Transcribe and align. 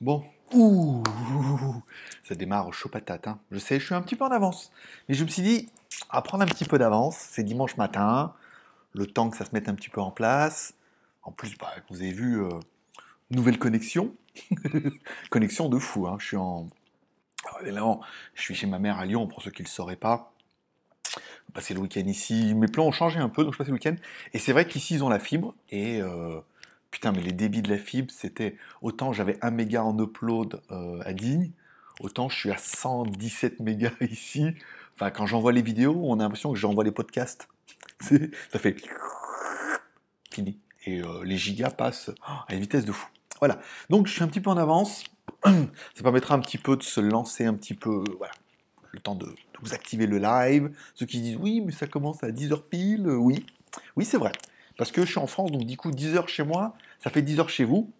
Bon. 0.00 0.22
Ouh. 0.52 1.02
Ça 2.24 2.34
démarre 2.34 2.68
au 2.68 2.72
chaud 2.72 2.88
patate. 2.90 3.26
hein. 3.28 3.38
Je 3.50 3.58
sais, 3.58 3.80
je 3.80 3.86
suis 3.86 3.94
un 3.94 4.02
petit 4.02 4.16
peu 4.16 4.24
en 4.24 4.30
avance. 4.30 4.70
Mais 5.08 5.14
je 5.14 5.24
me 5.24 5.28
suis 5.30 5.42
dit, 5.42 5.68
à 6.10 6.20
prendre 6.22 6.42
un 6.44 6.46
petit 6.46 6.64
peu 6.64 6.78
d'avance. 6.78 7.16
C'est 7.16 7.42
dimanche 7.44 7.76
matin. 7.78 8.34
Le 8.92 9.06
temps 9.06 9.30
que 9.30 9.36
ça 9.36 9.44
se 9.44 9.50
mette 9.52 9.68
un 9.68 9.74
petit 9.74 9.88
peu 9.88 10.00
en 10.00 10.10
place. 10.10 10.74
En 11.22 11.32
plus, 11.32 11.56
bah, 11.56 11.72
vous 11.90 12.00
avez 12.02 12.12
vu, 12.12 12.42
euh, 12.42 12.48
nouvelle 13.30 13.58
connexion. 13.58 14.14
connexion 15.30 15.68
de 15.68 15.78
fou. 15.78 16.06
hein. 16.06 16.16
Je 16.18 16.26
suis 16.26 16.36
en. 16.36 16.68
Je 17.64 18.42
suis 18.42 18.54
chez 18.54 18.66
ma 18.66 18.78
mère 18.78 18.98
à 18.98 19.06
Lyon, 19.06 19.26
pour 19.26 19.42
ceux 19.42 19.50
qui 19.50 19.62
ne 19.62 19.66
le 19.66 19.70
sauraient 19.70 19.96
pas. 19.96 20.32
Passer 21.54 21.72
le 21.74 21.80
week-end 21.80 22.06
ici. 22.06 22.54
Mes 22.54 22.68
plans 22.68 22.84
ont 22.86 22.92
changé 22.92 23.18
un 23.18 23.28
peu, 23.28 23.42
donc 23.44 23.54
je 23.54 23.58
passe 23.58 23.68
le 23.68 23.72
week-end. 23.74 23.96
Et 24.34 24.38
c'est 24.38 24.52
vrai 24.52 24.66
qu'ici, 24.66 24.94
ils 24.94 25.04
ont 25.04 25.08
la 25.08 25.18
fibre. 25.18 25.54
Et 25.70 26.00
euh, 26.02 26.40
putain, 26.90 27.12
mais 27.12 27.22
les 27.22 27.32
débits 27.32 27.62
de 27.62 27.70
la 27.70 27.78
fibre, 27.78 28.10
c'était. 28.10 28.56
Autant 28.82 29.12
j'avais 29.12 29.38
1 29.42 29.50
méga 29.50 29.84
en 29.84 29.98
upload 29.98 30.60
euh, 30.70 31.00
à 31.04 31.12
Digne, 31.12 31.50
autant 32.00 32.28
je 32.28 32.36
suis 32.36 32.50
à 32.50 32.56
117 32.56 33.60
mégas 33.60 33.92
ici. 34.00 34.46
Enfin, 34.94 35.10
quand 35.10 35.26
j'envoie 35.26 35.52
les 35.52 35.62
vidéos, 35.62 36.00
on 36.04 36.18
a 36.20 36.22
l'impression 36.22 36.52
que 36.52 36.58
j'envoie 36.58 36.84
les 36.84 36.92
podcasts. 36.92 37.48
Ça 38.00 38.58
fait. 38.58 38.76
Fini. 40.30 40.58
Et 40.86 41.02
euh, 41.02 41.22
les 41.24 41.36
gigas 41.36 41.70
passent 41.70 42.10
à 42.48 42.54
une 42.54 42.60
vitesse 42.60 42.84
de 42.84 42.92
fou. 42.92 43.08
Voilà. 43.38 43.60
Donc 43.88 44.06
je 44.06 44.12
suis 44.12 44.22
un 44.22 44.28
petit 44.28 44.40
peu 44.40 44.50
en 44.50 44.56
avance. 44.56 45.04
Ça 45.44 46.02
permettra 46.02 46.34
un 46.34 46.40
petit 46.40 46.58
peu 46.58 46.76
de 46.76 46.82
se 46.82 47.00
lancer 47.00 47.46
un 47.46 47.54
petit 47.54 47.74
peu. 47.74 48.04
Voilà. 48.18 48.32
Le 48.92 49.00
temps 49.00 49.14
de, 49.14 49.26
de 49.26 49.36
vous 49.62 49.74
activer 49.74 50.06
le 50.06 50.18
live. 50.18 50.70
Ceux 50.94 51.06
qui 51.06 51.20
disent 51.20 51.36
oui, 51.36 51.60
mais 51.60 51.72
ça 51.72 51.86
commence 51.86 52.24
à 52.24 52.30
10h 52.30 52.62
pile. 52.68 53.06
Euh, 53.06 53.16
Oui. 53.16 53.46
Oui, 53.96 54.04
c'est 54.04 54.18
vrai. 54.18 54.32
Parce 54.80 54.92
que 54.92 55.02
je 55.02 55.10
suis 55.10 55.18
en 55.18 55.26
France, 55.26 55.52
donc 55.52 55.66
du 55.66 55.76
coup, 55.76 55.90
10h 55.90 56.26
chez 56.26 56.42
moi, 56.42 56.74
ça 57.00 57.10
fait 57.10 57.20
10h 57.20 57.48
chez 57.48 57.64
vous. 57.64 57.92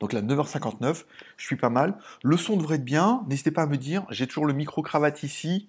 Donc 0.00 0.14
là, 0.14 0.22
9h59, 0.22 1.04
je 1.36 1.44
suis 1.44 1.56
pas 1.56 1.68
mal. 1.68 1.98
Le 2.24 2.38
son 2.38 2.56
devrait 2.56 2.76
être 2.76 2.84
bien. 2.84 3.22
N'hésitez 3.28 3.50
pas 3.50 3.64
à 3.64 3.66
me 3.66 3.76
dire. 3.76 4.06
J'ai 4.08 4.26
toujours 4.26 4.46
le 4.46 4.54
micro-cravate 4.54 5.22
ici. 5.22 5.68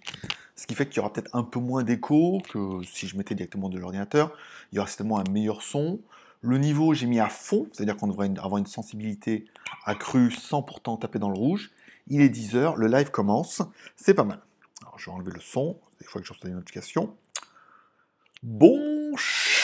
Ce 0.55 0.65
qui 0.65 0.75
fait 0.75 0.85
qu'il 0.85 0.95
y 0.95 0.99
aura 1.01 1.11
peut-être 1.11 1.35
un 1.35 1.43
peu 1.43 1.59
moins 1.59 1.83
d'écho 1.83 2.41
que 2.49 2.79
si 2.85 3.05
je 3.05 3.17
mettais 3.17 3.35
directement 3.35 3.67
de 3.67 3.77
l'ordinateur. 3.77 4.31
Il 4.71 4.77
y 4.77 4.79
aura 4.79 4.87
certainement 4.87 5.19
un 5.19 5.29
meilleur 5.29 5.61
son. 5.61 5.99
Le 6.39 6.57
niveau, 6.57 6.93
j'ai 6.93 7.05
mis 7.05 7.19
à 7.19 7.27
fond, 7.27 7.67
c'est-à-dire 7.73 7.97
qu'on 7.97 8.07
devrait 8.07 8.31
avoir 8.37 8.59
une 8.59 8.65
sensibilité 8.65 9.43
accrue 9.83 10.31
sans 10.31 10.61
pourtant 10.61 10.95
taper 10.95 11.19
dans 11.19 11.29
le 11.29 11.37
rouge. 11.37 11.71
Il 12.07 12.21
est 12.21 12.33
10h, 12.33 12.77
le 12.77 12.87
live 12.87 13.11
commence. 13.11 13.61
C'est 13.97 14.13
pas 14.13 14.23
mal. 14.23 14.39
Alors, 14.83 14.97
je 14.99 15.07
vais 15.07 15.11
enlever 15.11 15.33
le 15.33 15.41
son, 15.41 15.77
des 15.99 16.07
fois 16.07 16.21
que 16.21 16.27
je 16.27 16.31
reçois 16.31 16.47
des 16.47 16.55
notifications. 16.55 17.13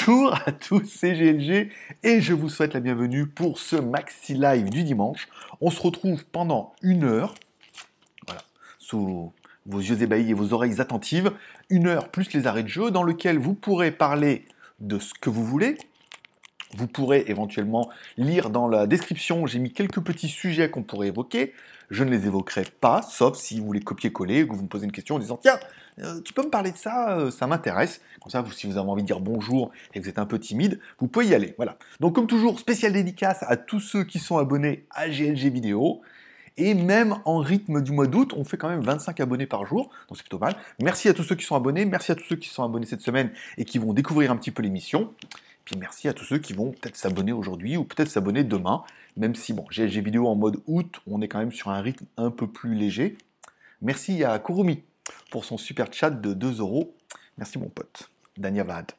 Bonjour 0.06 0.34
à 0.34 0.52
tous, 0.52 0.84
c'est 0.86 1.14
GLG 1.14 1.70
et 2.04 2.20
je 2.20 2.34
vous 2.34 2.50
souhaite 2.50 2.74
la 2.74 2.82
bienvenue 2.82 3.26
pour 3.26 3.58
ce 3.58 3.78
maxi 3.78 4.34
live 4.34 4.70
du 4.70 4.84
dimanche. 4.84 5.30
On 5.62 5.70
se 5.70 5.82
retrouve 5.82 6.26
pendant 6.26 6.74
une 6.82 7.06
heure, 7.06 7.36
sous 8.80 9.32
vos 9.66 9.80
yeux 9.80 10.02
ébahis 10.02 10.32
et 10.32 10.34
vos 10.34 10.52
oreilles 10.52 10.82
attentives, 10.82 11.32
une 11.70 11.88
heure 11.88 12.10
plus 12.10 12.34
les 12.34 12.48
arrêts 12.48 12.64
de 12.64 12.68
jeu 12.68 12.92
dans 12.92 13.04
lequel 13.04 13.38
vous 13.38 13.54
pourrez 13.54 13.92
parler 13.92 14.46
de 14.82 15.00
ce 15.00 15.14
que 15.14 15.30
vous 15.30 15.46
voulez. 15.46 15.78
Vous 16.76 16.88
pourrez 16.88 17.26
éventuellement 17.28 17.90
lire 18.18 18.50
dans 18.50 18.68
la 18.68 18.88
description, 18.88 19.46
j'ai 19.46 19.60
mis 19.60 19.72
quelques 19.72 20.02
petits 20.02 20.28
sujets 20.30 20.70
qu'on 20.70 20.84
pourrait 20.84 21.08
évoquer. 21.08 21.54
Je 21.92 22.04
ne 22.04 22.10
les 22.10 22.26
évoquerai 22.26 22.64
pas, 22.82 23.02
sauf 23.04 23.38
si 23.38 23.60
vous 23.60 23.66
voulez 23.66 23.82
copier-coller, 23.82 24.48
que 24.48 24.54
vous 24.54 24.64
me 24.64 24.68
posez 24.68 24.86
une 24.86 24.92
question 24.92 25.16
en 25.16 25.20
disant 25.20 25.38
Tiens, 25.42 25.60
euh, 26.00 26.22
tu 26.22 26.34
peux 26.34 26.42
me 26.44 26.50
parler 26.50 26.72
de 26.72 26.78
ça, 26.78 27.18
euh, 27.18 27.30
ça 27.30 27.46
m'intéresse. 27.46 28.02
Comme 28.22 28.32
ça, 28.32 28.42
vous- 28.42 28.52
si 28.52 28.66
vous 28.66 28.78
avez 28.78 28.90
envie 28.90 29.04
de 29.04 29.08
dire 29.08 29.20
bonjour 29.20 29.70
et 29.94 30.00
que 30.00 30.04
vous 30.04 30.10
êtes 30.10 30.18
un 30.18 30.26
peu 30.26 30.40
timide, 30.40 30.80
vous 31.00 31.08
pouvez 31.08 31.28
y 31.28 31.36
aller. 31.36 31.54
Voilà. 31.58 31.78
Donc, 32.00 32.16
comme 32.16 32.26
toujours, 32.26 32.60
spécial 32.60 32.94
dédicace 32.94 33.44
à 33.48 33.58
tous 33.58 33.80
ceux 33.82 34.04
qui 34.04 34.18
sont 34.18 34.38
abonnés 34.38 34.86
à 34.92 35.08
GLG 35.10 35.50
Vidéo. 35.50 36.02
Et 36.56 36.76
même 36.76 37.16
en 37.26 37.40
rythme 37.40 37.82
du 37.82 37.92
mois 37.92 38.06
d'août, 38.06 38.34
on 38.38 38.44
fait 38.44 38.58
quand 38.58 38.70
même 38.70 38.82
25 38.82 39.20
abonnés 39.20 39.48
par 39.48 39.66
jour, 39.66 39.90
donc 40.08 40.18
c'est 40.18 40.22
plutôt 40.24 40.38
mal. 40.38 40.56
Merci 40.84 41.10
à 41.10 41.14
tous 41.16 41.24
ceux 41.24 41.34
qui 41.36 41.46
sont 41.46 41.56
abonnés, 41.56 41.84
merci 41.84 42.12
à 42.12 42.16
tous 42.16 42.26
ceux 42.26 42.36
qui 42.36 42.48
sont 42.48 42.64
abonnés 42.64 42.86
cette 42.86 43.02
semaine 43.02 43.32
et 43.58 43.66
qui 43.66 43.80
vont 43.80 43.92
découvrir 43.92 44.32
un 44.32 44.36
petit 44.38 44.52
peu 44.52 44.62
l'émission. 44.62 45.12
Puis 45.66 45.76
merci 45.78 46.08
à 46.08 46.14
tous 46.14 46.26
ceux 46.26 46.40
qui 46.40 46.54
vont 46.54 46.72
peut-être 46.72 46.96
s'abonner 46.96 47.32
aujourd'hui 47.32 47.78
ou 47.78 47.86
peut-être 47.86 48.10
s'abonner 48.10 48.44
demain, 48.44 48.84
même 49.16 49.36
si, 49.36 49.54
bon, 49.54 49.66
GLG 49.72 50.04
vidéo 50.04 50.28
en 50.28 50.36
mode 50.36 50.62
août, 50.68 51.02
on 51.08 51.22
est 51.22 51.28
quand 51.28 51.40
même 51.40 51.52
sur 51.52 51.70
un 51.70 51.82
rythme 51.82 52.06
un 52.18 52.32
peu 52.32 52.48
plus 52.48 52.76
léger. 52.76 53.18
Merci 53.82 54.24
à 54.24 54.40
Kurumi 54.40 54.84
pour 55.32 55.46
son 55.46 55.58
super 55.58 55.92
chat 55.92 56.10
de 56.10 56.34
2 56.34 56.60
euros. 56.60 56.96
Merci 57.38 57.60
mon 57.60 57.70
pote, 57.70 58.10
Danyavad. 58.38 58.92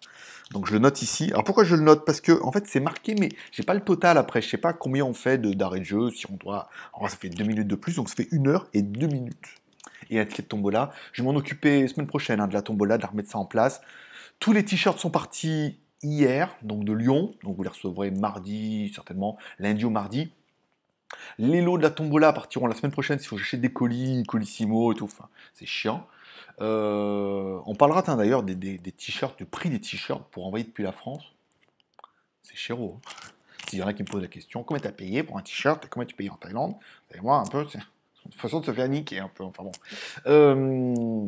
Donc 0.50 0.66
je 0.66 0.72
le 0.72 0.78
note 0.78 1.00
ici. 1.02 1.30
Alors 1.30 1.44
pourquoi 1.44 1.64
je 1.64 1.74
le 1.74 1.82
note? 1.82 2.04
Parce 2.04 2.20
que 2.20 2.42
en 2.42 2.52
fait 2.52 2.66
c'est 2.66 2.80
marqué, 2.80 3.14
mais 3.14 3.30
j'ai 3.50 3.62
pas 3.62 3.74
le 3.74 3.80
total 3.80 4.18
après. 4.18 4.42
Je 4.42 4.48
sais 4.48 4.58
pas 4.58 4.72
combien 4.72 5.04
on 5.04 5.14
fait 5.14 5.38
d'arrêt 5.38 5.80
de 5.80 5.84
jeu, 5.84 6.10
si 6.10 6.30
on 6.30 6.36
doit. 6.36 6.68
Alors 6.94 7.08
ça 7.10 7.16
fait 7.16 7.30
2 7.30 7.44
minutes 7.44 7.68
de 7.68 7.74
plus, 7.74 7.96
donc 7.96 8.08
ça 8.08 8.14
fait 8.14 8.28
1 8.32 8.46
heure 8.46 8.68
et 8.74 8.82
2 8.82 9.06
minutes. 9.06 9.48
Et 10.10 10.22
de 10.22 10.42
tombola. 10.42 10.92
Je 11.12 11.22
vais 11.22 11.28
m'en 11.28 11.34
occuper 11.34 11.88
semaine 11.88 12.06
prochaine 12.06 12.40
hein, 12.40 12.46
de 12.46 12.52
la 12.52 12.62
tombola, 12.62 12.98
de 12.98 13.02
la 13.02 13.08
remettre 13.08 13.30
ça 13.30 13.38
en 13.38 13.46
place. 13.46 13.80
Tous 14.38 14.52
les 14.52 14.64
t-shirts 14.64 14.98
sont 14.98 15.10
partis 15.10 15.78
hier, 16.04 16.54
donc 16.62 16.84
de 16.84 16.92
Lyon. 16.92 17.34
Donc 17.42 17.56
vous 17.56 17.62
les 17.62 17.68
recevrez 17.68 18.10
mardi, 18.10 18.92
certainement, 18.94 19.36
lundi 19.58 19.84
ou 19.84 19.90
mardi. 19.90 20.30
Les 21.38 21.60
lots 21.60 21.78
de 21.78 21.82
la 21.82 21.90
tombola 21.90 22.32
partiront 22.32 22.66
la 22.66 22.74
semaine 22.74 22.92
prochaine 22.92 23.18
s'il 23.18 23.28
faut 23.28 23.38
j'achète 23.38 23.60
des 23.60 23.72
colis, 23.72 24.24
colissimo 24.24 24.92
et 24.92 24.96
tout. 24.96 25.04
Enfin, 25.04 25.28
c'est 25.54 25.66
chiant. 25.66 26.06
Euh, 26.60 27.58
on 27.66 27.74
parlera 27.74 28.02
d'ailleurs 28.02 28.42
des, 28.42 28.78
t-shirts, 28.78 29.36
du 29.36 29.44
prix 29.44 29.70
des 29.70 29.80
t-shirts 29.80 30.24
pour 30.30 30.46
envoyer 30.46 30.64
depuis 30.64 30.84
la 30.84 30.92
France. 30.92 31.32
C'est 32.42 32.56
chéro. 32.56 32.98
hein. 32.98 33.30
S'il 33.68 33.78
y 33.78 33.82
en 33.82 33.86
a 33.86 33.94
qui 33.94 34.02
me 34.02 34.08
posent 34.08 34.22
la 34.22 34.28
question, 34.28 34.62
combien 34.62 34.80
tu 34.80 34.88
as 34.88 34.92
payé 34.92 35.22
pour 35.22 35.38
un 35.38 35.42
t-shirt 35.42 35.86
combien 35.88 36.06
tu 36.06 36.14
payes 36.14 36.30
en 36.30 36.36
Thaïlande? 36.36 36.74
Un 37.26 37.44
peu, 37.44 37.66
c'est 37.70 37.78
une 38.26 38.32
façon 38.32 38.60
de 38.60 38.66
se 38.66 38.72
faire 38.72 38.88
niquer 38.88 39.20
un 39.20 39.28
peu. 39.28 39.44
Enfin 39.44 39.62
bon. 39.62 39.72
Euh, 40.26 41.26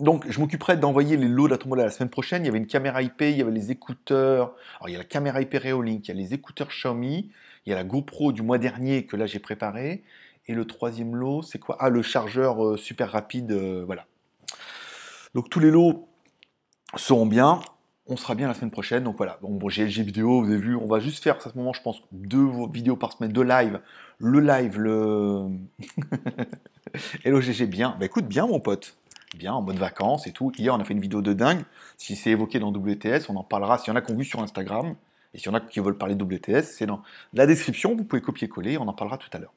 donc, 0.00 0.28
je 0.28 0.40
m'occuperai 0.40 0.76
d'envoyer 0.76 1.16
les 1.16 1.28
lots 1.28 1.46
de 1.46 1.52
la 1.52 1.58
tombola 1.58 1.84
la 1.84 1.90
semaine 1.90 2.10
prochaine. 2.10 2.42
Il 2.42 2.46
y 2.46 2.48
avait 2.48 2.58
une 2.58 2.66
caméra 2.66 3.00
IP, 3.00 3.20
il 3.20 3.36
y 3.36 3.42
avait 3.42 3.52
les 3.52 3.70
écouteurs. 3.70 4.54
Alors, 4.76 4.88
il 4.88 4.92
y 4.92 4.96
a 4.96 4.98
la 4.98 5.04
caméra 5.04 5.40
IP 5.40 5.54
Reolink, 5.54 6.08
il 6.08 6.08
y 6.08 6.10
a 6.10 6.20
les 6.20 6.34
écouteurs 6.34 6.68
Xiaomi, 6.68 7.30
il 7.64 7.70
y 7.70 7.72
a 7.72 7.76
la 7.76 7.84
GoPro 7.84 8.32
du 8.32 8.42
mois 8.42 8.58
dernier 8.58 9.06
que 9.06 9.16
là 9.16 9.26
j'ai 9.26 9.38
préparé. 9.38 10.02
Et 10.48 10.54
le 10.54 10.66
troisième 10.66 11.14
lot, 11.14 11.42
c'est 11.42 11.60
quoi? 11.60 11.76
Ah, 11.78 11.90
le 11.90 12.02
chargeur 12.02 12.64
euh, 12.64 12.76
super 12.76 13.12
rapide, 13.12 13.52
euh, 13.52 13.84
voilà. 13.86 14.06
Donc, 15.34 15.48
tous 15.48 15.60
les 15.60 15.70
lots 15.70 16.08
seront 16.96 17.26
bien. 17.26 17.60
On 18.06 18.16
sera 18.16 18.34
bien 18.34 18.48
la 18.48 18.54
semaine 18.54 18.72
prochaine. 18.72 19.04
Donc 19.04 19.16
voilà, 19.16 19.38
bon, 19.42 19.50
bon 19.52 19.68
GLG 19.68 20.00
vidéo, 20.00 20.42
vous 20.42 20.50
avez 20.50 20.58
vu, 20.58 20.76
on 20.76 20.86
va 20.86 20.98
juste 20.98 21.22
faire 21.22 21.36
à 21.36 21.50
ce 21.50 21.56
moment, 21.56 21.72
je 21.72 21.80
pense, 21.80 22.02
deux 22.10 22.46
vidéos 22.72 22.96
par 22.96 23.12
semaine, 23.12 23.32
deux 23.32 23.44
lives. 23.44 23.80
Le 24.18 24.40
live, 24.40 24.78
le. 24.78 25.46
Hello 27.24 27.40
GG, 27.40 27.66
bien. 27.66 27.96
Bah 27.98 28.06
écoute, 28.06 28.26
bien 28.26 28.46
mon 28.46 28.60
pote. 28.60 28.96
Bien, 29.34 29.52
en 29.54 29.62
bonne 29.62 29.76
vacances 29.76 30.26
et 30.26 30.32
tout. 30.32 30.52
Hier, 30.56 30.72
on 30.72 30.78
a 30.78 30.84
fait 30.84 30.94
une 30.94 31.00
vidéo 31.00 31.20
de 31.20 31.32
dingue. 31.32 31.62
Si 31.96 32.14
c'est 32.14 32.30
évoqué 32.30 32.60
dans 32.60 32.70
WTS, 32.70 33.28
on 33.28 33.36
en 33.36 33.42
parlera. 33.42 33.78
S'il 33.78 33.88
y 33.88 33.90
en 33.92 33.96
a 33.96 34.00
qui 34.00 34.12
ont 34.12 34.16
vu 34.16 34.24
sur 34.24 34.40
Instagram, 34.40 34.94
et 35.34 35.38
s'il 35.38 35.48
y 35.48 35.50
en 35.50 35.54
a 35.54 35.60
qui 35.60 35.80
veulent 35.80 35.98
parler 35.98 36.14
de 36.14 36.22
WTS, 36.22 36.62
c'est 36.62 36.86
dans 36.86 37.02
la 37.32 37.46
description. 37.46 37.96
Vous 37.96 38.04
pouvez 38.04 38.22
copier-coller, 38.22 38.78
on 38.78 38.86
en 38.86 38.92
parlera 38.92 39.18
tout 39.18 39.28
à 39.32 39.38
l'heure. 39.38 39.52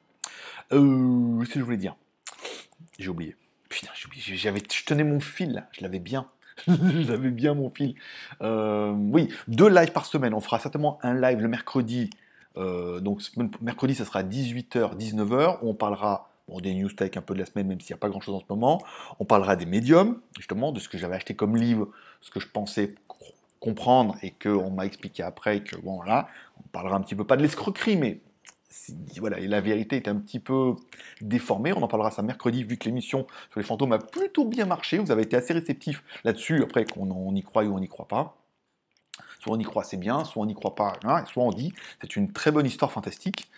Euh, 0.72 1.38
Qu'est-ce 1.40 1.54
que 1.54 1.60
je 1.60 1.64
voulais 1.64 1.76
dire? 1.76 1.96
J'ai 2.98 3.08
oublié. 3.08 3.36
Putain, 3.68 3.90
j'ai 3.94 4.06
oublié. 4.06 4.36
J'avais, 4.36 4.60
je 4.60 4.84
tenais 4.84 5.04
mon 5.04 5.20
fil, 5.20 5.64
je 5.72 5.82
l'avais 5.82 6.00
bien. 6.00 6.26
J'avais 6.66 7.30
bien 7.30 7.54
mon 7.54 7.70
fil. 7.70 7.94
Euh, 8.42 8.90
oui, 8.90 9.28
deux 9.46 9.68
lives 9.68 9.92
par 9.92 10.06
semaine. 10.06 10.34
On 10.34 10.40
fera 10.40 10.58
certainement 10.58 10.98
un 11.04 11.14
live 11.14 11.38
le 11.38 11.46
mercredi. 11.46 12.10
Euh, 12.56 12.98
donc, 12.98 13.22
mercredi, 13.60 13.94
ça 13.94 14.04
sera 14.04 14.24
18h, 14.24 14.96
19h, 14.96 15.58
où 15.62 15.70
on 15.70 15.74
parlera 15.74 16.30
des 16.60 16.74
news 16.74 16.90
tech 16.90 17.16
un 17.16 17.20
peu 17.22 17.34
de 17.34 17.38
la 17.40 17.46
semaine, 17.46 17.66
même 17.68 17.80
s'il 17.80 17.94
n'y 17.94 17.98
a 17.98 18.00
pas 18.00 18.08
grand 18.08 18.20
chose 18.20 18.34
en 18.34 18.40
ce 18.40 18.46
moment. 18.48 18.82
On 19.20 19.24
parlera 19.24 19.56
des 19.56 19.66
médiums, 19.66 20.20
justement, 20.36 20.72
de 20.72 20.80
ce 20.80 20.88
que 20.88 20.98
j'avais 20.98 21.16
acheté 21.16 21.34
comme 21.34 21.56
livre, 21.56 21.88
ce 22.20 22.30
que 22.30 22.40
je 22.40 22.48
pensais 22.48 22.94
co- 23.06 23.16
comprendre 23.60 24.16
et 24.22 24.30
qu'on 24.30 24.70
m'a 24.70 24.86
expliqué 24.86 25.22
après. 25.22 25.62
Que 25.62 25.76
bon, 25.76 25.96
voilà, 25.96 26.28
on 26.58 26.68
parlera 26.68 26.96
un 26.96 27.00
petit 27.00 27.14
peu, 27.14 27.24
pas 27.24 27.36
de 27.36 27.42
l'escroquerie, 27.42 27.96
mais 27.96 28.20
voilà, 29.18 29.38
et 29.38 29.46
la 29.46 29.60
vérité 29.60 29.96
est 29.96 30.08
un 30.08 30.16
petit 30.16 30.40
peu 30.40 30.74
déformée. 31.20 31.72
On 31.72 31.82
en 31.82 31.88
parlera 31.88 32.10
ça 32.10 32.22
mercredi, 32.22 32.64
vu 32.64 32.76
que 32.76 32.84
l'émission 32.84 33.26
sur 33.50 33.60
les 33.60 33.66
fantômes 33.66 33.92
a 33.92 33.98
plutôt 33.98 34.44
bien 34.44 34.66
marché. 34.66 34.98
Vous 34.98 35.10
avez 35.10 35.22
été 35.22 35.36
assez 35.36 35.52
réceptifs 35.54 36.02
là-dessus, 36.24 36.62
après 36.62 36.84
qu'on 36.84 37.10
on 37.10 37.34
y 37.34 37.42
croit 37.42 37.64
ou 37.64 37.74
on 37.74 37.80
n'y 37.80 37.88
croit 37.88 38.08
pas. 38.08 38.36
Soit 39.40 39.54
on 39.54 39.58
y 39.58 39.64
croit, 39.64 39.84
c'est 39.84 39.96
bien, 39.96 40.24
soit 40.24 40.42
on 40.42 40.46
n'y 40.46 40.54
croit 40.54 40.74
pas, 40.74 40.94
hein, 41.04 41.24
soit 41.26 41.44
on 41.44 41.50
dit 41.50 41.72
c'est 42.00 42.16
une 42.16 42.32
très 42.32 42.50
bonne 42.50 42.66
histoire 42.66 42.90
fantastique. 42.90 43.48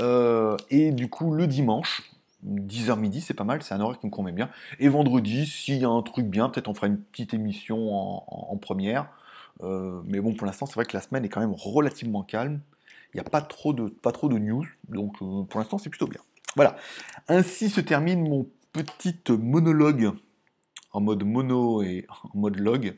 Euh, 0.00 0.56
et 0.68 0.92
du 0.92 1.08
coup, 1.08 1.32
le 1.32 1.46
dimanche, 1.46 2.02
10h 2.46 2.98
midi, 2.98 3.20
c'est 3.20 3.34
pas 3.34 3.44
mal, 3.44 3.62
c'est 3.62 3.74
un 3.74 3.80
horaire 3.80 3.98
qui 3.98 4.06
me 4.06 4.10
convient 4.10 4.32
bien. 4.32 4.50
Et 4.78 4.88
vendredi, 4.88 5.46
s'il 5.46 5.78
y 5.78 5.84
a 5.84 5.88
un 5.88 6.02
truc 6.02 6.26
bien, 6.26 6.48
peut-être 6.48 6.68
on 6.68 6.74
fera 6.74 6.86
une 6.86 6.98
petite 6.98 7.34
émission 7.34 7.92
en, 7.92 8.56
première. 8.56 9.08
Euh, 9.62 10.00
mais 10.06 10.20
bon, 10.20 10.34
pour 10.34 10.46
l'instant, 10.46 10.66
c'est 10.66 10.74
vrai 10.74 10.84
que 10.84 10.96
la 10.96 11.02
semaine 11.02 11.24
est 11.24 11.28
quand 11.28 11.40
même 11.40 11.54
relativement 11.54 12.22
calme. 12.22 12.60
Il 13.12 13.16
n'y 13.16 13.20
a 13.20 13.28
pas 13.28 13.42
trop, 13.42 13.72
de, 13.72 14.38
news, 14.38 14.66
donc 14.88 15.16
euh, 15.20 15.42
pour 15.42 15.60
l'instant, 15.60 15.78
c'est 15.78 15.90
plutôt 15.90 16.06
bien. 16.06 16.20
Voilà. 16.56 16.76
Ainsi 17.28 17.68
se 17.68 17.80
termine 17.80 18.28
mon 18.28 18.46
petit 18.72 19.16
monologue 19.28 20.12
en 20.92 21.00
mode 21.00 21.24
mono 21.24 21.82
et 21.82 22.06
en 22.08 22.38
mode 22.38 22.56
log. 22.58 22.96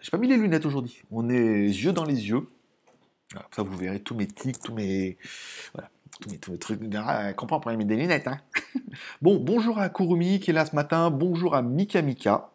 J'ai 0.00 0.10
pas 0.10 0.18
mis 0.18 0.28
les 0.28 0.36
lunettes 0.36 0.66
aujourd'hui. 0.66 1.02
On 1.10 1.28
est 1.28 1.62
yeux 1.62 1.92
dans 1.92 2.04
les 2.04 2.28
yeux. 2.28 2.48
Ça, 3.54 3.62
vous 3.62 3.76
verrez 3.76 4.00
tous 4.00 4.14
mes 4.14 4.26
tics, 4.26 4.58
tous 4.58 4.74
mes. 4.74 5.18
Mes, 6.26 6.38
lunettes. 7.96 8.26
Hein. 8.26 8.40
bon, 9.22 9.36
bonjour 9.36 9.78
à 9.78 9.88
Kurumi 9.88 10.40
qui 10.40 10.50
est 10.50 10.52
là 10.52 10.66
ce 10.66 10.74
matin. 10.74 11.10
Bonjour 11.10 11.54
à 11.54 11.62
Mika 11.62 12.02
Mika. 12.02 12.50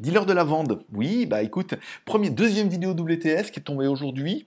Dealer 0.00 0.26
de 0.26 0.32
la 0.32 0.42
vente. 0.42 0.72
Oui, 0.92 1.26
bah 1.26 1.42
écoute, 1.42 1.74
premier, 2.04 2.30
deuxième 2.30 2.68
vidéo 2.68 2.90
WTS 2.90 3.50
qui 3.52 3.60
est 3.60 3.64
tombée 3.64 3.86
aujourd'hui. 3.86 4.46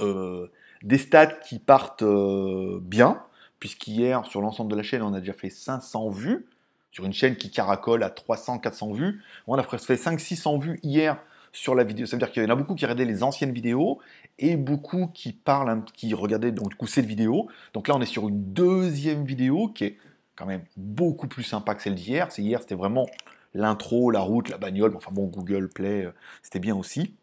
Euh, 0.00 0.46
des 0.82 0.98
stats 0.98 1.26
qui 1.26 1.58
partent 1.58 2.02
euh, 2.02 2.78
bien, 2.80 3.22
puisqu'hier, 3.58 4.24
sur 4.26 4.40
l'ensemble 4.40 4.70
de 4.70 4.76
la 4.76 4.84
chaîne, 4.84 5.02
on 5.02 5.12
a 5.12 5.20
déjà 5.20 5.32
fait 5.32 5.50
500 5.50 6.10
vues. 6.10 6.46
Sur 6.92 7.04
une 7.04 7.12
chaîne 7.12 7.36
qui 7.36 7.50
caracole 7.50 8.02
à 8.02 8.08
300-400 8.08 8.94
vues. 8.94 9.22
On 9.46 9.56
a 9.56 9.62
fait 9.62 9.94
500-600 9.94 10.60
vues 10.60 10.80
hier 10.82 11.18
sur 11.52 11.74
la 11.74 11.84
vidéo. 11.84 12.06
Ça 12.06 12.16
veut 12.16 12.20
dire 12.20 12.30
qu'il 12.30 12.42
y 12.42 12.46
en 12.46 12.50
a 12.50 12.54
beaucoup 12.54 12.74
qui 12.74 12.84
regardaient 12.84 13.04
les 13.04 13.22
anciennes 13.22 13.52
vidéos 13.52 13.98
et 14.38 14.56
beaucoup 14.56 15.08
qui 15.08 15.32
parlent, 15.32 15.82
qui 15.94 16.14
regardaient 16.14 16.52
donc 16.52 16.70
du 16.70 16.76
coup 16.76 16.86
cette 16.86 17.06
vidéo. 17.06 17.48
Donc 17.74 17.88
là, 17.88 17.96
on 17.96 18.00
est 18.00 18.06
sur 18.06 18.28
une 18.28 18.52
deuxième 18.52 19.24
vidéo 19.24 19.68
qui 19.68 19.84
est 19.84 19.98
quand 20.36 20.46
même 20.46 20.62
beaucoup 20.76 21.26
plus 21.26 21.42
sympa 21.42 21.74
que 21.74 21.82
celle 21.82 21.94
d'hier. 21.94 22.30
C'est 22.30 22.42
hier, 22.42 22.60
c'était 22.60 22.74
vraiment 22.74 23.06
l'intro, 23.54 24.10
la 24.10 24.20
route, 24.20 24.48
la 24.48 24.58
bagnole. 24.58 24.94
Enfin 24.96 25.10
bon, 25.12 25.26
Google 25.26 25.68
Play, 25.68 26.04
euh, 26.04 26.12
c'était 26.42 26.60
bien 26.60 26.76
aussi. 26.76 27.14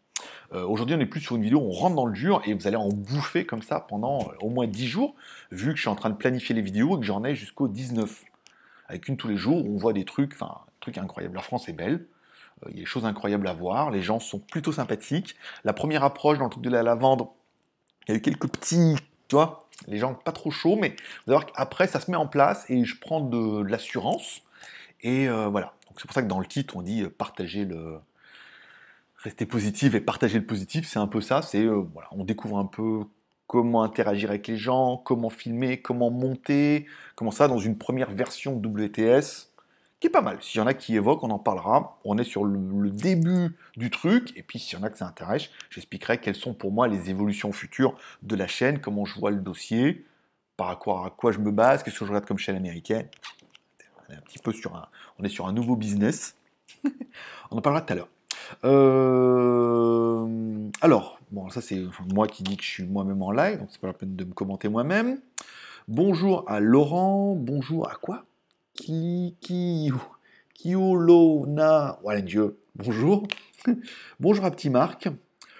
Euh, 0.52 0.64
aujourd'hui, 0.64 0.96
on 0.96 1.00
est 1.00 1.06
plus 1.06 1.20
sur 1.20 1.36
une 1.36 1.42
vidéo, 1.42 1.60
on 1.60 1.70
rentre 1.70 1.96
dans 1.96 2.06
le 2.06 2.12
dur 2.12 2.40
et 2.44 2.54
vous 2.54 2.66
allez 2.66 2.76
en 2.76 2.88
bouffer 2.88 3.44
comme 3.44 3.62
ça 3.62 3.80
pendant 3.80 4.20
euh, 4.20 4.34
au 4.40 4.48
moins 4.48 4.66
10 4.66 4.86
jours, 4.86 5.14
vu 5.50 5.70
que 5.70 5.76
je 5.76 5.82
suis 5.82 5.88
en 5.88 5.94
train 5.94 6.10
de 6.10 6.16
planifier 6.16 6.54
les 6.54 6.62
vidéos 6.62 6.96
et 6.96 7.00
que 7.00 7.06
j'en 7.06 7.24
ai 7.24 7.34
jusqu'au 7.34 7.68
19. 7.68 8.24
Avec 8.88 9.08
une 9.08 9.16
tous 9.16 9.28
les 9.28 9.36
jours, 9.36 9.64
on 9.66 9.76
voit 9.76 9.92
des 9.92 10.04
trucs, 10.04 10.32
enfin, 10.34 10.60
trucs 10.80 10.98
incroyables. 10.98 11.34
La 11.34 11.42
France 11.42 11.68
est 11.68 11.72
belle, 11.72 12.06
il 12.68 12.74
y 12.74 12.78
a 12.78 12.80
des 12.80 12.86
choses 12.86 13.04
incroyables 13.04 13.46
à 13.48 13.52
voir, 13.52 13.90
les 13.90 14.02
gens 14.02 14.18
sont 14.18 14.38
plutôt 14.38 14.72
sympathiques. 14.72 15.36
La 15.64 15.72
première 15.72 16.04
approche 16.04 16.38
dans 16.38 16.44
le 16.44 16.50
truc 16.50 16.64
de 16.64 16.70
la 16.70 16.82
lavande, 16.82 17.28
il 18.08 18.12
y 18.12 18.14
a 18.14 18.18
eu 18.18 18.22
quelques 18.22 18.48
petits, 18.48 18.96
tu 19.28 19.36
vois, 19.36 19.68
les 19.88 19.98
gens 19.98 20.14
pas 20.14 20.32
trop 20.32 20.50
chauds, 20.50 20.76
mais 20.76 20.90
vous 20.90 21.32
allez 21.32 21.38
voir 21.38 21.46
qu'après 21.46 21.86
ça 21.86 22.00
se 22.00 22.10
met 22.10 22.16
en 22.16 22.26
place 22.26 22.64
et 22.70 22.84
je 22.84 22.98
prends 22.98 23.20
de, 23.20 23.62
l'assurance. 23.62 24.42
Et 25.02 25.28
voilà, 25.28 25.74
c'est 25.96 26.06
pour 26.06 26.14
ça 26.14 26.22
que 26.22 26.28
dans 26.28 26.40
le 26.40 26.46
titre, 26.46 26.76
on 26.76 26.82
dit 26.82 27.02
euh, 27.02 27.10
partager 27.10 27.64
le. 27.64 27.98
Rester 29.22 29.46
positif 29.46 29.94
et 29.94 30.00
partager 30.00 30.38
le 30.38 30.44
positif, 30.44 30.86
c'est 30.86 30.98
un 30.98 31.06
peu 31.06 31.20
ça. 31.20 31.42
C'est 31.42 31.64
euh, 31.64 31.82
voilà, 31.92 32.08
on 32.12 32.22
découvre 32.22 32.58
un 32.58 32.66
peu 32.66 33.04
comment 33.46 33.82
interagir 33.82 34.28
avec 34.28 34.46
les 34.46 34.56
gens, 34.56 34.98
comment 34.98 35.30
filmer, 35.30 35.80
comment 35.80 36.10
monter, 36.10 36.86
comment 37.14 37.30
ça 37.30 37.48
dans 37.48 37.58
une 37.58 37.78
première 37.78 38.10
version 38.10 38.54
WTS 38.54 39.50
pas 40.10 40.22
mal. 40.22 40.38
S'il 40.40 40.58
y 40.60 40.62
en 40.62 40.66
a 40.66 40.74
qui 40.74 40.96
évoquent, 40.96 41.24
on 41.24 41.30
en 41.30 41.38
parlera. 41.38 41.98
On 42.04 42.18
est 42.18 42.24
sur 42.24 42.44
le, 42.44 42.90
début 42.90 43.56
du 43.76 43.90
truc, 43.90 44.32
et 44.36 44.42
puis 44.42 44.58
s'il 44.58 44.78
y 44.78 44.80
en 44.80 44.84
a 44.84 44.90
que 44.90 44.98
ça 44.98 45.06
intéresse, 45.06 45.50
j'expliquerai 45.70 46.18
quelles 46.18 46.36
sont 46.36 46.54
pour 46.54 46.72
moi 46.72 46.88
les 46.88 47.10
évolutions 47.10 47.52
futures 47.52 47.96
de 48.22 48.36
la 48.36 48.46
chaîne, 48.46 48.80
comment 48.80 49.04
je 49.04 49.18
vois 49.18 49.30
le 49.30 49.38
dossier, 49.38 50.04
par 50.56 50.68
rapport 50.68 51.04
à 51.04 51.10
quoi 51.10 51.32
je 51.32 51.38
me 51.38 51.50
base, 51.50 51.82
qu'est-ce 51.82 51.98
que 51.98 52.04
je 52.04 52.10
regarde 52.10 52.26
comme 52.26 52.38
chaîne 52.38 52.56
américaine. 52.56 53.08
On 54.08 54.12
est 54.12 54.16
un 54.16 54.20
petit 54.20 54.38
peu 54.38 54.52
sur 54.52 54.74
un, 54.76 54.86
on 55.18 55.24
est 55.24 55.28
sur 55.28 55.46
un 55.46 55.52
nouveau 55.52 55.76
business. 55.76 56.36
on 57.50 57.58
en 57.58 57.60
parlera 57.60 57.82
tout 57.82 57.92
à 57.92 57.96
l'heure. 57.96 58.08
Euh, 58.64 60.26
alors, 60.80 61.18
bon, 61.30 61.50
ça 61.50 61.60
c'est 61.60 61.82
moi 62.14 62.28
qui 62.28 62.42
dis 62.42 62.56
que 62.56 62.62
je 62.62 62.68
suis 62.68 62.84
moi-même 62.84 63.22
en 63.22 63.32
live, 63.32 63.58
donc 63.58 63.68
c'est 63.70 63.80
pas 63.80 63.88
la 63.88 63.92
peine 63.92 64.16
de 64.16 64.24
me 64.24 64.32
commenter 64.32 64.68
moi-même. 64.68 65.20
Bonjour 65.88 66.44
à 66.48 66.60
Laurent, 66.60 67.34
bonjour 67.36 67.88
à 67.90 67.94
quoi? 67.96 68.24
Qui, 68.76 69.34
qui, 69.40 69.90
Kiolona, 70.54 71.98
Dieu, 72.22 72.58
bonjour. 72.74 73.26
bonjour 74.20 74.44
à 74.44 74.50
Petit 74.50 74.68
Marc. 74.68 75.08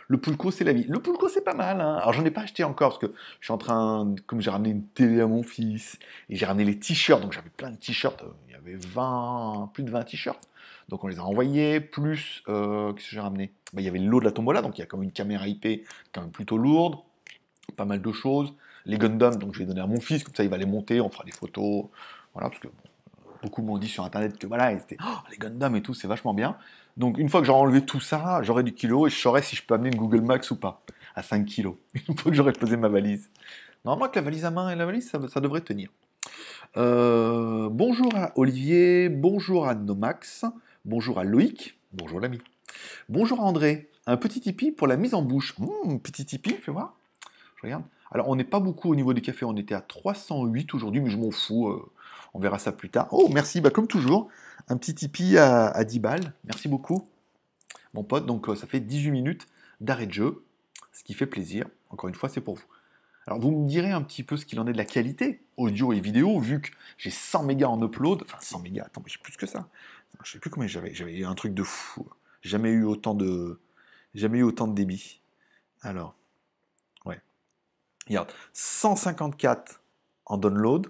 Le 0.08 0.18
Pulco, 0.18 0.50
c'est 0.50 0.64
la 0.64 0.74
vie. 0.74 0.84
Le 0.84 1.00
Pulco, 1.00 1.28
c'est 1.28 1.40
pas 1.40 1.54
mal. 1.54 1.80
Hein. 1.80 1.94
Alors, 1.96 2.12
j'en 2.12 2.24
ai 2.26 2.30
pas 2.30 2.42
acheté 2.42 2.62
encore 2.62 2.90
parce 2.90 2.98
que 2.98 3.12
je 3.40 3.46
suis 3.46 3.52
en 3.52 3.58
train, 3.58 4.14
comme 4.26 4.42
j'ai 4.42 4.50
ramené 4.50 4.70
une 4.70 4.86
télé 4.86 5.20
à 5.22 5.26
mon 5.26 5.42
fils 5.42 5.98
et 6.28 6.36
j'ai 6.36 6.44
ramené 6.44 6.64
les 6.64 6.78
t-shirts, 6.78 7.22
donc 7.22 7.32
j'avais 7.32 7.48
plein 7.48 7.70
de 7.70 7.76
t-shirts. 7.76 8.22
Euh, 8.22 8.28
il 8.48 8.52
y 8.52 8.54
avait 8.54 8.76
20, 8.76 9.70
plus 9.72 9.82
de 9.82 9.90
20 9.90 10.02
t-shirts. 10.04 10.48
Donc, 10.88 11.02
on 11.02 11.08
les 11.08 11.18
a 11.18 11.24
envoyés. 11.24 11.80
Plus, 11.80 12.42
euh, 12.48 12.92
qu'est-ce 12.92 13.08
que 13.08 13.14
j'ai 13.14 13.20
ramené? 13.20 13.50
Bah, 13.72 13.80
Il 13.80 13.84
y 13.84 13.88
avait 13.88 13.98
le 13.98 14.08
lot 14.08 14.20
de 14.20 14.26
la 14.26 14.32
tombola, 14.32 14.60
donc 14.60 14.76
il 14.76 14.82
y 14.82 14.84
a 14.84 14.86
comme 14.86 15.02
une 15.02 15.12
caméra 15.12 15.48
IP 15.48 15.86
quand 16.12 16.20
même 16.20 16.30
plutôt 16.30 16.58
lourde. 16.58 16.96
Pas 17.76 17.86
mal 17.86 18.02
de 18.02 18.12
choses. 18.12 18.52
Les 18.84 18.98
Gundam, 18.98 19.36
donc 19.36 19.54
je 19.54 19.60
vais 19.60 19.64
donner 19.64 19.80
à 19.80 19.86
mon 19.86 20.00
fils, 20.00 20.22
comme 20.22 20.34
ça 20.34 20.44
il 20.44 20.50
va 20.50 20.58
les 20.58 20.66
monter, 20.66 21.00
on 21.00 21.08
fera 21.08 21.24
des 21.24 21.32
photos. 21.32 21.86
Voilà, 22.34 22.50
parce 22.50 22.60
que 22.60 22.68
beaucoup 23.46 23.62
m'ont 23.62 23.78
dit 23.78 23.88
sur 23.88 24.04
internet 24.04 24.36
que 24.38 24.46
voilà, 24.46 24.76
c'était 24.76 24.96
oh, 25.00 25.18
les 25.30 25.38
Gundam 25.38 25.76
et 25.76 25.82
tout, 25.82 25.94
c'est 25.94 26.08
vachement 26.08 26.34
bien. 26.34 26.56
Donc 26.96 27.16
une 27.16 27.28
fois 27.28 27.40
que 27.40 27.46
j'aurai 27.46 27.60
enlevé 27.60 27.82
tout 27.82 28.00
ça, 28.00 28.42
j'aurai 28.42 28.64
du 28.64 28.74
kilo 28.74 29.06
et 29.06 29.10
je 29.10 29.16
saurai 29.16 29.40
si 29.40 29.54
je 29.54 29.62
peux 29.62 29.74
amener 29.74 29.90
une 29.90 29.96
Google 29.96 30.22
Max 30.22 30.50
ou 30.50 30.56
pas 30.56 30.82
à 31.14 31.22
5 31.22 31.44
kilos. 31.46 31.76
Une 32.08 32.16
fois 32.16 32.30
que 32.30 32.36
j'aurai 32.36 32.52
posé 32.52 32.76
ma 32.76 32.88
valise. 32.88 33.30
Normalement, 33.84 34.10
que 34.10 34.18
la 34.18 34.24
valise 34.24 34.44
à 34.44 34.50
main 34.50 34.68
et 34.70 34.76
la 34.76 34.84
valise, 34.84 35.10
ça, 35.10 35.40
devrait 35.40 35.60
tenir. 35.62 35.90
Euh, 36.76 37.68
bonjour 37.70 38.14
à 38.16 38.32
Olivier, 38.36 39.08
bonjour 39.08 39.68
à 39.68 39.74
Nomax, 39.74 40.44
bonjour 40.84 41.18
à 41.18 41.24
Loïc, 41.24 41.78
bonjour 41.92 42.20
l'ami. 42.20 42.38
Bonjour 43.08 43.40
André, 43.40 43.88
un 44.06 44.16
petit 44.16 44.40
tipi 44.40 44.72
pour 44.72 44.88
la 44.88 44.96
mise 44.96 45.14
en 45.14 45.22
bouche. 45.22 45.56
Mmh, 45.58 45.98
petit 46.00 46.26
tipi, 46.26 46.50
fais 46.54 46.72
voir. 46.72 46.96
Je 47.56 47.62
regarde. 47.62 47.84
Alors, 48.10 48.28
on 48.28 48.36
n'est 48.36 48.44
pas 48.44 48.60
beaucoup 48.60 48.90
au 48.90 48.94
niveau 48.96 49.14
des 49.14 49.22
cafés, 49.22 49.44
on 49.44 49.56
était 49.56 49.74
à 49.74 49.80
308 49.80 50.74
aujourd'hui, 50.74 51.00
mais 51.00 51.10
je 51.10 51.16
m'en 51.16 51.30
fous. 51.30 51.68
Euh, 51.68 51.90
on 52.36 52.38
verra 52.38 52.58
ça 52.58 52.70
plus 52.70 52.90
tard. 52.90 53.08
Oh, 53.12 53.30
merci, 53.32 53.62
bah, 53.62 53.70
comme 53.70 53.88
toujours, 53.88 54.28
un 54.68 54.76
petit 54.76 54.94
Tipeee 54.94 55.38
à, 55.38 55.82
10 55.82 56.00
balles. 56.00 56.34
Merci 56.44 56.68
beaucoup, 56.68 57.08
mon 57.94 58.04
pote. 58.04 58.26
Donc, 58.26 58.50
euh, 58.50 58.54
ça 58.54 58.66
fait 58.66 58.78
18 58.78 59.10
minutes 59.10 59.46
d'arrêt 59.80 60.06
de 60.06 60.12
jeu, 60.12 60.44
ce 60.92 61.02
qui 61.02 61.14
fait 61.14 61.26
plaisir. 61.26 61.66
Encore 61.88 62.10
une 62.10 62.14
fois, 62.14 62.28
c'est 62.28 62.42
pour 62.42 62.56
vous. 62.56 62.66
Alors, 63.26 63.40
vous 63.40 63.50
me 63.52 63.66
direz 63.66 63.90
un 63.90 64.02
petit 64.02 64.22
peu 64.22 64.36
ce 64.36 64.44
qu'il 64.44 64.60
en 64.60 64.66
est 64.66 64.72
de 64.72 64.76
la 64.76 64.84
qualité, 64.84 65.42
audio 65.56 65.94
et 65.94 66.00
vidéo, 66.00 66.38
vu 66.38 66.60
que 66.60 66.70
j'ai 66.98 67.10
100 67.10 67.44
mégas 67.44 67.68
en 67.68 67.82
upload. 67.82 68.22
Enfin, 68.22 68.36
100 68.38 68.60
mégas, 68.60 68.84
attends, 68.84 69.00
mais 69.02 69.10
j'ai 69.10 69.18
plus 69.18 69.36
que 69.38 69.46
ça. 69.46 69.66
Je 70.22 70.32
sais 70.32 70.38
plus 70.38 70.50
combien 70.50 70.68
j'avais. 70.68 70.92
J'avais 70.92 71.24
un 71.24 71.34
truc 71.34 71.54
de 71.54 71.62
fou. 71.62 72.06
Jamais 72.42 72.68
eu 72.68 72.84
autant 72.84 73.14
de. 73.14 73.58
Jamais 74.14 74.38
eu 74.38 74.42
autant 74.42 74.68
de 74.68 74.74
débit. 74.74 75.22
Alors, 75.80 76.14
ouais. 77.06 77.22
Regarde, 78.06 78.30
154 78.52 79.80
en 80.26 80.36
download 80.36 80.88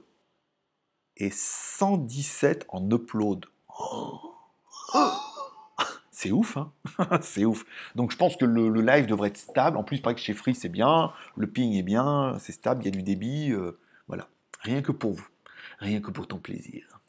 et 1.16 1.30
117 1.30 2.66
en 2.68 2.90
upload. 2.90 3.46
C'est 6.10 6.30
ouf, 6.30 6.56
hein 6.56 6.72
C'est 7.20 7.44
ouf. 7.44 7.66
Donc 7.94 8.10
je 8.10 8.16
pense 8.16 8.36
que 8.36 8.46
le, 8.46 8.80
live 8.80 9.06
devrait 9.06 9.28
être 9.28 9.36
stable. 9.36 9.76
En 9.76 9.84
plus, 9.84 9.96
il 9.96 10.02
paraît 10.02 10.14
que 10.14 10.20
chez 10.20 10.32
Free, 10.32 10.54
c'est 10.54 10.70
bien. 10.70 11.12
Le 11.36 11.46
ping 11.46 11.74
est 11.74 11.82
bien. 11.82 12.38
C'est 12.40 12.52
stable. 12.52 12.82
Il 12.82 12.86
y 12.86 12.88
a 12.88 12.90
du 12.90 13.02
débit. 13.02 13.52
Euh, 13.52 13.78
voilà. 14.08 14.28
Rien 14.60 14.80
que 14.80 14.92
pour 14.92 15.12
vous. 15.12 15.28
Rien 15.78 16.00
que 16.00 16.10
pour 16.10 16.26
ton 16.26 16.38
plaisir. 16.38 17.00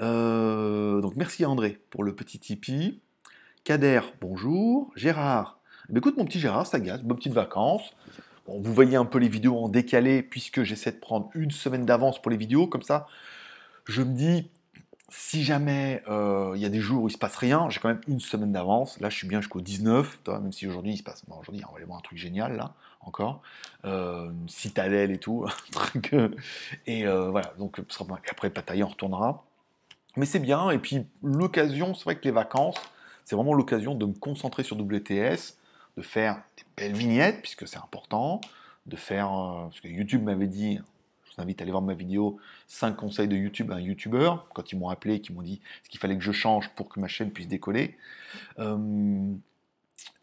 Euh, 0.00 1.02
donc 1.02 1.16
merci 1.16 1.44
André 1.44 1.82
pour 1.90 2.02
le 2.02 2.14
petit 2.14 2.38
Tipeee. 2.38 3.02
Kader, 3.64 4.00
bonjour. 4.22 4.90
Gérard. 4.96 5.60
Eh 5.90 5.98
écoute 5.98 6.16
mon 6.16 6.24
petit 6.24 6.40
Gérard, 6.40 6.66
ça 6.66 6.80
gâte. 6.80 7.04
Bonne 7.04 7.18
petite 7.18 7.34
vacances. 7.34 7.94
Vous 8.48 8.72
voyez 8.72 8.96
un 8.96 9.04
peu 9.04 9.18
les 9.18 9.28
vidéos 9.28 9.58
en 9.58 9.68
décalé 9.68 10.22
puisque 10.22 10.62
j'essaie 10.62 10.92
de 10.92 10.96
prendre 10.98 11.30
une 11.34 11.50
semaine 11.50 11.84
d'avance 11.84 12.20
pour 12.20 12.30
les 12.30 12.36
vidéos. 12.36 12.66
Comme 12.66 12.82
ça, 12.82 13.06
je 13.84 14.02
me 14.02 14.14
dis, 14.14 14.50
si 15.10 15.44
jamais 15.44 16.02
euh, 16.08 16.52
il 16.54 16.60
y 16.60 16.66
a 16.66 16.68
des 16.68 16.80
jours 16.80 17.04
où 17.04 17.08
il 17.08 17.12
se 17.12 17.18
passe 17.18 17.36
rien, 17.36 17.68
j'ai 17.70 17.80
quand 17.80 17.88
même 17.88 18.00
une 18.08 18.20
semaine 18.20 18.52
d'avance. 18.52 19.00
Là, 19.00 19.10
je 19.10 19.16
suis 19.16 19.28
bien 19.28 19.40
jusqu'au 19.40 19.60
19, 19.60 20.20
même 20.28 20.52
si 20.52 20.66
aujourd'hui 20.66 20.92
il 20.92 20.98
se 20.98 21.02
passe. 21.02 21.24
Bon, 21.26 21.36
aujourd'hui, 21.38 21.62
on 21.66 21.72
va 21.72 21.76
aller 21.76 21.86
voir 21.86 21.98
un 21.98 22.02
truc 22.02 22.18
génial 22.18 22.56
là, 22.56 22.74
encore. 23.00 23.42
Euh, 23.84 24.30
une 24.30 24.48
citadelle 24.48 25.10
et 25.10 25.18
tout. 25.18 25.46
euh, 26.12 26.28
et 26.86 27.06
voilà, 27.06 27.52
donc 27.58 27.80
après, 28.30 28.50
Pataille, 28.50 28.82
on 28.82 28.88
retournera. 28.88 29.44
Mais 30.16 30.26
c'est 30.26 30.40
bien. 30.40 30.70
Et 30.70 30.78
puis, 30.78 31.06
l'occasion, 31.22 31.94
c'est 31.94 32.04
vrai 32.04 32.16
que 32.16 32.24
les 32.24 32.30
vacances, 32.30 32.80
c'est 33.24 33.36
vraiment 33.36 33.54
l'occasion 33.54 33.94
de 33.94 34.06
me 34.06 34.14
concentrer 34.14 34.62
sur 34.62 34.76
WTS, 34.78 35.56
de 35.96 36.02
faire 36.02 36.42
des 36.56 36.64
belles 36.78 36.96
vignettes, 36.96 37.40
puisque 37.40 37.66
c'est 37.66 37.78
important, 37.78 38.40
de 38.86 38.96
faire. 38.96 39.28
parce 39.28 39.80
que 39.80 39.88
YouTube 39.88 40.22
m'avait 40.22 40.46
dit 40.46 40.78
vous 41.38 41.42
invite 41.42 41.60
à 41.60 41.62
aller 41.62 41.70
voir 41.70 41.82
ma 41.82 41.94
vidéo 41.94 42.38
5 42.66 42.96
conseils 42.96 43.28
de 43.28 43.36
YouTube 43.36 43.70
à 43.70 43.76
un 43.76 43.80
YouTuber, 43.80 44.32
quand 44.54 44.72
ils 44.72 44.78
m'ont 44.78 44.88
appelé, 44.88 45.20
qui 45.20 45.32
m'ont 45.32 45.42
dit 45.42 45.60
ce 45.84 45.88
qu'il 45.88 46.00
fallait 46.00 46.16
que 46.16 46.24
je 46.24 46.32
change 46.32 46.70
pour 46.70 46.88
que 46.88 47.00
ma 47.00 47.08
chaîne 47.08 47.30
puisse 47.30 47.48
décoller. 47.48 47.96
Euh, 48.58 49.32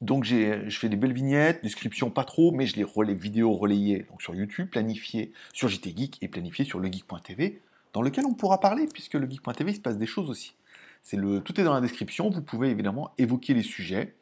donc 0.02 0.24
je 0.24 0.70
fais 0.70 0.90
des 0.90 0.98
belles 0.98 1.14
vignettes, 1.14 1.64
descriptions 1.64 2.10
pas 2.10 2.24
trop, 2.24 2.52
mais 2.52 2.66
je 2.66 2.76
les 2.76 2.84
relais 2.84 3.14
vidéos 3.14 3.54
relayées 3.54 4.06
donc 4.10 4.22
sur 4.22 4.36
YouTube, 4.36 4.70
planifiées 4.70 5.32
sur 5.54 5.68
JT 5.68 5.94
Geek 5.96 6.18
et 6.22 6.28
planifiées 6.28 6.66
sur 6.66 6.80
legeek.tv, 6.80 7.62
dans 7.94 8.02
lequel 8.02 8.26
on 8.26 8.34
pourra 8.34 8.60
parler, 8.60 8.88
puisque 8.88 9.14
le 9.14 9.30
geek.tv 9.30 9.72
il 9.72 9.76
se 9.76 9.82
passe 9.82 9.98
des 9.98 10.06
choses 10.06 10.30
aussi. 10.30 10.56
C'est 11.02 11.18
le, 11.18 11.40
tout 11.42 11.60
est 11.60 11.64
dans 11.64 11.74
la 11.74 11.82
description, 11.82 12.30
vous 12.30 12.42
pouvez 12.42 12.70
évidemment 12.70 13.12
évoquer 13.18 13.54
les 13.54 13.64
sujets 13.64 14.16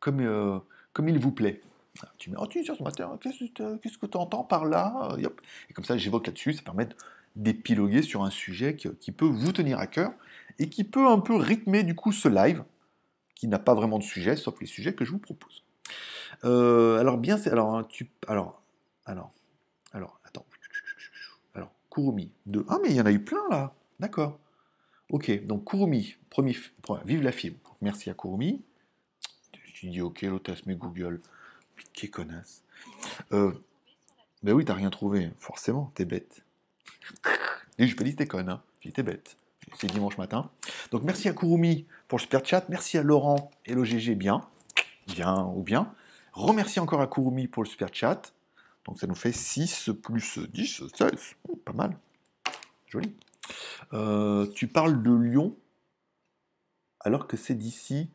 comme, 0.00 0.20
euh, 0.20 0.58
comme 0.96 1.10
il 1.10 1.18
vous 1.18 1.30
plaît. 1.30 1.60
Tu 2.16 2.30
mets, 2.30 2.36
oh, 2.40 2.46
tu 2.46 2.64
sur 2.64 2.74
ce 2.74 2.82
matin, 2.82 3.18
qu'est-ce 3.20 3.98
que 3.98 4.06
tu 4.06 4.16
entends 4.16 4.44
par 4.44 4.64
là 4.64 5.10
euh, 5.12 5.28
Et 5.68 5.74
comme 5.74 5.84
ça, 5.84 5.98
j'évoque 5.98 6.26
là-dessus, 6.26 6.54
ça 6.54 6.62
permet 6.62 6.88
d'épiloguer 7.36 8.00
sur 8.00 8.24
un 8.24 8.30
sujet 8.30 8.76
qui, 8.76 9.12
peut 9.12 9.26
vous 9.26 9.52
tenir 9.52 9.78
à 9.78 9.86
cœur 9.86 10.12
et 10.58 10.70
qui 10.70 10.84
peut 10.84 11.06
un 11.06 11.18
peu 11.18 11.36
rythmer 11.36 11.82
du 11.82 11.94
coup 11.94 12.12
ce 12.12 12.28
live, 12.28 12.64
qui 13.34 13.46
n'a 13.46 13.58
pas 13.58 13.74
vraiment 13.74 13.98
de 13.98 14.04
sujet, 14.04 14.36
sauf 14.36 14.58
les 14.58 14.66
sujets 14.66 14.94
que 14.94 15.04
je 15.04 15.12
vous 15.12 15.18
propose. 15.18 15.64
Euh, 16.44 16.98
alors 16.98 17.18
bien, 17.18 17.36
c'est 17.36 17.50
alors 17.50 17.86
tu, 17.88 18.10
alors 18.26 18.62
alors 19.04 19.32
alors 19.92 20.18
attends, 20.24 20.46
Kurumi. 21.90 22.30
Deux. 22.46 22.64
Ah, 22.68 22.78
mais 22.82 22.88
il 22.88 22.96
y 22.96 23.00
en 23.02 23.06
a 23.06 23.12
eu 23.12 23.22
plein 23.22 23.46
là. 23.50 23.74
D'accord. 24.00 24.38
Ok, 25.10 25.44
donc 25.46 25.68
Kurumi, 25.70 26.16
premier, 26.30 26.56
vive 27.04 27.22
la 27.22 27.32
fibre. 27.32 27.76
Merci 27.82 28.08
à 28.08 28.14
Kurumi. 28.14 28.62
Tu 29.76 29.90
dis 29.90 30.00
ok, 30.00 30.22
l'hôtesse, 30.22 30.64
mais 30.64 30.74
Google. 30.74 31.20
Quelle 31.92 32.10
connasse. 32.10 32.64
Euh, 33.32 33.52
ben 34.42 34.54
oui, 34.54 34.64
t'as 34.64 34.72
rien 34.72 34.88
trouvé, 34.88 35.30
forcément, 35.38 35.92
t'es 35.94 36.06
bête. 36.06 36.42
Et 37.76 37.86
je 37.86 37.94
peux 37.94 38.02
dire 38.02 38.16
t'es 38.16 38.26
conne, 38.26 38.48
hein. 38.48 38.62
t'es 38.80 39.02
bête. 39.02 39.36
C'est 39.74 39.88
dimanche 39.88 40.16
matin. 40.16 40.50
Donc 40.92 41.02
merci 41.02 41.28
à 41.28 41.34
Kurumi 41.34 41.84
pour 42.08 42.16
le 42.16 42.22
super 42.22 42.42
chat. 42.42 42.66
Merci 42.70 42.96
à 42.96 43.02
Laurent 43.02 43.50
et 43.66 43.74
l'OGG, 43.74 44.16
bien. 44.16 44.48
Bien 45.08 45.44
ou 45.54 45.62
bien. 45.62 45.92
Remercie 46.32 46.80
encore 46.80 47.02
à 47.02 47.06
Kurumi 47.06 47.46
pour 47.46 47.62
le 47.62 47.68
super 47.68 47.92
chat. 47.92 48.32
Donc 48.86 48.98
ça 48.98 49.06
nous 49.06 49.14
fait 49.14 49.32
6 49.32 49.90
plus 50.02 50.38
10, 50.38 50.84
16. 50.94 51.34
Pas 51.66 51.74
mal. 51.74 51.98
Joli. 52.86 53.14
Euh, 53.92 54.46
tu 54.54 54.68
parles 54.68 55.02
de 55.02 55.12
Lyon 55.12 55.54
alors 57.00 57.26
que 57.26 57.36
c'est 57.36 57.54
d'ici 57.54 58.08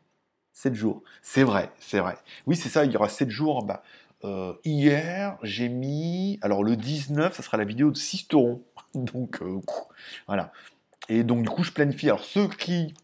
7 0.52 0.74
jours. 0.74 1.02
C'est 1.22 1.44
vrai, 1.44 1.70
c'est 1.78 1.98
vrai. 1.98 2.16
Oui, 2.46 2.56
c'est 2.56 2.68
ça, 2.68 2.84
il 2.84 2.92
y 2.92 2.96
aura 2.96 3.08
7 3.08 3.30
jours. 3.30 3.64
Bah, 3.64 3.82
euh, 4.24 4.54
hier, 4.64 5.38
j'ai 5.42 5.68
mis. 5.68 6.38
Alors 6.42 6.62
le 6.62 6.76
19, 6.76 7.34
ça 7.34 7.42
sera 7.42 7.56
la 7.56 7.64
vidéo 7.64 7.90
de 7.90 7.96
Sisteron. 7.96 8.62
Donc 8.94 9.42
euh, 9.42 9.60
voilà. 10.26 10.52
Et 11.08 11.24
donc 11.24 11.42
du 11.42 11.48
coup, 11.48 11.64
je 11.64 11.72
planifie. 11.72 12.08
Alors 12.08 12.24
ceux 12.24 12.48
qui 12.48 12.94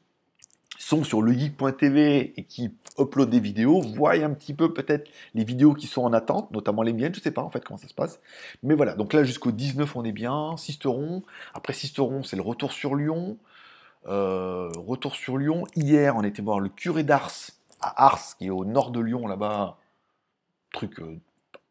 sont 0.78 1.02
sur 1.02 1.20
legeek.tv 1.22 2.34
et 2.36 2.44
qui 2.44 2.70
uploadent 2.98 3.30
des 3.30 3.40
vidéos 3.40 3.80
voient 3.80 4.12
un 4.12 4.32
petit 4.32 4.54
peu 4.54 4.72
peut-être 4.72 5.10
les 5.34 5.44
vidéos 5.44 5.74
qui 5.74 5.86
sont 5.86 6.02
en 6.02 6.12
attente, 6.12 6.50
notamment 6.52 6.82
les 6.82 6.92
miennes. 6.92 7.14
Je 7.14 7.20
sais 7.20 7.32
pas 7.32 7.42
en 7.42 7.50
fait 7.50 7.64
comment 7.64 7.78
ça 7.78 7.88
se 7.88 7.94
passe. 7.94 8.20
Mais 8.62 8.74
voilà. 8.74 8.94
Donc 8.94 9.12
là, 9.12 9.24
jusqu'au 9.24 9.50
19, 9.50 9.96
on 9.96 10.04
est 10.04 10.12
bien. 10.12 10.56
Sisteron. 10.56 11.22
Après 11.54 11.72
Sisteron, 11.72 12.22
c'est 12.22 12.36
le 12.36 12.42
retour 12.42 12.72
sur 12.72 12.94
Lyon. 12.94 13.38
Euh, 14.08 14.70
retour 14.76 15.14
sur 15.14 15.36
Lyon. 15.36 15.64
Hier, 15.76 16.16
on 16.16 16.22
était 16.22 16.42
voir 16.42 16.60
le 16.60 16.68
curé 16.68 17.04
d'Ars 17.04 17.30
à 17.80 18.06
Ars, 18.06 18.36
qui 18.38 18.46
est 18.46 18.50
au 18.50 18.64
nord 18.64 18.90
de 18.90 19.00
Lyon 19.00 19.26
là-bas 19.26 19.78
truc 20.72 20.98
euh, 21.00 21.18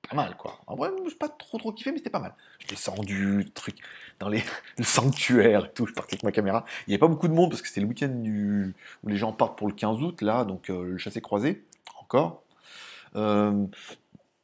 pas 0.10 0.15
mal, 0.15 0.36
quoi. 0.38 0.60
En 0.67 0.75
vrai, 0.75 0.89
je 1.10 1.15
pas 1.15 1.29
trop 1.29 1.58
trop 1.58 1.72
kiffé, 1.72 1.91
mais 1.91 1.98
c'était 1.98 2.10
pas 2.10 2.20
mal. 2.20 2.34
J'ai 2.60 2.67
descendu, 2.67 3.50
truc, 3.53 3.77
dans 4.20 4.29
les, 4.29 4.44
le 4.77 4.84
sanctuaire 4.84 5.65
et 5.65 5.72
tout, 5.74 5.86
je 5.86 5.94
partais 5.94 6.15
avec 6.15 6.24
ma 6.24 6.32
caméra. 6.32 6.65
Il 6.86 6.91
n'y 6.91 6.94
avait 6.96 7.00
pas 7.00 7.08
beaucoup 7.08 7.27
de 7.27 7.34
monde 7.34 7.50
parce 7.50 7.62
que 7.62 7.67
c'était 7.67 7.82
le 7.82 7.88
week-end 7.88 8.10
du, 8.10 8.74
où 9.03 9.10
les 9.10 9.17
gens 9.17 9.34
partent 9.34 9.58
pour 9.58 9.67
le 9.67 9.74
15 9.74 10.01
août, 10.01 10.22
là, 10.22 10.46
donc 10.46 10.70
euh, 10.70 10.84
le 10.84 10.98
chassé-croisé, 10.98 11.63
encore. 12.01 12.44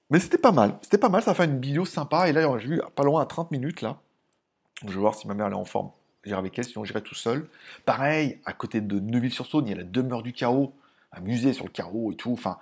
Mais 0.10 0.20
c'était 0.20 0.38
pas 0.38 0.52
mal, 0.52 0.78
c'était 0.82 0.98
pas 0.98 1.10
mal, 1.10 1.24
ça 1.24 1.34
fait 1.34 1.46
une 1.46 1.60
vidéo 1.60 1.86
sympa, 1.86 2.30
et 2.30 2.34
là, 2.34 2.58
j'ai 2.60 2.68
vu 2.68 2.82
pas 2.96 3.04
loin 3.04 3.22
à 3.22 3.26
30 3.26 3.52
minutes, 3.52 3.82
là. 3.82 3.98
Je 4.86 4.92
vais 4.92 5.00
voir 5.00 5.16
si 5.16 5.28
ma 5.28 5.34
mère 5.34 5.48
est 5.48 5.54
en 5.54 5.66
forme. 5.66 5.92
J'irai 6.24 6.40
avec 6.40 6.58
elle, 6.58 6.66
sinon 6.66 6.86
j'irai 6.86 7.02
tout 7.02 7.16
seul. 7.16 7.48
Pareil, 7.86 8.40
à 8.46 8.54
côté 8.54 8.82
de 8.82 9.00
Neuville-sur-Saône, 9.00 9.68
il 9.68 9.72
y 9.72 9.74
a 9.74 9.78
la 9.78 9.84
demeure 9.84 10.24
du 10.24 10.34
carreau, 10.34 10.74
un 11.12 11.20
musée 11.20 11.54
sur 11.54 11.66
le 11.66 11.72
carreau 11.72 12.12
et 12.12 12.16
tout. 12.16 12.32
Enfin, 12.32 12.58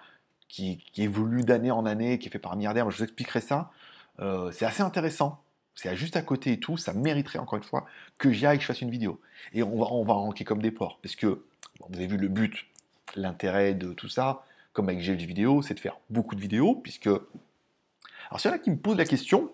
qui, 0.52 0.84
évolue 0.98 1.44
d'année 1.44 1.72
en 1.72 1.86
année, 1.86 2.20
qui 2.20 2.28
est 2.28 2.32
fait 2.32 2.40
par 2.40 2.52
un 2.52 2.56
milliardaire, 2.56 2.90
je 2.92 2.98
vous 2.98 3.04
expliquerai 3.04 3.42
ça. 3.42 3.72
Euh, 4.20 4.52
c'est 4.52 4.66
assez 4.66 4.84
intéressant. 4.84 5.42
C'est 5.76 5.96
juste 5.96 6.18
à 6.18 6.22
côté 6.22 6.54
et 6.54 6.60
tout, 6.60 6.78
ça 6.78 6.94
mériterait 6.94 7.40
encore 7.40 7.58
une 7.58 7.64
fois 7.64 7.86
que 8.18 8.32
j'y 8.32 8.46
aille, 8.46 8.58
que 8.58 8.64
je 8.64 8.68
fasse 8.68 8.82
une 8.82 8.92
vidéo. 8.92 9.22
Et 9.54 9.64
on 9.64 9.78
va, 9.78 9.88
on 9.92 10.04
va 10.04 10.44
comme 10.44 10.62
des 10.62 10.72
porcs, 10.72 11.00
parce 11.02 11.16
que 11.16 11.44
vous 11.90 11.96
avez 11.96 12.08
vu 12.08 12.18
le 12.18 12.28
but, 12.28 12.68
l'intérêt 13.16 13.74
de 13.74 13.94
tout 13.94 14.10
ça, 14.10 14.46
comme 14.74 14.90
avec 14.90 15.02
GLG 15.02 15.26
vidéo, 15.26 15.62
c'est 15.62 15.74
de 15.74 15.80
faire 15.80 15.98
beaucoup 16.10 16.36
de 16.36 16.42
vidéos, 16.42 16.76
puisque... 16.76 17.08
Alors 17.08 18.40
s'il 18.40 18.52
y 18.52 18.54
en 18.54 18.58
a 18.58 18.60
qui 18.60 18.72
me 18.72 18.78
posent 18.78 18.98
la 18.98 19.06
question, 19.06 19.52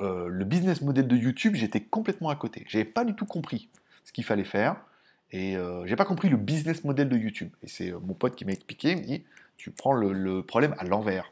euh, 0.00 0.28
le 0.28 0.44
business 0.44 0.80
model 0.82 1.06
de 1.06 1.16
YouTube, 1.16 1.54
j'étais 1.54 1.80
complètement 1.80 2.30
à 2.30 2.36
côté. 2.36 2.64
J'avais 2.68 2.84
pas 2.84 3.04
du 3.04 3.14
tout 3.14 3.26
compris 3.26 3.68
ce 4.04 4.12
qu'il 4.12 4.24
fallait 4.24 4.44
faire, 4.44 4.76
et 5.30 5.56
euh, 5.56 5.86
j'ai 5.86 5.96
pas 5.96 6.04
compris 6.04 6.28
le 6.28 6.36
business 6.36 6.84
model 6.84 7.08
de 7.08 7.16
YouTube. 7.16 7.50
Et 7.62 7.68
c'est 7.68 7.92
mon 7.92 8.14
pote 8.14 8.34
qui 8.34 8.44
m'a 8.44 8.52
expliqué, 8.52 8.92
il 8.92 8.98
me 8.98 9.02
dit, 9.02 9.24
tu 9.58 9.70
prends 9.70 9.92
le, 9.92 10.42
problème 10.42 10.74
à 10.78 10.84
l'envers. 10.84 11.30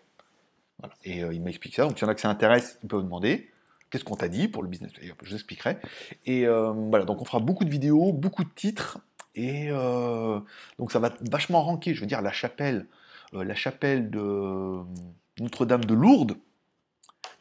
Et 1.04 1.24
euh, 1.24 1.32
il 1.32 1.40
m'explique 1.40 1.74
ça. 1.74 1.84
Donc, 1.84 1.98
il 1.98 2.02
y 2.02 2.04
en 2.04 2.08
a 2.08 2.14
que 2.14 2.20
ça 2.20 2.28
intéresse, 2.28 2.78
ils 2.82 2.88
peuvent 2.88 3.02
demander 3.02 3.48
qu'est-ce 3.88 4.04
qu'on 4.04 4.16
t'a 4.16 4.28
dit 4.28 4.48
pour 4.48 4.62
le 4.62 4.68
business? 4.68 4.92
Je 5.00 5.12
vous 5.24 5.34
expliquerai. 5.34 5.78
Et 6.26 6.46
euh, 6.46 6.72
voilà, 6.72 7.04
donc 7.04 7.22
on 7.22 7.24
fera 7.24 7.38
beaucoup 7.38 7.64
de 7.64 7.70
vidéos, 7.70 8.12
beaucoup 8.12 8.44
de 8.44 8.50
titres. 8.54 8.98
Et 9.34 9.68
euh, 9.70 10.40
donc, 10.78 10.92
ça 10.92 10.98
va 10.98 11.14
vachement 11.30 11.62
ranker. 11.62 11.94
Je 11.94 12.00
veux 12.00 12.06
dire, 12.06 12.20
la 12.20 12.32
chapelle, 12.32 12.86
la 13.32 13.54
chapelle 13.54 14.10
de 14.10 14.80
Notre-Dame 15.40 15.84
de 15.84 15.94
Lourdes, 15.94 16.36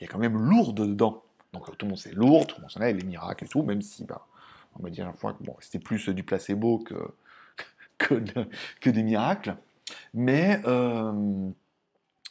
quand 0.07 0.19
même 0.19 0.37
Lourdes 0.37 0.87
dedans. 0.87 1.23
Donc, 1.53 1.65
tout 1.77 1.85
le 1.85 1.89
monde 1.89 1.97
sait 1.97 2.11
Lourdes, 2.11 2.47
tout 2.47 2.55
le 2.57 2.61
monde 2.61 2.71
sait 2.71 2.93
les 2.93 3.03
miracles 3.03 3.45
et 3.45 3.47
tout, 3.47 3.63
même 3.63 3.81
si, 3.81 4.03
bah, 4.03 4.25
on 4.77 4.83
m'a 4.83 4.89
dit 4.89 5.01
à 5.01 5.05
la 5.05 5.13
fois 5.13 5.33
que 5.33 5.43
bon, 5.43 5.55
c'était 5.59 5.79
plus 5.79 6.09
du 6.09 6.23
placebo 6.23 6.79
que, 6.79 6.95
que, 8.81 8.89
des 8.89 9.03
miracles 9.03 9.55
mais 10.13 10.61
euh, 10.65 11.49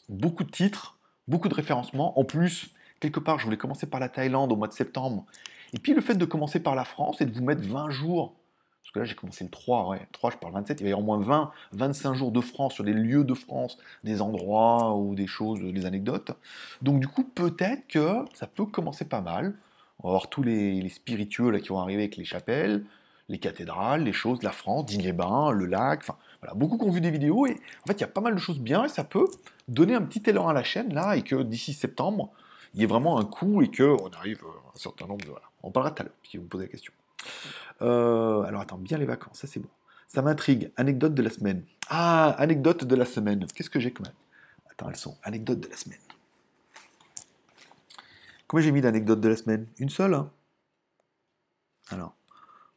beaucoup 0.08 0.44
de 0.44 0.50
titres, 0.50 0.98
beaucoup 1.28 1.48
de 1.48 1.54
référencements. 1.54 2.18
En 2.18 2.24
plus, 2.24 2.70
quelque 3.00 3.20
part, 3.20 3.38
je 3.38 3.44
voulais 3.44 3.56
commencer 3.56 3.86
par 3.86 4.00
la 4.00 4.08
Thaïlande 4.08 4.52
au 4.52 4.56
mois 4.56 4.68
de 4.68 4.72
septembre. 4.72 5.24
Et 5.72 5.78
puis 5.78 5.94
le 5.94 6.00
fait 6.00 6.14
de 6.14 6.24
commencer 6.24 6.60
par 6.60 6.74
la 6.74 6.84
France 6.84 7.20
et 7.20 7.26
de 7.26 7.32
vous 7.32 7.44
mettre 7.44 7.62
20 7.62 7.90
jours, 7.90 8.34
là 8.98 9.04
j'ai 9.04 9.14
commencé 9.14 9.44
le 9.44 9.50
3, 9.50 9.88
ouais, 9.88 10.06
3 10.12 10.30
je 10.32 10.36
parle 10.36 10.54
27, 10.54 10.80
il 10.80 10.84
va 10.84 10.90
y 10.90 10.92
avoir 10.92 11.02
au 11.02 11.06
moins 11.06 11.18
20, 11.18 11.50
25 11.72 12.14
jours 12.14 12.32
de 12.32 12.40
France 12.40 12.74
sur 12.74 12.84
des 12.84 12.92
lieux 12.92 13.24
de 13.24 13.34
France, 13.34 13.78
des 14.04 14.20
endroits 14.22 14.94
ou 14.94 15.14
des 15.14 15.26
choses, 15.26 15.60
des 15.60 15.86
anecdotes. 15.86 16.32
Donc 16.82 17.00
du 17.00 17.08
coup, 17.08 17.24
peut-être 17.24 17.86
que 17.88 18.24
ça 18.34 18.46
peut 18.46 18.66
commencer 18.66 19.04
pas 19.04 19.20
mal. 19.20 19.54
On 20.00 20.08
va 20.08 20.12
voir 20.12 20.28
tous 20.28 20.42
les, 20.42 20.80
les 20.80 20.88
spiritueux 20.88 21.50
là, 21.50 21.60
qui 21.60 21.68
vont 21.68 21.80
arriver 21.80 22.02
avec 22.02 22.16
les 22.16 22.24
chapelles, 22.24 22.84
les 23.28 23.38
cathédrales, 23.38 24.02
les 24.02 24.12
choses, 24.12 24.42
la 24.42 24.52
France, 24.52 24.86
Digne-les-Bains, 24.86 25.50
le 25.50 25.66
lac, 25.66 26.00
enfin 26.02 26.16
voilà, 26.40 26.54
beaucoup 26.54 26.76
qui 26.76 26.84
ont 26.84 26.90
vu 26.90 27.00
des 27.00 27.10
vidéos 27.10 27.46
et 27.46 27.52
en 27.52 27.86
fait 27.86 27.94
il 27.94 28.00
y 28.00 28.04
a 28.04 28.08
pas 28.08 28.20
mal 28.20 28.34
de 28.34 28.40
choses 28.40 28.60
bien 28.60 28.84
et 28.84 28.88
ça 28.88 29.04
peut 29.04 29.26
donner 29.68 29.94
un 29.94 30.02
petit 30.02 30.22
élan 30.28 30.48
à 30.48 30.52
la 30.52 30.62
chaîne 30.62 30.92
là 30.92 31.16
et 31.16 31.22
que 31.22 31.42
d'ici 31.42 31.72
septembre 31.72 32.32
il 32.74 32.80
y 32.80 32.84
ait 32.84 32.86
vraiment 32.86 33.18
un 33.18 33.24
coup 33.24 33.62
et 33.62 33.70
qu'on 33.70 34.10
arrive 34.10 34.42
à 34.44 34.68
un 34.74 34.78
certain 34.78 35.06
nombre 35.06 35.24
de... 35.24 35.30
Voilà. 35.30 35.46
On 35.62 35.70
parlera 35.70 35.94
tout 35.94 36.02
à 36.02 36.04
l'heure 36.04 36.14
si 36.28 36.36
vous 36.36 36.44
me 36.44 36.48
posez 36.48 36.64
la 36.64 36.70
question. 36.70 36.92
Euh, 37.82 38.42
alors 38.42 38.60
attends, 38.60 38.78
bien 38.78 38.98
les 38.98 39.06
vacances, 39.06 39.40
ça 39.40 39.46
c'est 39.46 39.60
bon. 39.60 39.68
Ça 40.06 40.22
m'intrigue. 40.22 40.70
Anecdote 40.76 41.14
de 41.14 41.22
la 41.22 41.30
semaine. 41.30 41.64
Ah, 41.88 42.30
anecdote 42.38 42.84
de 42.84 42.94
la 42.94 43.04
semaine. 43.04 43.46
Qu'est-ce 43.54 43.70
que 43.70 43.80
j'ai 43.80 43.92
comme... 43.92 44.06
Attends, 44.70 44.88
elles 44.88 44.96
sont. 44.96 45.16
Anecdote 45.22 45.60
de 45.60 45.68
la 45.68 45.76
semaine. 45.76 45.98
Combien 48.46 48.64
j'ai 48.64 48.72
mis 48.72 48.80
d'anecdotes 48.80 49.20
de 49.20 49.28
la 49.28 49.36
semaine? 49.36 49.66
Une 49.78 49.88
seule 49.88 50.14
hein? 50.14 50.30
Alors, 51.90 52.14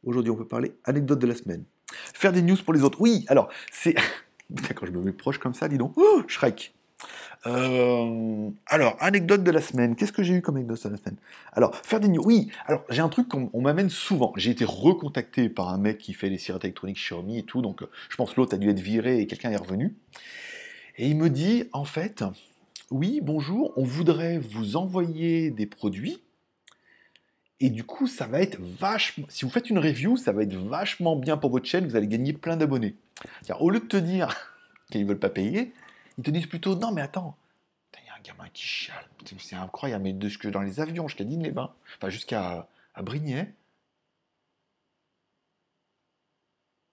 Aujourd'hui, 0.04 0.30
on 0.30 0.36
peut 0.36 0.46
parler 0.46 0.74
anecdote 0.84 1.18
de 1.18 1.26
la 1.26 1.34
semaine. 1.34 1.64
Faire 1.90 2.32
des 2.32 2.42
news 2.42 2.56
pour 2.64 2.72
les 2.72 2.82
autres. 2.82 3.00
Oui, 3.00 3.24
alors, 3.28 3.50
c'est. 3.72 3.94
Quand 4.74 4.86
je 4.86 4.92
me 4.92 5.02
mets 5.02 5.12
proche 5.12 5.38
comme 5.38 5.54
ça, 5.54 5.68
dis 5.68 5.78
donc. 5.78 5.92
Oh, 5.96 6.22
Shrek. 6.26 6.74
Euh, 7.46 8.50
alors, 8.66 8.96
anecdote 9.00 9.42
de 9.44 9.50
la 9.50 9.60
semaine. 9.60 9.94
Qu'est-ce 9.94 10.12
que 10.12 10.22
j'ai 10.22 10.34
eu 10.34 10.42
comme 10.42 10.56
anecdote 10.56 10.82
de 10.84 10.88
la 10.90 10.96
semaine? 10.96 11.16
Alors, 11.52 11.74
faire 11.76 12.00
des 12.00 12.08
news. 12.08 12.22
Oui, 12.24 12.50
alors 12.66 12.84
j'ai 12.90 13.00
un 13.00 13.08
truc 13.08 13.28
qu'on 13.28 13.60
m'amène 13.60 13.90
souvent. 13.90 14.32
J'ai 14.36 14.50
été 14.50 14.64
recontacté 14.64 15.48
par 15.48 15.68
un 15.68 15.78
mec 15.78 15.98
qui 15.98 16.14
fait 16.14 16.28
les 16.28 16.38
cigarettes 16.38 16.64
électroniques 16.64 16.98
Xiaomi 16.98 17.38
et 17.38 17.44
tout. 17.44 17.62
Donc, 17.62 17.82
je 18.08 18.16
pense 18.16 18.36
l'autre 18.36 18.54
a 18.54 18.58
dû 18.58 18.70
être 18.70 18.80
viré 18.80 19.20
et 19.20 19.26
quelqu'un 19.26 19.50
est 19.50 19.56
revenu. 19.56 19.96
Et 20.96 21.08
il 21.08 21.16
me 21.16 21.30
dit, 21.30 21.64
en 21.72 21.84
fait, 21.84 22.24
oui, 22.90 23.20
bonjour, 23.22 23.72
on 23.76 23.84
voudrait 23.84 24.38
vous 24.38 24.76
envoyer 24.76 25.50
des 25.50 25.66
produits 25.66 26.20
et 27.60 27.70
du 27.70 27.84
coup, 27.84 28.06
ça 28.06 28.26
va 28.26 28.40
être 28.40 28.58
vachement. 28.60 29.26
Si 29.28 29.44
vous 29.44 29.50
faites 29.50 29.68
une 29.68 29.78
review, 29.78 30.16
ça 30.16 30.32
va 30.32 30.44
être 30.44 30.54
vachement 30.54 31.16
bien 31.16 31.36
pour 31.36 31.50
votre 31.50 31.66
chaîne. 31.66 31.86
Vous 31.86 31.96
allez 31.96 32.06
gagner 32.06 32.32
plein 32.32 32.56
d'abonnés. 32.56 32.94
Au 33.58 33.70
lieu 33.70 33.80
de 33.80 33.84
te 33.84 33.96
dire 33.96 34.34
qu'ils 34.90 35.02
ne 35.02 35.08
veulent 35.08 35.18
pas 35.18 35.28
payer, 35.28 35.72
ils 36.18 36.24
te 36.24 36.30
disent 36.30 36.46
plutôt 36.46 36.74
non, 36.74 36.92
mais 36.92 37.00
attends, 37.00 37.36
il 38.02 38.06
y 38.06 38.10
a 38.10 38.14
un 38.14 38.20
gamin 38.20 38.48
qui 38.52 38.64
chiale. 38.64 39.08
C'est 39.38 39.56
incroyable. 39.56 40.04
Mais 40.04 40.12
de 40.12 40.28
ce 40.28 40.36
que 40.38 40.48
dans 40.48 40.62
les 40.62 40.80
avions 40.80 41.08
jusqu'à 41.08 41.24
Digne-les-Bains, 41.24 41.72
enfin 41.96 42.10
jusqu'à 42.10 42.68
à 42.94 43.02
Brignais, 43.02 43.54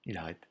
il 0.05 0.17
arrête. 0.17 0.47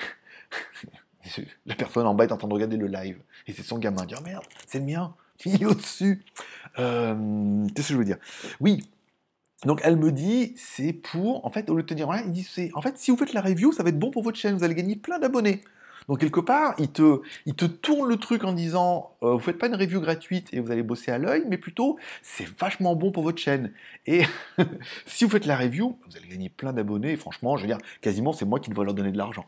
La 1.66 1.74
personne 1.74 2.06
en 2.06 2.14
bas 2.14 2.24
est 2.24 2.32
en 2.32 2.36
train 2.36 2.48
de 2.48 2.54
regarder 2.54 2.76
le 2.76 2.86
live. 2.86 3.20
Et 3.46 3.52
c'est 3.52 3.62
son 3.62 3.78
gamin. 3.78 4.04
Dire 4.04 4.18
oh 4.20 4.24
merde, 4.24 4.44
c'est 4.66 4.78
le 4.78 4.84
mien. 4.84 5.14
Il 5.44 5.62
est 5.62 5.66
au-dessus. 5.66 6.24
Euh, 6.78 7.66
Qu'est-ce 7.74 7.88
que 7.88 7.94
je 7.94 7.98
veux 7.98 8.04
dire? 8.04 8.18
Oui, 8.60 8.88
donc 9.64 9.80
elle 9.82 9.96
me 9.96 10.12
dit, 10.12 10.54
c'est 10.56 10.92
pour, 10.92 11.44
en 11.44 11.50
fait, 11.50 11.70
au 11.70 11.74
lieu 11.74 11.82
de 11.82 11.88
te 11.88 11.94
dire, 11.94 12.06
voilà, 12.06 12.22
il 12.22 12.32
dit, 12.32 12.42
c'est, 12.42 12.70
en 12.74 12.82
fait, 12.82 12.98
si 12.98 13.10
vous 13.10 13.16
faites 13.16 13.32
la 13.32 13.40
review, 13.40 13.72
ça 13.72 13.82
va 13.82 13.88
être 13.88 13.98
bon 13.98 14.10
pour 14.10 14.22
votre 14.22 14.38
chaîne, 14.38 14.56
vous 14.56 14.64
allez 14.64 14.74
gagner 14.74 14.96
plein 14.96 15.18
d'abonnés. 15.18 15.62
Donc 16.08 16.20
quelque 16.20 16.40
part, 16.40 16.74
il 16.78 16.90
te, 16.90 17.20
te 17.56 17.64
tourne 17.64 18.08
le 18.08 18.16
truc 18.16 18.44
en 18.44 18.52
disant, 18.52 19.16
euh, 19.22 19.32
vous 19.32 19.38
faites 19.38 19.58
pas 19.58 19.68
une 19.68 19.74
review 19.74 20.00
gratuite 20.00 20.52
et 20.52 20.60
vous 20.60 20.70
allez 20.70 20.82
bosser 20.82 21.10
à 21.10 21.18
l'œil, 21.18 21.44
mais 21.48 21.58
plutôt, 21.58 21.98
c'est 22.22 22.46
vachement 22.58 22.94
bon 22.94 23.10
pour 23.10 23.22
votre 23.22 23.38
chaîne. 23.38 23.72
Et 24.06 24.22
si 25.06 25.24
vous 25.24 25.30
faites 25.30 25.46
la 25.46 25.56
review, 25.56 25.98
vous 26.06 26.16
allez 26.16 26.28
gagner 26.28 26.50
plein 26.50 26.72
d'abonnés. 26.72 27.12
Et 27.12 27.16
franchement, 27.16 27.56
je 27.56 27.62
veux 27.62 27.68
dire, 27.68 27.78
quasiment, 28.00 28.32
c'est 28.32 28.44
moi 28.44 28.60
qui 28.60 28.70
devrais 28.70 28.84
leur 28.84 28.94
donner 28.94 29.12
de 29.12 29.18
l'argent. 29.18 29.46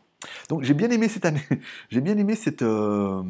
Donc 0.49 0.63
j'ai 0.63 0.73
bien 0.73 0.89
aimé 0.89 1.07
cette 1.07 1.25
année, 1.25 1.45
j'ai 1.89 2.01
bien 2.01 2.17
aimé 2.17 2.35
cette, 2.35 2.63
euh, 2.63 3.21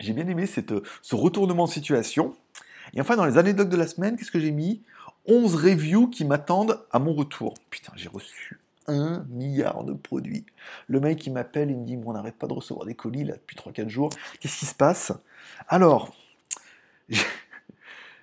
j'ai 0.00 0.12
bien 0.12 0.26
aimé 0.26 0.46
cette, 0.46 0.74
ce 1.02 1.14
retournement 1.14 1.66
de 1.66 1.70
situation. 1.70 2.34
Et 2.94 3.00
enfin, 3.00 3.16
dans 3.16 3.24
les 3.24 3.38
anecdotes 3.38 3.68
de 3.68 3.76
la 3.76 3.86
semaine, 3.86 4.16
qu'est-ce 4.16 4.32
que 4.32 4.40
j'ai 4.40 4.50
mis? 4.50 4.82
11 5.26 5.54
reviews 5.54 6.08
qui 6.08 6.24
m'attendent 6.24 6.84
à 6.90 6.98
mon 6.98 7.14
retour. 7.14 7.54
Putain, 7.70 7.92
j'ai 7.94 8.08
reçu 8.08 8.61
un 8.86 9.24
milliard 9.28 9.84
de 9.84 9.92
produits. 9.92 10.44
Le 10.88 11.00
mec, 11.00 11.26
il 11.26 11.32
m'appelle, 11.32 11.70
il 11.70 11.78
me 11.78 11.84
dit, 11.84 11.98
on 12.04 12.12
n'arrête 12.12 12.36
pas 12.36 12.46
de 12.46 12.52
recevoir 12.52 12.86
des 12.86 12.94
colis 12.94 13.24
là 13.24 13.34
depuis 13.34 13.56
3-4 13.56 13.88
jours. 13.88 14.10
Qu'est-ce 14.40 14.58
qui 14.58 14.66
se 14.66 14.74
passe? 14.74 15.12
Alors, 15.68 16.12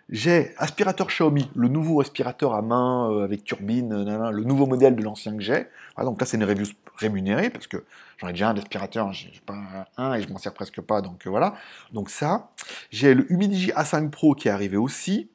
j'ai 0.09 0.53
aspirateur 0.57 1.07
Xiaomi, 1.07 1.49
le 1.55 1.67
nouveau 1.67 2.01
aspirateur 2.01 2.55
à 2.55 2.61
main 2.61 3.11
euh, 3.11 3.23
avec 3.23 3.43
turbine, 3.43 4.03
le 4.31 4.43
nouveau 4.43 4.65
modèle 4.65 4.95
de 4.95 5.03
l'ancien 5.03 5.35
que 5.35 5.43
j'ai. 5.43 5.67
Ah, 5.95 6.03
donc 6.03 6.19
là, 6.19 6.25
c'est 6.25 6.37
une 6.37 6.43
review 6.43 6.65
rémunérée 6.95 7.49
parce 7.49 7.67
que 7.67 7.83
j'en 8.17 8.27
ai 8.27 8.31
déjà 8.31 8.49
un 8.49 8.53
d'aspirateur, 8.53 9.13
j'ai 9.13 9.31
pas 9.45 9.87
un 9.97 10.15
et 10.15 10.21
je 10.21 10.29
m'en 10.29 10.37
sers 10.37 10.53
presque 10.53 10.81
pas, 10.81 11.01
donc 11.01 11.27
euh, 11.27 11.29
voilà. 11.29 11.55
Donc 11.93 12.09
ça, 12.09 12.49
j'ai 12.89 13.13
le 13.13 13.31
Humidigi 13.31 13.71
A5 13.71 14.09
Pro 14.09 14.33
qui 14.33 14.47
est 14.47 14.51
arrivé 14.51 14.77
aussi. 14.77 15.29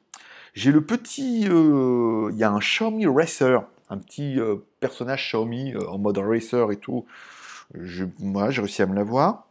J'ai 0.53 0.71
le 0.71 0.85
petit, 0.85 1.47
euh, 1.49 2.29
il 2.31 2.37
y 2.37 2.43
a 2.43 2.51
un 2.51 2.59
Xiaomi 2.59 3.07
Racer, 3.07 3.63
un 3.89 3.97
petit 3.97 4.37
personnage 4.79 5.27
Xiaomi 5.27 5.75
en 5.75 5.97
mode 5.97 6.17
racer 6.17 6.71
et 6.71 6.77
tout. 6.77 7.05
moi, 8.19 8.49
j'ai 8.51 8.61
réussi 8.61 8.81
à 8.81 8.85
me 8.85 8.95
l'avoir 8.95 9.45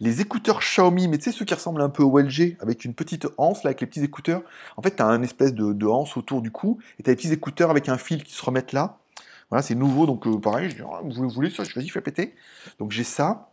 les 0.00 0.20
écouteurs 0.20 0.60
Xiaomi, 0.60 1.08
mais 1.08 1.18
tu 1.18 1.24
sais, 1.24 1.32
ceux 1.32 1.44
qui 1.44 1.54
ressemblent 1.54 1.80
un 1.80 1.88
peu 1.88 2.02
au 2.02 2.18
LG, 2.18 2.56
avec 2.60 2.84
une 2.84 2.94
petite 2.94 3.26
anse, 3.38 3.62
là, 3.62 3.68
avec 3.68 3.80
les 3.80 3.86
petits 3.86 4.02
écouteurs. 4.02 4.42
En 4.76 4.82
fait, 4.82 4.96
tu 4.96 5.02
as 5.02 5.06
un 5.06 5.22
espèce 5.22 5.54
de, 5.54 5.72
de 5.72 5.86
anse 5.86 6.16
autour 6.16 6.42
du 6.42 6.50
cou, 6.50 6.78
et 6.98 7.02
tu 7.02 7.10
as 7.10 7.12
des 7.12 7.16
petits 7.16 7.32
écouteurs 7.32 7.70
avec 7.70 7.88
un 7.88 7.98
fil 7.98 8.24
qui 8.24 8.32
se 8.32 8.44
remettent 8.44 8.72
là. 8.72 8.98
Voilà, 9.50 9.62
c'est 9.62 9.74
nouveau, 9.74 10.06
donc 10.06 10.26
euh, 10.26 10.38
pareil, 10.38 10.70
je 10.70 10.76
dis, 10.76 10.82
ah, 10.82 11.00
vous 11.02 11.28
voulez 11.28 11.50
ça, 11.50 11.64
vas-y, 11.74 11.88
fais 11.88 12.00
péter. 12.00 12.34
Donc 12.78 12.92
j'ai 12.92 13.04
ça. 13.04 13.50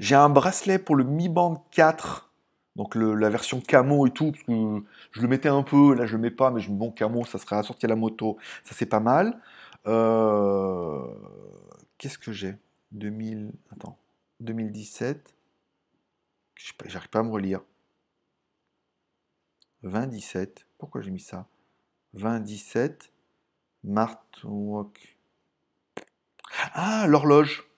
J'ai 0.00 0.16
un 0.16 0.28
bracelet 0.28 0.78
pour 0.78 0.96
le 0.96 1.04
Mi 1.04 1.28
Band 1.28 1.64
4, 1.70 2.29
donc 2.76 2.94
la 2.94 3.28
version 3.28 3.60
camo 3.60 4.06
et 4.06 4.10
tout, 4.10 4.32
parce 4.32 4.44
que 4.44 4.82
je 5.12 5.20
le 5.20 5.28
mettais 5.28 5.48
un 5.48 5.62
peu, 5.62 5.94
là 5.94 6.06
je 6.06 6.16
le 6.16 6.22
mets 6.22 6.30
pas, 6.30 6.50
mais 6.50 6.60
je 6.60 6.70
me 6.70 6.76
bon 6.76 6.90
camo, 6.90 7.24
ça 7.24 7.38
serait 7.38 7.56
assorti 7.56 7.86
à 7.86 7.88
la 7.88 7.96
moto, 7.96 8.38
ça 8.64 8.74
c'est 8.74 8.86
pas 8.86 9.00
mal. 9.00 9.40
Euh, 9.86 11.06
qu'est-ce 11.98 12.18
que 12.18 12.32
j'ai? 12.32 12.56
2000, 12.92 13.52
attends. 13.72 13.98
2017. 14.40 15.34
J'arrive 16.86 17.08
pas 17.08 17.20
à 17.20 17.22
me 17.22 17.30
relire. 17.30 17.60
2017. 19.82 20.66
Pourquoi 20.78 21.00
j'ai 21.00 21.10
mis 21.10 21.20
ça? 21.20 21.46
2017. 22.14 23.12
Walk. 24.44 25.16
Ah, 26.74 27.06
l'horloge. 27.08 27.69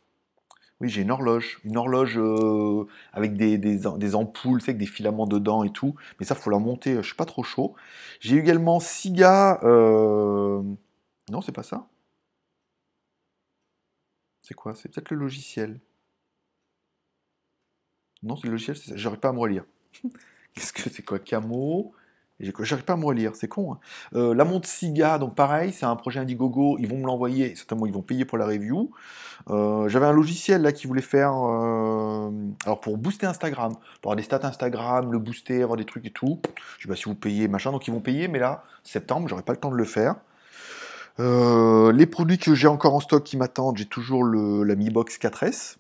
Oui, 0.83 0.89
j'ai 0.89 1.03
une 1.03 1.13
horloge. 1.13 1.61
Une 1.65 1.77
horloge 1.77 2.19
euh, 2.19 2.87
avec 3.13 3.37
des, 3.37 3.57
des, 3.57 4.15
ampoules, 4.17 4.61
avec 4.63 4.79
des 4.79 4.87
filaments 4.87 5.29
dedans 5.29 5.63
et 5.63 5.71
tout. 5.71 5.95
Mais 6.19 6.27
ça, 6.27 6.35
faut 6.35 6.51
la 6.51 6.59
monter. 6.59 6.97
Je 6.97 7.03
suis 7.03 7.15
pas 7.15 7.25
trop 7.25 7.45
chaud. 7.45 7.77
J'ai 8.19 8.37
également 8.37 8.81
Siga. 8.81 9.61
Euh, 9.63 10.61
non, 11.31 11.41
c'est 11.41 11.53
pas 11.53 11.63
ça. 11.63 11.87
C'est 14.43 14.55
quoi? 14.55 14.75
C'est 14.75 14.89
peut-être 14.89 15.11
le 15.13 15.19
logiciel. 15.19 15.79
Non, 18.25 18.35
c'est 18.35 18.49
le 18.49 18.53
logiciel, 18.53 18.77
j'arrive 18.99 19.21
pas 19.21 19.29
à 19.29 19.33
me 19.33 19.39
relire. 19.39 19.65
Qu'est-ce 20.55 20.73
que 20.73 20.91
c'est 20.91 21.03
quoi? 21.05 21.21
Camo? 21.21 21.95
J'arrive 22.61 22.85
pas 22.85 22.95
à 22.95 22.97
me 22.97 23.05
relire, 23.05 23.35
c'est 23.35 23.49
con. 23.49 23.73
Hein. 23.73 23.79
Euh, 24.15 24.35
la 24.35 24.45
montre 24.45 24.69
Siga, 24.69 25.19
donc 25.19 25.35
pareil, 25.35 25.73
c'est 25.73 25.87
un 25.87 25.97
projet 25.97 26.21
Indiegogo, 26.21 26.77
ils 26.79 26.89
vont 26.89 26.99
me 26.99 27.07
l'envoyer, 27.07 27.55
certainement 27.55 27.87
ils 27.87 27.93
vont 27.93 28.03
payer 28.03 28.25
pour 28.25 28.39
la 28.39 28.47
review. 28.47 28.91
Euh, 29.51 29.89
j'avais 29.89 30.07
un 30.07 30.13
logiciel 30.13 30.63
là 30.63 30.73
qui 30.73 30.87
voulait 30.87 31.03
faire, 31.03 31.33
euh, 31.35 32.31
alors 32.65 32.81
pour 32.81 32.99
booster 32.99 33.27
Instagram, 33.27 33.73
pour 34.01 34.13
avoir 34.13 34.17
des 34.17 34.23
stats 34.23 34.41
Instagram, 34.43 35.13
le 35.13 35.19
booster, 35.19 35.63
avoir 35.63 35.77
des 35.77 35.85
trucs 35.85 36.07
et 36.07 36.11
tout. 36.11 36.41
Je 36.79 36.83
sais 36.83 36.89
pas 36.89 36.97
si 36.97 37.05
vous 37.05 37.15
payez, 37.15 37.49
machin, 37.49 37.73
donc 37.73 37.87
ils 37.87 37.93
vont 37.93 38.01
payer, 38.01 38.29
mais 38.29 38.39
là, 38.39 38.65
septembre, 38.83 39.29
j'aurai 39.29 39.43
pas 39.43 39.53
le 39.53 39.59
temps 39.59 39.71
de 39.71 39.77
le 39.77 39.85
faire. 39.85 40.17
les 41.19 42.07
produits 42.07 42.39
que 42.39 42.55
j'ai 42.55 42.69
encore 42.69 42.95
en 42.95 43.01
stock 43.01 43.23
qui 43.23 43.37
m'attendent, 43.37 43.77
j'ai 43.77 43.87
toujours 43.87 44.25
le, 44.25 44.65
la 44.65 44.75
Mi 44.75 44.91
Box 44.91 45.19
4S. 45.19 45.77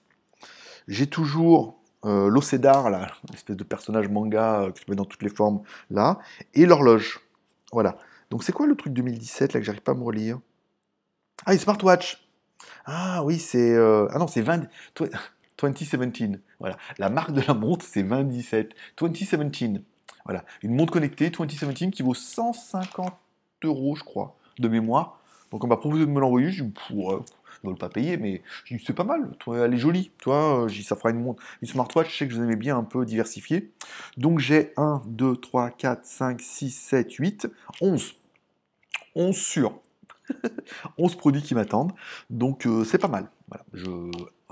J'ai 0.89 1.07
toujours 1.07 1.82
euh, 2.05 2.29
l'Océdar, 2.29 2.91
là, 2.91 3.11
l'espèce 3.31 3.57
de 3.57 3.65
personnage 3.65 4.09
manga 4.09 4.63
euh, 4.63 4.73
qui 4.73 4.85
se 4.85 4.91
met 4.91 4.97
dans 4.97 5.05
toutes 5.05 5.23
les 5.23 5.29
formes, 5.29 5.63
là, 5.91 6.19
et 6.55 6.67
l'horloge. 6.67 7.21
Voilà. 7.73 7.97
Donc 8.31 8.43
c'est 8.43 8.53
quoi 8.53 8.67
le 8.67 8.75
truc 8.75 8.93
2017 8.93 9.53
là 9.53 9.61
que 9.61 9.67
j'arrive 9.67 9.83
pas 9.83 9.93
à 9.93 9.95
me 9.95 10.03
relire? 10.03 10.41
Ah, 11.45 11.53
une 11.53 11.59
smartwatch 11.59 12.27
Ah 12.87 13.23
oui, 13.25 13.39
c'est... 13.39 13.73
Euh, 13.73 14.09
ah 14.11 14.19
non, 14.19 14.27
c'est 14.27 14.43
20... 14.43 14.69
2017. 15.59 16.01
Voilà. 16.61 16.77
La 16.99 17.09
marque 17.09 17.33
de 17.33 17.41
la 17.41 17.55
montre, 17.55 17.85
c'est 17.85 18.03
2017. 18.03 18.71
2017. 18.99 19.83
Voilà. 20.25 20.45
Une 20.63 20.75
montre 20.75 20.93
connectée 20.93 21.31
2017 21.31 21.91
qui 21.91 22.03
vaut 22.03 22.15
150 22.15 23.13
euros, 23.65 23.95
je 23.97 24.03
crois, 24.03 24.37
de 24.59 24.69
mémoire. 24.69 25.21
Donc 25.51 25.63
on 25.65 25.67
m'a 25.67 25.77
proposé 25.77 26.07
de 26.07 26.11
me 26.11 26.21
l'envoyer. 26.21 26.51
Je 26.51 26.65
ne 27.65 27.69
veulent 27.69 27.79
pas 27.79 27.89
payer, 27.89 28.17
mais 28.17 28.43
c'est 28.85 28.95
pas 28.95 29.05
mal, 29.05 29.31
elle 29.49 29.75
est 29.75 29.79
jolie, 29.79 30.11
toi, 30.19 30.67
ça 30.85 30.97
fera 30.97 31.11
une 31.11 31.23
montre, 31.23 31.43
une 31.63 31.69
smartwatch, 31.69 32.11
je 32.13 32.17
sais 32.19 32.29
que 32.29 32.35
vous 32.35 32.43
aimez 32.43 32.57
bien 32.57 32.77
un 32.77 32.85
peu 32.85 33.05
diversifier. 33.05 33.71
Donc 34.17 34.39
j'ai 34.39 34.73
1, 34.77 35.03
2, 35.07 35.37
3, 35.37 35.71
4, 35.71 36.05
5, 36.05 36.41
6, 36.41 36.71
7, 36.71 37.13
8, 37.15 37.49
11. 37.81 38.15
11 39.15 39.37
sur 39.37 39.81
11 40.99 41.15
produits 41.17 41.43
qui 41.43 41.55
m'attendent, 41.55 41.93
donc 42.31 42.67
euh, 42.67 42.85
c'est 42.85 42.99
pas 42.99 43.09
mal. 43.09 43.29
Voilà, 43.49 43.65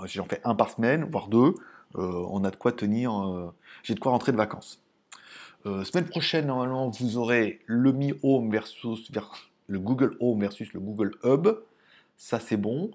j'en 0.05 0.25
fais 0.25 0.41
un 0.43 0.55
par 0.55 0.69
semaine, 0.69 1.07
voire 1.09 1.27
deux, 1.27 1.55
euh, 1.95 2.25
on 2.29 2.43
a 2.43 2.51
de 2.51 2.55
quoi 2.55 2.71
tenir, 2.71 3.13
euh, 3.13 3.53
j'ai 3.83 3.95
de 3.95 3.99
quoi 3.99 4.11
rentrer 4.11 4.31
de 4.31 4.37
vacances. 4.37 4.81
semaine 5.65 6.05
prochaine, 6.05 6.47
normalement, 6.47 6.89
vous 6.89 7.17
aurez 7.17 7.61
le 7.65 7.91
Mi 7.91 8.13
Home 8.23 8.51
versus 8.51 9.11
le 9.67 9.79
Google 9.79 10.17
Home 10.19 10.41
versus 10.41 10.73
le 10.73 10.79
Google 10.79 11.15
Hub 11.23 11.47
ça 12.21 12.39
c'est 12.39 12.57
bon. 12.57 12.91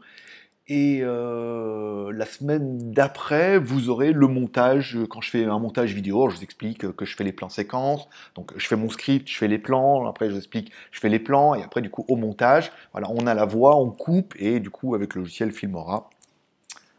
Et 0.68 1.00
euh, 1.02 2.12
la 2.12 2.26
semaine 2.26 2.92
d'après, 2.92 3.58
vous 3.58 3.88
aurez 3.88 4.12
le 4.12 4.26
montage. 4.28 4.98
Quand 5.10 5.20
je 5.20 5.30
fais 5.30 5.44
un 5.44 5.58
montage 5.58 5.94
vidéo, 5.94 6.28
je 6.30 6.36
vous 6.36 6.42
explique 6.42 6.90
que 6.92 7.04
je 7.04 7.16
fais 7.16 7.24
les 7.24 7.32
plans 7.32 7.48
séquences. 7.48 8.08
Donc 8.34 8.52
je 8.56 8.66
fais 8.66 8.76
mon 8.76 8.88
script, 8.88 9.28
je 9.28 9.36
fais 9.36 9.48
les 9.48 9.58
plans. 9.58 10.06
Après, 10.06 10.26
je 10.26 10.32
vous 10.32 10.38
explique, 10.38 10.72
je 10.92 11.00
fais 11.00 11.08
les 11.08 11.18
plans. 11.18 11.54
Et 11.54 11.62
après, 11.62 11.82
du 11.82 11.90
coup, 11.90 12.04
au 12.08 12.16
montage, 12.16 12.72
voilà, 12.92 13.08
on 13.10 13.26
a 13.26 13.34
la 13.34 13.44
voix, 13.44 13.76
on 13.76 13.90
coupe. 13.90 14.34
Et 14.38 14.60
du 14.60 14.70
coup, 14.70 14.94
avec 14.94 15.14
le 15.14 15.22
logiciel 15.22 15.52
Filmora, 15.52 16.08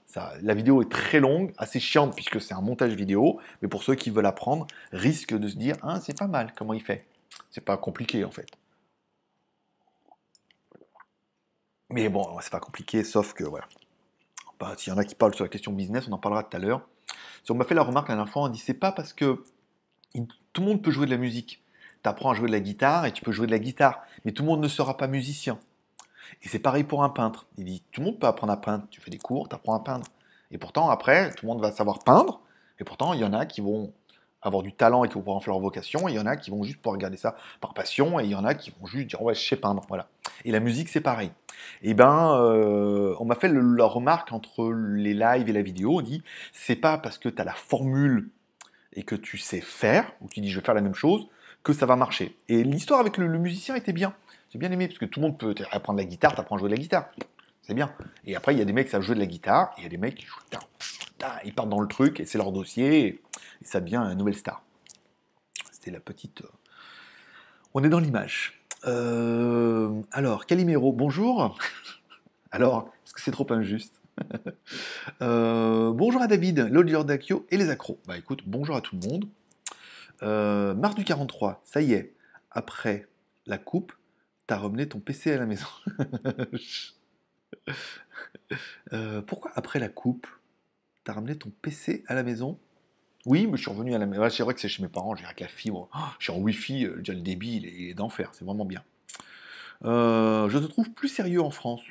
ça, 0.05 0.33
la 0.41 0.53
vidéo 0.53 0.81
est 0.81 0.91
très 0.91 1.19
longue, 1.19 1.53
assez 1.57 1.79
chiante 1.79 2.13
puisque 2.13 2.39
c'est 2.41 2.53
un 2.53 2.61
montage 2.61 2.93
vidéo. 2.93 3.39
Mais 3.61 3.69
pour 3.69 3.83
ceux 3.83 3.95
qui 3.95 4.09
veulent 4.09 4.25
apprendre, 4.25 4.67
risque 4.91 5.37
de 5.37 5.47
se 5.47 5.55
dire, 5.55 5.75
ah, 5.81 5.99
c'est 6.01 6.17
pas 6.17 6.27
mal, 6.27 6.53
comment 6.57 6.73
il 6.73 6.81
fait? 6.81 7.05
C'est 7.51 7.63
pas 7.63 7.77
compliqué 7.77 8.23
en 8.25 8.31
fait. 8.31 8.47
Mais 11.89 12.09
bon, 12.09 12.37
c'est 12.41 12.51
pas 12.51 12.59
compliqué, 12.59 13.03
sauf 13.03 13.33
que 13.33 13.43
voilà. 13.43 13.65
Bah, 14.59 14.73
S'il 14.77 14.91
y 14.91 14.95
en 14.95 14.99
a 14.99 15.05
qui 15.05 15.15
parlent 15.15 15.33
sur 15.33 15.45
la 15.45 15.49
question 15.49 15.71
business, 15.71 16.07
on 16.07 16.11
en 16.13 16.17
parlera 16.17 16.43
tout 16.43 16.55
à 16.55 16.59
l'heure. 16.59 16.81
Si 17.43 17.51
on 17.51 17.55
m'a 17.55 17.63
fait 17.63 17.75
la 17.75 17.83
remarque 17.83 18.09
la 18.09 18.15
dernière 18.15 18.31
fois, 18.31 18.43
on 18.43 18.49
dit 18.49 18.59
c'est 18.59 18.73
pas 18.73 18.91
parce 18.91 19.13
que 19.13 19.43
tout 20.13 20.61
le 20.61 20.67
monde 20.67 20.81
peut 20.81 20.91
jouer 20.91 21.05
de 21.05 21.11
la 21.11 21.17
musique. 21.17 21.63
Tu 22.03 22.09
apprends 22.09 22.31
à 22.31 22.33
jouer 22.33 22.47
de 22.47 22.51
la 22.51 22.59
guitare 22.59 23.05
et 23.05 23.13
tu 23.13 23.23
peux 23.23 23.31
jouer 23.31 23.47
de 23.47 23.51
la 23.51 23.59
guitare, 23.59 24.01
mais 24.25 24.31
tout 24.31 24.43
le 24.43 24.49
monde 24.49 24.61
ne 24.61 24.67
sera 24.67 24.97
pas 24.97 25.07
musicien. 25.07 25.59
Et 26.43 26.49
c'est 26.49 26.59
pareil 26.59 26.83
pour 26.83 27.03
un 27.03 27.09
peintre. 27.09 27.47
Il 27.57 27.65
dit 27.65 27.83
tout 27.91 28.01
le 28.01 28.07
monde 28.07 28.19
peut 28.19 28.27
apprendre 28.27 28.53
à 28.53 28.59
peindre. 28.59 28.85
Tu 28.89 28.99
fais 28.99 29.11
des 29.11 29.17
cours, 29.17 29.47
tu 29.47 29.55
apprends 29.55 29.75
à 29.75 29.79
peindre. 29.79 30.05
Et 30.51 30.57
pourtant, 30.57 30.89
après, 30.89 31.31
tout 31.31 31.45
le 31.45 31.51
monde 31.51 31.61
va 31.61 31.71
savoir 31.71 31.99
peindre. 31.99 32.41
Et 32.79 32.83
pourtant, 32.83 33.13
il 33.13 33.21
y 33.21 33.23
en 33.23 33.33
a 33.33 33.45
qui 33.45 33.61
vont 33.61 33.93
avoir 34.41 34.63
du 34.63 34.73
talent 34.73 35.03
et 35.03 35.07
qui 35.07 35.15
vont 35.15 35.21
pouvoir 35.21 35.37
en 35.37 35.39
faire 35.39 35.53
leur 35.53 35.61
vocation. 35.61 36.07
Et 36.07 36.13
il 36.13 36.15
y 36.15 36.19
en 36.19 36.25
a 36.25 36.35
qui 36.35 36.51
vont 36.51 36.63
juste 36.63 36.77
pouvoir 36.77 36.93
regarder 36.93 37.17
ça 37.17 37.35
par 37.61 37.73
passion. 37.73 38.19
Et 38.19 38.25
il 38.25 38.31
y 38.31 38.35
en 38.35 38.45
a 38.45 38.53
qui 38.53 38.73
vont 38.79 38.85
juste 38.85 39.07
dire 39.07 39.21
ouais, 39.21 39.35
je 39.35 39.41
sais 39.41 39.55
peindre. 39.55 39.83
Voilà. 39.87 40.07
Et 40.45 40.51
la 40.51 40.59
musique, 40.59 40.89
c'est 40.89 41.01
pareil. 41.01 41.31
Et 41.81 41.91
eh 41.91 41.93
ben, 41.93 42.35
euh, 42.39 43.15
on 43.19 43.25
m'a 43.25 43.35
fait 43.35 43.49
la 43.49 43.85
remarque 43.85 44.31
entre 44.31 44.71
les 44.71 45.13
lives 45.13 45.49
et 45.49 45.53
la 45.53 45.61
vidéo. 45.61 45.97
On 45.97 46.01
dit, 46.01 46.23
c'est 46.53 46.75
pas 46.75 46.97
parce 46.97 47.17
que 47.17 47.29
tu 47.29 47.41
as 47.41 47.45
la 47.45 47.53
formule 47.53 48.29
et 48.93 49.03
que 49.03 49.15
tu 49.15 49.37
sais 49.37 49.61
faire, 49.61 50.11
ou 50.21 50.27
tu 50.27 50.39
dis 50.41 50.49
je 50.49 50.59
vais 50.59 50.65
faire 50.65 50.75
la 50.75 50.81
même 50.81 50.95
chose, 50.95 51.27
que 51.63 51.73
ça 51.73 51.85
va 51.85 51.95
marcher. 51.95 52.35
Et 52.49 52.63
l'histoire 52.63 52.99
avec 52.99 53.17
le, 53.17 53.27
musicien 53.37 53.75
était 53.75 53.93
bien. 53.93 54.13
J'ai 54.51 54.59
bien 54.59 54.71
aimé, 54.71 54.87
parce 54.87 54.97
que 54.97 55.05
tout 55.05 55.19
le 55.19 55.27
monde 55.27 55.37
peut 55.37 55.53
apprendre 55.71 55.99
la 55.99 56.05
guitare, 56.05 56.33
tu 56.33 56.39
apprends 56.39 56.55
à 56.55 56.59
jouer 56.59 56.69
de 56.69 56.75
la 56.75 56.81
guitare. 56.81 57.09
C'est 57.61 57.73
bien. 57.73 57.91
Et 58.25 58.35
après, 58.35 58.53
il 58.53 58.59
y 58.59 58.61
a 58.61 58.65
des 58.65 58.73
mecs 58.73 58.85
qui 58.85 58.91
savent 58.91 59.01
jouer 59.01 59.15
de 59.15 59.19
la 59.19 59.25
guitare, 59.25 59.73
et 59.77 59.81
il 59.81 59.83
y 59.83 59.85
a 59.87 59.89
des 59.89 59.97
mecs 59.97 60.15
qui 60.15 60.25
jouent, 60.25 60.39
ils 61.43 61.53
partent 61.53 61.69
dans 61.69 61.81
le 61.81 61.87
truc, 61.87 62.19
et 62.19 62.25
c'est 62.25 62.37
leur 62.37 62.51
dossier, 62.51 63.21
ça 63.61 63.81
devient 63.81 63.97
une 63.97 64.17
nouvelle 64.17 64.35
star. 64.35 64.63
C'était 65.71 65.91
la 65.91 65.99
petite... 65.99 66.41
Euh, 66.41 66.49
on 67.73 67.83
est 67.83 67.89
dans 67.89 67.99
l'image. 67.99 68.61
Euh, 68.85 70.01
alors, 70.11 70.45
Calimero, 70.45 70.93
bonjour. 70.93 71.57
alors, 72.51 72.91
est-ce 73.05 73.13
que 73.13 73.21
c'est 73.21 73.31
trop 73.31 73.51
injuste? 73.51 74.01
Euh, 75.21 75.91
Bonjour 75.93 76.21
à 76.21 76.27
David, 76.27 76.67
l'auditeur 76.71 77.05
d'Akio 77.05 77.45
et 77.49 77.57
les 77.57 77.69
accros. 77.69 77.99
Bah 78.07 78.17
écoute, 78.17 78.43
bonjour 78.45 78.75
à 78.75 78.81
tout 78.81 78.97
le 79.01 79.07
monde. 79.07 79.27
Mars 80.77 80.95
du 80.95 81.03
43, 81.03 81.61
ça 81.63 81.81
y 81.81 81.93
est, 81.93 82.13
après 82.51 83.07
la 83.45 83.57
coupe, 83.57 83.93
t'as 84.45 84.57
ramené 84.57 84.87
ton 84.87 84.99
PC 84.99 85.31
à 85.31 85.37
la 85.37 85.45
maison. 85.45 85.67
Pourquoi 89.27 89.51
après 89.55 89.79
la 89.79 89.89
coupe, 89.89 90.27
t'as 91.03 91.13
ramené 91.13 91.35
ton 91.35 91.51
PC 91.61 92.03
à 92.07 92.13
la 92.13 92.23
maison? 92.23 92.59
Oui, 93.27 93.45
mais 93.45 93.57
je 93.57 93.63
suis 93.63 93.71
revenu 93.71 93.93
à 93.93 93.97
la 93.97 94.05
maison. 94.05 94.27
C'est 94.29 94.41
vrai 94.43 94.53
que 94.53 94.59
c'est 94.61 94.69
chez 94.69 94.81
mes 94.81 94.87
parents, 94.89 95.13
j'ai 95.15 95.25
avec 95.25 95.41
la 95.41 95.49
fibre. 95.49 95.89
Oh, 95.93 95.99
je 96.17 96.23
suis 96.31 96.33
en 96.33 96.41
Wi-Fi, 96.41 96.85
euh, 96.85 96.95
déjà 96.97 97.13
le 97.13 97.19
débit, 97.19 97.57
il 97.57 97.89
est, 97.89 97.93
d'enfer, 97.93 98.29
c'est 98.33 98.45
vraiment 98.45 98.63
bien. 98.65 98.83
Euh, 99.85 100.49
je 100.49 100.57
te 100.57 100.65
trouve 100.65 100.89
plus 100.91 101.09
sérieux 101.09 101.41
en 101.41 101.51
France. 101.51 101.81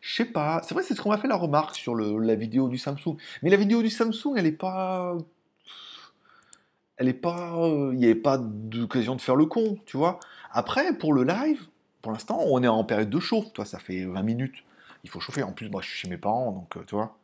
Je 0.00 0.14
sais 0.14 0.24
pas. 0.24 0.60
C'est 0.64 0.74
vrai, 0.74 0.82
c'est 0.82 0.94
ce 0.94 1.00
qu'on 1.00 1.10
m'a 1.10 1.18
fait 1.18 1.28
la 1.28 1.36
remarque 1.36 1.76
sur 1.76 1.94
la 1.94 2.34
vidéo 2.34 2.68
du 2.68 2.78
Samsung. 2.78 3.16
Mais 3.42 3.50
la 3.50 3.56
vidéo 3.56 3.80
du 3.80 3.90
Samsung, 3.90 4.34
elle 4.36 4.46
est 4.46 4.52
pas. 4.52 5.16
Elle 6.96 7.08
est 7.08 7.12
pas. 7.14 7.54
euh, 7.56 7.90
Il 7.92 7.98
n'y 7.98 8.04
avait 8.06 8.14
pas 8.14 8.38
d'occasion 8.38 9.14
de 9.16 9.20
faire 9.20 9.36
le 9.36 9.46
con, 9.46 9.78
tu 9.86 9.96
vois. 9.96 10.18
Après, 10.52 10.96
pour 10.98 11.12
le 11.14 11.22
live, 11.24 11.66
pour 12.02 12.12
l'instant, 12.12 12.40
on 12.46 12.62
est 12.62 12.68
en 12.68 12.84
période 12.84 13.10
de 13.10 13.20
chauffe. 13.20 13.46
Ça 13.64 13.78
fait 13.78 14.04
20 14.04 14.22
minutes. 14.22 14.64
Il 15.04 15.10
faut 15.10 15.20
chauffer. 15.20 15.42
En 15.44 15.52
plus, 15.52 15.68
moi, 15.70 15.80
je 15.80 15.88
suis 15.88 15.98
chez 15.98 16.08
mes 16.08 16.18
parents, 16.18 16.52
donc, 16.52 16.86
tu 16.86 16.94
vois. 16.94 17.16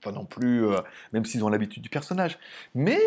Pas 0.00 0.12
non 0.12 0.24
plus. 0.24 0.66
euh, 0.66 0.80
même 1.12 1.24
s'ils 1.24 1.44
ont 1.44 1.48
l'habitude 1.48 1.82
du 1.82 1.90
personnage. 1.90 2.38
Mais. 2.74 2.98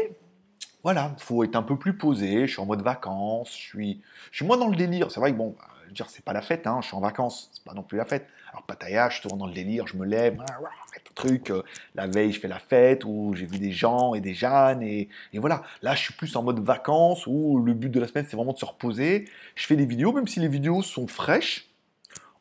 Voilà, 0.81 1.13
faut 1.19 1.43
être 1.43 1.57
un 1.57 1.63
peu 1.63 1.77
plus 1.77 1.97
posé. 1.97 2.47
Je 2.47 2.53
suis 2.53 2.61
en 2.61 2.65
mode 2.65 2.81
vacances. 2.81 3.49
Je 3.51 3.61
suis, 3.61 4.01
je 4.31 4.37
suis 4.37 4.45
moins 4.45 4.55
dans 4.55 4.69
le 4.69 4.77
délire. 4.77 5.11
C'est 5.11 5.19
vrai 5.19 5.33
que 5.33 5.37
bon, 5.37 5.53
bah, 5.57 5.67
dire, 5.91 6.09
c'est 6.09 6.23
pas 6.23 6.31
la 6.31 6.41
fête. 6.41 6.67
Hein, 6.67 6.79
je 6.81 6.87
suis 6.87 6.95
en 6.95 7.01
vacances. 7.01 7.49
C'est 7.51 7.65
pas 7.65 7.73
non 7.73 7.83
plus 7.83 7.97
la 7.97 8.05
fête. 8.05 8.27
Alors 8.51 8.63
Pattaya, 8.63 9.09
je 9.09 9.15
suis 9.15 9.23
toujours 9.23 9.37
dans 9.37 9.45
le 9.45 9.53
délire. 9.53 9.87
Je 9.87 9.97
me 9.97 10.05
lève, 10.05 10.37
ah, 10.49 10.57
truc. 11.15 11.51
euh, 11.51 11.63
la 11.95 12.07
veille, 12.07 12.31
je 12.31 12.39
fais 12.39 12.47
la 12.47 12.59
fête 12.59 13.03
où 13.03 13.33
j'ai 13.35 13.45
vu 13.45 13.59
des 13.59 13.71
gens 13.73 14.13
et 14.13 14.21
des 14.21 14.33
Jeannes 14.33 14.81
et, 14.81 15.09
et 15.33 15.39
voilà. 15.39 15.63
Là, 15.81 15.95
je 15.95 16.01
suis 16.01 16.13
plus 16.13 16.33
en 16.37 16.43
mode 16.43 16.59
vacances 16.61 17.27
où 17.27 17.59
le 17.59 17.73
but 17.73 17.89
de 17.89 17.99
la 17.99 18.07
semaine, 18.07 18.25
c'est 18.29 18.37
vraiment 18.37 18.53
de 18.53 18.57
se 18.57 18.65
reposer. 18.65 19.25
Je 19.55 19.67
fais 19.67 19.75
des 19.75 19.85
vidéos, 19.85 20.13
même 20.13 20.27
si 20.27 20.39
les 20.39 20.47
vidéos 20.47 20.81
sont 20.81 21.07
fraîches. 21.07 21.67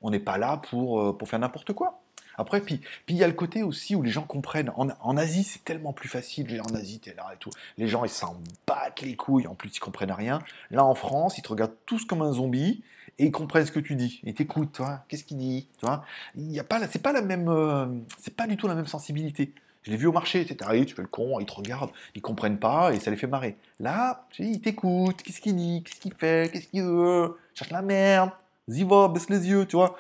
On 0.01 0.11
n'est 0.11 0.21
pas 0.21 0.39
là 0.39 0.59
pour, 0.71 1.01
euh, 1.01 1.19
pour 1.19 1.29
faire 1.29 1.41
n'importe 1.41 1.73
quoi. 1.73 2.01
Après, 2.39 2.61
puis 2.61 2.81
il 3.09 3.17
y 3.17 3.25
a 3.25 3.27
le 3.27 3.33
côté 3.33 3.65
aussi 3.65 3.97
où 3.97 4.03
les 4.03 4.11
gens 4.11 4.23
comprennent. 4.23 4.71
En, 4.77 5.17
Asie, 5.17 5.43
c'est 5.43 5.65
tellement 5.65 5.93
plus 5.93 6.09
facile. 6.09 6.61
En 6.61 6.75
Asie, 6.75 7.01
t'es 7.01 7.13
là 7.15 7.27
et 7.35 7.37
tout. 7.37 7.51
Les 7.77 7.89
gens, 7.89 8.05
ils 8.05 8.11
s'en 8.11 8.37
battent 8.65 9.03
les 9.03 9.17
couilles. 9.17 9.49
En 9.49 9.57
plus, 9.57 9.71
ils 9.75 9.81
comprennent 9.81 10.13
rien. 10.13 10.39
Là, 10.71 10.85
en 10.85 10.95
France, 10.95 11.37
ils 11.37 11.43
te 11.43 11.49
regardent 11.49 11.75
tous 11.85 12.05
comme 12.05 12.23
un 12.23 12.33
zombie 12.33 12.83
et 13.19 13.27
ils 13.27 13.33
comprennent 13.33 13.67
ce 13.67 13.73
que 13.73 13.81
tu 13.81 13.97
dis. 13.97 14.21
Ils 14.23 14.35
t'écoutent, 14.35 14.73
tu 14.73 14.83
vois. 14.83 15.05
Qu'est-ce 15.09 15.25
qu'il 15.25 15.39
dit, 15.39 15.67
tu 15.81 15.87
vois 15.87 16.05
Il 16.37 16.53
y 16.53 16.61
a 16.61 16.65
pas, 16.65 16.87
c'est 16.87 17.03
pas 17.03 17.13
la 17.13 17.23
même, 17.23 17.49
euh, 17.49 17.87
c'est 18.19 18.35
pas 18.35 18.47
du 18.47 18.57
tout 18.57 18.69
la 18.69 18.77
même 18.77 18.87
sensibilité. 18.87 19.53
Je 19.83 19.91
l'ai 19.91 19.97
vu 19.97 20.07
au 20.07 20.13
marché. 20.13 20.45
Tu 20.45 20.55
arrivé, 20.63 20.87
tu 20.87 20.95
fais 20.95 21.03
le 21.03 21.09
con, 21.09 21.41
ils 21.41 21.47
te 21.47 21.55
regardent, 21.55 21.91
ils 22.15 22.23
comprennent 22.23 22.59
pas 22.59 22.93
et 22.93 23.01
ça 23.01 23.11
les 23.11 23.17
fait 23.17 23.27
marrer. 23.27 23.57
Là, 23.81 24.27
ils 24.39 24.61
t'écoutent. 24.61 25.23
Qu'est-ce 25.23 25.41
qu'il 25.41 25.57
dit? 25.57 25.83
Qu'est-ce 25.83 26.01
qu'il 26.01 26.15
fait? 26.15 26.53
Qu'est-ce 26.53 26.69
qu'il 26.69 26.85
veut? 26.85 27.37
Cherche 27.55 27.71
la 27.71 27.83
merde. 27.83 28.31
Va, 28.69 29.09
baisse 29.09 29.29
les 29.31 29.49
yeux, 29.49 29.67
tu 29.67 29.77
vois 29.77 29.97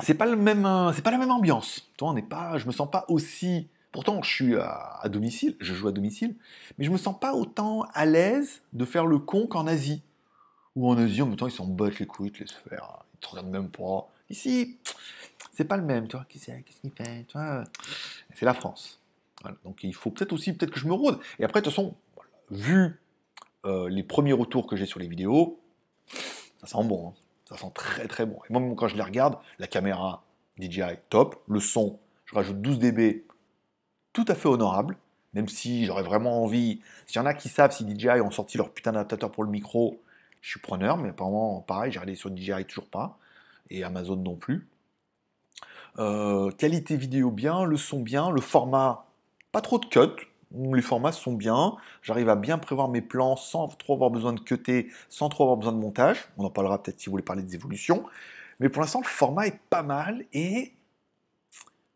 c'est 0.00 0.14
pas 0.14 0.26
le 0.26 0.36
même, 0.36 0.66
euh, 0.66 0.92
c'est 0.92 1.02
pas 1.02 1.10
la 1.10 1.18
même 1.18 1.30
ambiance. 1.30 1.90
Toi, 1.96 2.10
on 2.10 2.14
n'est 2.14 2.22
pas, 2.22 2.58
je 2.58 2.66
me 2.66 2.72
sens 2.72 2.90
pas 2.90 3.04
aussi. 3.08 3.68
Pourtant, 3.92 4.22
je 4.22 4.30
suis 4.30 4.56
à, 4.56 5.02
domicile, 5.06 5.56
je 5.60 5.72
joue 5.72 5.86
à 5.86 5.92
domicile, 5.92 6.34
mais 6.76 6.84
je 6.84 6.90
me 6.90 6.96
sens 6.96 7.18
pas 7.18 7.34
autant 7.34 7.82
à 7.94 8.06
l'aise 8.06 8.62
de 8.72 8.84
faire 8.84 9.06
le 9.06 9.18
con 9.18 9.46
qu'en 9.46 9.68
Asie. 9.68 10.02
Ou 10.74 10.90
en 10.90 10.98
Asie, 10.98 11.22
en 11.22 11.26
même 11.26 11.36
temps, 11.36 11.46
ils 11.46 11.52
s'en 11.52 11.66
battent 11.66 12.00
les 12.00 12.06
couilles, 12.06 12.32
ils 12.40 12.46
te 12.46 12.52
faire, 12.68 13.04
ils 13.14 13.20
te 13.20 13.28
regardent 13.28 13.50
même 13.50 13.70
pas. 13.70 14.08
Ici, 14.30 14.78
c'est 15.52 15.64
pas 15.64 15.76
le 15.76 15.84
même, 15.84 16.08
tu 16.08 16.16
vois. 16.16 16.26
Qu'est-ce 16.28 16.46
qu'est-ce 16.46 16.80
qu'il 16.80 16.90
fait, 16.90 17.24
tu 17.28 17.38
vois 17.38 17.62
C'est 18.34 18.44
la 18.44 18.54
France. 18.54 18.98
Donc, 19.64 19.84
il 19.84 19.94
faut 19.94 20.10
peut-être 20.10 20.32
aussi, 20.32 20.52
peut-être 20.52 20.72
que 20.72 20.80
je 20.80 20.88
me 20.88 20.94
rôde. 20.94 21.20
Et 21.38 21.44
après, 21.44 21.60
de 21.60 21.66
toute 21.66 21.72
façon, 21.72 21.94
vu 22.50 23.00
euh, 23.64 23.88
les 23.88 24.02
premiers 24.02 24.32
retours 24.32 24.66
que 24.66 24.74
j'ai 24.74 24.86
sur 24.86 24.98
les 24.98 25.06
vidéos, 25.06 25.60
ça 26.60 26.66
sent 26.66 26.84
bon. 26.84 27.10
hein. 27.10 27.23
Ça 27.48 27.56
sent 27.56 27.70
très 27.74 28.08
très 28.08 28.26
bon. 28.26 28.38
Et 28.48 28.52
moi, 28.52 28.60
même 28.60 28.76
quand 28.76 28.88
je 28.88 28.96
les 28.96 29.02
regarde, 29.02 29.38
la 29.58 29.66
caméra 29.66 30.22
DJI 30.58 30.96
top, 31.10 31.42
le 31.46 31.60
son, 31.60 31.98
je 32.24 32.34
rajoute 32.34 32.60
12 32.60 32.78
dB, 32.78 33.24
tout 34.12 34.24
à 34.28 34.34
fait 34.34 34.48
honorable. 34.48 34.96
Même 35.34 35.48
si 35.48 35.84
j'aurais 35.84 36.04
vraiment 36.04 36.44
envie. 36.44 36.80
S'il 37.06 37.16
y 37.16 37.18
en 37.18 37.26
a 37.26 37.34
qui 37.34 37.48
savent 37.48 37.72
si 37.72 37.84
DJI 37.84 38.20
ont 38.20 38.30
sorti 38.30 38.56
leur 38.56 38.70
putain 38.70 38.92
d'adaptateur 38.92 39.32
pour 39.32 39.42
le 39.42 39.50
micro, 39.50 40.00
je 40.40 40.50
suis 40.50 40.60
preneur. 40.60 40.96
Mais 40.96 41.08
apparemment, 41.08 41.60
pareil, 41.60 41.90
j'ai 41.90 41.98
regardé 41.98 42.14
sur 42.14 42.30
DJI 42.34 42.64
toujours 42.66 42.86
pas. 42.86 43.18
Et 43.70 43.82
Amazon 43.82 44.16
non 44.16 44.36
plus. 44.36 44.68
Euh, 45.98 46.50
qualité 46.52 46.96
vidéo 46.96 47.30
bien, 47.30 47.64
le 47.64 47.76
son 47.76 48.00
bien, 48.00 48.30
le 48.30 48.40
format, 48.40 49.06
pas 49.52 49.60
trop 49.60 49.78
de 49.78 49.86
cut. 49.86 50.26
Les 50.56 50.82
formats 50.82 51.12
sont 51.12 51.32
bien. 51.32 51.76
J'arrive 52.02 52.28
à 52.28 52.36
bien 52.36 52.58
prévoir 52.58 52.88
mes 52.88 53.02
plans 53.02 53.36
sans 53.36 53.68
trop 53.68 53.94
avoir 53.94 54.10
besoin 54.10 54.32
de 54.32 54.40
cutter, 54.40 54.88
sans 55.08 55.28
trop 55.28 55.44
avoir 55.44 55.56
besoin 55.56 55.72
de 55.72 55.78
montage. 55.78 56.28
On 56.38 56.44
en 56.44 56.50
parlera 56.50 56.82
peut-être 56.82 57.00
si 57.00 57.06
vous 57.06 57.12
voulez 57.12 57.24
parler 57.24 57.42
des 57.42 57.54
évolutions. 57.54 58.04
Mais 58.60 58.68
pour 58.68 58.82
l'instant, 58.82 59.00
le 59.00 59.06
format 59.06 59.46
est 59.46 59.58
pas 59.70 59.82
mal. 59.82 60.24
Et 60.32 60.74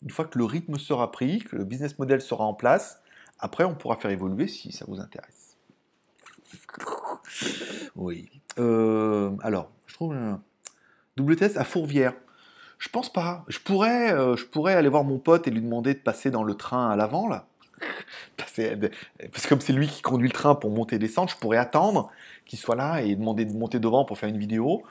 une 0.03 0.11
fois 0.11 0.25
que 0.25 0.39
le 0.39 0.45
rythme 0.45 0.77
sera 0.77 1.11
pris, 1.11 1.41
que 1.41 1.57
le 1.57 1.65
business 1.65 1.99
model 1.99 2.21
sera 2.21 2.45
en 2.45 2.55
place, 2.55 3.01
après, 3.41 3.65
on 3.65 3.75
pourra 3.75 3.97
faire 3.97 4.11
évoluer 4.11 4.49
si 4.49 4.73
ça 4.73 4.85
vous 4.89 5.01
intéresse. 5.01 5.57
Oui. 7.95 8.29
Euh, 8.59 9.37
alors, 9.43 9.71
je 9.87 9.95
trouve 9.95 10.15
un 10.15 10.43
double 11.17 11.37
test 11.37 11.57
à 11.57 11.65
Fourvière. 11.65 12.15
Je 12.79 12.89
pense 12.89 13.13
pas. 13.13 13.45
Je 13.49 13.59
pourrais, 13.59 14.13
euh, 14.13 14.37
je 14.37 14.45
pourrais 14.45 14.75
aller 14.75 14.89
voir 14.89 15.05
mon 15.05 15.19
pote 15.19 15.47
et 15.47 15.51
lui 15.51 15.63
demander 15.63 15.95
de 15.95 16.01
passer 16.01 16.31
dans 16.31 16.43
le 16.43 16.55
train 16.55 16.91
à 16.91 16.97
l'avant, 16.97 17.29
là. 17.29 17.47
Parce 18.37 18.53
que 18.55 19.49
comme 19.49 19.61
c'est 19.61 19.73
lui 19.73 19.89
qui 19.89 20.03
conduit 20.03 20.29
le 20.29 20.33
train 20.33 20.55
pour 20.55 20.71
monter 20.71 20.97
et 20.97 20.99
descendre, 20.99 21.31
je 21.31 21.37
pourrais 21.37 21.59
attendre 21.59 22.11
qu'il 22.47 22.59
soit 22.59 22.77
là 22.77 23.01
et 23.03 23.15
demander 23.17 23.45
de 23.45 23.57
monter 23.57 23.79
devant 23.81 24.05
pour 24.05 24.19
faire 24.19 24.29
une 24.29 24.39
vidéo. 24.39 24.83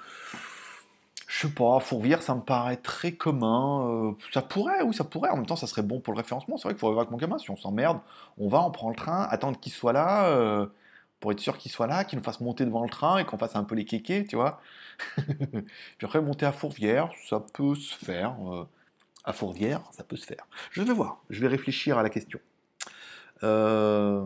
Je 1.28 1.48
sais 1.48 1.54
pas, 1.54 1.80
Fourvière, 1.82 2.22
ça 2.22 2.36
me 2.36 2.42
paraît 2.42 2.78
très 2.78 3.12
commun. 3.14 4.10
euh, 4.10 4.12
ça 4.34 4.42
pourrait, 4.42 4.82
oui, 4.84 4.94
ça 4.94 5.04
pourrait. 5.04 5.30
En 5.30 5.36
même 5.38 5.46
temps, 5.46 5.56
ça 5.58 5.68
serait 5.68 5.82
bon 5.84 6.00
pour 6.00 6.14
le 6.14 6.18
référencement. 6.20 6.58
C'est 6.58 6.64
vrai 6.64 6.74
qu'il 6.74 6.80
faudrait 6.80 6.94
voir 6.94 7.02
avec 7.04 7.12
mon 7.12 7.18
gamin. 7.18 7.38
Si 7.38 7.52
on 7.52 7.58
s'emmerde, 7.58 8.00
on 8.38 8.48
va, 8.48 8.62
on 8.64 8.72
prend 8.72 8.90
le 8.90 8.96
train, 8.96 9.24
attendre 9.30 9.60
qu'il 9.60 9.74
soit 9.74 9.92
là, 9.94 10.28
euh, 10.30 10.68
pour 11.20 11.32
être 11.34 11.40
sûr 11.40 11.58
qu'il 11.58 11.72
soit 11.72 11.88
là, 11.88 12.06
qu'il 12.06 12.18
nous 12.18 12.24
fasse 12.24 12.40
monter 12.40 12.66
devant 12.66 12.84
le 12.84 12.90
train 12.90 13.18
et 13.18 13.26
qu'on 13.26 13.38
fasse 13.38 13.56
un 13.56 13.64
peu 13.66 13.76
les 13.76 13.86
kékés, 13.86 14.26
tu 14.26 14.36
vois. 14.38 14.62
Puis 15.18 16.06
après, 16.06 16.22
monter 16.22 16.46
à 16.46 16.52
Fourvière, 16.54 17.12
ça 17.30 17.40
peut 17.42 17.76
se 17.76 17.94
faire. 17.96 18.36
euh, 18.54 18.66
à 19.26 19.34
Fourvière, 19.34 19.82
ça 19.92 20.04
peut 20.04 20.18
se 20.18 20.26
faire. 20.26 20.48
Je 20.72 20.82
vais 20.84 20.94
voir, 20.94 21.22
je 21.30 21.42
vais 21.42 21.48
réfléchir 21.50 21.98
à 21.98 22.04
la 22.04 22.10
question. 22.10 22.40
Euh, 23.44 24.26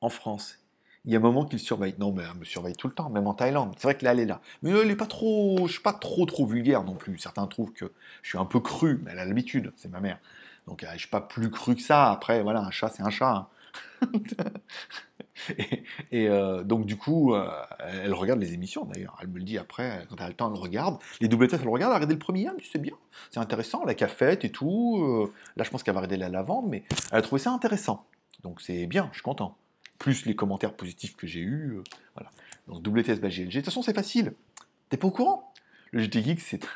en 0.00 0.08
France, 0.08 0.58
il 1.04 1.12
y 1.12 1.16
a 1.16 1.18
un 1.18 1.22
moment 1.22 1.44
qu'il 1.44 1.58
surveille. 1.58 1.94
Non, 1.98 2.12
mais 2.12 2.24
elle 2.30 2.38
me 2.38 2.44
surveille 2.44 2.74
tout 2.76 2.88
le 2.88 2.94
temps, 2.94 3.10
même 3.10 3.26
en 3.26 3.34
Thaïlande. 3.34 3.74
C'est 3.76 3.84
vrai 3.84 3.96
que 3.96 4.04
là, 4.04 4.12
elle 4.12 4.20
est 4.20 4.26
là. 4.26 4.40
Mais 4.62 4.70
elle 4.70 4.90
est 4.90 4.96
pas 4.96 5.06
trop. 5.06 5.66
Je 5.68 5.80
pas 5.80 5.92
trop 5.92 6.26
trop 6.26 6.46
vulgaire 6.46 6.84
non 6.84 6.94
plus. 6.94 7.18
Certains 7.18 7.46
trouvent 7.46 7.72
que 7.72 7.92
je 8.22 8.30
suis 8.30 8.38
un 8.38 8.44
peu 8.46 8.60
cru, 8.60 9.00
mais 9.04 9.12
elle 9.12 9.18
a 9.20 9.24
l'habitude, 9.24 9.72
c'est 9.76 9.90
ma 9.90 10.00
mère. 10.00 10.18
Donc 10.66 10.84
euh, 10.84 10.88
je 10.94 10.98
suis 11.00 11.08
pas 11.08 11.20
plus 11.20 11.50
cru 11.50 11.74
que 11.76 11.82
ça. 11.82 12.10
Après, 12.12 12.42
voilà, 12.42 12.60
un 12.62 12.70
chat, 12.70 12.88
c'est 12.90 13.02
un 13.02 13.10
chat. 13.10 13.48
hein. 14.02 14.08
et 16.12 16.28
euh, 16.28 16.62
donc 16.62 16.86
du 16.86 16.96
coup, 16.96 17.34
euh, 17.34 17.48
elle 17.78 18.14
regarde 18.14 18.40
les 18.40 18.54
émissions 18.54 18.84
d'ailleurs. 18.84 19.16
Elle 19.20 19.28
me 19.28 19.38
le 19.38 19.44
dit 19.44 19.58
après, 19.58 20.06
quand 20.08 20.16
elle 20.16 20.24
a 20.24 20.28
le 20.28 20.34
temps, 20.34 20.52
elle 20.52 20.60
regarde. 20.60 20.98
Les 21.20 21.28
double 21.28 21.48
tests, 21.48 21.62
elle 21.62 21.68
regarde. 21.68 22.02
Elle 22.02 22.08
le 22.08 22.18
premier, 22.18 22.46
me 22.46 22.58
dit 22.58 22.68
c'est 22.70 22.78
bien, 22.80 22.94
c'est 23.30 23.40
intéressant, 23.40 23.84
la 23.84 23.94
cafette 23.94 24.44
et 24.44 24.50
tout. 24.50 25.00
euh, 25.02 25.32
là, 25.56 25.64
je 25.64 25.70
pense 25.70 25.82
qu'elle 25.82 25.94
va 25.94 26.00
regarder 26.00 26.16
la 26.16 26.28
lavande, 26.28 26.68
mais 26.68 26.84
elle 27.10 27.18
a 27.18 27.22
trouvé 27.22 27.40
ça 27.40 27.50
intéressant. 27.50 28.06
Donc 28.42 28.60
c'est 28.60 28.86
bien, 28.86 29.08
je 29.12 29.16
suis 29.16 29.22
content. 29.22 29.56
Plus 29.98 30.26
les 30.26 30.34
commentaires 30.34 30.74
positifs 30.74 31.16
que 31.16 31.26
j'ai 31.26 31.40
eus. 31.40 31.78
voilà. 32.14 32.30
Donc 32.68 32.86
WTS 32.86 33.20
by 33.20 33.28
GLG. 33.28 33.46
De 33.46 33.52
toute 33.56 33.64
façon, 33.66 33.82
c'est 33.82 33.94
facile. 33.94 34.32
T'es 34.88 34.96
pas 34.96 35.06
au 35.08 35.10
courant? 35.10 35.52
Le 35.92 36.00
GT 36.00 36.22
Geek, 36.22 36.40
c'est. 36.40 36.66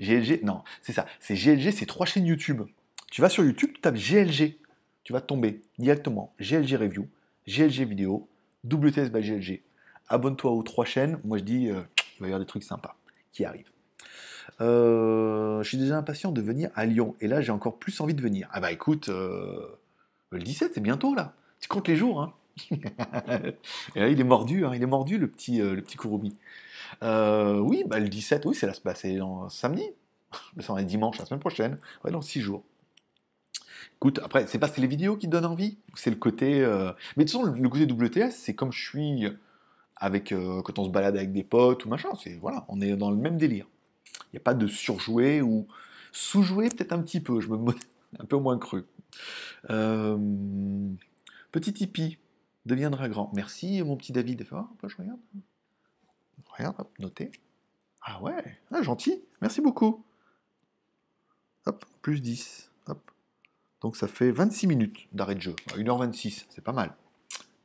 GLG. 0.00 0.42
Non, 0.42 0.62
c'est 0.82 0.92
ça. 0.92 1.06
C'est 1.20 1.34
GLG, 1.34 1.70
c'est 1.70 1.86
trois 1.86 2.06
chaînes 2.06 2.26
YouTube. 2.26 2.62
Tu 3.10 3.20
vas 3.20 3.28
sur 3.28 3.44
YouTube, 3.44 3.70
tu 3.74 3.80
tapes 3.80 3.96
GLG. 3.96 4.58
Tu 5.04 5.12
vas 5.12 5.20
tomber 5.20 5.62
directement. 5.78 6.34
GLG 6.40 6.76
Review, 6.76 7.08
GLG 7.46 7.84
Vidéo, 7.84 8.28
WTS 8.64 9.10
by 9.10 9.20
GLG. 9.20 9.62
Abonne-toi 10.08 10.50
aux 10.50 10.62
trois 10.62 10.84
chaînes. 10.84 11.18
Moi, 11.24 11.38
je 11.38 11.44
dis, 11.44 11.70
euh, 11.70 11.80
il 12.16 12.20
va 12.20 12.26
y 12.26 12.30
avoir 12.30 12.40
des 12.40 12.46
trucs 12.46 12.62
sympas 12.62 12.96
qui 13.32 13.44
arrivent. 13.44 13.70
Euh, 14.60 15.62
je 15.62 15.68
suis 15.68 15.78
déjà 15.78 15.98
impatient 15.98 16.32
de 16.32 16.40
venir 16.40 16.70
à 16.74 16.86
Lyon. 16.86 17.16
Et 17.20 17.28
là, 17.28 17.40
j'ai 17.40 17.52
encore 17.52 17.78
plus 17.78 18.00
envie 18.00 18.14
de 18.14 18.22
venir. 18.22 18.48
Ah 18.52 18.60
bah 18.60 18.72
écoute, 18.72 19.08
euh, 19.08 19.66
le 20.30 20.40
17, 20.40 20.72
c'est 20.74 20.80
bientôt 20.80 21.14
là. 21.14 21.34
Tu 21.60 21.68
comptes 21.68 21.88
les 21.88 21.96
jours, 21.96 22.20
hein. 22.20 22.34
Et 23.96 24.00
là, 24.00 24.08
il 24.08 24.20
est 24.20 24.24
mordu, 24.24 24.64
hein, 24.64 24.72
il 24.74 24.82
est 24.82 24.86
mordu 24.86 25.18
le 25.18 25.26
petit, 25.28 25.60
euh, 25.60 25.74
le 25.74 25.82
petit 25.82 25.96
Kurumi. 25.96 26.36
Oui, 27.02 27.84
bah, 27.86 27.98
le 27.98 28.08
17, 28.08 28.46
oui, 28.46 28.54
c'est 28.54 28.70
bah, 28.84 28.94
samedi. 28.94 29.84
Ça, 30.60 30.72
on 30.72 30.78
est 30.78 30.84
dimanche, 30.84 31.18
la 31.18 31.26
semaine 31.26 31.40
prochaine. 31.40 31.78
Ouais, 32.04 32.10
dans 32.10 32.22
6 32.22 32.40
jours. 32.40 32.62
Écoute, 33.96 34.20
après, 34.22 34.46
c'est 34.46 34.58
pas 34.58 34.68
c'est 34.68 34.80
les 34.80 34.86
vidéos 34.86 35.16
qui 35.16 35.28
donnent 35.28 35.46
envie. 35.46 35.78
C'est 35.94 36.10
le 36.10 36.16
côté. 36.16 36.62
euh, 36.62 36.92
Mais 37.16 37.24
de 37.24 37.30
toute 37.30 37.40
façon, 37.40 37.52
le, 37.52 37.68
côté 37.68 37.84
WTS, 37.84 38.32
c'est 38.32 38.54
comme 38.54 38.72
je 38.72 38.82
suis 38.82 39.26
avec 39.96 40.32
euh, 40.32 40.62
quand 40.62 40.78
on 40.78 40.84
se 40.84 40.90
balade 40.90 41.16
avec 41.16 41.32
des 41.32 41.44
potes 41.44 41.84
ou 41.84 41.88
machin. 41.88 42.10
C'est 42.22 42.34
voilà, 42.36 42.64
on 42.68 42.80
est 42.80 42.96
dans 42.96 43.10
le 43.10 43.16
même 43.16 43.38
délire. 43.38 43.66
Il 44.32 44.36
n'y 44.36 44.38
a 44.38 44.42
pas 44.42 44.54
de 44.54 44.66
surjouer 44.66 45.40
ou 45.42 45.66
sous-jouer 46.12 46.68
peut-être 46.68 46.92
un 46.92 47.02
petit 47.02 47.20
peu. 47.20 47.40
Je 47.40 47.48
me 47.48 47.72
un 48.18 48.24
peu 48.24 48.36
moins 48.36 48.58
cru. 48.58 48.84
Euh, 49.70 50.18
Petit 51.52 51.72
Tipeee 51.72 52.18
deviendra 52.66 53.08
grand. 53.08 53.30
Merci, 53.32 53.80
mon 53.82 53.96
petit 53.96 54.12
David. 54.12 54.44
Ah, 54.50 54.68
je 54.84 54.96
regarde. 54.96 55.20
Regarde, 56.48 56.86
noté. 56.98 57.30
Ah 58.02 58.20
ouais, 58.22 58.58
ah, 58.72 58.82
gentil. 58.82 59.22
Merci 59.40 59.60
beaucoup. 59.60 60.04
Hop, 61.66 61.84
plus 62.02 62.20
10. 62.20 62.70
Hop. 62.88 63.13
Donc 63.84 63.98
ça 63.98 64.08
fait 64.08 64.30
26 64.30 64.66
minutes 64.66 64.96
d'arrêt 65.12 65.34
de 65.34 65.42
jeu. 65.42 65.54
Ah, 65.70 65.76
1h26, 65.76 66.46
c'est 66.48 66.64
pas 66.64 66.72
mal. 66.72 66.94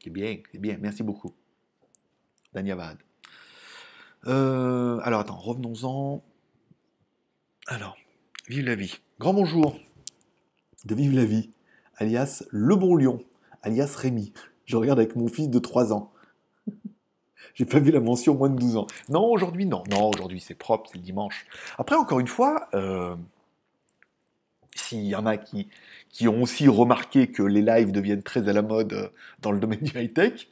C'est 0.03 0.09
bien, 0.09 0.35
c'est 0.51 0.57
bien. 0.57 0.75
Merci 0.77 1.01
beaucoup. 1.01 1.33
Danyavad. 2.53 2.97
Euh, 4.27 4.99
alors 5.03 5.21
attends, 5.21 5.37
revenons-en. 5.37 6.21
Alors, 7.67 7.95
vive 8.49 8.65
la 8.65 8.75
vie. 8.75 8.99
Grand 9.17 9.33
bonjour 9.33 9.79
de 10.83 10.93
Vive 10.93 11.15
la 11.15 11.23
vie, 11.23 11.51
alias 11.95 12.43
Le 12.49 12.75
Bon 12.75 12.97
Lion, 12.97 13.23
alias 13.63 13.95
Rémi. 13.95 14.33
Je 14.65 14.75
regarde 14.75 14.99
avec 14.99 15.15
mon 15.15 15.29
fils 15.29 15.49
de 15.49 15.59
3 15.59 15.93
ans. 15.93 16.11
J'ai 17.53 17.65
pas 17.65 17.79
vu 17.79 17.91
la 17.91 18.01
mention 18.01 18.35
moins 18.35 18.49
de 18.49 18.59
12 18.59 18.75
ans. 18.75 18.87
Non, 19.07 19.23
aujourd'hui, 19.31 19.65
non. 19.65 19.85
Non, 19.89 20.09
aujourd'hui, 20.09 20.41
c'est 20.41 20.55
propre, 20.55 20.89
c'est 20.91 20.97
le 20.97 21.03
dimanche. 21.03 21.45
Après, 21.77 21.95
encore 21.95 22.19
une 22.19 22.27
fois, 22.27 22.67
euh, 22.73 23.15
s'il 24.75 25.05
y 25.05 25.15
en 25.15 25.25
a 25.25 25.37
qui, 25.37 25.69
qui 26.09 26.27
ont 26.27 26.41
aussi 26.41 26.67
remarqué 26.67 27.27
que 27.27 27.43
les 27.43 27.61
lives 27.61 27.91
deviennent 27.91 28.23
très 28.23 28.49
à 28.49 28.53
la 28.53 28.61
mode 28.61 28.93
euh, 28.93 29.07
dans 29.41 29.51
le 29.51 29.59
domaine 29.59 29.79
du 29.79 29.97
high-tech, 29.97 30.47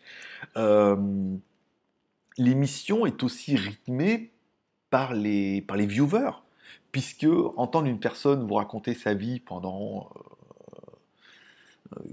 euh, 0.55 0.95
l'émission 2.37 3.05
est 3.05 3.23
aussi 3.23 3.55
rythmée 3.55 4.31
par 4.89 5.13
les, 5.13 5.61
par 5.61 5.75
les 5.77 5.85
viewers, 5.85 6.31
puisque 6.91 7.27
entendre 7.57 7.87
une 7.87 7.99
personne 7.99 8.47
vous 8.47 8.53
raconter 8.53 8.93
sa 8.93 9.13
vie 9.13 9.39
pendant 9.39 10.09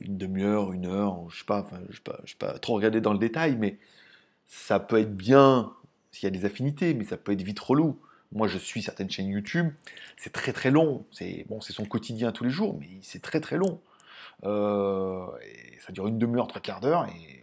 une 0.01 0.17
demi-heure, 0.17 0.73
une 0.73 0.87
heure, 0.87 1.19
je 1.29 1.35
ne 1.35 1.39
sais 1.39 1.45
pas, 1.45 1.67
je 1.91 1.97
sais 1.97 2.03
sais 2.27 2.37
pas 2.39 2.59
trop 2.59 2.75
regarder 2.75 3.01
dans 3.01 3.13
le 3.13 3.19
détail, 3.19 3.57
mais 3.57 3.79
ça 4.47 4.81
peut 4.81 4.99
être 4.99 5.17
bien 5.17 5.73
s'il 6.11 6.25
y 6.25 6.27
a 6.27 6.31
des 6.31 6.45
affinités, 6.45 6.95
mais 6.95 7.05
ça 7.05 7.17
peut 7.17 7.33
être 7.33 7.43
vite 7.43 7.61
relou. 7.61 7.99
Moi, 8.35 8.49
je 8.49 8.59
suis 8.59 8.83
certaines 8.83 9.09
chaînes 9.09 9.29
YouTube, 9.29 9.73
c'est 10.17 10.33
très 10.33 10.53
très 10.53 10.73
long. 10.73 11.07
C'est 11.13 11.47
bon, 11.49 11.61
c'est 11.61 11.73
son 11.73 11.85
quotidien 11.85 12.33
tous 12.33 12.43
les 12.43 12.51
jours, 12.51 12.77
mais 12.81 12.99
c'est 13.01 13.23
très 13.23 13.41
très 13.41 13.57
long. 13.57 13.81
Euh, 14.43 15.25
ça 15.87 15.93
dure 15.93 16.09
une 16.09 16.19
demi-heure, 16.19 16.49
trois 16.49 16.61
quarts 16.61 16.81
d'heure, 16.81 17.07
et 17.07 17.43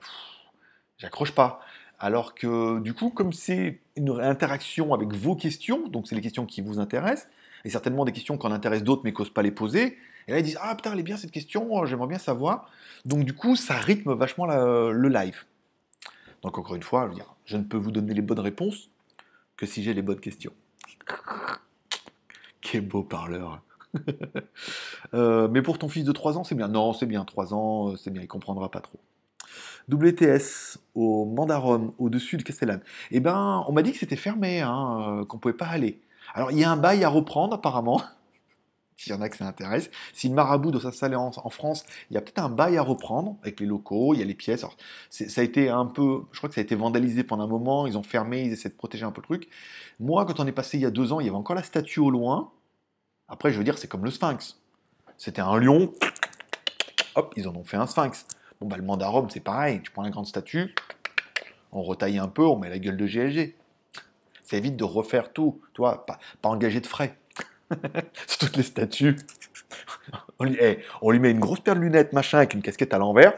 j'accroche 0.98 1.32
pas. 1.32 1.62
Alors 1.98 2.36
que 2.36 2.80
du 2.80 2.94
coup, 2.94 3.10
comme 3.10 3.32
c'est 3.32 3.80
une 3.96 4.20
interaction 4.20 4.94
avec 4.94 5.14
vos 5.14 5.36
questions, 5.36 5.88
donc 5.88 6.08
c'est 6.08 6.16
les 6.16 6.22
questions 6.22 6.46
qui 6.46 6.60
vous 6.60 6.80
intéressent, 6.80 7.30
et 7.64 7.70
certainement 7.70 8.04
des 8.04 8.12
questions 8.12 8.38
qui 8.38 8.46
en 8.46 8.52
intéressent 8.52 8.84
d'autres 8.84 9.04
mais 9.06 9.14
qui 9.14 9.22
n'osent 9.22 9.34
pas 9.34 9.44
les 9.44 9.52
poser, 9.52 9.98
et 10.28 10.32
là 10.32 10.40
ils 10.40 10.44
disent 10.44 10.60
Ah 10.62 10.76
putain, 10.76 10.92
elle 10.92 11.00
est 11.00 11.04
bien 11.04 11.18
cette 11.18 11.32
question, 11.32 11.86
j'aimerais 11.86 12.08
bien 12.08 12.20
savoir. 12.20 12.70
Donc 13.06 13.24
du 13.24 13.34
coup, 13.34 13.56
ça 13.56 13.76
rythme 13.76 14.14
vachement 14.14 14.46
le 14.46 15.08
live. 15.08 15.46
Donc 16.42 16.58
encore 16.58 16.76
une 16.76 16.84
fois, 16.84 17.10
je, 17.16 17.22
je 17.46 17.58
ne 17.58 17.64
peux 17.64 17.78
vous 17.78 17.92
donner 17.92 18.14
les 18.14 18.22
bonnes 18.22 18.40
réponses 18.40 18.90
que 19.56 19.66
si 19.66 19.84
j'ai 19.84 19.94
les 19.94 20.02
bonnes 20.02 20.20
questions. 20.20 20.52
Quel 22.62 22.88
beau 22.88 23.04
parleur. 23.04 23.62
Euh, 25.14 25.50
mais 25.50 25.62
pour 25.62 25.78
ton 25.78 25.90
fils 25.90 26.06
de 26.06 26.12
3 26.14 26.38
ans, 26.38 26.46
c'est 26.46 26.56
bien. 26.56 26.70
Non, 26.70 26.94
c'est 26.94 27.06
bien, 27.06 27.26
3 27.26 27.54
ans, 27.54 27.90
euh, 27.90 27.96
c'est 27.98 28.12
bien, 28.12 28.22
il 28.22 28.30
comprendra 28.30 28.72
pas 28.72 28.80
trop. 28.80 28.98
WTS 29.90 30.78
au 30.96 31.26
Mandarum, 31.26 31.92
au-dessus 31.98 32.38
de 32.38 32.44
Castellane. 32.44 32.80
Eh 33.10 33.20
ben, 33.20 33.66
on 33.68 33.74
m'a 33.74 33.82
dit 33.82 33.92
que 33.92 33.98
c'était 33.98 34.16
fermé, 34.16 34.62
hein, 34.62 35.20
euh, 35.20 35.26
qu'on 35.26 35.38
pouvait 35.38 35.54
pas 35.54 35.66
aller. 35.66 36.00
Alors, 36.34 36.52
il 36.52 36.60
y 36.60 36.64
a 36.64 36.72
un 36.72 36.78
bail 36.78 37.04
à 37.04 37.10
reprendre, 37.10 37.56
apparemment 37.56 38.02
s'il 38.98 39.14
y 39.14 39.16
en 39.16 39.22
a 39.22 39.30
que 39.30 39.38
ça 39.38 39.48
intéresse. 39.48 39.90
Si 40.14 40.30
le 40.30 40.36
marabout 40.36 40.72
doit 40.72 40.82
s'installer 40.82 41.16
en, 41.16 41.32
France, 41.50 41.86
il 42.10 42.14
y 42.14 42.18
a 42.18 42.22
peut-être 42.22 42.40
un 42.40 42.50
bail 42.50 42.78
à 42.78 42.84
reprendre 42.84 43.38
avec 43.42 43.60
les 43.60 43.66
locaux, 43.66 44.14
il 44.14 44.20
y 44.20 44.22
a 44.22 44.26
les 44.26 44.36
pièces. 44.36 44.66
ça 45.10 45.42
a 45.42 45.44
été 45.44 45.70
un 45.70 45.86
peu, 45.86 46.22
je 46.32 46.38
crois 46.38 46.50
que 46.50 46.56
ça 46.56 46.62
a 46.62 46.64
été 46.64 46.76
vandalisé 46.76 47.24
pendant 47.24 47.44
un 47.46 47.48
moment, 47.48 47.88
ils 47.88 47.98
ont 47.98 48.04
fermé, 48.04 48.44
ils 48.44 48.52
essaient 48.52 48.70
de 48.70 48.76
protéger 48.76 49.06
un 49.06 49.12
peu 49.12 49.22
le 49.22 49.26
truc. 49.26 49.50
Moi, 50.00 50.26
quand 50.26 50.40
on 50.40 50.48
est 50.48 50.52
passé 50.52 50.78
il 50.78 50.82
y 50.82 50.86
a 50.86 50.92
deux 50.92 51.14
ans, 51.14 51.20
il 51.20 51.26
y 51.26 51.30
avait 51.30 51.38
encore 51.38 51.56
la 51.56 51.64
statue 51.64 52.00
au 52.00 52.12
loin. 52.12 52.52
Après, 53.28 53.52
je 53.52 53.58
veux 53.58 53.64
dire, 53.64 53.78
c'est 53.78 53.88
comme 53.88 54.06
le 54.06 54.12
sphinx. 54.12 54.60
C'était 55.18 55.42
un 55.42 55.58
lion, 55.58 55.94
hop, 57.16 57.34
ils 57.38 57.48
en 57.48 57.56
ont 57.56 57.64
fait 57.64 57.78
un 57.78 57.88
sphinx. 57.88 58.26
Bon, 58.60 58.68
bah, 58.68 58.78
le 58.78 58.84
mandarum, 58.84 59.30
c'est 59.30 59.40
pareil. 59.40 59.82
Tu 59.84 59.92
prends 59.92 60.04
la 60.04 60.10
grande 60.10 60.28
statue, 60.28 60.76
on 61.72 61.82
retaille 61.82 62.20
un 62.20 62.28
peu, 62.28 62.44
on 62.44 62.58
met 62.58 62.70
la 62.70 62.80
gueule 62.80 62.98
de 62.98 63.08
GLG. 63.08 63.56
Ça 64.44 64.58
évite 64.58 64.76
de 64.76 64.84
refaire 64.84 65.32
tout, 65.32 65.62
tu 65.74 65.82
vois, 65.82 66.06
pas 66.06 66.20
engager 66.44 66.82
de 66.82 66.88
frais. 66.88 67.18
sur 68.28 68.40
toutes 68.40 68.58
les 68.58 68.64
statues. 68.64 69.16
On 70.40 71.12
lui, 71.12 71.20
met 71.20 71.32
une 71.32 71.40
grosse 71.40 71.60
paire 71.60 71.76
de 71.76 71.82
lunettes, 71.82 72.14
machin, 72.14 72.40
avec 72.40 72.54
une 72.54 72.62
casquette 72.62 72.94
à 72.94 72.98
l'envers. 72.98 73.34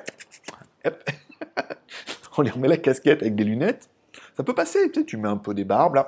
on 2.38 2.42
lui 2.42 2.50
remet 2.50 2.68
la 2.68 2.78
casquette 2.78 3.22
avec 3.22 3.36
des 3.36 3.44
lunettes. 3.44 3.90
Ça 4.36 4.44
peut 4.44 4.56
passer, 4.56 4.92
tu, 4.92 5.02
sais, 5.02 5.06
tu 5.06 5.18
mets 5.18 5.28
un 5.28 5.38
peu 5.38 5.54
des 5.54 5.64
barbes, 5.64 5.96
là. 5.96 6.08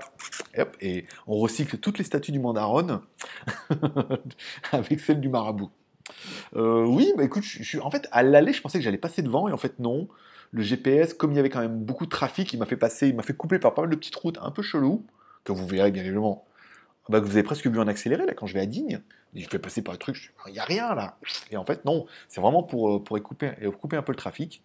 et 0.82 1.06
on 1.28 1.38
recycle 1.38 1.78
toutes 1.78 2.00
les 2.00 2.04
statues 2.04 2.32
du 2.32 2.40
mandaron 2.40 3.02
avec 4.72 5.00
celles 5.00 5.22
du 5.22 5.30
marabout. 5.30 5.70
Euh, 6.56 6.86
oui, 6.86 7.14
bah 7.18 7.24
écoute, 7.24 7.44
je, 7.44 7.62
suis, 7.62 7.80
en 7.80 7.92
fait, 7.92 8.08
à 8.12 8.24
l'aller, 8.24 8.54
je 8.54 8.62
pensais 8.62 8.80
que 8.80 8.84
j'allais 8.84 8.98
passer 8.98 9.22
devant, 9.22 9.48
et 9.48 9.52
en 9.52 9.58
fait, 9.58 9.80
non. 9.80 10.08
Le 10.52 10.64
GPS, 10.64 11.14
comme 11.14 11.32
il 11.34 11.36
y 11.36 11.40
avait 11.40 11.50
quand 11.50 11.60
même 11.60 11.84
beaucoup 11.84 12.06
de 12.06 12.10
trafic, 12.10 12.52
il 12.54 12.58
m'a 12.58 12.66
fait 12.66 12.78
passer, 12.78 13.10
il 13.10 13.16
m'a 13.16 13.24
fait 13.24 13.36
couper 13.36 13.60
par 13.60 13.74
pas 13.74 13.82
mal 13.82 13.92
de 13.92 13.96
petites 13.96 14.16
routes 14.16 14.40
un 14.42 14.52
peu 14.52 14.64
cheloues, 14.64 15.06
que 15.44 15.52
vous 15.52 15.68
verrez 15.68 15.92
bien 15.92 16.04
évidemment 16.04 16.46
bah, 17.10 17.20
vous 17.20 17.32
avez 17.32 17.44
presque 17.44 17.68
vu 17.68 17.80
en 17.80 17.88
accéléré, 17.88 18.26
là, 18.26 18.34
quand 18.34 18.48
je 18.48 18.54
vais 18.54 18.62
à 18.62 18.66
Digne. 18.66 19.02
Je 19.34 19.48
fais 19.48 19.60
passer 19.60 19.82
par 19.82 19.94
le 19.94 19.98
truc, 19.98 20.34
il 20.48 20.54
n'y 20.54 20.60
a 20.60 20.64
rien 20.64 20.96
là. 20.96 21.18
Et 21.52 21.58
en 21.58 21.66
fait, 21.66 21.84
non, 21.84 22.06
c'est 22.30 22.40
vraiment 22.40 22.64
pour, 22.64 22.96
euh, 22.96 23.04
pour 23.04 23.22
couper, 23.22 23.52
couper 23.80 23.98
un 23.98 24.02
peu 24.02 24.14
le 24.14 24.18
trafic. 24.18 24.64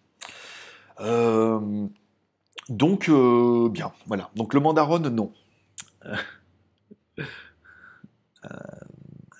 Euh, 1.01 1.87
donc, 2.69 3.09
euh, 3.09 3.69
bien, 3.69 3.91
voilà. 4.07 4.31
Donc, 4.35 4.53
le 4.53 4.61
mandaron, 4.61 4.99
non. 4.99 5.33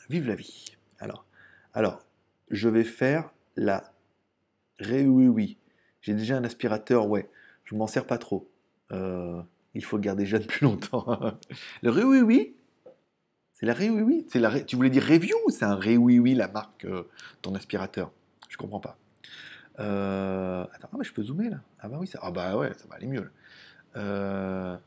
vive 0.09 0.27
la 0.27 0.35
vie. 0.35 0.65
Alors, 0.99 1.25
alors, 1.73 2.03
je 2.49 2.67
vais 2.67 2.83
faire 2.83 3.31
la 3.55 3.93
ré 4.79 5.05
oui 5.05 5.27
oui. 5.27 5.57
J'ai 6.01 6.13
déjà 6.13 6.35
un 6.35 6.43
aspirateur, 6.43 7.07
ouais. 7.07 7.29
Je 7.63 7.75
m'en 7.75 7.87
sers 7.87 8.05
pas 8.05 8.17
trop. 8.17 8.51
il 8.91 9.85
faut 9.85 9.95
le 9.95 10.01
garder 10.03 10.25
jeune 10.25 10.45
plus 10.47 10.65
longtemps. 10.65 11.37
le 11.81 11.89
ré 11.89 12.03
oui 12.03 12.19
oui, 12.19 12.53
c'est 13.61 13.67
la 13.67 13.73
Ré 13.75 13.91
Oui 13.91 14.25
C'est 14.27 14.39
la 14.39 14.59
Tu 14.61 14.75
voulais 14.75 14.89
dire 14.89 15.03
review 15.03 15.35
ou 15.45 15.51
c'est 15.51 15.65
un 15.65 15.75
Ré 15.75 15.95
Oui 15.95 16.17
Oui, 16.17 16.33
la 16.33 16.47
marque, 16.47 16.83
euh, 16.85 17.03
ton 17.43 17.53
aspirateur? 17.53 18.11
Je 18.49 18.57
comprends 18.57 18.79
pas. 18.79 18.97
Euh, 19.79 20.65
attends, 20.73 20.89
ah, 20.91 20.95
mais 20.97 21.03
je 21.03 21.13
peux 21.13 21.21
zoomer 21.21 21.51
là. 21.51 21.61
Ah 21.79 21.87
bah 21.87 21.97
oui, 21.99 22.07
ça... 22.07 22.17
Ah 22.23 22.31
bah 22.31 22.57
ouais, 22.57 22.73
ça 22.73 22.87
va 22.89 22.95
aller 22.95 23.05
mieux. 23.05 23.31
Euh, 23.95 24.77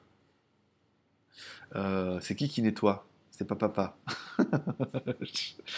c'est 2.20 2.34
qui 2.34 2.48
qui 2.48 2.62
nettoie? 2.62 3.06
C'est 3.30 3.46
pas 3.46 3.54
papa. 3.54 3.96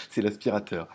c'est 0.09 0.23
l'aspirateur. 0.23 0.89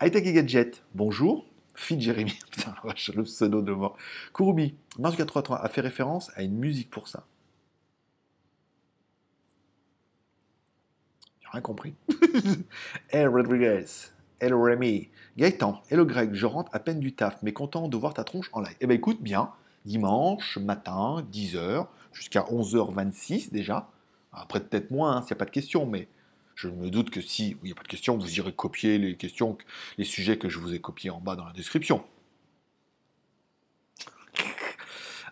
Hightech 0.00 0.26
et 0.26 0.32
Gadget, 0.32 0.82
bonjour. 0.94 1.46
Fit 1.74 2.00
Jérémy, 2.00 2.38
putain, 2.50 2.74
le 2.84 3.22
pseudo 3.22 3.60
de 3.60 3.72
mort. 3.72 3.98
Kurubi, 4.32 4.76
Mars 4.98 5.14
433 5.16 5.62
a 5.62 5.68
fait 5.68 5.82
référence 5.82 6.30
à 6.36 6.42
une 6.42 6.56
musique 6.56 6.88
pour 6.88 7.06
ça. 7.06 7.26
Compris. 11.60 11.94
hey 13.10 13.26
Rodriguez, 13.26 13.84
hello 14.40 14.62
Rémi, 14.62 15.08
Gaëtan, 15.36 15.82
hello 15.90 16.04
Greg, 16.04 16.34
je 16.34 16.46
rentre 16.46 16.74
à 16.74 16.78
peine 16.78 17.00
du 17.00 17.14
taf, 17.14 17.38
mais 17.42 17.52
content 17.52 17.88
de 17.88 17.96
voir 17.96 18.14
ta 18.14 18.24
tronche 18.24 18.50
en 18.52 18.60
live. 18.60 18.76
Eh 18.80 18.86
ben 18.86 18.94
écoute, 18.94 19.20
bien, 19.20 19.50
dimanche 19.84 20.58
matin, 20.58 21.24
10h, 21.32 21.86
jusqu'à 22.12 22.42
11h26 22.42 23.52
déjà. 23.52 23.88
Après 24.32 24.60
peut-être 24.60 24.90
moins, 24.90 25.16
hein, 25.16 25.22
s'il 25.22 25.34
n'y 25.34 25.38
a 25.38 25.40
pas 25.40 25.44
de 25.44 25.50
questions, 25.50 25.86
mais 25.86 26.08
je 26.54 26.68
me 26.68 26.90
doute 26.90 27.10
que 27.10 27.20
si 27.20 27.56
il 27.62 27.66
n'y 27.66 27.72
a 27.72 27.74
pas 27.74 27.82
de 27.82 27.88
questions, 27.88 28.16
vous 28.16 28.38
irez 28.38 28.52
copier 28.52 28.98
les 28.98 29.16
questions, 29.16 29.56
les 29.98 30.04
sujets 30.04 30.38
que 30.38 30.48
je 30.48 30.58
vous 30.58 30.74
ai 30.74 30.80
copiés 30.80 31.10
en 31.10 31.20
bas 31.20 31.36
dans 31.36 31.44
la 31.44 31.52
description. 31.52 32.04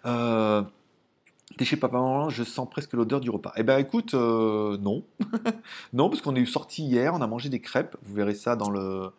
Euh, 0.05 0.63
T'es 1.59 1.65
chez 1.65 1.77
Papa 1.77 1.99
Maman, 1.99 2.31
je 2.31 2.45
sens 2.45 2.69
presque 2.69 2.93
l'odeur 2.95 3.21
du 3.21 3.29
repas. 3.29 3.53
Eh 3.57 3.63
ben 3.63 3.79
écoute, 3.79 4.15
euh, 4.15 4.79
non. 4.79 5.05
non, 5.93 6.09
parce 6.09 6.23
qu'on 6.23 6.35
est 6.35 6.45
sorti 6.47 6.85
hier, 6.85 7.13
on 7.15 7.21
a 7.21 7.27
mangé 7.27 7.49
des 7.49 7.61
crêpes. 7.61 7.97
Vous 8.03 8.15
verrez 8.15 8.35
ça 8.35 8.57
dans, 8.57 8.71
le, 8.71 9.11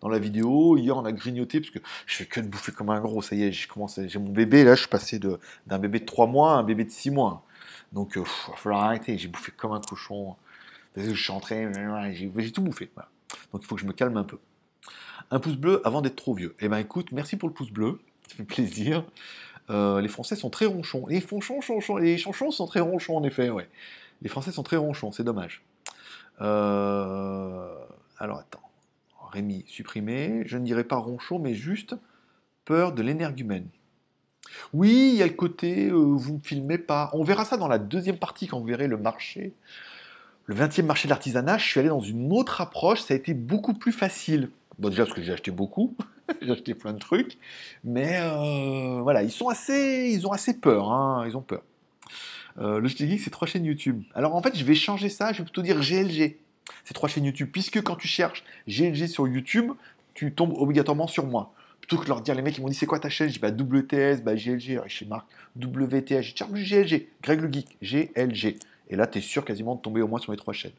dans 0.00 0.08
la 0.08 0.18
vidéo. 0.18 0.76
Hier, 0.76 0.96
on 0.96 1.04
a 1.04 1.12
grignoté, 1.12 1.60
parce 1.60 1.70
que 1.70 1.80
je 2.06 2.16
fais 2.16 2.26
que 2.26 2.40
de 2.40 2.46
bouffer 2.46 2.72
comme 2.72 2.90
un 2.90 3.00
gros. 3.00 3.20
Ça 3.20 3.34
y 3.34 3.42
est, 3.42 3.52
j'ai 3.52 3.66
commencé. 3.66 4.08
J'ai 4.08 4.18
mon 4.18 4.30
bébé, 4.30 4.64
là, 4.64 4.74
je 4.74 4.80
suis 4.80 4.88
passé 4.88 5.18
d'un 5.18 5.78
bébé 5.78 6.00
de 6.00 6.06
3 6.06 6.26
mois 6.26 6.54
à 6.54 6.56
un 6.56 6.62
bébé 6.62 6.84
de 6.84 6.90
6 6.90 7.10
mois. 7.10 7.44
Donc, 7.92 8.12
il 8.16 8.20
euh, 8.20 8.24
va 8.48 8.56
falloir 8.56 8.84
arrêter. 8.84 9.18
J'ai 9.18 9.28
bouffé 9.28 9.52
comme 9.52 9.72
un 9.72 9.80
cochon. 9.80 10.36
Je 10.96 11.14
suis 11.14 11.32
entré, 11.32 11.70
j'ai 12.12 12.52
tout 12.52 12.62
bouffé. 12.62 12.90
Donc, 13.52 13.62
il 13.62 13.66
faut 13.66 13.74
que 13.74 13.80
je 13.80 13.86
me 13.86 13.92
calme 13.92 14.16
un 14.16 14.24
peu. 14.24 14.38
Un 15.30 15.40
pouce 15.40 15.56
bleu 15.56 15.80
avant 15.86 16.00
d'être 16.00 16.16
trop 16.16 16.34
vieux. 16.34 16.54
Eh 16.60 16.68
ben 16.68 16.78
écoute, 16.78 17.12
merci 17.12 17.36
pour 17.36 17.48
le 17.48 17.54
pouce 17.54 17.70
bleu. 17.70 18.00
Ça 18.28 18.36
fait 18.36 18.44
plaisir. 18.44 19.04
Euh, 19.70 20.00
les 20.00 20.08
Français 20.08 20.36
sont 20.36 20.50
très 20.50 20.66
ronchons. 20.66 21.06
Les, 21.06 21.22
les 22.00 22.18
chanchons 22.18 22.50
sont 22.50 22.66
très 22.66 22.80
ronchons, 22.80 23.16
en 23.16 23.24
effet, 23.24 23.50
ouais. 23.50 23.68
Les 24.22 24.28
Français 24.28 24.52
sont 24.52 24.62
très 24.62 24.76
ronchons, 24.76 25.12
c'est 25.12 25.24
dommage. 25.24 25.62
Euh, 26.40 27.74
alors, 28.18 28.38
attends. 28.38 28.60
Rémi, 29.32 29.64
supprimé. 29.66 30.42
Je 30.46 30.58
ne 30.58 30.64
dirais 30.64 30.84
pas 30.84 30.96
ronchon, 30.96 31.38
mais 31.38 31.54
juste 31.54 31.96
peur 32.64 32.92
de 32.92 33.02
l'énergumène. 33.02 33.66
Oui, 34.72 35.10
il 35.14 35.16
y 35.16 35.22
a 35.22 35.26
le 35.26 35.32
côté 35.32 35.88
euh, 35.88 35.94
vous 35.94 36.34
ne 36.34 36.40
filmez 36.40 36.78
pas. 36.78 37.10
On 37.14 37.24
verra 37.24 37.44
ça 37.44 37.56
dans 37.56 37.68
la 37.68 37.78
deuxième 37.78 38.18
partie 38.18 38.46
quand 38.46 38.58
vous 38.60 38.66
verrez 38.66 38.88
le 38.88 38.96
marché. 38.96 39.54
Le 40.46 40.54
20e 40.54 40.84
marché 40.84 41.08
de 41.08 41.10
l'artisanat, 41.10 41.58
je 41.58 41.64
suis 41.64 41.80
allé 41.80 41.88
dans 41.88 42.00
une 42.00 42.32
autre 42.32 42.60
approche, 42.60 43.00
ça 43.00 43.14
a 43.14 43.16
été 43.16 43.32
beaucoup 43.32 43.74
plus 43.74 43.92
facile. 43.92 44.50
Bon, 44.78 44.88
déjà 44.88 45.04
parce 45.04 45.16
que 45.16 45.22
j'ai 45.22 45.32
acheté 45.32 45.50
beaucoup, 45.50 45.96
j'ai 46.42 46.50
acheté 46.50 46.74
plein 46.74 46.92
de 46.92 46.98
trucs, 46.98 47.38
mais 47.84 48.18
euh, 48.20 49.00
voilà, 49.02 49.22
ils 49.22 49.30
sont 49.30 49.48
assez, 49.48 50.10
ils 50.12 50.26
ont 50.26 50.32
assez 50.32 50.58
peur, 50.58 50.90
hein, 50.90 51.24
ils 51.26 51.36
ont 51.36 51.42
peur. 51.42 51.62
Euh, 52.58 52.80
le 52.80 52.88
Geek, 52.88 53.20
c'est 53.20 53.30
trois 53.30 53.48
chaînes 53.48 53.64
YouTube. 53.64 54.02
Alors 54.14 54.34
en 54.34 54.42
fait, 54.42 54.56
je 54.56 54.64
vais 54.64 54.74
changer 54.74 55.08
ça, 55.08 55.32
je 55.32 55.38
vais 55.38 55.44
plutôt 55.44 55.62
dire 55.62 55.80
GLG. 55.80 56.36
C'est 56.84 56.94
trois 56.94 57.08
chaînes 57.08 57.24
YouTube, 57.24 57.48
puisque 57.52 57.82
quand 57.82 57.96
tu 57.96 58.08
cherches 58.08 58.44
GLG 58.68 59.06
sur 59.06 59.26
YouTube, 59.26 59.72
tu 60.14 60.32
tombes 60.32 60.52
obligatoirement 60.56 61.06
sur 61.06 61.26
moi. 61.26 61.52
Plutôt 61.80 61.98
que 61.98 62.04
de 62.04 62.08
leur 62.08 62.20
dire, 62.20 62.34
les 62.34 62.42
mecs, 62.42 62.56
ils 62.56 62.60
m'ont 62.60 62.68
dit, 62.68 62.74
c'est 62.74 62.86
quoi 62.86 63.00
ta 63.00 63.08
chaîne? 63.08 63.28
Dis, 63.28 63.40
bah, 63.40 63.50
WTS, 63.50 64.22
bah, 64.22 64.36
GLG, 64.36 64.72
alors, 64.72 64.88
chez 64.88 65.04
Marc, 65.04 65.26
WTS, 65.56 66.22
je 66.22 66.36
cherche 66.36 66.50
GLG, 66.52 67.08
Greg 67.22 67.40
le 67.40 67.52
Geek, 67.52 67.76
GLG. 67.82 68.58
Et 68.88 68.96
là, 68.96 69.06
tu 69.06 69.18
es 69.18 69.20
sûr 69.20 69.44
quasiment 69.44 69.74
de 69.74 69.80
tomber 69.80 70.00
au 70.00 70.06
moins 70.06 70.20
sur 70.20 70.30
les 70.30 70.38
trois 70.38 70.54
chaînes. 70.54 70.72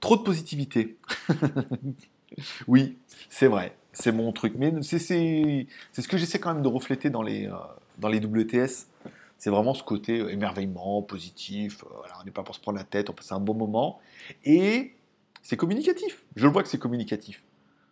Trop 0.00 0.16
de 0.16 0.22
positivité. 0.22 0.96
oui, 2.68 2.98
c'est 3.28 3.46
vrai, 3.46 3.76
c'est 3.92 4.12
mon 4.12 4.32
truc. 4.32 4.54
Mais 4.56 4.72
c'est 4.82 4.98
ce 4.98 6.08
que 6.08 6.16
j'essaie 6.16 6.38
quand 6.38 6.54
même 6.54 6.62
de 6.62 6.68
refléter 6.68 7.10
dans 7.10 7.22
les, 7.22 7.46
euh, 7.46 7.54
dans 7.98 8.08
les 8.08 8.18
WTS. 8.18 8.88
C'est 9.38 9.50
vraiment 9.50 9.74
ce 9.74 9.82
côté 9.82 10.20
euh, 10.20 10.32
émerveillement, 10.32 11.02
positif. 11.02 11.84
Euh, 11.84 12.08
on 12.20 12.24
n'est 12.24 12.30
pas 12.30 12.42
pour 12.42 12.54
se 12.54 12.60
prendre 12.60 12.78
la 12.78 12.84
tête, 12.84 13.10
on 13.10 13.12
passe 13.12 13.32
un 13.32 13.40
bon 13.40 13.54
moment. 13.54 14.00
Et 14.44 14.94
c'est 15.42 15.56
communicatif. 15.56 16.24
Je 16.36 16.46
le 16.46 16.52
vois 16.52 16.62
que 16.62 16.68
c'est 16.68 16.78
communicatif. 16.78 17.42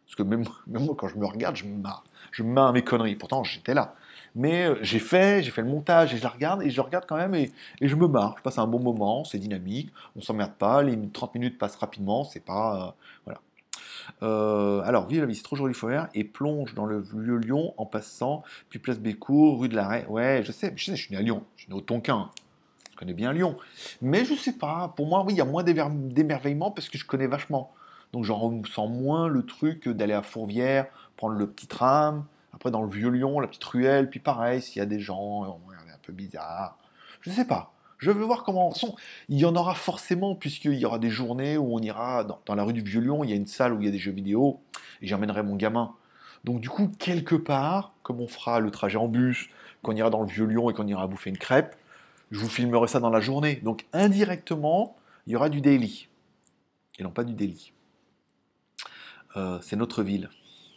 Parce 0.06 0.16
que 0.16 0.22
même, 0.22 0.44
moi, 0.66 0.94
quand 0.96 1.08
je 1.08 1.16
me 1.16 1.26
regarde, 1.26 1.56
je 1.56 1.64
me 1.64 1.76
marre. 1.76 2.04
Je 2.30 2.42
me 2.42 2.52
marre 2.52 2.68
à 2.68 2.72
mes 2.72 2.82
conneries. 2.82 3.16
Pourtant, 3.16 3.44
j'étais 3.44 3.74
là. 3.74 3.94
Mais 4.34 4.70
j'ai 4.82 4.98
fait, 4.98 5.42
j'ai 5.42 5.50
fait 5.50 5.60
le 5.60 5.68
montage 5.68 6.14
et 6.14 6.16
je 6.16 6.22
la 6.22 6.30
regarde 6.30 6.62
et 6.62 6.70
je 6.70 6.80
regarde 6.80 7.04
quand 7.06 7.18
même 7.18 7.34
et, 7.34 7.52
je 7.82 7.94
me 7.94 8.08
marre. 8.08 8.36
Je 8.38 8.42
passe 8.42 8.56
un 8.56 8.66
bon 8.66 8.78
moment, 8.78 9.24
c'est 9.24 9.36
dynamique, 9.36 9.92
on 10.16 10.22
s'emmerde 10.22 10.54
pas, 10.54 10.82
les 10.82 10.98
30 11.10 11.34
minutes 11.34 11.58
passent 11.58 11.76
rapidement, 11.76 12.24
c'est 12.24 12.40
pas. 12.40 12.96
voilà. 13.26 13.42
Euh, 14.22 14.80
alors, 14.82 15.06
vive 15.06 15.24
la 15.24 15.34
c'est 15.34 15.42
trop 15.42 15.56
joli, 15.56 15.74
il 15.74 16.08
et 16.14 16.24
plonge 16.24 16.74
dans 16.74 16.86
le 16.86 17.00
vieux 17.00 17.36
Lyon 17.36 17.74
en 17.76 17.86
passant, 17.86 18.42
puis 18.68 18.78
place 18.78 18.98
Bécourt, 18.98 19.60
rue 19.60 19.68
de 19.68 19.76
l'Arrêt. 19.76 20.06
Ouais, 20.08 20.42
je 20.44 20.52
sais, 20.52 20.72
je 20.76 20.84
sais, 20.84 20.96
je 20.96 21.02
suis 21.02 21.12
né 21.12 21.18
à 21.18 21.22
Lyon, 21.22 21.44
je 21.56 21.62
suis 21.62 21.72
né 21.72 21.76
au 21.76 21.80
Tonkin. 21.80 22.30
Je 22.92 22.96
connais 22.96 23.14
bien 23.14 23.32
Lyon. 23.32 23.56
Mais 24.00 24.24
je 24.24 24.34
sais 24.34 24.52
pas, 24.52 24.92
pour 24.96 25.06
moi, 25.06 25.24
oui, 25.24 25.34
il 25.34 25.38
y 25.38 25.40
a 25.40 25.44
moins 25.44 25.64
d'émerveillement 25.64 26.70
parce 26.70 26.88
que 26.88 26.98
je 26.98 27.06
connais 27.06 27.26
vachement. 27.26 27.72
Donc, 28.12 28.24
j'en 28.24 28.62
sens 28.66 28.90
moins 28.90 29.28
le 29.28 29.44
truc 29.44 29.88
d'aller 29.88 30.12
à 30.12 30.22
Fourvière, 30.22 30.86
prendre 31.16 31.34
le 31.34 31.46
petit 31.46 31.66
tram, 31.66 32.24
après 32.52 32.70
dans 32.70 32.82
le 32.82 32.90
vieux 32.90 33.08
Lyon, 33.08 33.40
la 33.40 33.48
petite 33.48 33.64
ruelle, 33.64 34.10
puis 34.10 34.20
pareil, 34.20 34.60
s'il 34.60 34.78
y 34.78 34.82
a 34.82 34.86
des 34.86 35.00
gens, 35.00 35.44
un 35.44 35.98
peu 36.02 36.12
bizarre. 36.12 36.76
Je 37.20 37.30
sais 37.30 37.46
pas. 37.46 37.72
Je 38.02 38.10
veux 38.10 38.24
voir 38.24 38.42
comment 38.42 38.72
sont. 38.72 38.96
Il 39.28 39.38
y 39.38 39.44
en 39.44 39.54
aura 39.54 39.76
forcément, 39.76 40.34
puisqu'il 40.34 40.74
y 40.74 40.84
aura 40.84 40.98
des 40.98 41.08
journées 41.08 41.56
où 41.56 41.72
on 41.72 41.78
ira 41.78 42.24
dans, 42.24 42.54
la 42.56 42.64
rue 42.64 42.72
du 42.72 42.80
Vieux-Lyon, 42.80 43.22
il 43.22 43.30
y 43.30 43.32
a 43.32 43.36
une 43.36 43.46
salle 43.46 43.72
où 43.72 43.80
il 43.80 43.84
y 43.84 43.88
a 43.88 43.92
des 43.92 43.98
jeux 44.00 44.10
vidéo, 44.10 44.60
et 45.00 45.06
j'emmènerai 45.06 45.44
mon 45.44 45.54
gamin. 45.54 45.94
Donc 46.42 46.60
du 46.60 46.68
coup, 46.68 46.90
quelque 46.98 47.36
part, 47.36 47.94
comme 48.02 48.20
on 48.20 48.26
fera 48.26 48.58
le 48.58 48.72
trajet 48.72 48.98
en 48.98 49.06
bus, 49.06 49.48
qu'on 49.82 49.94
ira 49.94 50.10
dans 50.10 50.20
le 50.20 50.26
Vieux-Lyon 50.26 50.68
et 50.68 50.74
qu'on 50.74 50.88
ira 50.88 51.06
bouffer 51.06 51.30
une 51.30 51.38
crêpe, 51.38 51.76
je 52.32 52.40
vous 52.40 52.48
filmerai 52.48 52.88
ça 52.88 52.98
dans 52.98 53.08
la 53.08 53.20
journée. 53.20 53.60
Donc 53.62 53.86
indirectement, 53.92 54.96
il 55.28 55.34
y 55.34 55.36
aura 55.36 55.48
du 55.48 55.60
daily. 55.60 56.08
Et 56.98 57.04
non 57.04 57.10
pas 57.10 57.22
du 57.22 57.34
daily. 57.34 57.72
Euh, 59.36 59.60
c'est 59.62 59.76
notre 59.76 60.02
ville. 60.02 60.28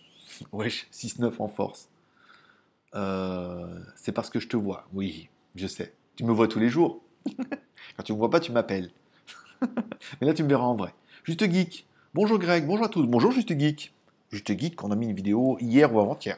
Wesh, 0.52 0.88
6-9 0.94 1.34
en 1.40 1.48
force. 1.48 1.90
Euh, 2.94 3.80
c'est 3.96 4.12
parce 4.12 4.30
que 4.30 4.40
je 4.40 4.48
te 4.48 4.56
vois. 4.56 4.88
Oui, 4.94 5.30
je 5.56 5.66
sais. 5.66 5.96
Tu 6.16 6.24
me 6.24 6.32
vois 6.32 6.48
tous 6.48 6.60
les 6.60 6.70
jours. 6.70 7.02
Quand 7.98 8.04
tu 8.04 8.12
ne 8.12 8.16
me 8.16 8.20
vois 8.20 8.30
pas, 8.30 8.40
tu 8.40 8.52
m'appelles. 8.52 8.92
Mais 9.62 10.28
là, 10.28 10.34
tu 10.34 10.44
me 10.44 10.50
verras 10.50 10.66
en 10.66 10.76
vrai. 10.76 10.94
Juste 11.24 11.50
Geek. 11.50 11.88
Bonjour 12.14 12.40
Greg, 12.40 12.66
bonjour 12.66 12.86
à 12.86 12.90
tous. 12.90 13.06
Bonjour 13.06 13.32
Juste 13.32 13.58
Geek. 13.58 13.94
Juste 14.32 14.58
Geek, 14.58 14.84
on 14.84 14.92
a 14.92 14.96
mis 14.96 15.08
une 15.08 15.16
vidéo 15.16 15.58
hier 15.60 15.94
ou 15.94 16.00
avant-hier. 16.00 16.38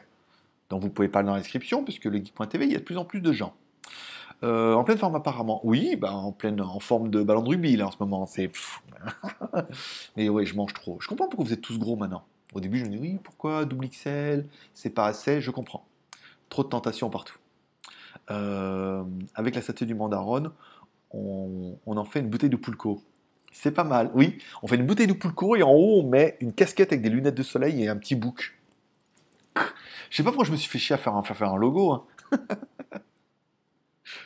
Donc 0.70 0.82
vous 0.82 0.90
pouvez 0.90 1.08
parler 1.08 1.26
dans 1.26 1.34
la 1.34 1.40
description, 1.40 1.84
puisque 1.84 2.04
le 2.04 2.18
geek.tv, 2.18 2.66
il 2.66 2.72
y 2.72 2.76
a 2.76 2.78
de 2.78 2.84
plus 2.84 2.98
en 2.98 3.04
plus 3.04 3.20
de 3.20 3.32
gens. 3.32 3.54
Euh, 4.44 4.74
en 4.74 4.84
pleine 4.84 4.98
forme 4.98 5.16
apparemment. 5.16 5.60
Oui, 5.64 5.96
bah, 5.96 6.12
en 6.12 6.32
pleine 6.32 6.60
en 6.60 6.78
forme 6.80 7.10
de 7.10 7.22
ballon 7.22 7.42
de 7.42 7.48
rugby 7.48 7.76
là 7.76 7.88
en 7.88 7.90
ce 7.90 7.96
moment. 8.00 8.26
C'est. 8.26 8.50
Mais 10.16 10.28
oui, 10.28 10.46
je 10.46 10.54
mange 10.54 10.74
trop. 10.74 10.98
Je 11.00 11.08
comprends 11.08 11.28
pourquoi 11.28 11.46
vous 11.46 11.52
êtes 11.52 11.60
tous 11.60 11.78
gros 11.78 11.96
maintenant. 11.96 12.24
Au 12.54 12.60
début, 12.60 12.78
je 12.78 12.84
me 12.84 12.90
dis 12.90 12.98
oui, 12.98 13.18
pourquoi? 13.22 13.64
Double 13.64 13.88
XL, 13.88 14.46
c'est 14.74 14.90
pas 14.90 15.06
assez. 15.06 15.40
Je 15.40 15.50
comprends. 15.50 15.84
Trop 16.48 16.62
de 16.62 16.68
tentations 16.68 17.10
partout. 17.10 17.36
Euh, 18.30 19.04
avec 19.34 19.54
la 19.54 19.62
statue 19.62 19.86
du 19.86 19.94
Mandaron, 19.94 20.52
on, 21.12 21.76
en 21.86 22.04
fait 22.04 22.20
une 22.20 22.28
bouteille 22.28 22.50
de 22.50 22.56
Poulco. 22.56 23.02
C'est 23.52 23.72
pas 23.72 23.84
mal, 23.84 24.10
oui. 24.14 24.38
On 24.62 24.68
fait 24.68 24.76
une 24.76 24.86
bouteille 24.86 25.06
de 25.06 25.14
Poulco 25.14 25.56
et 25.56 25.62
en 25.62 25.72
haut, 25.72 26.00
on 26.00 26.08
met 26.08 26.36
une 26.40 26.52
casquette 26.52 26.92
avec 26.92 27.02
des 27.02 27.08
lunettes 27.08 27.34
de 27.34 27.42
soleil 27.42 27.82
et 27.82 27.88
un 27.88 27.96
petit 27.96 28.14
bouc. 28.14 28.54
Je 30.10 30.16
sais 30.16 30.22
pas 30.22 30.30
pourquoi 30.30 30.46
je 30.46 30.52
me 30.52 30.56
suis 30.56 30.68
fait 30.68 30.78
chier 30.78 30.94
à 30.94 30.98
faire 30.98 31.14
un, 31.14 31.56
logo. 31.56 31.92
Hein. 31.92 32.04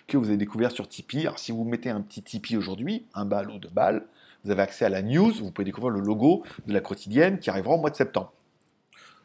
que 0.06 0.16
vous 0.16 0.28
avez 0.28 0.36
découvert 0.36 0.70
sur 0.70 0.88
Tipeee. 0.88 1.22
Alors, 1.22 1.38
si 1.38 1.52
vous 1.52 1.64
mettez 1.64 1.90
un 1.90 2.00
petit 2.00 2.22
Tipeee 2.22 2.56
aujourd'hui, 2.56 3.06
un 3.14 3.24
bal 3.24 3.50
ou 3.50 3.58
deux 3.58 3.70
balles, 3.70 4.06
vous 4.44 4.50
avez 4.50 4.62
accès 4.62 4.84
à 4.84 4.88
la 4.88 5.02
news. 5.02 5.32
Vous 5.32 5.50
pouvez 5.50 5.64
découvrir 5.64 5.90
le 5.90 6.00
logo 6.00 6.44
de 6.66 6.72
la 6.72 6.80
quotidienne 6.80 7.38
qui 7.38 7.50
arrivera 7.50 7.74
au 7.74 7.78
mois 7.80 7.90
de 7.90 7.96
septembre 7.96 8.32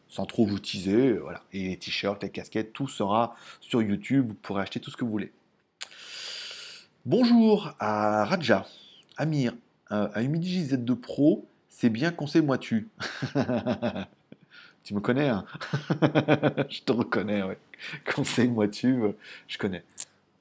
sans 0.08 0.26
trop 0.26 0.46
vous 0.46 0.60
teaser. 0.60 1.14
Voilà. 1.14 1.44
Et 1.54 1.68
les 1.68 1.78
t-shirts, 1.78 2.24
les 2.24 2.30
casquettes, 2.30 2.74
tout 2.74 2.88
sera 2.88 3.36
sur 3.60 3.82
YouTube. 3.82 4.30
Vous 4.30 4.36
pourrez 4.36 4.62
acheter 4.62 4.80
tout 4.80 4.92
ce 4.92 4.98
que 4.98 5.06
vous 5.06 5.12
voulez. 5.12 5.32
Bonjour 7.08 7.74
à 7.80 8.26
Raja, 8.26 8.68
Amir, 9.16 9.54
euh, 9.94 10.10
à 10.14 10.24
Humidigi 10.24 10.66
Z2 10.66 10.94
Pro, 10.96 11.48
c'est 11.70 11.90
bien 11.90 12.12
conseille-moi 12.12 12.58
tu. 12.58 12.90
tu 14.84 14.94
me 14.94 15.00
connais, 15.00 15.30
hein? 15.30 15.46
Je 16.70 16.82
te 16.82 16.92
reconnais, 16.92 17.44
ouais. 17.44 17.58
Conseille-moi 18.14 18.68
tu, 18.68 19.04
euh, 19.04 19.14
je 19.48 19.58
connais. 19.58 19.86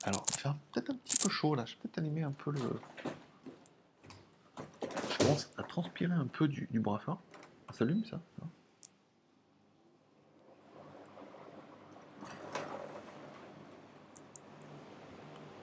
Alors, 0.03 0.27
il 0.29 0.41
fait 0.41 0.49
peut-être 0.73 0.91
un 0.91 0.97
petit 0.97 1.17
peu 1.17 1.29
chaud 1.29 1.55
là, 1.55 1.65
je 1.67 1.75
vais 1.75 1.79
peut-être 1.83 1.99
allumer 1.99 2.25
un 2.25 2.33
peu 2.33 2.51
le. 2.51 2.59
Je 5.13 5.19
commence 5.19 5.49
à 5.57 5.63
transpirer 5.63 6.15
un 6.15 6.27
peu 6.27 6.49
du, 6.49 6.67
du 6.73 6.81
bras 6.81 6.99
fort. 6.99 7.21
Ça 7.71 7.79
s'allume 7.79 8.05
ça 8.07 8.19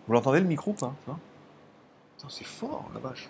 Vous 0.06 0.14
l'entendez 0.14 0.40
le 0.40 0.48
micro 0.48 0.74
pas 0.74 0.94
C'est 2.28 2.44
fort 2.44 2.90
la 2.94 3.00
vache. 3.00 3.30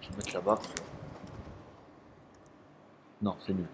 Je 0.00 0.10
vais 0.10 0.16
mettre 0.16 0.34
là-bas. 0.34 0.58
Non, 3.22 3.36
c'est 3.40 3.54
nul. 3.54 3.66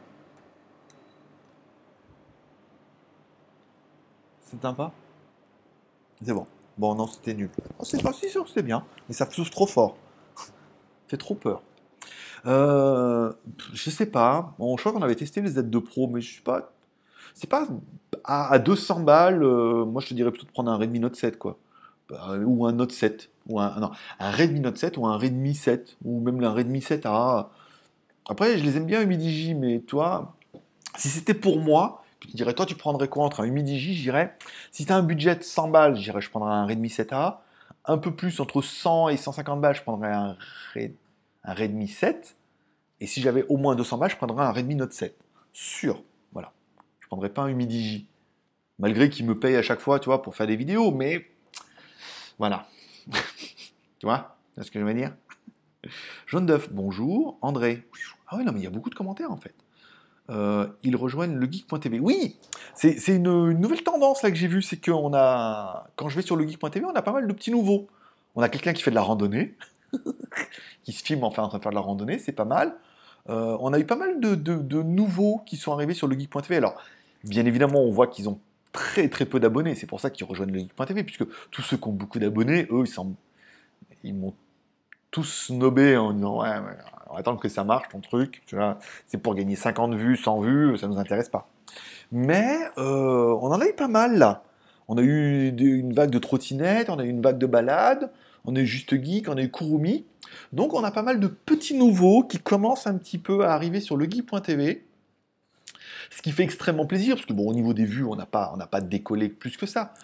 C'est 4.41 4.61
sympa? 4.61 4.93
C'est 6.23 6.33
bon. 6.33 6.47
Bon, 6.79 6.95
non, 6.95 7.07
c'était 7.07 7.35
nul. 7.35 7.51
Oh, 7.79 7.85
c'est 7.85 8.03
pas 8.03 8.13
si 8.13 8.29
sûr, 8.29 8.47
c'était 8.49 8.63
bien. 8.63 8.85
Mais 9.09 9.15
ça 9.15 9.29
souffle 9.31 9.51
trop 9.51 9.67
fort. 9.67 9.97
fait 11.09 11.17
trop 11.17 11.35
peur. 11.35 11.63
Euh, 12.47 13.33
je 13.73 13.91
sais 13.91 14.07
pas. 14.07 14.55
Bon, 14.59 14.77
je 14.77 14.83
crois 14.83 14.93
qu'on 14.93 15.03
avait 15.03 15.15
testé 15.15 15.41
les 15.41 15.51
Z2 15.51 15.81
Pro, 15.81 16.09
mais 16.09 16.21
je 16.21 16.37
sais 16.37 16.43
pas. 16.43 16.73
C'est 17.35 17.49
pas 17.49 17.67
à, 18.25 18.59
200 18.59 19.01
balles. 19.01 19.43
Euh, 19.43 19.85
moi, 19.85 20.03
je 20.03 20.09
te 20.09 20.15
dirais 20.15 20.31
plutôt 20.31 20.47
de 20.47 20.53
prendre 20.53 20.71
un 20.71 20.77
Redmi 20.77 21.01
Note 21.01 21.17
7, 21.17 21.39
quoi. 21.39 21.59
Bah, 22.09 22.37
ou 22.45 22.67
un 22.67 22.73
Note 22.73 22.93
7. 22.93 23.31
Ou 23.49 23.61
un, 23.61 23.79
non, 23.81 23.91
un 24.19 24.31
Redmi 24.31 24.61
Note 24.61 24.79
7 24.79 24.97
ou 24.97 25.07
un 25.07 25.17
Redmi 25.17 25.55
7. 25.55 25.97
Ou 26.05 26.21
même 26.21 26.43
un 26.43 26.53
Redmi 26.53 26.81
7A. 26.81 27.49
Après, 28.29 28.59
je 28.59 28.65
les 28.65 28.77
aime 28.77 28.87
bien, 28.87 29.03
Humidigi, 29.03 29.55
mais 29.55 29.81
toi, 29.81 30.37
si 30.97 31.09
c'était 31.09 31.35
pour 31.35 31.59
moi, 31.59 32.05
tu 32.21 32.29
dirais, 32.37 32.55
toi, 32.55 32.67
tu 32.67 32.77
prendrais 32.77 33.09
quoi 33.09 33.25
entre 33.25 33.41
un 33.41 33.45
Humidigi 33.45 33.95
Je 33.95 34.03
dirais, 34.03 34.37
si 34.71 34.87
tu 34.87 34.93
as 34.93 34.97
un 34.97 35.03
budget 35.03 35.35
de 35.37 35.43
100 35.43 35.69
balles, 35.69 35.97
je 35.97 36.03
dirais, 36.03 36.21
je 36.21 36.31
prendrais 36.31 36.53
un 36.53 36.67
Redmi 36.67 36.89
7A. 36.89 37.39
Un 37.85 37.99
peu 37.99 38.15
plus, 38.15 38.39
entre 38.39 38.63
100 38.63 39.09
et 39.09 39.17
150 39.17 39.61
balles, 39.61 39.75
je 39.75 39.83
prendrais 39.83 40.13
un 40.13 40.37
Redmi 40.75 40.95
un 41.45 41.55
Redmi 41.55 41.89
7. 41.89 42.37
Et 43.01 43.07
si 43.07 43.21
j'avais 43.21 43.45
au 43.49 43.57
moins 43.57 43.75
200 43.75 43.99
balles, 43.99 44.11
je 44.11 44.17
prendrais 44.17 44.45
un 44.45 44.53
Redmi 44.53 44.77
Note 44.77 44.93
7. 44.93 45.17
Sûr. 45.53 46.03
Voilà. 46.33 46.53
Je 47.01 47.07
prendrais 47.07 47.31
pas 47.31 47.43
un 47.43 47.49
Humidigi. 47.49 48.07
Malgré 48.79 49.11
qu'il 49.11 49.27
me 49.27 49.39
paye 49.39 49.57
à 49.57 49.63
chaque 49.63 49.81
fois, 49.81 50.01
tu 50.01 50.07
vois, 50.07 50.23
pour 50.23 50.35
faire 50.35 50.47
des 50.47 50.57
vidéos, 50.57 50.91
mais 50.91 51.27
voilà. 52.39 52.67
tu 53.99 54.07
vois? 54.07 54.37
C'est 54.55 54.65
ce 54.65 54.71
que 54.71 54.81
je 54.81 54.85
veux 54.85 54.95
dire? 54.95 55.15
Jaune 56.27 56.47
d'œuf, 56.47 56.73
bonjour. 56.73 57.39
André. 57.43 57.87
Ah 58.29 58.37
oui, 58.37 58.45
non, 58.45 58.53
mais 58.53 58.61
il 58.61 58.65
y 58.65 58.67
a 58.67 58.71
beaucoup 58.71 58.91
de 58.91 58.95
commentaires 58.95 59.31
en 59.31 59.37
fait. 59.37 59.55
Euh, 60.31 60.67
ils 60.83 60.97
rejoignent 60.97 61.35
le 61.35 61.51
geek.tv. 61.51 61.99
Oui, 62.01 62.39
c'est 62.75 62.97
une, 63.09 63.27
une, 63.27 63.61
nouvelle 63.61 63.83
tendance 63.83 64.23
là 64.23 64.31
que 64.31 64.37
j'ai 64.37 64.47
vue, 64.47 64.63
c'est 64.63 64.83
qu'on 64.83 65.13
a, 65.15 65.89
quand 65.97 66.09
je 66.09 66.17
vais 66.17 66.23
sur 66.23 66.37
le 66.37 66.47
geek.tv, 66.47 66.85
on 66.87 66.95
a 66.95 67.03
pas 67.03 67.13
mal 67.13 67.27
de 67.27 67.33
petits 67.33 67.51
nouveaux. 67.51 67.89
On 68.35 68.43
a 68.43 68.49
quelqu'un 68.49 68.73
qui 68.73 68.83
fait 68.83 68.91
de 68.91 68.95
la 68.95 69.03
randonnée, 69.03 69.57
qui 70.83 70.93
se 70.93 71.03
filme 71.03 71.25
en 71.25 71.31
train 71.31 71.47
de 71.47 71.51
faire 71.51 71.71
de 71.71 71.75
la 71.75 71.81
randonnée, 71.81 72.19
c'est 72.19 72.33
pas 72.33 72.45
mal. 72.45 72.75
Euh, 73.29 73.57
on 73.61 73.73
a 73.73 73.79
eu 73.79 73.85
pas 73.85 73.97
mal 73.97 74.21
de, 74.21 74.83
nouveaux 74.83 75.43
qui 75.47 75.57
sont 75.57 75.73
arrivés 75.73 75.95
sur 75.95 76.09
le 76.09 76.19
geek.tv. 76.19 76.57
Alors, 76.57 76.77
bien 77.25 77.47
évidemment, 77.47 77.81
on 77.81 77.91
voit 77.91 78.09
qu'ils 78.09 78.29
ont 78.29 78.41
très 78.73 79.09
très 79.09 79.27
peu 79.27 79.39
d'abonnés. 79.39 79.75
C'est 79.75 79.87
pour 79.87 80.01
ça 80.01 80.11
qu'ils 80.11 80.27
rejoignent 80.27 80.53
le 80.53 80.61
geek.tv, 80.61 81.05
puisque 81.05 81.25
tous 81.51 81.63
ceux 81.63 81.77
qui 81.77 81.89
ont 81.89 81.93
beaucoup 81.93 82.19
d'abonnés, 82.19 82.67
eux, 82.71 82.85
ils, 84.03 84.15
m'ont 84.15 84.35
tous 85.11 85.47
snobé 85.47 85.97
en 85.97 86.13
disant 86.13 86.43
Ouais, 86.43 86.51
On 87.09 87.15
va 87.15 87.21
attendre 87.21 87.41
que 87.41 87.49
ça 87.49 87.65
marche, 87.65 87.89
ton 87.91 88.01
truc. 88.01 88.43
C'est 89.07 89.19
pour 89.19 89.35
gagner 89.35 89.57
50 89.57 89.95
vues, 89.95 90.17
100 90.17 90.41
vues, 90.41 90.79
ça 90.79 90.89
nous 90.89 90.99
intéresse 90.99 91.29
pas. 91.29 91.49
Mais 92.11 92.59
euh, 92.79 93.37
on 93.41 93.47
en 93.47 93.61
a 93.61 93.67
eu 93.67 93.73
pas 93.73 93.89
mal 93.89 94.19
là. 94.19 94.43
On 94.89 94.99
a 94.99 95.03
eu 95.03 95.49
une 95.49 95.95
vague 95.95 96.11
de 96.11 96.19
trottinettes, 96.19 96.91
on 96.91 96.99
a 96.99 97.05
eu 97.05 97.09
une 97.09 97.23
vague 97.23 97.39
de 97.39 97.47
balades, 97.47 98.11
on 98.45 98.55
eu 98.57 98.67
Juste 98.67 98.95
Geek, 99.03 99.29
on 99.29 99.37
eu 99.37 99.51
Kurumi. 99.51 100.05
Donc 100.53 100.75
on 100.75 100.83
a 100.85 100.91
pas 100.91 101.03
mal 101.03 101.21
de 101.21 101.27
petits 101.27 101.75
nouveaux 101.75 102.23
qui 102.23 102.39
commencent 102.39 102.87
un 102.87 102.97
petit 102.97 103.19
peu 103.19 103.45
à 103.45 103.53
arriver 103.53 103.81
sur 103.81 103.97
le 103.97 104.07
geek.tv. 104.09 104.85
Ce 106.11 106.23
qui 106.23 106.33
fait 106.33 106.43
extrêmement 106.43 106.87
plaisir, 106.87 107.15
parce 107.17 107.27
que 107.27 107.33
bon, 107.33 107.49
au 107.49 107.55
niveau 107.55 107.73
des 107.73 107.85
vues, 107.85 108.05
on 108.05 108.17
n'a 108.17 108.27
pas, 108.27 108.55
pas 108.71 108.81
décollé 108.81 109.29
plus 109.29 109.57
que 109.57 109.67
ça. 109.67 109.95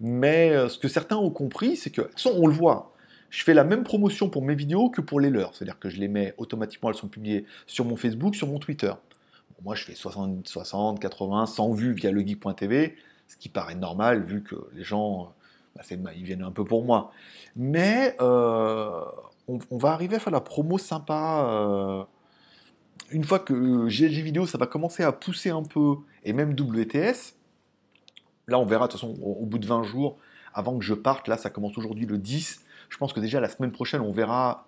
Mais 0.00 0.50
euh, 0.50 0.68
ce 0.68 0.78
que 0.78 0.88
certains 0.88 1.16
ont 1.16 1.30
compris, 1.30 1.76
c'est 1.76 1.90
que, 1.90 2.02
on 2.26 2.46
le 2.46 2.52
voit, 2.52 2.94
je 3.30 3.42
fais 3.42 3.54
la 3.54 3.64
même 3.64 3.82
promotion 3.82 4.28
pour 4.28 4.42
mes 4.42 4.54
vidéos 4.54 4.90
que 4.90 5.00
pour 5.00 5.20
les 5.20 5.30
leurs. 5.30 5.54
C'est-à-dire 5.54 5.78
que 5.78 5.88
je 5.88 5.98
les 5.98 6.08
mets 6.08 6.34
automatiquement, 6.38 6.90
elles 6.90 6.96
sont 6.96 7.08
publiées 7.08 7.44
sur 7.66 7.84
mon 7.84 7.96
Facebook, 7.96 8.36
sur 8.36 8.46
mon 8.46 8.58
Twitter. 8.58 8.92
moi, 9.64 9.74
je 9.74 9.84
fais 9.84 9.94
60, 9.94 10.46
60, 10.46 11.00
80, 11.00 11.46
100 11.46 11.72
vues 11.72 11.92
via 11.94 12.12
legeek.tv, 12.12 12.94
ce 13.26 13.36
qui 13.36 13.48
paraît 13.48 13.74
normal 13.74 14.22
vu 14.22 14.42
que 14.42 14.56
les 14.74 14.84
gens, 14.84 15.34
bah, 15.98 16.10
ils 16.16 16.24
viennent 16.24 16.42
un 16.42 16.50
peu 16.50 16.64
pour 16.64 16.84
moi. 16.84 17.12
Mais 17.54 18.16
euh, 18.20 19.00
on, 19.48 19.76
va 19.76 19.92
arriver 19.92 20.16
à 20.16 20.18
faire 20.18 20.32
la 20.32 20.40
promo 20.40 20.78
sympa. 20.78 21.46
Euh, 21.48 22.04
une 23.10 23.24
fois 23.24 23.38
que 23.38 23.86
GLG 23.88 24.22
vidéo, 24.22 24.46
ça 24.46 24.58
va 24.58 24.66
commencer 24.66 25.02
à 25.02 25.12
pousser 25.12 25.50
un 25.50 25.62
peu, 25.62 25.96
et 26.24 26.32
même 26.32 26.54
WTS, 26.58 27.34
là 28.48 28.58
on 28.58 28.66
verra 28.66 28.86
de 28.86 28.92
toute 28.92 29.00
façon 29.00 29.14
au, 29.22 29.46
bout 29.46 29.58
de 29.58 29.66
20 29.66 29.84
jours, 29.84 30.18
avant 30.52 30.76
que 30.78 30.84
je 30.84 30.94
parte, 30.94 31.28
là 31.28 31.36
ça 31.36 31.50
commence 31.50 31.78
aujourd'hui 31.78 32.06
le 32.06 32.18
10, 32.18 32.64
je 32.88 32.96
pense 32.98 33.12
que 33.12 33.20
déjà 33.20 33.38
la 33.38 33.48
semaine 33.48 33.70
prochaine 33.70 34.00
on 34.00 34.12
verra 34.12 34.66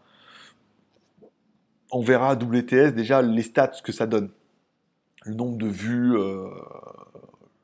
on 1.91 2.03
verra 2.03 2.35
WTS 2.35 2.93
déjà 2.93 3.23
les 3.23 3.43
stats, 3.43 3.73
ce 3.73 3.83
que 3.83 3.93
ça 3.93 4.07
donne. 4.07 4.31
Le 5.25 5.35
nombre 5.35 5.57
de 5.57 5.67
vues, 5.67 6.17
euh, 6.17 6.49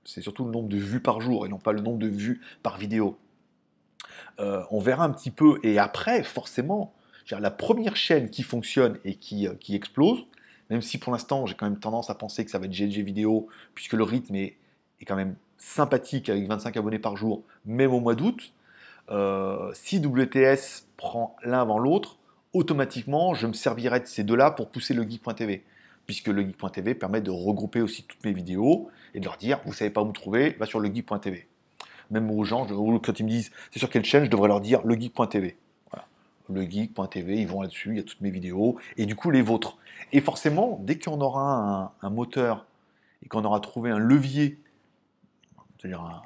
c'est 0.04 0.22
surtout 0.22 0.44
le 0.44 0.50
nombre 0.50 0.68
de 0.68 0.76
vues 0.76 1.00
par 1.00 1.20
jour 1.20 1.46
et 1.46 1.48
non 1.48 1.58
pas 1.58 1.72
le 1.72 1.80
nombre 1.80 1.98
de 1.98 2.08
vues 2.08 2.40
par 2.62 2.78
vidéo. 2.78 3.18
Euh, 4.40 4.62
on 4.70 4.80
verra 4.80 5.04
un 5.04 5.10
petit 5.10 5.30
peu 5.30 5.58
et 5.62 5.78
après, 5.78 6.22
forcément, 6.22 6.92
la 7.30 7.50
première 7.50 7.96
chaîne 7.96 8.30
qui 8.30 8.42
fonctionne 8.42 8.98
et 9.04 9.14
qui, 9.14 9.48
euh, 9.48 9.54
qui 9.58 9.74
explose, 9.74 10.26
même 10.70 10.82
si 10.82 10.98
pour 10.98 11.12
l'instant 11.12 11.46
j'ai 11.46 11.54
quand 11.54 11.66
même 11.68 11.78
tendance 11.78 12.10
à 12.10 12.14
penser 12.14 12.44
que 12.44 12.50
ça 12.50 12.58
va 12.58 12.66
être 12.66 12.72
GLG 12.72 13.02
vidéo, 13.02 13.48
puisque 13.74 13.94
le 13.94 14.04
rythme 14.04 14.34
est, 14.34 14.56
quand 15.06 15.16
même 15.16 15.36
sympathique 15.58 16.30
avec 16.30 16.46
25 16.46 16.78
abonnés 16.78 16.98
par 16.98 17.14
jour, 17.14 17.42
même 17.66 17.92
au 17.92 18.00
mois 18.00 18.14
d'août. 18.14 18.54
Euh, 19.10 19.70
si 19.74 19.98
WTS 19.98 20.86
prend 20.96 21.36
l'un 21.44 21.60
avant 21.60 21.78
l'autre, 21.78 22.16
automatiquement 22.54 23.34
je 23.34 23.46
me 23.46 23.52
servirai 23.52 24.00
de 24.00 24.06
ces 24.06 24.24
deux-là 24.24 24.50
pour 24.50 24.70
pousser 24.70 24.94
le 24.94 25.02
geek.tv, 25.02 25.62
puisque 26.06 26.28
le 26.28 26.40
geek.tv 26.40 26.94
permet 26.94 27.20
de 27.20 27.30
regrouper 27.30 27.82
aussi 27.82 28.04
toutes 28.04 28.24
mes 28.24 28.32
vidéos 28.32 28.88
et 29.12 29.20
de 29.20 29.26
leur 29.26 29.36
dire 29.36 29.60
vous 29.66 29.74
savez 29.74 29.90
pas 29.90 30.00
où 30.00 30.06
me 30.06 30.12
trouver, 30.12 30.56
va 30.58 30.64
sur 30.64 30.80
le 30.80 30.88
geek.tv. 30.88 31.46
Même 32.10 32.30
aux 32.30 32.44
gens, 32.44 32.66
quand 32.66 33.18
ils 33.18 33.24
me 33.24 33.30
disent 33.30 33.50
c'est 33.70 33.78
sur 33.78 33.90
quelle 33.90 34.04
chaîne, 34.04 34.24
je 34.24 34.30
devrais 34.30 34.48
leur 34.48 34.60
dire 34.60 34.80
le 34.84 34.94
geek.tv 34.94 35.56
le 36.50 36.62
geek.tv, 36.62 37.40
ils 37.40 37.46
vont 37.46 37.62
là-dessus, 37.62 37.90
il 37.90 37.96
y 37.96 38.00
a 38.00 38.02
toutes 38.02 38.20
mes 38.20 38.30
vidéos, 38.30 38.76
et 38.96 39.06
du 39.06 39.16
coup 39.16 39.30
les 39.30 39.42
vôtres. 39.42 39.78
Et 40.12 40.20
forcément, 40.20 40.78
dès 40.82 40.98
qu'on 40.98 41.20
aura 41.20 41.94
un, 42.02 42.10
moteur 42.10 42.66
et 43.22 43.28
qu'on 43.28 43.44
aura 43.44 43.60
trouvé 43.60 43.90
un 43.90 43.98
levier, 43.98 44.58
c'est-à-dire 45.78 46.02
un, 46.02 46.22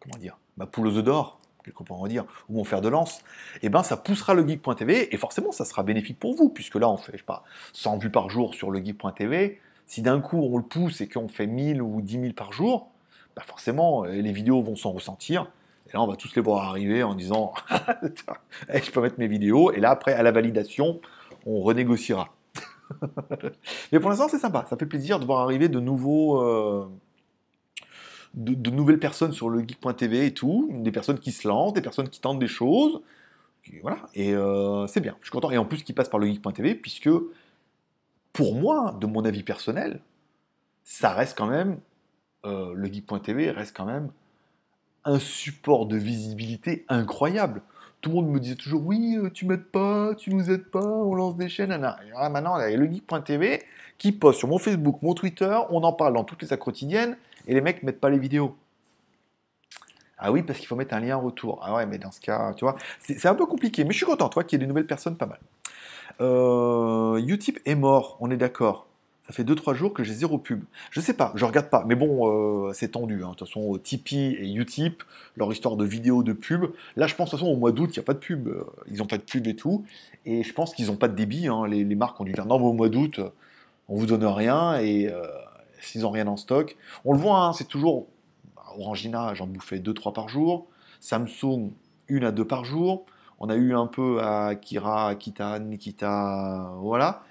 comment 0.00 0.18
dire, 0.18 0.38
ma 0.56 0.66
poule 0.66 0.88
aux 0.88 1.02
d'or, 1.02 1.40
quelque 1.64 1.82
part 1.82 1.98
on 1.98 2.02
va 2.02 2.08
dire, 2.08 2.24
ou 2.48 2.56
mon 2.56 2.64
fer 2.64 2.80
de 2.80 2.88
lance, 2.88 3.18
et 3.56 3.66
eh 3.66 3.68
ben 3.68 3.82
ça 3.82 3.96
poussera 3.96 4.34
le 4.34 4.46
geek.tv, 4.46 5.14
et 5.14 5.16
forcément 5.16 5.52
ça 5.52 5.64
sera 5.64 5.82
bénéfique 5.82 6.18
pour 6.18 6.34
vous, 6.34 6.50
puisque 6.50 6.76
là 6.76 6.88
on 6.88 6.96
fait, 6.96 7.12
je 7.12 7.18
sais 7.18 7.24
pas, 7.24 7.44
100 7.72 7.98
vues 7.98 8.10
par 8.10 8.28
jour 8.28 8.54
sur 8.54 8.70
le 8.70 8.84
geek.tv, 8.84 9.60
si 9.86 10.02
d'un 10.02 10.20
coup 10.20 10.38
on 10.38 10.58
le 10.58 10.64
pousse 10.64 11.00
et 11.00 11.08
qu'on 11.08 11.28
fait 11.28 11.46
1000 11.46 11.80
ou 11.80 12.02
10 12.02 12.20
000 12.20 12.32
par 12.34 12.52
jour, 12.52 12.90
bah 13.38 13.44
forcément 13.46 14.04
les 14.04 14.32
vidéos 14.32 14.62
vont 14.62 14.76
s'en 14.76 14.92
ressentir, 14.92 15.50
et 15.88 15.92
là, 15.94 16.02
on 16.02 16.06
va 16.06 16.16
tous 16.16 16.34
les 16.34 16.42
voir 16.42 16.68
arriver 16.68 17.02
en 17.02 17.14
disant 17.14 17.54
Je 18.68 18.90
peux 18.90 19.00
mettre 19.00 19.18
mes 19.18 19.28
vidéos. 19.28 19.72
Et 19.72 19.80
là, 19.80 19.90
après, 19.90 20.12
à 20.12 20.22
la 20.22 20.32
validation, 20.32 21.00
on 21.46 21.60
renégociera. 21.60 22.34
Mais 23.92 24.00
pour 24.00 24.10
l'instant, 24.10 24.28
c'est 24.28 24.38
sympa. 24.38 24.66
Ça 24.68 24.76
fait 24.76 24.86
plaisir 24.86 25.18
de 25.18 25.24
voir 25.24 25.40
arriver 25.40 25.68
de 25.68 25.80
nouveaux. 25.80 26.42
Euh, 26.42 26.86
de, 28.34 28.70
nouvelles 28.70 28.98
personnes 28.98 29.32
sur 29.32 29.48
le 29.48 29.60
geek.tv 29.60 30.26
et 30.26 30.34
tout, 30.34 30.68
des 30.70 30.92
personnes 30.92 31.18
qui 31.18 31.32
se 31.32 31.48
lancent, 31.48 31.72
des 31.72 31.80
personnes 31.80 32.10
qui 32.10 32.20
tentent 32.20 32.38
des 32.38 32.46
choses, 32.46 33.00
voilà, 33.82 33.98
et 34.14 34.34
euh, 34.34 34.86
c'est 34.86 35.00
bien, 35.00 35.16
je 35.20 35.26
suis 35.26 35.32
content, 35.32 35.50
et 35.50 35.56
en 35.56 35.64
plus 35.64 35.82
qui 35.82 35.94
passent 35.94 36.10
par 36.10 36.20
le 36.20 36.26
geek.tv, 36.26 36.74
puisque 36.74 37.08
pour 38.34 38.54
moi, 38.54 38.94
de 39.00 39.06
mon 39.06 39.24
avis 39.24 39.42
personnel, 39.42 40.02
ça 40.84 41.14
reste 41.14 41.36
quand 41.36 41.46
même, 41.46 41.78
euh, 42.48 42.72
le 42.74 42.86
geek.tv 42.92 43.50
reste 43.50 43.76
quand 43.76 43.84
même 43.84 44.10
un 45.04 45.18
support 45.18 45.86
de 45.86 45.96
visibilité 45.96 46.84
incroyable. 46.88 47.62
Tout 48.00 48.10
le 48.10 48.16
monde 48.16 48.28
me 48.28 48.40
disait 48.40 48.56
toujours 48.56 48.82
oui, 48.84 49.16
euh, 49.16 49.30
tu 49.30 49.46
m'aides 49.46 49.64
pas, 49.64 50.14
tu 50.14 50.32
nous 50.32 50.50
aides 50.50 50.70
pas, 50.70 50.84
on 50.84 51.14
lance 51.14 51.36
des 51.36 51.48
chaînes. 51.48 51.76
Maintenant, 52.30 52.58
il 52.60 52.70
y 52.70 52.74
a 52.74 52.76
le 52.76 52.90
geek.tv 52.90 53.62
qui 53.96 54.12
poste 54.12 54.38
sur 54.38 54.48
mon 54.48 54.58
Facebook, 54.58 55.02
mon 55.02 55.14
Twitter, 55.14 55.58
on 55.70 55.82
en 55.82 55.92
parle 55.92 56.14
dans 56.14 56.24
toutes 56.24 56.42
les 56.42 56.56
quotidiennes 56.56 57.16
et 57.46 57.54
les 57.54 57.60
mecs 57.60 57.82
mettent 57.82 58.00
pas 58.00 58.10
les 58.10 58.18
vidéos. 58.18 58.56
Ah 60.18 60.32
oui, 60.32 60.42
parce 60.42 60.58
qu'il 60.58 60.66
faut 60.66 60.76
mettre 60.76 60.94
un 60.94 61.00
lien 61.00 61.16
retour. 61.16 61.60
Ah 61.62 61.74
ouais, 61.74 61.86
mais 61.86 61.98
dans 61.98 62.10
ce 62.10 62.20
cas, 62.20 62.52
tu 62.54 62.64
vois, 62.64 62.76
c'est 62.98 63.26
un 63.26 63.34
peu 63.34 63.46
compliqué. 63.46 63.84
Mais 63.84 63.92
je 63.92 63.98
suis 63.98 64.06
content, 64.06 64.28
toi, 64.28 64.42
qu'il 64.42 64.58
y 64.58 64.62
ait 64.62 64.64
des 64.64 64.68
nouvelles 64.68 64.86
personnes 64.86 65.16
pas 65.16 65.26
mal. 65.26 65.38
Euh, 66.20 67.18
Utip 67.24 67.60
est 67.64 67.76
mort, 67.76 68.16
on 68.20 68.30
est 68.30 68.36
d'accord. 68.36 68.87
Ça 69.28 69.34
fait 69.34 69.44
2-3 69.44 69.74
jours 69.74 69.92
que 69.92 70.04
j'ai 70.04 70.14
zéro 70.14 70.38
pub. 70.38 70.64
Je 70.90 71.02
sais 71.02 71.12
pas, 71.12 71.32
je 71.34 71.44
regarde 71.44 71.68
pas. 71.68 71.84
Mais 71.86 71.94
bon, 71.94 72.68
euh, 72.68 72.72
c'est 72.72 72.92
tendu. 72.92 73.22
Hein. 73.22 73.32
De 73.32 73.34
toute 73.34 73.46
façon, 73.46 73.76
Tipeee 73.76 74.34
et 74.40 74.54
Utip, 74.54 75.02
leur 75.36 75.52
histoire 75.52 75.76
de 75.76 75.84
vidéo 75.84 76.22
de 76.22 76.32
pub. 76.32 76.64
Là, 76.96 77.06
je 77.06 77.14
pense 77.14 77.26
de 77.26 77.30
toute 77.32 77.40
façon, 77.40 77.52
au 77.52 77.56
mois 77.56 77.70
d'août, 77.70 77.90
il 77.92 77.98
n'y 77.98 78.02
a 78.02 78.06
pas 78.06 78.14
de 78.14 78.20
pub. 78.20 78.48
Euh, 78.48 78.64
ils 78.90 78.96
n'ont 78.96 79.06
pas 79.06 79.18
de 79.18 79.22
pub 79.22 79.46
et 79.46 79.54
tout. 79.54 79.84
Et 80.24 80.42
je 80.42 80.54
pense 80.54 80.74
qu'ils 80.74 80.86
n'ont 80.86 80.96
pas 80.96 81.08
de 81.08 81.14
débit. 81.14 81.46
Hein. 81.46 81.66
Les, 81.66 81.84
marques 81.94 82.18
ont 82.18 82.24
dû 82.24 82.32
dire 82.32 82.46
non, 82.46 82.58
mais 82.58 82.64
au 82.64 82.72
mois 82.72 82.88
d'août, 82.88 83.20
on 83.88 83.96
vous 83.96 84.06
donne 84.06 84.24
rien. 84.24 84.78
Et 84.78 85.12
euh, 85.12 85.26
s'ils 85.78 86.02
n'ont 86.02 86.10
rien 86.10 86.26
en 86.26 86.38
stock. 86.38 86.78
On 87.04 87.12
le 87.12 87.18
voit, 87.18 87.44
hein, 87.44 87.52
c'est 87.52 87.68
toujours. 87.68 88.06
Orangina, 88.78 89.34
j'en 89.34 89.46
bouffais 89.46 89.78
2-3 89.78 90.14
par 90.14 90.30
jour. 90.30 90.68
Samsung, 91.00 91.72
1 92.10 92.22
à 92.22 92.32
2 92.32 92.46
par 92.46 92.64
jour. 92.64 93.04
On 93.40 93.50
a 93.50 93.56
eu 93.56 93.74
un 93.74 93.86
peu 93.88 94.22
à 94.22 94.54
Kira, 94.54 95.08
Akita, 95.08 95.58
Nikita, 95.58 96.72
voilà 96.78 97.24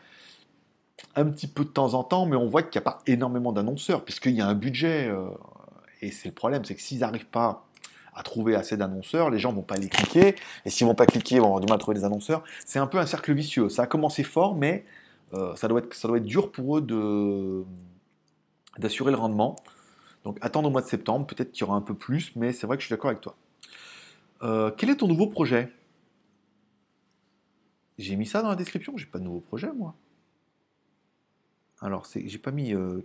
un 1.16 1.26
petit 1.26 1.48
peu 1.48 1.64
de 1.64 1.70
temps 1.70 1.94
en 1.94 2.04
temps, 2.04 2.26
mais 2.26 2.36
on 2.36 2.48
voit 2.48 2.64
qu'il 2.64 2.80
n'y 2.80 2.88
a 2.88 2.92
pas 2.92 3.00
énormément 3.08 3.52
d'annonceurs, 3.52 4.04
puisqu'il 4.04 4.34
y 4.34 4.42
a 4.42 4.48
un 4.48 4.56
budget. 4.56 5.08
Euh, 5.08 5.30
et 6.02 6.12
c'est 6.12 6.30
le 6.30 6.34
problème, 6.36 6.64
c'est 6.66 6.76
que 6.76 6.82
s'ils 6.82 7.00
n'arrivent 7.00 7.28
pas 7.28 7.66
à 8.14 8.24
trouver 8.24 8.56
assez 8.56 8.78
d'annonceurs, 8.78 9.30
les 9.30 9.38
gens 9.38 9.54
vont 9.54 9.62
pas 9.62 9.78
les 9.78 9.90
cliquer, 9.90 10.36
et 10.66 10.70
s'ils 10.70 10.88
vont 10.88 10.96
pas 10.96 11.06
cliquer, 11.06 11.36
ils 11.36 11.40
vont 11.40 11.48
avoir 11.48 11.60
du 11.60 11.68
mal 11.68 11.76
à 11.76 11.80
trouver 11.80 11.98
des 12.00 12.06
annonceurs. 12.06 12.44
C'est 12.66 12.80
un 12.80 12.88
peu 12.88 12.98
un 12.98 13.06
cercle 13.06 13.34
vicieux. 13.34 13.70
Ça 13.70 13.84
a 13.84 13.88
commencé 13.88 14.24
fort, 14.24 14.56
mais 14.56 14.86
euh, 15.34 15.56
ça, 15.56 15.68
doit 15.68 15.80
être, 15.80 16.18
dur 16.20 16.52
pour 16.52 16.78
eux 16.78 17.66
d'assurer 18.78 19.12
le 19.12 19.18
rendement. 19.18 19.56
Donc 20.24 20.38
attendre 20.42 20.68
au 20.68 20.72
mois 20.72 20.82
de 20.82 20.88
septembre, 20.88 21.28
peut-être 21.28 21.52
qu'il 21.52 21.62
y 21.62 21.64
aura 21.64 21.78
un 21.78 21.82
peu 21.82 21.94
plus, 21.94 22.36
mais 22.36 22.54
c'est 22.54 22.68
vrai 22.68 22.78
que 22.78 22.82
je 22.82 22.88
suis 22.88 22.94
d'accord 22.94 23.10
avec 23.10 23.22
toi. 23.22 23.36
Euh, 24.44 24.72
quel 24.76 24.90
est 24.90 24.98
ton 24.98 25.08
nouveau 25.08 25.28
projet? 25.28 25.72
J'ai 27.98 28.16
mis 28.16 28.26
ça 28.26 28.42
dans 28.42 28.50
la 28.50 28.56
description, 28.56 28.96
j'ai 28.98 29.06
pas 29.06 29.20
de 29.20 29.24
nouveau 29.24 29.40
projet 29.40 29.72
moi. 29.76 29.96
Alors, 31.82 32.06
j'ai 32.14 32.38
pas 32.38 32.52
mis 32.52 32.74
euh, 32.74 33.02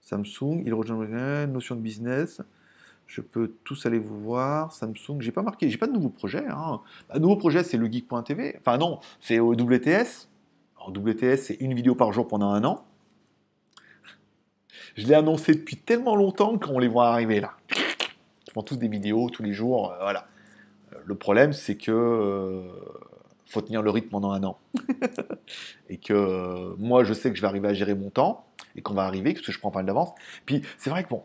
Samsung, 0.00 0.62
il 0.64 0.74
rejoint 0.74 1.46
notion 1.46 1.74
de 1.76 1.80
business. 1.80 2.42
Je 3.06 3.22
peux 3.22 3.54
tous 3.64 3.86
aller 3.86 3.98
vous 3.98 4.20
voir. 4.20 4.72
Samsung, 4.72 5.20
j'ai 5.20 5.32
pas 5.32 5.42
marqué, 5.42 5.70
j'ai 5.70 5.78
pas 5.78 5.86
de 5.86 5.92
nouveau 5.92 6.10
projet. 6.10 6.44
Hein. 6.46 6.80
Un 7.08 7.14
bah, 7.14 7.18
nouveau 7.18 7.36
projet, 7.36 7.64
c'est 7.64 7.78
le 7.78 7.90
geek.tv. 7.90 8.56
Enfin, 8.60 8.76
non, 8.76 9.00
c'est 9.20 9.38
au 9.38 9.54
WTS. 9.54 10.28
WTS, 10.90 11.36
c'est 11.36 11.56
une 11.60 11.74
vidéo 11.74 11.94
par 11.94 12.12
jour 12.12 12.28
pendant 12.28 12.50
un 12.50 12.64
an. 12.64 12.84
Je 14.96 15.06
l'ai 15.06 15.14
annoncé 15.14 15.54
depuis 15.54 15.76
tellement 15.76 16.16
longtemps 16.16 16.58
qu'on 16.58 16.78
les 16.78 16.88
voit 16.88 17.08
arriver 17.08 17.40
là. 17.40 17.52
Ils 18.46 18.52
font 18.52 18.62
tous 18.62 18.76
des 18.76 18.88
vidéos 18.88 19.30
tous 19.30 19.42
les 19.42 19.52
jours. 19.52 19.92
Euh, 19.92 19.98
voilà. 20.00 20.26
Le 21.04 21.14
problème, 21.14 21.52
c'est 21.52 21.76
que 21.76 21.92
faut 23.50 23.60
tenir 23.60 23.82
le 23.82 23.90
rythme 23.90 24.08
pendant 24.08 24.32
un 24.32 24.42
an. 24.44 24.58
et 25.88 25.98
que 25.98 26.12
euh, 26.12 26.74
moi, 26.78 27.04
je 27.04 27.12
sais 27.12 27.30
que 27.30 27.36
je 27.36 27.40
vais 27.40 27.48
arriver 27.48 27.68
à 27.68 27.74
gérer 27.74 27.94
mon 27.94 28.10
temps 28.10 28.46
et 28.76 28.82
qu'on 28.82 28.94
va 28.94 29.04
arriver, 29.04 29.32
parce 29.32 29.44
que 29.44 29.52
je 29.52 29.58
prends 29.58 29.70
pas 29.70 29.80
mal 29.80 29.86
d'avance. 29.86 30.10
Puis 30.46 30.62
c'est 30.76 30.90
vrai 30.90 31.04
que 31.04 31.08
bon, 31.08 31.22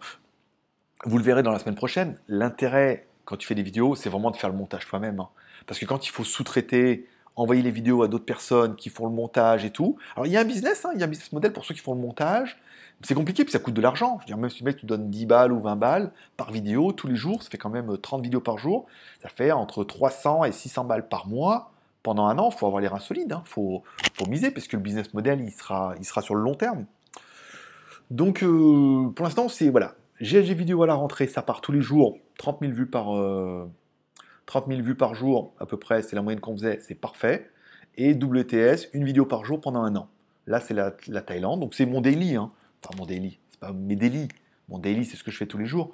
vous 1.06 1.18
le 1.18 1.24
verrez 1.24 1.44
dans 1.44 1.52
la 1.52 1.60
semaine 1.60 1.76
prochaine, 1.76 2.18
l'intérêt 2.28 3.08
quand 3.26 3.38
tu 3.38 3.48
fais 3.48 3.56
des 3.56 3.64
vidéos, 3.64 3.96
c'est 3.96 4.10
vraiment 4.10 4.32
de 4.32 4.36
faire 4.36 4.50
le 4.50 4.58
montage 4.58 4.88
toi-même. 4.88 5.20
Hein. 5.20 5.30
Parce 5.66 5.80
que 5.80 5.86
quand 5.86 6.06
il 6.06 6.10
faut 6.10 6.24
sous-traiter, 6.24 7.08
envoyer 7.36 7.62
les 7.62 7.72
vidéos 7.72 8.04
à 8.04 8.08
d'autres 8.08 8.26
personnes 8.26 8.76
qui 8.76 8.90
font 8.90 9.06
le 9.06 9.12
montage 9.14 9.66
et 9.66 9.72
tout. 9.72 9.98
Alors 10.16 10.28
il 10.28 10.34
y 10.34 10.38
a 10.38 10.42
un 10.42 10.46
business, 10.46 10.86
hein, 10.86 10.92
il 10.94 11.00
y 11.00 11.04
a 11.04 11.06
un 11.06 11.10
business 11.10 11.32
model 11.32 11.52
pour 11.52 11.66
ceux 11.66 11.74
qui 11.74 11.82
font 11.82 11.96
le 11.96 12.02
montage. 12.02 12.60
C'est 13.02 13.16
compliqué, 13.16 13.44
puis 13.44 13.52
ça 13.52 13.60
coûte 13.60 13.74
de 13.74 13.82
l'argent. 13.82 14.18
Je 14.20 14.24
veux 14.24 14.28
dire, 14.28 14.38
même 14.38 14.50
si 14.50 14.64
mec, 14.64 14.78
tu 14.78 14.86
donnes 14.86 15.10
10 15.10 15.26
balles 15.26 15.52
ou 15.52 15.60
20 15.60 15.76
balles 15.76 16.12
par 16.38 16.52
vidéo 16.52 16.92
tous 16.94 17.08
les 17.08 17.16
jours, 17.16 17.44
ça 17.44 17.50
fait 17.50 17.58
quand 17.58 17.70
même 17.70 17.98
30 17.98 18.22
vidéos 18.22 18.40
par 18.40 18.58
jour. 18.58 18.86
Ça 19.22 19.30
fait 19.30 19.52
entre 19.52 19.84
300 19.84 20.46
et 20.46 20.52
600 20.52 20.86
balles 20.86 21.08
par 21.08 21.28
mois 21.28 21.73
pendant 22.04 22.28
un 22.28 22.38
an, 22.38 22.50
il 22.52 22.58
faut 22.58 22.68
avoir 22.68 22.82
les 22.82 22.88
reins 22.88 23.00
solides, 23.00 23.28
il 23.30 23.34
hein. 23.34 23.44
faut, 23.46 23.84
miser, 24.28 24.52
parce 24.52 24.68
que 24.68 24.76
le 24.76 24.84
business 24.84 25.14
model, 25.14 25.42
il 25.42 25.52
sera, 25.52 25.96
il 25.98 26.06
sera 26.06 26.22
sur 26.22 26.36
le 26.36 26.42
long 26.42 26.56
terme. 26.56 26.86
Donc, 28.12 28.44
euh, 28.44 29.10
pour 29.16 29.26
l'instant, 29.26 29.48
c'est, 29.48 29.70
voilà, 29.70 29.96
GLG 30.22 30.54
vidéo 30.54 30.84
à 30.84 30.88
la 30.88 30.94
rentrée, 30.94 31.28
ça 31.28 31.42
part 31.42 31.62
tous 31.62 31.72
les 31.72 31.82
jours, 31.82 32.18
30 32.38 32.60
000 32.62 32.74
vues 32.74 32.86
par, 32.86 33.06
30 34.46 34.68
000 34.68 34.82
vues 34.82 34.96
par 34.96 35.16
jour, 35.16 35.54
à 35.60 35.66
peu 35.66 35.78
près, 35.78 36.02
c'est 36.02 36.16
la 36.16 36.22
moyenne 36.22 36.40
qu'on 36.40 36.56
faisait, 36.56 36.80
c'est 36.82 36.96
parfait. 36.96 37.50
Et 37.96 38.14
WTS, 38.14 38.90
une 38.94 39.06
vidéo 39.06 39.26
par 39.26 39.46
jour 39.46 39.62
pendant 39.62 39.84
un 39.84 39.96
an. 39.96 40.10
Là, 40.48 40.60
c'est 40.60 40.74
la, 40.74 40.92
Thaïlande, 40.92 41.60
donc 41.62 41.74
c'est 41.74 41.86
mon 41.86 42.02
daily, 42.02 42.36
hein. 42.36 42.52
enfin 42.84 42.98
mon 42.98 43.06
daily, 43.06 43.40
c'est 43.50 43.60
pas 43.60 43.72
mes 43.72 43.96
daily, 43.96 44.28
mon 44.70 44.78
daily, 44.78 45.06
c'est 45.06 45.16
ce 45.16 45.24
que 45.24 45.32
je 45.32 45.38
fais 45.38 45.46
tous 45.46 45.58
les 45.58 45.66
jours. 45.66 45.92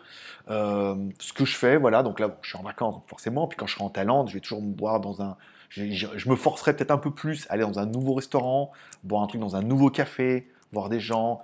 Euh, 0.49 0.95
ce 1.19 1.33
que 1.33 1.45
je 1.45 1.55
fais, 1.55 1.77
voilà, 1.77 2.03
donc 2.03 2.19
là, 2.19 2.37
je 2.41 2.49
suis 2.49 2.57
en 2.57 2.63
vacances, 2.63 2.95
forcément. 3.07 3.47
Puis 3.47 3.57
quand 3.57 3.67
je 3.67 3.75
serai 3.75 3.83
en 3.83 3.89
Thaïlande, 3.89 4.29
je 4.29 4.35
vais 4.35 4.39
toujours 4.39 4.61
me 4.61 4.71
boire 4.71 4.99
dans 4.99 5.21
un. 5.21 5.37
Je, 5.69 6.29
me 6.29 6.35
forcerai 6.35 6.75
peut-être 6.75 6.91
un 6.91 6.97
peu 6.97 7.11
plus 7.11 7.45
à 7.49 7.53
aller 7.53 7.63
dans 7.63 7.79
un 7.79 7.85
nouveau 7.85 8.15
restaurant, 8.15 8.71
boire 9.03 9.21
un 9.23 9.27
truc 9.27 9.39
dans 9.39 9.55
un 9.55 9.61
nouveau 9.61 9.89
café, 9.89 10.49
voir 10.71 10.89
des 10.89 10.99
gens. 10.99 11.41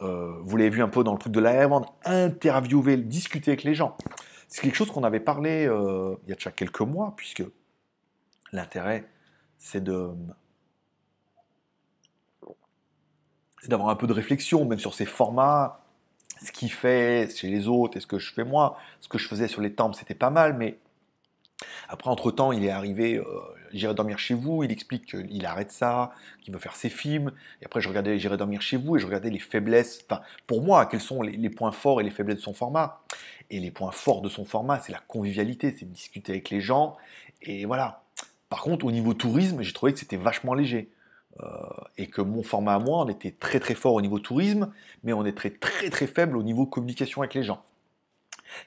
Euh, 0.00 0.38
vous 0.42 0.56
l'avez 0.56 0.70
vu 0.70 0.82
un 0.82 0.88
peu 0.88 1.04
dans 1.04 1.12
le 1.12 1.18
truc 1.18 1.32
de 1.32 1.40
la 1.40 1.66
vente, 1.66 1.92
interviewer, 2.04 2.96
discuter 2.96 3.50
avec 3.50 3.64
les 3.64 3.74
gens. 3.74 3.96
C'est 4.48 4.62
quelque 4.62 4.74
chose 4.74 4.90
qu'on 4.90 5.04
avait 5.04 5.20
parlé 5.20 5.66
euh, 5.66 6.16
il 6.24 6.30
y 6.30 6.32
a 6.32 6.36
déjà 6.36 6.50
quelques 6.50 6.80
mois, 6.80 7.12
puisque 7.16 7.44
l'intérêt, 8.52 9.06
c'est 9.58 9.84
de 9.84 10.10
d'avoir 13.68 13.90
un 13.90 13.96
peu 13.96 14.06
de 14.06 14.14
réflexion, 14.14 14.64
même 14.64 14.78
sur 14.78 14.94
ces 14.94 15.04
formats, 15.04 15.84
ce 16.42 16.50
qu'il 16.50 16.72
fait 16.72 17.30
chez 17.36 17.48
les 17.48 17.68
autres 17.68 17.98
et 17.98 18.00
ce 18.00 18.06
que 18.06 18.18
je 18.18 18.32
fais 18.32 18.44
moi. 18.44 18.78
Ce 19.00 19.08
que 19.08 19.18
je 19.18 19.28
faisais 19.28 19.48
sur 19.48 19.60
les 19.60 19.74
temples, 19.74 19.96
c'était 19.96 20.14
pas 20.14 20.30
mal, 20.30 20.56
mais 20.56 20.78
après, 21.88 22.10
entre-temps, 22.10 22.52
il 22.52 22.64
est 22.64 22.70
arrivé, 22.70 23.16
euh, 23.16 23.24
J'irai 23.72 23.94
dormir 23.94 24.18
chez 24.18 24.34
vous, 24.34 24.64
il 24.64 24.72
explique 24.72 25.06
qu'il 25.06 25.46
arrête 25.46 25.70
ça, 25.70 26.12
qu'il 26.40 26.52
veut 26.52 26.58
faire 26.58 26.74
ses 26.74 26.88
films, 26.88 27.32
et 27.62 27.66
après 27.66 27.80
je 27.80 27.88
regardais 27.88 28.18
J'irai 28.18 28.36
dormir 28.36 28.62
chez 28.62 28.76
vous, 28.76 28.96
et 28.96 29.00
je 29.00 29.06
regardais 29.06 29.30
les 29.30 29.38
faiblesses, 29.38 30.04
enfin, 30.08 30.22
pour 30.46 30.62
moi, 30.62 30.86
quels 30.86 31.00
sont 31.00 31.22
les, 31.22 31.50
points 31.50 31.72
forts 31.72 32.00
et 32.00 32.04
les 32.04 32.10
faiblesses 32.10 32.38
de 32.38 32.42
son 32.42 32.54
format? 32.54 33.00
Et 33.50 33.60
les 33.60 33.70
points 33.70 33.92
forts 33.92 34.22
de 34.22 34.28
son 34.28 34.44
format, 34.44 34.80
c'est 34.80 34.92
la 34.92 35.00
convivialité, 35.06 35.74
c'est 35.78 35.90
discuter 35.90 36.32
avec 36.32 36.50
les 36.50 36.60
gens, 36.60 36.96
et 37.42 37.64
voilà. 37.64 38.02
Par 38.48 38.62
contre, 38.62 38.84
au 38.84 38.90
niveau 38.90 39.14
tourisme, 39.14 39.62
j'ai 39.62 39.72
trouvé 39.72 39.92
que 39.92 40.00
c'était 40.00 40.16
vachement 40.16 40.54
léger. 40.54 40.90
Euh, 41.40 41.46
et 41.96 42.08
que 42.08 42.20
mon 42.20 42.42
format 42.42 42.74
à 42.74 42.78
moi, 42.80 43.04
on 43.04 43.08
était 43.08 43.30
très 43.30 43.60
très 43.60 43.74
fort 43.74 43.94
au 43.94 44.00
niveau 44.00 44.18
tourisme, 44.18 44.72
mais 45.04 45.12
on 45.12 45.24
est 45.24 45.36
très 45.36 45.50
très 45.50 45.88
très 45.88 46.08
faible 46.08 46.36
au 46.36 46.42
niveau 46.42 46.66
communication 46.66 47.22
avec 47.22 47.34
les 47.34 47.44
gens. 47.44 47.62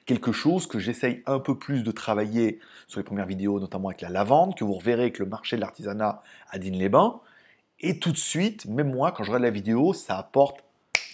Quelque 0.06 0.32
chose 0.32 0.68
que 0.68 0.80
j'essaye 0.80 1.24
un 1.26 1.40
peu 1.40 1.58
plus 1.58 1.84
de 1.84 1.92
travailler 1.92 2.60
sur 2.88 3.00
les 3.00 3.04
premières 3.04 3.26
vidéos, 3.26 3.60
notamment 3.60 3.90
avec 3.90 4.02
la 4.02 4.10
lavande, 4.10 4.56
que 4.56 4.64
vous 4.64 4.74
reverrez 4.74 5.04
avec 5.04 5.20
le 5.20 5.26
marché 5.26 5.56
de 5.56 5.62
l'artisanat 5.62 6.24
à 6.50 6.60
Digne-les-Bains. 6.60 7.20
Et 7.80 8.00
tout 8.00 8.12
de 8.12 8.18
suite, 8.18 8.66
même 8.66 8.92
moi, 8.94 9.12
quand 9.12 9.24
je 9.24 9.30
regarde 9.30 9.44
la 9.44 9.50
vidéo, 9.50 9.94
ça 9.94 10.18
apporte, 10.18 10.64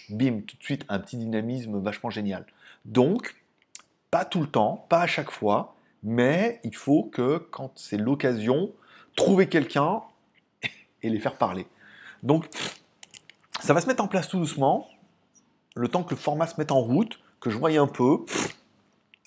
bim, 0.08 0.40
tout 0.46 0.56
de 0.56 0.62
suite 0.62 0.84
un 0.88 0.98
petit 0.98 1.16
dynamisme 1.16 1.80
vachement 1.80 2.10
génial. 2.10 2.46
Donc, 2.84 3.36
pas 4.10 4.24
tout 4.24 4.40
le 4.40 4.46
temps, 4.46 4.86
pas 4.88 5.00
à 5.00 5.06
chaque 5.06 5.30
fois, 5.30 5.74
mais 6.02 6.60
il 6.64 6.74
faut 6.74 7.04
que, 7.04 7.38
quand 7.50 7.72
c'est 7.76 7.96
l'occasion, 7.96 8.72
trouver 9.16 9.48
quelqu'un 9.48 10.02
et 11.02 11.10
les 11.10 11.20
faire 11.20 11.36
parler. 11.36 11.66
Donc, 12.22 12.46
ça 13.60 13.74
va 13.74 13.80
se 13.80 13.86
mettre 13.86 14.02
en 14.02 14.08
place 14.08 14.28
tout 14.28 14.38
doucement, 14.38 14.88
le 15.74 15.88
temps 15.88 16.02
que 16.02 16.10
le 16.10 16.20
format 16.20 16.46
se 16.46 16.54
mette 16.58 16.72
en 16.72 16.80
route, 16.80 17.20
que 17.40 17.50
je 17.50 17.58
voie 17.58 17.70
un 17.70 17.86
peu. 17.86 18.24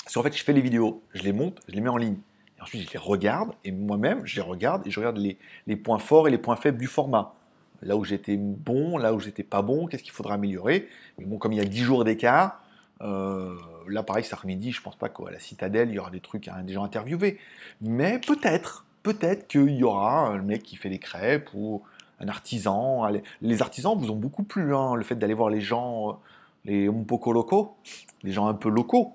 Parce 0.04 0.16
qu'en 0.16 0.24
fait, 0.24 0.36
je 0.36 0.44
fais 0.44 0.54
les 0.54 0.62
vidéos, 0.62 1.02
je 1.14 1.24
les 1.24 1.34
monte, 1.34 1.60
je 1.68 1.74
les 1.74 1.82
mets 1.82 1.90
en 1.90 1.98
ligne. 1.98 2.18
Et 2.58 2.62
ensuite, 2.62 2.88
je 2.88 2.92
les 2.92 3.00
regarde, 3.00 3.54
et 3.64 3.72
moi-même, 3.72 4.26
je 4.26 4.36
les 4.36 4.42
regarde, 4.42 4.86
et 4.86 4.92
je 4.92 5.00
regarde 5.00 5.18
les, 5.18 5.76
points 5.76 6.00
forts 6.00 6.28
et 6.28 6.32
les 6.32 6.38
points 6.38 6.56
faibles 6.56 6.78
du 6.78 6.88
format. 6.88 7.34
Là 7.82 7.98
où 7.98 8.04
j'étais 8.04 8.38
bon, 8.38 8.98
là 8.98 9.14
où 9.14 9.20
j'étais 9.20 9.44
pas 9.44 9.62
bon, 9.62 9.88
qu'est-ce 9.88 10.04
qu'il 10.04 10.12
faudra 10.12 10.36
améliorer? 10.36 10.88
Mais 11.18 11.26
bon, 11.26 11.38
comme 11.38 11.54
il 11.54 11.58
y 11.58 11.62
a 11.62 11.66
10 11.66 11.80
jours 11.80 12.04
d'écart, 12.04 12.64
euh, 13.02 13.56
là, 13.88 14.04
pareil, 14.04 14.24
cet 14.24 14.34
après-midi, 14.34 14.72
je 14.72 14.82
pense 14.82 14.96
pas 14.96 15.10
qu'à 15.10 15.32
la 15.32 15.40
citadelle, 15.40 15.90
il 15.90 15.96
y 15.96 16.00
aura 16.00 16.12
des 16.12 16.22
trucs, 16.22 16.48
à 16.48 16.62
des 16.62 16.74
gens 16.74 16.84
interviewés. 16.84 17.38
Mais 17.82 18.20
peut-être, 18.20 18.86
peut-être 19.04 19.48
qu'il 19.48 19.76
y 19.76 19.84
aura 19.84 20.28
un 20.28 20.42
mec 20.42 20.64
qui 20.64 20.76
fait 20.76 20.90
des 20.90 21.00
crêpes 21.00 21.50
ou 21.54 21.82
un 22.20 22.28
artisan. 22.28 23.10
Les 23.42 23.62
artisans 23.62 23.98
vous 23.98 24.12
ont 24.12 24.16
beaucoup 24.16 24.44
plu, 24.44 24.76
hein, 24.76 24.96
le 24.96 25.04
fait 25.04 25.16
d'aller 25.16 25.34
voir 25.34 25.50
les 25.50 25.62
gens, 25.62 26.10
euh, 26.10 26.14
les 26.66 26.88
un 26.88 27.04
poco 27.04 27.34
locaux, 27.34 27.76
les 28.24 28.32
gens 28.32 28.48
un 28.48 28.54
peu 28.54 28.70
locaux. 28.70 29.14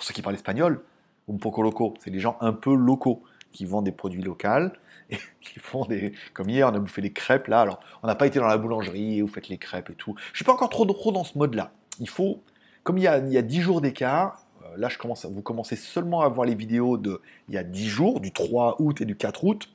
Pour 0.00 0.06
ceux 0.06 0.14
qui 0.14 0.22
parlent 0.22 0.34
espagnol, 0.34 0.82
un 1.30 1.36
poco 1.36 1.60
loco, 1.60 1.92
c'est 2.02 2.08
les 2.08 2.20
gens 2.20 2.38
un 2.40 2.54
peu 2.54 2.74
locaux 2.74 3.22
qui 3.52 3.66
vendent 3.66 3.84
des 3.84 3.92
produits 3.92 4.22
locaux 4.22 4.72
et 5.10 5.18
qui 5.42 5.58
font 5.58 5.84
des. 5.84 6.14
Comme 6.32 6.48
hier, 6.48 6.66
on 6.66 6.74
a 6.74 6.78
bouffé 6.78 7.02
des 7.02 7.12
crêpes 7.12 7.48
là. 7.48 7.60
Alors, 7.60 7.80
on 8.02 8.06
n'a 8.06 8.14
pas 8.14 8.26
été 8.26 8.38
dans 8.38 8.46
la 8.46 8.56
boulangerie 8.56 9.18
et 9.18 9.20
vous 9.20 9.28
faites 9.28 9.50
les 9.50 9.58
crêpes 9.58 9.90
et 9.90 9.94
tout. 9.94 10.14
Je 10.32 10.38
suis 10.38 10.44
pas 10.46 10.54
encore 10.54 10.70
trop, 10.70 10.86
dans 10.86 11.22
ce 11.22 11.36
mode-là. 11.36 11.70
Il 11.98 12.08
faut, 12.08 12.40
comme 12.82 12.96
il 12.96 13.04
y 13.04 13.08
a, 13.08 13.18
il 13.18 13.30
y 13.30 13.36
a 13.36 13.42
10 13.42 13.60
jours 13.60 13.82
d'écart, 13.82 14.42
euh, 14.62 14.74
là, 14.78 14.88
je 14.88 14.96
commence, 14.96 15.26
vous 15.26 15.42
commencez 15.42 15.76
seulement 15.76 16.22
à 16.22 16.28
voir 16.28 16.46
les 16.46 16.54
vidéos 16.54 16.96
de 16.96 17.20
il 17.50 17.54
y 17.54 17.58
a 17.58 17.62
10 17.62 17.86
jours, 17.86 18.20
du 18.20 18.32
3 18.32 18.76
août 18.78 19.02
et 19.02 19.04
du 19.04 19.16
4 19.16 19.44
août. 19.44 19.68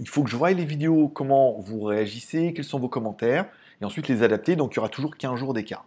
Il 0.00 0.06
faut 0.06 0.22
que 0.22 0.28
je 0.28 0.36
voie 0.36 0.50
les 0.50 0.66
vidéos, 0.66 1.08
comment 1.08 1.58
vous 1.60 1.80
réagissez, 1.84 2.52
quels 2.52 2.66
sont 2.66 2.78
vos 2.78 2.90
commentaires, 2.90 3.46
et 3.80 3.86
ensuite 3.86 4.06
les 4.06 4.22
adapter. 4.22 4.54
Donc 4.54 4.74
il 4.74 4.76
y 4.76 4.78
aura 4.80 4.90
toujours 4.90 5.16
15 5.16 5.38
jours 5.38 5.54
d'écart. 5.54 5.86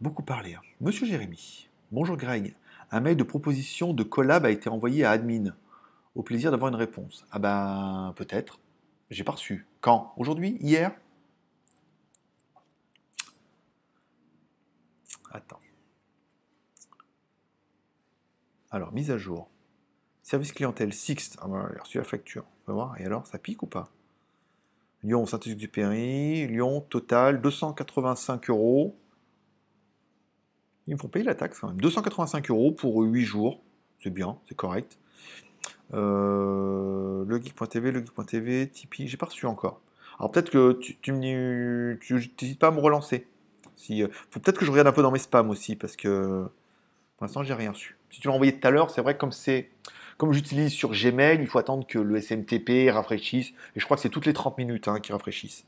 Beaucoup 0.00 0.22
parlé. 0.22 0.54
Hein. 0.54 0.60
Monsieur 0.80 1.06
Jérémy, 1.06 1.68
bonjour 1.90 2.16
Greg. 2.16 2.54
Un 2.92 3.00
mail 3.00 3.16
de 3.16 3.24
proposition 3.24 3.92
de 3.92 4.04
collab 4.04 4.44
a 4.44 4.50
été 4.50 4.68
envoyé 4.68 5.04
à 5.04 5.10
admin. 5.10 5.56
Au 6.14 6.22
plaisir 6.22 6.52
d'avoir 6.52 6.68
une 6.68 6.76
réponse. 6.76 7.26
Ah 7.32 7.40
ben, 7.40 8.12
peut-être. 8.14 8.60
J'ai 9.10 9.24
pas 9.24 9.32
reçu. 9.32 9.66
Quand? 9.80 10.14
Aujourd'hui? 10.16 10.56
Hier? 10.60 10.92
Attends. 15.32 15.60
Alors, 18.70 18.92
mise 18.92 19.10
à 19.10 19.18
jour. 19.18 19.48
Service 20.22 20.52
clientèle 20.52 20.92
Sixte. 20.92 21.36
Ah 21.42 21.48
ben, 21.48 21.70
j'ai 21.74 21.80
reçu 21.80 21.98
la 21.98 22.04
facture. 22.04 22.44
On 22.66 22.72
va 22.72 22.74
voir. 22.74 23.00
Et 23.00 23.04
alors, 23.04 23.26
ça 23.26 23.38
pique 23.38 23.64
ou 23.64 23.66
pas? 23.66 23.90
Lyon, 25.02 25.26
Saint-Exupéry. 25.26 26.46
Lyon, 26.46 26.82
total, 26.82 27.40
285 27.40 28.48
euros. 28.50 28.96
Ils 30.88 30.94
me 30.94 30.98
font 30.98 31.08
payer 31.08 31.24
la 31.24 31.34
taxe 31.34 31.60
quand 31.60 31.68
même. 31.68 31.80
285 31.80 32.50
euros 32.50 32.72
pour 32.72 33.02
8 33.02 33.22
jours. 33.22 33.60
C'est 34.02 34.10
bien, 34.10 34.38
c'est 34.48 34.56
correct. 34.56 34.98
Euh, 35.92 37.24
le 37.26 37.40
geek.tv, 37.40 37.92
le 37.92 38.00
geek.tv, 38.00 38.68
Tipeee, 38.68 39.06
j'ai 39.06 39.16
pas 39.16 39.26
reçu 39.26 39.46
encore. 39.46 39.80
Alors 40.18 40.32
peut-être 40.32 40.50
que 40.50 40.72
tu, 40.72 41.12
n'hésites 41.12 42.58
pas 42.58 42.68
à 42.68 42.70
me 42.70 42.80
relancer. 42.80 43.26
Euh, 43.90 44.08
peut-être 44.30 44.58
que 44.58 44.64
je 44.64 44.70
regarde 44.70 44.88
un 44.88 44.92
peu 44.92 45.02
dans 45.02 45.12
mes 45.12 45.18
spams 45.18 45.50
aussi 45.50 45.76
parce 45.76 45.94
que 45.94 46.48
pour 47.16 47.24
l'instant 47.24 47.42
j'ai 47.44 47.54
rien 47.54 47.70
reçu. 47.70 47.96
Si 48.10 48.20
tu 48.20 48.28
l'as 48.28 48.34
envoyé 48.34 48.58
tout 48.58 48.66
à 48.66 48.70
l'heure, 48.70 48.90
c'est 48.90 49.02
vrai 49.02 49.14
que 49.14 49.20
comme 49.20 49.32
c'est 49.32 49.70
comme 50.16 50.32
j'utilise 50.32 50.72
sur 50.72 50.90
Gmail, 50.90 51.38
il 51.40 51.46
faut 51.46 51.58
attendre 51.58 51.86
que 51.86 51.98
le 51.98 52.20
SMTP 52.20 52.90
rafraîchisse 52.90 53.50
et 53.76 53.80
je 53.80 53.84
crois 53.84 53.96
que 53.96 54.02
c'est 54.02 54.08
toutes 54.08 54.26
les 54.26 54.32
30 54.32 54.58
minutes 54.58 54.88
hein, 54.88 54.98
qui 55.00 55.12
rafraîchissent. 55.12 55.64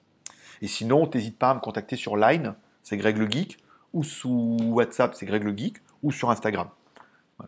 Et 0.62 0.66
sinon, 0.66 1.08
n'hésite 1.14 1.38
pas 1.38 1.50
à 1.50 1.54
me 1.54 1.60
contacter 1.60 1.94
sur 1.94 2.16
Line, 2.16 2.54
c'est 2.82 2.96
Greg 2.96 3.16
le 3.16 3.30
Geek, 3.30 3.58
ou 3.92 4.04
sous 4.04 4.56
WhatsApp, 4.62 5.14
c'est 5.14 5.26
Greg 5.26 5.44
le 5.44 5.56
Geek, 5.56 5.78
ou 6.02 6.12
sur 6.12 6.30
Instagram. 6.30 6.68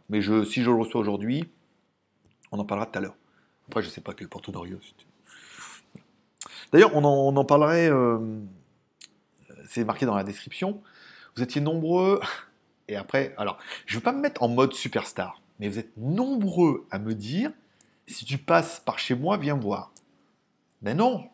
Mais 0.08 0.22
je, 0.22 0.44
si 0.44 0.62
je 0.62 0.70
le 0.70 0.76
reçois 0.76 1.00
aujourd'hui, 1.00 1.50
on 2.50 2.58
en 2.58 2.64
parlera 2.64 2.86
tout 2.86 2.98
à 2.98 3.02
l'heure. 3.02 3.16
Après, 3.68 3.82
je 3.82 3.88
ne 3.88 3.92
sais 3.92 4.00
pas 4.00 4.14
quel 4.14 4.28
porte 4.28 4.50
d'Orio. 4.50 4.78
D'ailleurs, 6.72 6.94
on 6.96 7.04
en, 7.04 7.44
parlerait, 7.44 7.90
euh, 7.90 8.18
c'est 9.68 9.84
marqué 9.84 10.06
dans 10.06 10.16
la 10.16 10.24
description. 10.24 10.82
Vous 11.36 11.42
étiez 11.42 11.60
nombreux, 11.60 12.20
et 12.88 12.96
après, 12.96 13.34
alors, 13.36 13.58
je 13.86 13.94
ne 13.94 13.98
veux 13.98 14.02
pas 14.02 14.12
me 14.12 14.20
mettre 14.20 14.42
en 14.42 14.48
mode 14.48 14.72
superstar, 14.72 15.40
mais 15.60 15.68
vous 15.68 15.78
êtes 15.78 15.96
nombreux 15.96 16.86
à 16.90 16.98
me 16.98 17.14
dire 17.14 17.52
si 18.06 18.24
tu 18.24 18.38
passes 18.38 18.80
par 18.80 18.98
chez 18.98 19.14
moi, 19.14 19.36
viens 19.36 19.56
voir. 19.56 19.92
Mais 20.82 20.94
non, 20.94 21.28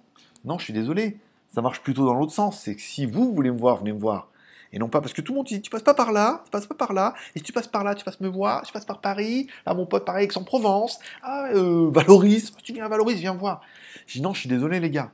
non, 0.45 0.59
je 0.59 0.65
suis 0.65 0.73
désolé. 0.73 1.19
Ça 1.49 1.63
marche 1.63 1.83
plutôt 1.83 2.05
dans 2.05 2.15
l'autre 2.15 2.33
sens. 2.33 2.61
C'est 2.61 2.77
que 2.77 2.83
si 2.83 3.07
vous 3.07 3.33
voulez 3.35 3.51
me 3.51 3.59
voir, 3.59 3.79
venez 3.79 3.93
me 3.93 3.99
voir. 3.99 4.31
Et 4.73 4.79
non 4.79 4.89
pas 4.89 5.01
parce 5.01 5.13
que 5.13 5.21
tout 5.21 5.33
le 5.33 5.37
monde 5.39 5.47
dit 5.47 5.61
tu 5.61 5.71
passes 5.71 5.83
pas 5.83 5.95
par 5.95 6.13
là, 6.13 6.43
tu 6.45 6.51
passes 6.51 6.67
pas 6.67 6.75
par 6.75 6.93
là, 6.93 7.15
et 7.35 7.39
si 7.39 7.45
tu 7.45 7.53
passes 7.53 7.67
par 7.67 7.85
là, 7.85 7.95
tu 7.95 8.05
passes 8.05 8.21
me 8.21 8.29
voir, 8.29 8.63
tu 8.63 8.73
passes 8.73 8.85
par 8.85 9.01
Paris, 9.01 9.49
là 9.67 9.75
mon 9.75 9.87
pote 9.87 10.05
pareil 10.05 10.27
Aix-en-Provence, 10.27 10.99
ah, 11.23 11.49
euh, 11.55 11.91
Valoris, 11.91 12.53
tu 12.63 12.73
viens 12.73 12.85
à 12.85 12.89
Valoris, 12.89 13.19
viens 13.19 13.35
voir. 13.35 13.63
Je 14.07 14.15
dis 14.15 14.23
non, 14.23 14.35
je 14.35 14.41
suis 14.41 14.49
désolé 14.49 14.81
les 14.81 14.91
gars. 14.91 15.11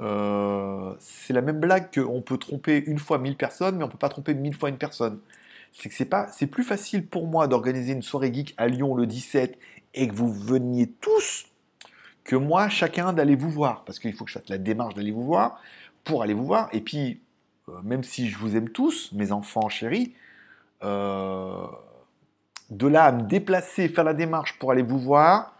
Euh, 0.00 0.94
c'est 1.00 1.32
la 1.32 1.42
même 1.42 1.58
blague 1.58 1.92
qu'on 1.92 2.22
peut 2.22 2.38
tromper 2.38 2.84
une 2.86 2.98
fois 2.98 3.18
mille 3.18 3.36
personnes, 3.36 3.76
mais 3.76 3.84
on 3.84 3.88
peut 3.88 3.98
pas 3.98 4.08
tromper 4.08 4.34
mille 4.34 4.54
fois 4.54 4.68
une 4.68 4.78
personne. 4.78 5.18
C'est 5.72 5.88
que 5.88 5.94
c'est 5.94 6.04
pas, 6.04 6.28
c'est 6.32 6.46
plus 6.46 6.64
facile 6.64 7.06
pour 7.06 7.26
moi 7.26 7.46
d'organiser 7.46 7.92
une 7.92 8.02
soirée 8.02 8.32
geek 8.32 8.54
à 8.56 8.68
Lyon 8.68 8.94
le 8.94 9.06
17 9.06 9.58
et 9.94 10.08
que 10.08 10.14
vous 10.14 10.32
veniez 10.32 10.90
tous 11.00 11.46
que 12.24 12.36
moi 12.36 12.68
chacun 12.68 13.12
d'aller 13.12 13.36
vous 13.36 13.50
voir, 13.50 13.84
parce 13.84 13.98
qu'il 13.98 14.12
faut 14.12 14.24
que 14.24 14.30
je 14.30 14.38
fasse 14.38 14.48
la 14.48 14.58
démarche 14.58 14.94
d'aller 14.94 15.12
vous 15.12 15.24
voir 15.24 15.60
pour 16.04 16.22
aller 16.22 16.34
vous 16.34 16.46
voir. 16.46 16.68
Et 16.72 16.80
puis 16.80 17.20
même 17.82 18.02
si 18.02 18.28
je 18.28 18.38
vous 18.38 18.56
aime 18.56 18.68
tous, 18.68 19.10
mes 19.12 19.32
enfants 19.32 19.68
chéris, 19.68 20.14
euh, 20.84 21.66
de 22.70 22.86
là 22.86 23.04
à 23.04 23.12
me 23.12 23.22
déplacer, 23.22 23.88
faire 23.88 24.04
la 24.04 24.14
démarche 24.14 24.58
pour 24.58 24.70
aller 24.70 24.82
vous 24.82 24.98
voir, 24.98 25.54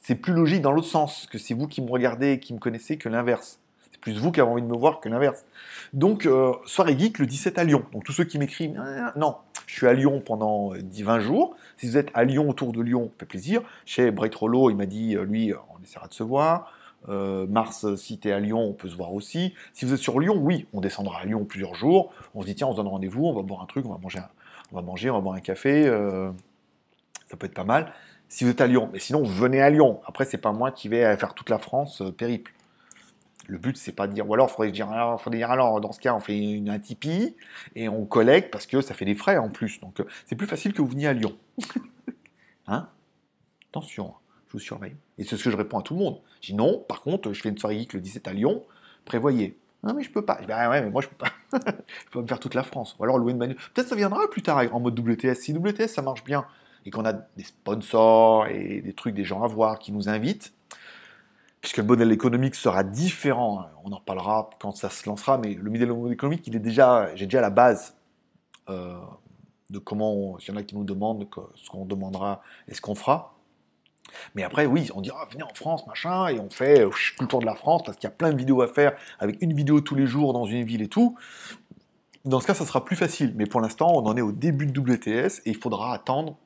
c'est 0.00 0.14
plus 0.14 0.32
logique 0.32 0.62
dans 0.62 0.72
l'autre 0.72 0.88
sens, 0.88 1.26
que 1.30 1.38
c'est 1.38 1.54
vous 1.54 1.68
qui 1.68 1.82
me 1.82 1.90
regardez 1.90 2.32
et 2.32 2.40
qui 2.40 2.54
me 2.54 2.58
connaissez 2.58 2.96
que 2.96 3.08
l'inverse. 3.08 3.58
C'est 3.92 4.00
plus 4.00 4.18
vous 4.18 4.32
qui 4.32 4.40
avez 4.40 4.50
envie 4.50 4.62
de 4.62 4.66
me 4.66 4.76
voir 4.76 5.00
que 5.00 5.08
l'inverse. 5.08 5.44
Donc, 5.92 6.26
euh, 6.26 6.52
soirée 6.66 6.98
geek 6.98 7.18
le 7.18 7.26
17 7.26 7.58
à 7.58 7.64
Lyon. 7.64 7.84
Donc, 7.92 8.04
tous 8.04 8.12
ceux 8.12 8.24
qui 8.24 8.38
m'écrivent, 8.38 8.78
ah, 8.78 9.12
non, 9.16 9.36
je 9.66 9.74
suis 9.74 9.86
à 9.86 9.92
Lyon 9.92 10.22
pendant 10.24 10.74
10-20 10.74 11.16
euh, 11.16 11.20
jours. 11.20 11.56
Si 11.76 11.86
vous 11.86 11.96
êtes 11.96 12.10
à 12.14 12.24
Lyon, 12.24 12.48
autour 12.48 12.72
de 12.72 12.80
Lyon, 12.80 13.10
fait 13.18 13.26
plaisir. 13.26 13.62
Chez 13.84 14.10
Bright 14.10 14.34
Rollo, 14.34 14.70
il 14.70 14.76
m'a 14.76 14.86
dit, 14.86 15.16
euh, 15.16 15.24
lui, 15.24 15.52
on 15.54 15.82
essaiera 15.82 16.08
de 16.08 16.14
se 16.14 16.22
voir. 16.22 16.72
Mars, 17.08 17.94
si 17.96 18.18
tu 18.18 18.28
es 18.28 18.32
à 18.32 18.40
Lyon, 18.40 18.60
on 18.60 18.72
peut 18.72 18.88
se 18.88 18.96
voir 18.96 19.12
aussi. 19.12 19.54
Si 19.72 19.84
vous 19.84 19.94
êtes 19.94 20.00
sur 20.00 20.20
Lyon, 20.20 20.36
oui, 20.38 20.66
on 20.72 20.80
descendra 20.80 21.20
à 21.20 21.24
Lyon 21.24 21.44
plusieurs 21.44 21.74
jours. 21.74 22.12
On 22.34 22.42
se 22.42 22.46
dit, 22.46 22.54
tiens, 22.54 22.66
on 22.68 22.72
se 22.72 22.76
donne 22.76 22.88
rendez-vous, 22.88 23.26
on 23.26 23.32
va 23.32 23.42
boire 23.42 23.62
un 23.62 23.66
truc, 23.66 23.86
on 23.86 23.92
va 23.92 23.98
manger 23.98 24.20
on 24.72 24.76
va 24.76 24.82
manger, 24.82 25.10
on 25.10 25.14
va 25.14 25.20
boire 25.20 25.34
un 25.34 25.40
café. 25.40 25.84
ça 27.26 27.36
peut 27.36 27.46
être 27.46 27.54
pas 27.54 27.64
mal 27.64 27.92
si 28.30 28.44
vous 28.44 28.50
êtes 28.50 28.62
à 28.62 28.66
Lyon. 28.66 28.88
Mais 28.92 29.00
sinon, 29.00 29.22
venez 29.22 29.60
à 29.60 29.68
Lyon. 29.68 30.00
Après, 30.06 30.24
c'est 30.24 30.38
pas 30.38 30.52
moi 30.52 30.70
qui 30.70 30.88
vais 30.88 31.14
faire 31.18 31.34
toute 31.34 31.50
la 31.50 31.58
France 31.58 32.00
euh, 32.00 32.10
périple. 32.10 32.54
Le 33.48 33.58
but, 33.58 33.76
c'est 33.76 33.92
pas 33.92 34.06
de 34.06 34.12
dire, 34.12 34.28
ou 34.28 34.32
alors, 34.32 34.50
faudrait 34.50 34.70
dire, 34.70 34.88
alors, 34.88 35.20
faudrait 35.20 35.38
dire, 35.38 35.50
alors, 35.50 35.80
dans 35.80 35.90
ce 35.90 36.00
cas, 36.00 36.14
on 36.14 36.20
fait 36.20 36.38
une, 36.38 36.70
un 36.70 36.78
Tipeee 36.78 37.36
et 37.74 37.88
on 37.88 38.06
collecte 38.06 38.52
parce 38.52 38.66
que 38.66 38.80
ça 38.80 38.94
fait 38.94 39.04
des 39.04 39.16
frais 39.16 39.36
en 39.36 39.50
plus. 39.50 39.80
Donc, 39.80 40.00
euh, 40.00 40.04
c'est 40.24 40.36
plus 40.36 40.46
facile 40.46 40.72
que 40.72 40.80
vous 40.80 40.88
veniez 40.88 41.08
à 41.08 41.12
Lyon. 41.12 41.36
hein? 42.68 42.88
Attention, 43.70 44.14
je 44.46 44.52
vous 44.52 44.58
surveille. 44.60 44.94
Et 45.20 45.24
c'est 45.24 45.36
ce 45.36 45.44
que 45.44 45.50
je 45.50 45.56
réponds 45.56 45.78
à 45.78 45.82
tout 45.82 45.94
le 45.94 46.00
monde. 46.00 46.18
Je 46.40 46.48
dis 46.48 46.54
non, 46.54 46.78
par 46.88 47.02
contre, 47.02 47.32
je 47.32 47.40
fais 47.40 47.50
une 47.50 47.58
soirée 47.58 47.78
geek 47.78 47.92
le 47.92 48.00
17 48.00 48.26
à 48.26 48.32
Lyon, 48.32 48.64
prévoyez. 49.04 49.56
Non, 49.82 49.94
mais 49.94 50.02
je 50.02 50.10
peux 50.10 50.24
pas. 50.24 50.36
Je 50.36 50.40
dis, 50.40 50.46
bah 50.48 50.68
ouais, 50.68 50.80
mais 50.80 50.90
moi, 50.90 51.02
je 51.02 51.08
peux 51.08 51.16
pas. 51.16 51.30
je 52.06 52.10
peux 52.10 52.22
me 52.22 52.26
faire 52.26 52.40
toute 52.40 52.54
la 52.54 52.62
France. 52.62 52.96
Ou 52.98 53.04
alors 53.04 53.18
louer 53.18 53.32
une. 53.32 53.38
Peut-être 53.38 53.88
ça 53.88 53.96
viendra 53.96 54.28
plus 54.30 54.42
tard 54.42 54.62
en 54.72 54.80
mode 54.80 54.98
WTS. 54.98 55.34
Si 55.34 55.52
WTS, 55.52 55.88
ça 55.88 56.02
marche 56.02 56.24
bien, 56.24 56.46
et 56.86 56.90
qu'on 56.90 57.04
a 57.04 57.12
des 57.12 57.44
sponsors 57.44 58.46
et 58.46 58.80
des 58.80 58.92
trucs, 58.94 59.14
des 59.14 59.24
gens 59.24 59.42
à 59.42 59.46
voir 59.46 59.78
qui 59.78 59.92
nous 59.92 60.08
invitent, 60.08 60.54
puisque 61.60 61.76
le 61.76 61.84
modèle 61.84 62.12
économique 62.12 62.54
sera 62.54 62.82
différent, 62.82 63.60
hein, 63.60 63.70
on 63.84 63.92
en 63.92 63.96
reparlera 63.96 64.48
quand 64.58 64.74
ça 64.74 64.88
se 64.88 65.06
lancera, 65.06 65.36
mais 65.36 65.54
le 65.54 65.70
modèle 65.70 66.12
économique, 66.12 66.46
il 66.46 66.56
est 66.56 66.60
déjà, 66.60 67.14
j'ai 67.14 67.26
déjà 67.26 67.42
la 67.42 67.50
base 67.50 67.94
euh, 68.70 68.98
de 69.68 69.78
comment, 69.78 70.38
s'il 70.38 70.54
y 70.54 70.56
en 70.56 70.60
a 70.60 70.62
qui 70.62 70.76
nous 70.76 70.84
demandent 70.84 71.28
ce 71.54 71.68
qu'on 71.68 71.84
demandera 71.84 72.42
et 72.68 72.74
ce 72.74 72.80
qu'on 72.80 72.94
fera. 72.94 73.34
Mais 74.34 74.42
après, 74.42 74.66
oui, 74.66 74.88
on 74.94 75.00
dira, 75.00 75.26
venez 75.30 75.42
en 75.42 75.54
France, 75.54 75.86
machin, 75.86 76.28
et 76.28 76.38
on 76.38 76.50
fait 76.50 76.80
euh, 76.80 76.90
tout 77.16 77.24
le 77.24 77.28
tour 77.28 77.40
de 77.40 77.46
la 77.46 77.54
France, 77.54 77.82
parce 77.84 77.96
qu'il 77.96 78.08
y 78.08 78.12
a 78.12 78.14
plein 78.14 78.32
de 78.32 78.36
vidéos 78.36 78.62
à 78.62 78.68
faire, 78.68 78.92
avec 79.18 79.40
une 79.40 79.52
vidéo 79.52 79.80
tous 79.80 79.94
les 79.94 80.06
jours 80.06 80.32
dans 80.32 80.44
une 80.44 80.64
ville 80.64 80.82
et 80.82 80.88
tout. 80.88 81.16
Dans 82.24 82.40
ce 82.40 82.46
cas, 82.46 82.54
ça 82.54 82.66
sera 82.66 82.84
plus 82.84 82.96
facile. 82.96 83.34
Mais 83.36 83.46
pour 83.46 83.60
l'instant, 83.60 83.92
on 83.94 84.06
en 84.06 84.16
est 84.16 84.20
au 84.20 84.32
début 84.32 84.66
de 84.66 84.78
WTS, 84.78 85.40
et 85.46 85.50
il 85.50 85.56
faudra 85.56 85.94
attendre 85.94 86.36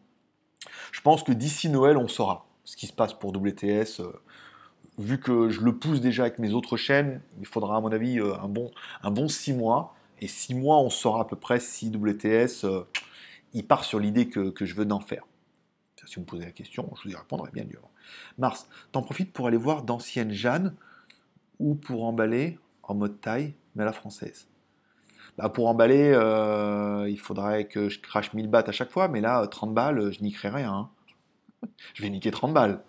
je 0.93 1.01
pense 1.01 1.23
que 1.23 1.33
d'ici 1.33 1.69
Noël, 1.69 1.99
on 1.99 2.09
saura 2.09 2.47
ce 2.65 2.77
qui 2.77 2.87
se 2.87 2.93
passe 2.93 3.12
pour 3.12 3.37
WTS. 3.37 4.01
Euh, 4.01 4.12
vu 4.97 5.19
que 5.19 5.51
je 5.51 5.61
le 5.61 5.77
pousse 5.77 6.01
déjà 6.01 6.23
avec 6.23 6.39
mes 6.39 6.55
autres 6.55 6.77
chaînes, 6.77 7.21
il 7.41 7.47
faudra 7.47 7.77
à 7.77 7.81
mon 7.81 7.93
avis 7.93 8.19
euh, 8.19 8.35
un 8.41 8.49
bon, 8.49 8.71
un 9.03 9.11
bon 9.11 9.29
six 9.29 9.53
mois. 9.53 9.95
Et 10.21 10.29
six 10.29 10.55
mois, 10.55 10.79
on 10.79 10.89
saura 10.89 11.23
à 11.23 11.25
peu 11.25 11.37
près 11.37 11.61
si 11.61 11.91
WTS 11.91 12.65
il 13.55 13.65
part 13.67 13.85
sur 13.85 14.01
l'idée 14.01 14.29
que, 14.29 14.53
je 14.61 14.75
veux 14.75 14.85
d'en 14.85 15.01
faire. 15.01 15.25
Si 16.07 16.16
vous 16.16 16.22
me 16.22 16.26
posez 16.26 16.44
la 16.44 16.52
question, 16.52 16.90
je 16.96 17.09
vous 17.09 17.14
y 17.14 17.16
répondrai 17.16 17.50
bien 17.52 17.64
dur. 17.64 17.88
Mars, 18.38 18.68
t'en 18.92 19.02
profites 19.02 19.32
pour 19.32 19.46
aller 19.46 19.57
voir 19.57 19.82
d'anciennes 19.82 20.32
Jeanne 20.32 20.74
ou 21.59 21.74
pour 21.74 22.05
emballer 22.05 22.59
en 22.82 22.94
mode 22.94 23.20
taille, 23.20 23.55
mais 23.74 23.82
à 23.82 23.86
la 23.86 23.92
française? 23.92 24.48
Bah, 25.36 25.48
pour 25.48 25.68
emballer, 25.68 26.12
euh, 26.14 27.09
il 27.09 27.18
faudrait 27.18 27.66
que 27.66 27.88
je 27.88 28.00
crache 28.00 28.32
1000 28.34 28.48
bahts 28.48 28.64
à 28.66 28.72
chaque 28.72 28.90
fois, 28.90 29.09
mais 29.09 29.20
là, 29.20 29.44
30 29.46 29.74
balles, 29.74 30.12
je 30.12 30.22
niquerai 30.22 30.48
rien. 30.48 30.72
Hein. 30.72 30.90
Je 31.94 32.02
vais 32.02 32.11
niquer 32.11 32.30
30 32.30 32.52
balles. 32.52 32.80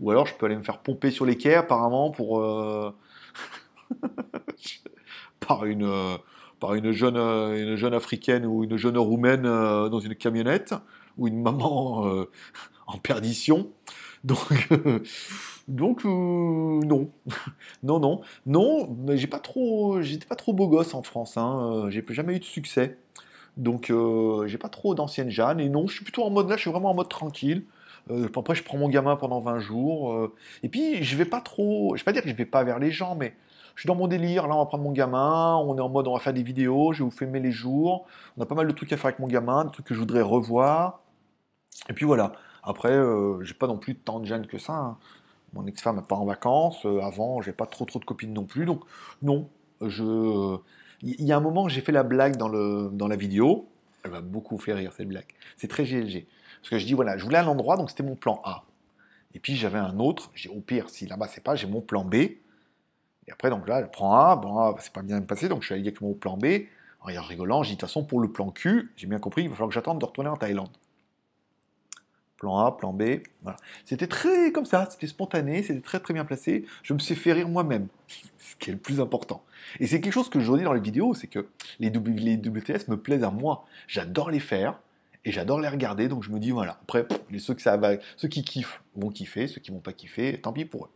Ou 0.00 0.10
alors, 0.10 0.26
je 0.26 0.34
peux 0.34 0.46
aller 0.46 0.56
me 0.56 0.62
faire 0.62 0.78
pomper 0.78 1.10
sur 1.10 1.26
les 1.26 1.36
quais, 1.36 1.54
apparemment, 1.54 2.10
pour. 2.10 2.40
Euh, 2.40 2.94
par, 5.40 5.64
euh, 5.64 6.18
une 6.74 6.92
jeune 6.92 7.94
africaine 7.94 8.46
ou 8.46 8.64
une 8.64 8.76
jeune 8.76 8.96
roumaine 8.96 9.42
dans 9.42 10.00
une 10.00 10.14
camionnette, 10.14 10.74
ou 11.18 11.28
une 11.28 11.40
maman 11.42 12.26
en 12.86 12.98
perdition. 12.98 13.70
Donc. 14.24 14.68
Donc 15.68 16.04
euh, 16.04 16.08
non, 16.08 17.10
non, 17.82 17.98
non, 17.98 18.20
non. 18.46 18.96
Mais 19.06 19.16
j'ai 19.16 19.26
pas 19.26 19.38
trop, 19.38 20.02
j'étais 20.02 20.26
pas 20.26 20.36
trop 20.36 20.52
beau 20.52 20.68
gosse 20.68 20.94
en 20.94 21.02
France. 21.02 21.36
Hein. 21.36 21.86
Euh, 21.86 21.90
j'ai 21.90 22.04
jamais 22.10 22.36
eu 22.36 22.38
de 22.38 22.44
succès. 22.44 22.98
Donc 23.56 23.90
euh, 23.90 24.46
j'ai 24.46 24.58
pas 24.58 24.68
trop 24.68 24.94
d'anciennes 24.94 25.30
Jeanne. 25.30 25.60
Et 25.60 25.68
non, 25.68 25.86
je 25.86 25.94
suis 25.94 26.04
plutôt 26.04 26.24
en 26.24 26.30
mode 26.30 26.48
là. 26.48 26.56
Je 26.56 26.62
suis 26.62 26.70
vraiment 26.70 26.90
en 26.90 26.94
mode 26.94 27.08
tranquille. 27.08 27.64
après, 28.36 28.54
je 28.54 28.62
prends 28.62 28.78
mon 28.78 28.88
gamin 28.88 29.16
pendant 29.16 29.40
20 29.40 29.60
jours. 29.60 30.30
et 30.62 30.68
puis 30.68 31.02
je 31.02 31.16
vais 31.16 31.24
pas 31.24 31.40
trop. 31.40 31.96
Je 31.96 32.02
vais 32.02 32.04
pas 32.04 32.12
dire 32.12 32.22
que 32.22 32.28
je 32.28 32.34
vais 32.34 32.44
pas 32.44 32.64
vers 32.64 32.78
les 32.78 32.90
gens, 32.90 33.14
mais 33.16 33.34
je 33.74 33.82
suis 33.82 33.86
dans 33.86 33.94
mon 33.94 34.06
délire. 34.08 34.46
Là, 34.48 34.56
on 34.56 34.58
va 34.58 34.66
prendre 34.66 34.84
mon 34.84 34.92
gamin. 34.92 35.56
On 35.56 35.78
est 35.78 35.80
en 35.80 35.88
mode, 35.88 36.08
on 36.08 36.14
va 36.14 36.20
faire 36.20 36.34
des 36.34 36.42
vidéos. 36.42 36.92
Je 36.92 36.98
vais 36.98 37.04
vous 37.04 37.16
filmer 37.16 37.40
les 37.40 37.52
jours. 37.52 38.06
On 38.36 38.42
a 38.42 38.46
pas 38.46 38.54
mal 38.54 38.66
de 38.66 38.72
trucs 38.72 38.92
à 38.92 38.96
faire 38.96 39.06
avec 39.06 39.18
mon 39.18 39.28
gamin, 39.28 39.64
des 39.64 39.70
trucs 39.70 39.86
que 39.86 39.94
je 39.94 40.00
voudrais 40.00 40.22
revoir. 40.22 41.03
Et 41.88 41.92
puis 41.92 42.04
voilà. 42.04 42.32
Après, 42.62 42.98
j'ai 43.42 43.54
pas 43.54 43.66
non 43.66 43.76
plus 43.78 43.94
tant 43.94 44.20
de 44.20 44.26
Jeanne 44.26 44.46
que 44.46 44.58
ça. 44.58 44.72
Hein. 44.72 44.98
Mon 45.54 45.66
ex-femme 45.66 46.04
pas 46.06 46.16
en 46.16 46.24
vacances. 46.24 46.84
Euh, 46.84 47.00
avant, 47.00 47.40
j'ai 47.40 47.52
pas 47.52 47.66
trop 47.66 47.84
trop 47.84 47.98
de 47.98 48.04
copines 48.04 48.32
non 48.32 48.44
plus. 48.44 48.64
Donc, 48.64 48.82
non. 49.22 49.48
Je... 49.80 50.56
Il 51.02 51.24
y 51.24 51.32
a 51.32 51.36
un 51.36 51.40
moment, 51.40 51.68
j'ai 51.68 51.80
fait 51.80 51.92
la 51.92 52.02
blague 52.02 52.36
dans, 52.36 52.48
le, 52.48 52.90
dans 52.92 53.08
la 53.08 53.16
vidéo. 53.16 53.68
Elle 54.04 54.10
m'a 54.10 54.20
beaucoup 54.20 54.58
fait 54.58 54.72
rire, 54.72 54.92
cette 54.92 55.08
blague. 55.08 55.26
C'est 55.56 55.68
très 55.68 55.84
GLG. 55.84 56.26
Parce 56.60 56.70
que 56.70 56.78
je 56.78 56.86
dis, 56.86 56.94
voilà, 56.94 57.18
je 57.18 57.24
voulais 57.24 57.38
un 57.38 57.46
endroit, 57.46 57.76
donc 57.76 57.90
c'était 57.90 58.02
mon 58.02 58.16
plan 58.16 58.40
A. 58.44 58.64
Et 59.34 59.38
puis 59.38 59.54
j'avais 59.54 59.78
un 59.78 59.98
autre. 59.98 60.30
Au 60.50 60.60
pire, 60.60 60.88
si 60.88 61.06
là-bas 61.06 61.28
c'est 61.28 61.42
pas, 61.42 61.56
j'ai 61.56 61.66
mon 61.66 61.82
plan 61.82 62.04
B. 62.04 62.14
Et 62.14 62.40
après, 63.30 63.50
donc 63.50 63.68
là, 63.68 63.80
elle 63.80 63.90
prend 63.90 64.14
A. 64.14 64.36
Bon, 64.36 64.58
A, 64.58 64.74
c'est 64.78 64.92
pas 64.92 65.02
bien 65.02 65.20
passé, 65.20 65.48
donc 65.48 65.60
je 65.60 65.66
suis 65.66 65.74
allé 65.74 65.82
avec 65.82 66.00
mon 66.00 66.14
plan 66.14 66.36
B. 66.36 66.46
En 67.02 67.08
rigolant, 67.22 67.62
j'ai 67.62 67.70
dit, 67.70 67.76
de 67.76 67.80
toute 67.80 67.88
façon, 67.88 68.04
pour 68.04 68.20
le 68.20 68.32
plan 68.32 68.50
Q, 68.50 68.92
j'ai 68.96 69.06
bien 69.06 69.18
compris, 69.18 69.42
il 69.42 69.48
va 69.48 69.54
falloir 69.54 69.68
que 69.68 69.74
j'attende 69.74 70.00
de 70.00 70.04
retourner 70.06 70.30
en 70.30 70.36
Thaïlande 70.36 70.70
plan 72.36 72.58
A, 72.58 72.76
plan 72.76 72.92
B. 72.92 73.20
Voilà. 73.42 73.56
C'était 73.84 74.06
très 74.06 74.52
comme 74.52 74.64
ça, 74.64 74.88
c'était 74.90 75.06
spontané, 75.06 75.62
c'était 75.62 75.80
très 75.80 76.00
très 76.00 76.14
bien 76.14 76.24
placé. 76.24 76.64
Je 76.82 76.94
me 76.94 76.98
suis 76.98 77.14
fait 77.14 77.32
rire 77.32 77.48
moi-même, 77.48 77.88
ce 78.08 78.56
qui 78.56 78.70
est 78.70 78.74
le 78.74 78.78
plus 78.78 79.00
important. 79.00 79.42
Et 79.80 79.86
c'est 79.86 80.00
quelque 80.00 80.12
chose 80.12 80.28
que 80.28 80.40
je 80.40 80.52
dis 80.56 80.64
dans 80.64 80.72
les 80.72 80.80
vidéos, 80.80 81.14
c'est 81.14 81.26
que 81.26 81.46
les, 81.80 81.90
WTS 81.90 82.88
me 82.88 82.96
plaisent 82.96 83.24
à 83.24 83.30
moi. 83.30 83.64
J'adore 83.86 84.30
les 84.30 84.40
faire 84.40 84.78
et 85.24 85.32
j'adore 85.32 85.60
les 85.60 85.68
regarder, 85.68 86.08
donc 86.08 86.22
je 86.22 86.30
me 86.30 86.38
dis 86.38 86.50
voilà. 86.50 86.78
Après, 86.82 87.06
les, 87.30 87.38
ceux, 87.38 87.56
ça 87.58 87.76
va, 87.76 87.96
qui 87.96 88.44
kiffent 88.44 88.82
vont 88.94 89.10
kiffer, 89.10 89.46
ceux 89.46 89.60
qui 89.60 89.70
vont 89.70 89.80
pas 89.80 89.92
kiffer, 89.92 90.40
tant 90.40 90.52
pis 90.52 90.64
pour 90.64 90.86
eux. 90.86 90.90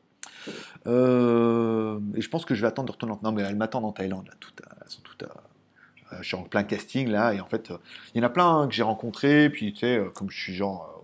Euh, 0.86 1.99
et 2.14 2.20
je 2.20 2.28
pense 2.28 2.45
que 2.45 2.55
je 2.55 2.61
vais 2.61 2.68
attendre 2.68 2.86
de 2.86 2.93
retourner. 2.93 3.14
Non, 3.22 3.32
mais 3.32 3.43
elles 3.43 3.57
m'attendent 3.57 3.84
en 3.84 3.93
Thaïlande, 3.93 4.30
toutes, 4.41 4.62
elles 4.80 4.91
sont 4.91 5.01
toutes. 5.03 5.22
Euh, 5.22 6.16
je 6.20 6.26
suis 6.26 6.36
en 6.36 6.43
plein 6.43 6.62
casting 6.62 7.09
là, 7.09 7.34
et 7.34 7.41
en 7.41 7.47
fait, 7.47 7.72
il 8.14 8.18
y 8.18 8.24
en 8.24 8.26
a 8.26 8.30
plein 8.30 8.66
que 8.66 8.74
j'ai 8.74 8.82
rencontrés, 8.82 9.51
puis 9.51 9.72
tu 9.72 9.80
sais, 9.80 9.99
euh, 9.99 10.11
comme 10.11 10.30
je 10.30 10.41
suis 10.41 10.55
genre 10.55 10.97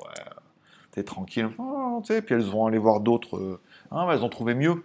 tranquille. 1.02 1.50
Oh, 1.58 2.02
puis 2.04 2.22
elles 2.30 2.42
vont 2.42 2.66
aller 2.66 2.78
voir 2.78 3.00
d'autres. 3.00 3.36
Euh, 3.36 3.60
hein, 3.90 4.06
elles 4.10 4.24
ont 4.24 4.28
trouvé 4.28 4.54
mieux. 4.54 4.84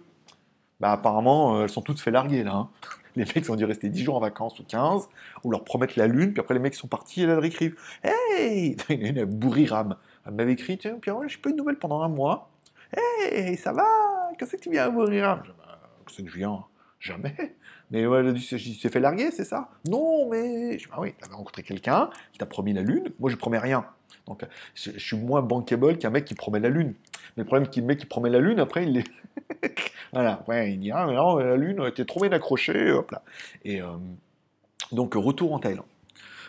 Bah, 0.80 0.92
apparemment, 0.92 1.56
euh, 1.56 1.62
elles 1.64 1.70
sont 1.70 1.82
toutes 1.82 2.00
fait 2.00 2.10
larguer 2.10 2.42
là. 2.42 2.54
Hein. 2.54 2.68
Les 3.16 3.24
mecs 3.24 3.50
ont 3.50 3.56
dû 3.56 3.64
rester 3.64 3.88
10 3.88 4.04
jours 4.04 4.16
en 4.16 4.20
vacances 4.20 4.58
ou 4.60 4.64
15, 4.64 5.08
ou 5.42 5.50
leur 5.50 5.64
promettre 5.64 5.94
la 5.98 6.06
lune, 6.06 6.32
puis 6.32 6.40
après 6.40 6.54
les 6.54 6.60
mecs 6.60 6.76
sont 6.76 6.86
partis 6.86 7.22
et 7.22 7.24
elles 7.24 7.44
écrivent 7.44 7.76
Hey 8.04 8.76
Il 8.88 9.02
y 9.02 9.04
a 9.04 9.08
une. 9.08 9.18
Elle 9.18 10.32
m'avait 10.32 10.52
écrit 10.52 10.78
Tiens, 10.78 10.96
Pierre, 11.00 11.16
j'ai 11.26 11.38
pas 11.38 11.50
eu 11.50 11.54
de 11.54 11.72
pendant 11.74 12.02
un 12.02 12.08
mois. 12.08 12.50
Hey, 12.92 13.56
ça 13.56 13.72
va? 13.72 13.84
Qu'est-ce 14.38 14.56
que 14.56 14.62
tu 14.62 14.70
viens 14.70 14.84
à 14.84 14.90
bourrirame 14.90 15.42
bah, 15.58 15.80
Qu'est-ce 16.06 16.22
que 16.22 16.28
je 16.28 16.36
viens 16.36 16.64
Jamais. 17.00 17.34
Mais 17.90 18.06
ouais, 18.06 18.20
elle 18.20 18.40
s'est 18.40 18.58
fait 18.58 19.00
larguer, 19.00 19.32
c'est 19.32 19.44
ça 19.44 19.68
Non, 19.88 20.28
mais. 20.30 20.78
Je 20.78 20.84
dis, 20.84 20.86
bah 20.88 20.98
oui, 21.00 21.12
t'avais 21.18 21.34
rencontré 21.34 21.64
quelqu'un 21.64 22.08
qui 22.32 22.38
t'a 22.38 22.46
promis 22.46 22.72
la 22.72 22.82
lune. 22.82 23.10
Moi, 23.18 23.30
je 23.30 23.36
promets 23.36 23.58
rien. 23.58 23.84
Donc, 24.26 24.44
je, 24.74 24.90
suis 24.98 25.16
moins 25.16 25.42
bankable 25.42 25.98
qu'un 25.98 26.10
mec 26.10 26.24
qui 26.24 26.34
promet 26.34 26.60
la 26.60 26.68
lune. 26.68 26.94
Mais 27.36 27.42
le 27.42 27.44
problème, 27.44 27.64
c'est 27.66 27.76
que 27.76 27.80
le 27.80 27.86
mec 27.86 27.98
qui 27.98 28.06
promet 28.06 28.30
la 28.30 28.40
lune, 28.40 28.60
après, 28.60 28.84
il 28.84 28.98
est. 28.98 29.10
voilà, 30.12 30.42
il 30.66 30.78
dit, 30.78 30.90
ah, 30.90 31.06
mais 31.06 31.14
non, 31.14 31.36
la 31.36 31.56
lune, 31.56 31.82
était 31.86 32.04
trop 32.04 32.20
bien 32.20 32.32
accrochée, 32.32 32.92
hop 32.92 33.10
là. 33.10 33.22
Et 33.64 33.80
euh, 33.82 33.88
donc, 34.92 35.14
retour 35.14 35.52
en 35.52 35.58
Thaïlande. 35.58 35.86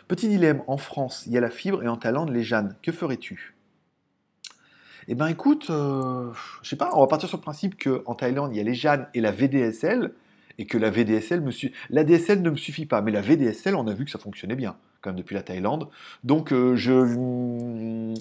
Petit 0.07 0.27
dilemme, 0.27 0.61
en 0.67 0.77
France, 0.77 1.23
il 1.27 1.33
y 1.33 1.37
a 1.37 1.41
la 1.41 1.49
fibre 1.49 1.83
et 1.83 1.87
en 1.87 1.97
Thaïlande, 1.97 2.29
les 2.29 2.43
Jeannes. 2.43 2.75
Que 2.81 2.91
ferais-tu? 2.91 3.55
Eh 5.07 5.15
ben, 5.15 5.27
écoute, 5.27 5.69
euh, 5.69 6.31
je 6.61 6.69
sais 6.69 6.75
pas, 6.75 6.91
on 6.93 7.01
va 7.01 7.07
partir 7.07 7.27
sur 7.27 7.37
le 7.37 7.41
principe 7.41 7.81
qu'en 7.81 8.13
Thaïlande, 8.13 8.53
il 8.53 8.57
y 8.57 8.59
a 8.59 8.63
les 8.63 8.73
Jeannes 8.73 9.07
et 9.13 9.21
la 9.21 9.31
VDSL 9.31 10.11
et 10.57 10.65
que 10.65 10.77
la 10.77 10.89
VDSL 10.89 11.41
me. 11.41 11.51
La 11.89 12.03
DSL 12.03 12.41
ne 12.41 12.49
me 12.49 12.55
suffit 12.55 12.85
pas, 12.85 13.01
mais 13.01 13.11
la 13.11 13.21
VDSL, 13.21 13.75
on 13.75 13.87
a 13.87 13.93
vu 13.93 14.05
que 14.05 14.11
ça 14.11 14.19
fonctionnait 14.19 14.55
bien, 14.55 14.75
quand 15.01 15.13
depuis 15.13 15.35
la 15.35 15.43
Thaïlande. 15.43 15.89
Donc 16.23 16.53
euh, 16.53 16.75
je... 16.75 18.13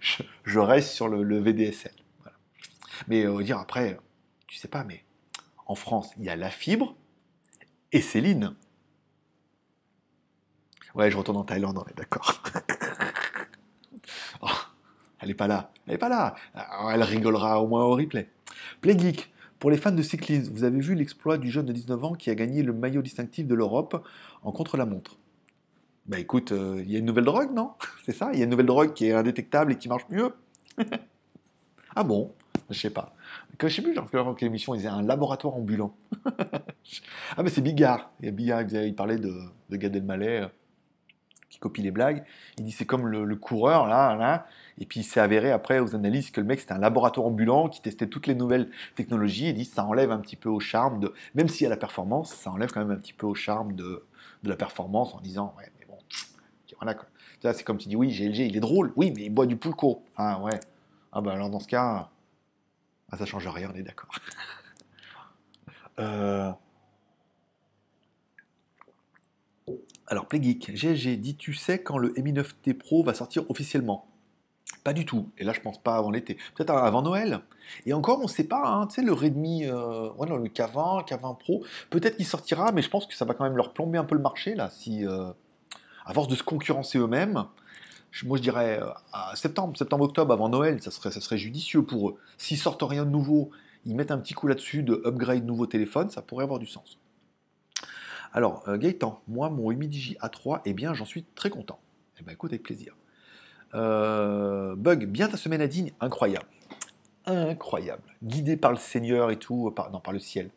je... 0.44 0.58
reste 0.58 0.90
sur 0.90 1.08
le, 1.08 1.38
VDSL. 1.40 1.92
Mais 3.08 3.26
euh, 3.26 3.42
dire 3.42 3.58
après, 3.58 3.98
tu 4.46 4.56
sais 4.56 4.68
pas, 4.68 4.84
mais 4.84 5.04
en 5.66 5.74
France, 5.74 6.10
il 6.18 6.24
y 6.24 6.28
a 6.28 6.36
la 6.36 6.50
fibre 6.50 6.94
et 7.92 8.00
Céline. 8.00 8.54
Ouais, 10.94 11.10
je 11.10 11.16
retourne 11.16 11.36
en 11.36 11.44
Thaïlande, 11.44 11.78
on 11.78 11.84
est 11.90 11.96
d'accord. 11.96 12.42
Elle 15.20 15.30
est 15.30 15.34
pas 15.34 15.48
là. 15.48 15.72
Elle 15.86 15.94
est 15.94 15.98
pas 15.98 16.08
là. 16.08 16.36
Elle 16.92 17.02
rigolera 17.02 17.60
au 17.60 17.66
moins 17.66 17.84
au 17.84 17.96
replay. 17.96 18.30
Play 18.80 18.98
Geek. 18.98 19.32
Pour 19.58 19.70
les 19.70 19.78
fans 19.78 19.92
de 19.92 20.02
cyclisme, 20.02 20.52
vous 20.52 20.64
avez 20.64 20.78
vu 20.78 20.94
l'exploit 20.94 21.38
du 21.38 21.50
jeune 21.50 21.66
de 21.66 21.72
19 21.72 22.04
ans 22.04 22.12
qui 22.12 22.28
a 22.30 22.34
gagné 22.34 22.62
le 22.62 22.72
maillot 22.72 23.00
distinctif 23.00 23.46
de 23.46 23.54
l'Europe 23.54 24.06
en 24.42 24.52
contre-la-montre. 24.52 25.18
Bah 26.08 26.20
écoute, 26.20 26.52
euh, 26.52 26.80
il 26.84 26.92
y 26.92 26.96
a 26.96 27.00
une 27.00 27.04
nouvelle 27.04 27.24
drogue, 27.24 27.52
non? 27.52 27.72
C'est 28.04 28.12
ça 28.12 28.30
Il 28.32 28.38
y 28.38 28.42
a 28.42 28.44
une 28.44 28.50
nouvelle 28.50 28.66
drogue 28.66 28.92
qui 28.92 29.06
est 29.06 29.12
indétectable 29.12 29.72
et 29.72 29.76
qui 29.76 29.88
marche 29.88 30.06
mieux 30.08 30.32
Ah 31.96 32.04
bon? 32.04 32.32
Je 32.70 32.78
sais 32.78 32.90
pas. 32.90 33.14
Je 33.60 33.68
sais 33.68 33.82
plus, 33.82 33.94
genre, 33.94 34.36
quelle 34.36 34.48
émission, 34.48 34.74
ils 34.74 34.86
avaient 34.86 34.96
un 34.96 35.02
laboratoire 35.02 35.54
ambulant. 35.54 35.96
ah 37.36 37.42
mais 37.42 37.48
c'est 37.48 37.60
Bigard. 37.60 38.10
A 38.22 38.30
Bigard, 38.30 38.62
il 38.72 38.94
parlait 38.94 39.18
de, 39.18 39.32
de 39.70 39.76
Gad 39.76 39.96
Elmaleh 39.96 40.42
euh, 40.42 40.48
qui 41.48 41.58
copie 41.58 41.82
les 41.82 41.90
blagues. 41.90 42.24
Il 42.58 42.64
dit 42.64 42.72
c'est 42.72 42.84
comme 42.84 43.06
le, 43.08 43.36
coureur, 43.36 43.86
là, 43.86 44.14
là. 44.14 44.46
Et 44.78 44.84
puis 44.84 45.00
il 45.00 45.04
s'est 45.04 45.20
avéré 45.20 45.50
après 45.50 45.78
aux 45.80 45.94
analyses 45.94 46.30
que 46.30 46.40
le 46.40 46.46
mec 46.46 46.60
c'était 46.60 46.74
un 46.74 46.78
laboratoire 46.78 47.26
ambulant 47.26 47.68
qui 47.68 47.80
testait 47.80 48.08
toutes 48.08 48.26
les 48.26 48.34
nouvelles 48.34 48.70
technologies. 48.94 49.48
Il 49.48 49.54
dit 49.54 49.64
ça 49.64 49.84
enlève 49.84 50.10
un 50.10 50.18
petit 50.18 50.36
peu 50.36 50.50
au 50.50 50.60
charme 50.60 51.00
de, 51.00 51.14
même 51.34 51.48
s'il 51.48 51.64
y 51.64 51.66
a 51.66 51.70
la 51.70 51.78
performance, 51.78 52.34
ça 52.34 52.50
enlève 52.50 52.70
quand 52.72 52.80
même 52.80 52.90
un 52.90 53.00
petit 53.00 53.14
peu 53.14 53.26
au 53.26 53.34
charme 53.34 53.72
de, 53.74 54.04
de 54.42 54.48
la 54.48 54.56
performance 54.56 55.14
en 55.14 55.20
disant 55.20 55.54
ouais 55.56 55.70
voilà 56.80 56.94
quoi. 56.94 57.06
C'est 57.40 57.64
comme 57.64 57.78
tu 57.78 57.88
dis 57.88 57.96
oui 57.96 58.08
GLG 58.08 58.46
il 58.46 58.56
est 58.56 58.60
drôle, 58.60 58.92
oui 58.96 59.12
mais 59.14 59.24
il 59.24 59.30
boit 59.30 59.46
du 59.46 59.56
pulco. 59.56 60.02
Ah 60.16 60.40
ouais. 60.40 60.58
Ah 61.12 61.20
ben 61.20 61.32
alors 61.32 61.50
dans 61.50 61.60
ce 61.60 61.68
cas, 61.68 62.10
ah, 63.10 63.16
ça 63.16 63.24
change 63.24 63.46
rien, 63.46 63.70
on 63.72 63.76
est 63.76 63.82
d'accord. 63.82 64.10
euh... 66.00 66.52
Alors, 70.08 70.26
Playgeek, 70.26 70.72
GLG 70.72 71.16
dit 71.16 71.36
Tu 71.36 71.54
sais 71.54 71.82
quand 71.82 71.98
le 71.98 72.12
Mi 72.22 72.32
9T 72.32 72.74
Pro 72.74 73.02
va 73.02 73.14
sortir 73.14 73.48
officiellement? 73.50 74.06
Pas 74.84 74.92
du 74.92 75.04
tout. 75.04 75.30
Et 75.38 75.44
là, 75.44 75.52
je 75.52 75.60
pense 75.60 75.82
pas 75.82 75.96
avant 75.96 76.10
l'été. 76.10 76.36
Peut-être 76.54 76.70
avant 76.70 77.02
Noël. 77.02 77.40
Et 77.86 77.92
encore, 77.92 78.20
on 78.20 78.24
ne 78.24 78.28
sait 78.28 78.44
pas. 78.44 78.62
Hein. 78.64 78.86
Tu 78.86 78.96
sais, 78.96 79.02
le 79.02 79.12
Redmi, 79.12 79.64
euh, 79.64 80.10
le 80.18 80.48
K20, 80.48 81.08
K20 81.08 81.38
Pro, 81.38 81.64
peut-être 81.90 82.16
qu'il 82.16 82.26
sortira, 82.26 82.70
mais 82.72 82.82
je 82.82 82.90
pense 82.90 83.06
que 83.06 83.14
ça 83.14 83.24
va 83.24 83.34
quand 83.34 83.44
même 83.44 83.56
leur 83.56 83.72
plomber 83.72 83.98
un 83.98 84.04
peu 84.04 84.14
le 84.14 84.20
marché, 84.22 84.54
là, 84.54 84.70
si. 84.70 85.04
Euh, 85.04 85.32
à 86.06 86.14
force 86.14 86.28
de 86.28 86.36
se 86.36 86.42
concurrencer 86.42 86.98
eux-mêmes. 86.98 87.44
Moi, 88.24 88.38
je 88.38 88.42
dirais 88.42 88.80
euh, 88.80 88.88
à 89.12 89.36
septembre, 89.36 89.76
septembre-octobre, 89.76 90.32
avant 90.32 90.48
Noël, 90.48 90.80
ça 90.80 90.90
serait, 90.90 91.36
judicieux 91.36 91.82
pour 91.82 92.10
eux. 92.10 92.16
S'ils 92.38 92.56
sortent 92.56 92.82
rien 92.82 93.04
de 93.04 93.10
nouveau, 93.10 93.50
ils 93.84 93.94
mettent 93.94 94.10
un 94.10 94.18
petit 94.18 94.32
coup 94.32 94.46
là-dessus 94.46 94.82
de 94.82 95.02
upgrade 95.04 95.44
nouveau 95.44 95.66
téléphone, 95.66 96.08
ça 96.08 96.22
pourrait 96.22 96.44
avoir 96.44 96.58
du 96.58 96.66
sens. 96.66 96.98
Alors, 98.32 98.64
euh, 98.68 98.78
Gaëtan, 98.78 99.20
moi, 99.28 99.50
mon 99.50 99.70
Humidigi 99.70 100.16
A3, 100.22 100.62
eh 100.64 100.72
bien, 100.72 100.94
j'en 100.94 101.04
suis 101.04 101.24
très 101.34 101.50
content. 101.50 101.78
Eh 102.18 102.22
bien, 102.22 102.32
écoute, 102.32 102.52
avec 102.52 102.62
plaisir. 102.62 102.96
Euh, 103.74 104.74
Bug, 104.76 105.06
bien 105.06 105.28
ta 105.28 105.36
semaine 105.36 105.60
à 105.60 105.66
digne, 105.66 105.92
incroyable. 106.00 106.46
Incroyable. 107.26 108.02
Guidé 108.22 108.56
par 108.56 108.70
le 108.70 108.78
Seigneur 108.78 109.30
et 109.30 109.38
tout, 109.38 109.72
par, 109.74 109.90
non, 109.90 110.00
par 110.00 110.12
le 110.12 110.20
ciel. 110.20 110.50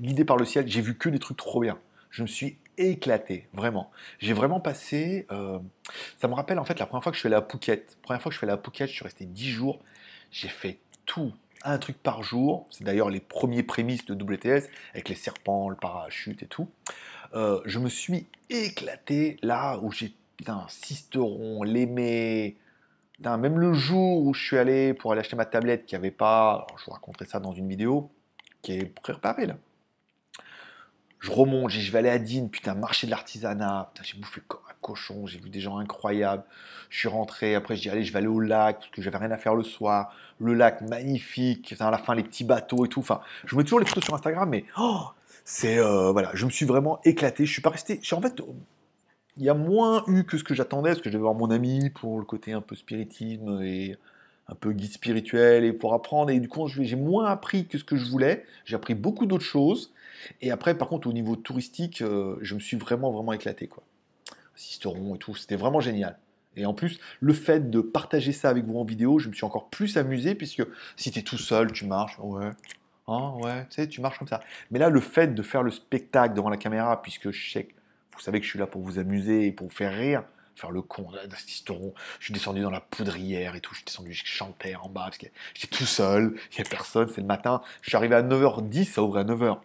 Guidé 0.00 0.24
par 0.24 0.36
le 0.36 0.44
ciel, 0.44 0.66
j'ai 0.66 0.80
vu 0.80 0.96
que 0.96 1.08
des 1.08 1.18
trucs 1.18 1.36
trop 1.36 1.60
bien. 1.60 1.78
Je 2.10 2.22
me 2.22 2.26
suis 2.26 2.58
éclaté, 2.78 3.48
vraiment. 3.52 3.90
J'ai 4.18 4.32
vraiment 4.32 4.60
passé. 4.60 5.26
Euh, 5.30 5.58
ça 6.18 6.28
me 6.28 6.34
rappelle 6.34 6.58
en 6.58 6.64
fait 6.64 6.78
la 6.78 6.86
première 6.86 7.02
fois 7.02 7.12
que 7.12 7.16
je 7.16 7.20
suis 7.20 7.26
allé 7.26 7.36
à 7.36 7.42
Phuket. 7.42 7.98
Première 8.02 8.20
fois 8.20 8.30
que 8.30 8.34
je 8.34 8.38
suis 8.38 8.44
allé 8.44 8.52
à 8.52 8.62
Phuket, 8.62 8.88
je 8.88 8.94
suis 8.94 9.04
resté 9.04 9.24
10 9.24 9.50
jours. 9.50 9.80
J'ai 10.30 10.48
fait 10.48 10.78
tout, 11.04 11.32
un 11.64 11.78
truc 11.78 12.02
par 12.02 12.22
jour. 12.22 12.66
C'est 12.70 12.84
d'ailleurs 12.84 13.10
les 13.10 13.20
premiers 13.20 13.62
prémices 13.62 14.04
de 14.04 14.14
WTS, 14.14 14.68
avec 14.92 15.08
les 15.08 15.14
serpents, 15.14 15.68
le 15.68 15.76
parachute 15.76 16.42
et 16.42 16.46
tout. 16.46 16.68
Euh, 17.34 17.60
je 17.64 17.78
me 17.78 17.88
suis 17.88 18.26
éclaté 18.50 19.38
là 19.42 19.78
où 19.82 19.90
j'ai, 19.90 20.14
putain, 20.36 20.64
Cisteron, 20.68 21.62
l'Aimé. 21.62 22.56
Même 23.20 23.58
le 23.58 23.72
jour 23.72 24.22
où 24.22 24.34
je 24.34 24.44
suis 24.44 24.58
allé 24.58 24.92
pour 24.92 25.12
aller 25.12 25.20
acheter 25.20 25.36
ma 25.36 25.46
tablette 25.46 25.86
qui 25.86 25.96
avait 25.96 26.10
pas, 26.10 26.66
je 26.78 26.84
vous 26.84 26.92
raconterai 26.92 27.24
ça 27.24 27.40
dans 27.40 27.52
une 27.52 27.68
vidéo, 27.68 28.10
qui 28.60 28.72
est 28.72 28.84
préparée 28.84 29.46
là. 29.46 29.56
Je 31.26 31.32
remonte, 31.32 31.72
je 31.72 31.90
vais 31.90 31.98
aller 31.98 32.08
à 32.08 32.20
Digne, 32.20 32.48
putain, 32.48 32.76
marché 32.76 33.08
de 33.08 33.10
l'artisanat, 33.10 33.90
j'ai 34.00 34.16
bouffé 34.16 34.40
comme 34.46 34.60
un 34.70 34.74
cochon, 34.80 35.26
j'ai 35.26 35.40
vu 35.40 35.50
des 35.50 35.58
gens 35.58 35.78
incroyables. 35.78 36.44
Je 36.88 37.00
suis 37.00 37.08
rentré, 37.08 37.56
après 37.56 37.74
je 37.74 37.82
dis 37.82 37.90
allez, 37.90 38.04
je 38.04 38.12
vais 38.12 38.18
aller 38.18 38.28
au 38.28 38.38
lac, 38.38 38.76
parce 38.78 38.90
que 38.90 39.02
j'avais 39.02 39.18
rien 39.18 39.32
à 39.32 39.36
faire 39.36 39.56
le 39.56 39.64
soir. 39.64 40.14
Le 40.38 40.54
lac 40.54 40.82
magnifique, 40.82 41.74
à 41.80 41.90
la 41.90 41.98
fin 41.98 42.14
les 42.14 42.22
petits 42.22 42.44
bateaux 42.44 42.86
et 42.86 42.88
tout. 42.88 43.00
Enfin, 43.00 43.22
je 43.44 43.56
mets 43.56 43.64
toujours 43.64 43.80
les 43.80 43.86
photos 43.86 44.04
sur 44.04 44.14
Instagram, 44.14 44.48
mais 44.48 44.66
oh, 44.78 45.00
c'est 45.44 45.80
euh, 45.80 46.12
voilà, 46.12 46.30
je 46.34 46.46
me 46.46 46.50
suis 46.50 46.64
vraiment 46.64 47.00
éclaté. 47.04 47.44
Je 47.44 47.50
suis 47.50 47.62
pas 47.62 47.70
resté, 47.70 48.00
en 48.12 48.20
fait, 48.20 48.40
il 49.36 49.42
y 49.42 49.48
a 49.48 49.54
moins 49.54 50.04
eu 50.06 50.22
que 50.22 50.38
ce 50.38 50.44
que 50.44 50.54
j'attendais, 50.54 50.90
parce 50.90 51.00
que 51.00 51.10
je 51.10 51.14
devais 51.14 51.22
voir 51.22 51.34
mon 51.34 51.50
ami 51.50 51.90
pour 51.90 52.20
le 52.20 52.24
côté 52.24 52.52
un 52.52 52.60
peu 52.60 52.76
spiritisme 52.76 53.62
et 53.64 53.96
un 54.46 54.54
peu 54.54 54.72
guide 54.72 54.92
spirituel 54.92 55.64
et 55.64 55.72
pour 55.72 55.92
apprendre. 55.92 56.30
Et 56.30 56.38
du 56.38 56.48
coup, 56.48 56.68
j'ai 56.68 56.94
moins 56.94 57.26
appris 57.26 57.66
que 57.66 57.78
ce 57.78 57.84
que 57.84 57.96
je 57.96 58.08
voulais. 58.08 58.44
J'ai 58.64 58.76
appris 58.76 58.94
beaucoup 58.94 59.26
d'autres 59.26 59.44
choses. 59.44 59.92
Et 60.40 60.50
après, 60.50 60.76
par 60.76 60.88
contre, 60.88 61.06
au 61.06 61.12
niveau 61.12 61.36
touristique, 61.36 62.02
euh, 62.02 62.36
je 62.42 62.54
me 62.54 62.60
suis 62.60 62.76
vraiment, 62.76 63.10
vraiment 63.12 63.32
éclaté. 63.32 63.66
Quoi. 63.66 63.82
Sisteron 64.54 65.14
et 65.14 65.18
tout, 65.18 65.34
c'était 65.34 65.56
vraiment 65.56 65.80
génial. 65.80 66.18
Et 66.56 66.64
en 66.64 66.72
plus, 66.72 66.98
le 67.20 67.34
fait 67.34 67.70
de 67.70 67.80
partager 67.80 68.32
ça 68.32 68.48
avec 68.48 68.64
vous 68.64 68.78
en 68.78 68.84
vidéo, 68.84 69.18
je 69.18 69.28
me 69.28 69.34
suis 69.34 69.44
encore 69.44 69.68
plus 69.68 69.96
amusé, 69.98 70.34
puisque 70.34 70.62
si 70.96 71.10
tu 71.10 71.18
es 71.18 71.22
tout 71.22 71.36
seul, 71.36 71.70
tu 71.72 71.84
marches, 71.84 72.18
ouais, 72.18 72.50
ah, 73.08 73.34
ouais, 73.36 73.66
tu 73.66 73.76
sais, 73.76 73.88
tu 73.88 74.00
marches 74.00 74.18
comme 74.18 74.28
ça. 74.28 74.40
Mais 74.70 74.78
là, 74.78 74.88
le 74.88 75.00
fait 75.00 75.34
de 75.34 75.42
faire 75.42 75.62
le 75.62 75.70
spectacle 75.70 76.34
devant 76.34 76.48
la 76.48 76.56
caméra, 76.56 77.00
puisque 77.02 77.30
je 77.30 77.52
sais, 77.52 77.68
vous 78.12 78.20
savez 78.20 78.40
que 78.40 78.44
je 78.44 78.50
suis 78.50 78.58
là 78.58 78.66
pour 78.66 78.82
vous 78.82 78.98
amuser 78.98 79.46
et 79.46 79.52
pour 79.52 79.68
vous 79.68 79.74
faire 79.74 79.94
rire, 79.94 80.24
faire 80.56 80.70
le 80.70 80.82
con 80.82 81.10
d'Assisteron. 81.28 81.94
Je 82.18 82.24
suis 82.24 82.34
descendu 82.34 82.62
dans 82.62 82.70
la 82.70 82.80
poudrière 82.80 83.54
et 83.54 83.60
tout. 83.60 83.72
Je 83.72 83.78
suis 83.78 83.84
descendu, 83.84 84.12
je 84.12 84.24
chantais 84.24 84.74
en 84.74 84.88
bas 84.88 85.04
parce 85.04 85.18
que 85.18 85.26
j'étais 85.54 85.76
tout 85.76 85.86
seul. 85.86 86.34
Il 86.52 86.60
n'y 86.60 86.66
a 86.66 86.70
personne, 86.70 87.08
c'est 87.14 87.20
le 87.20 87.26
matin. 87.26 87.62
Je 87.82 87.90
suis 87.90 87.96
arrivé 87.96 88.14
à 88.14 88.22
9h10, 88.22 88.84
ça 88.84 89.02
ouvrait 89.02 89.20
à 89.20 89.24
9h. 89.24 89.58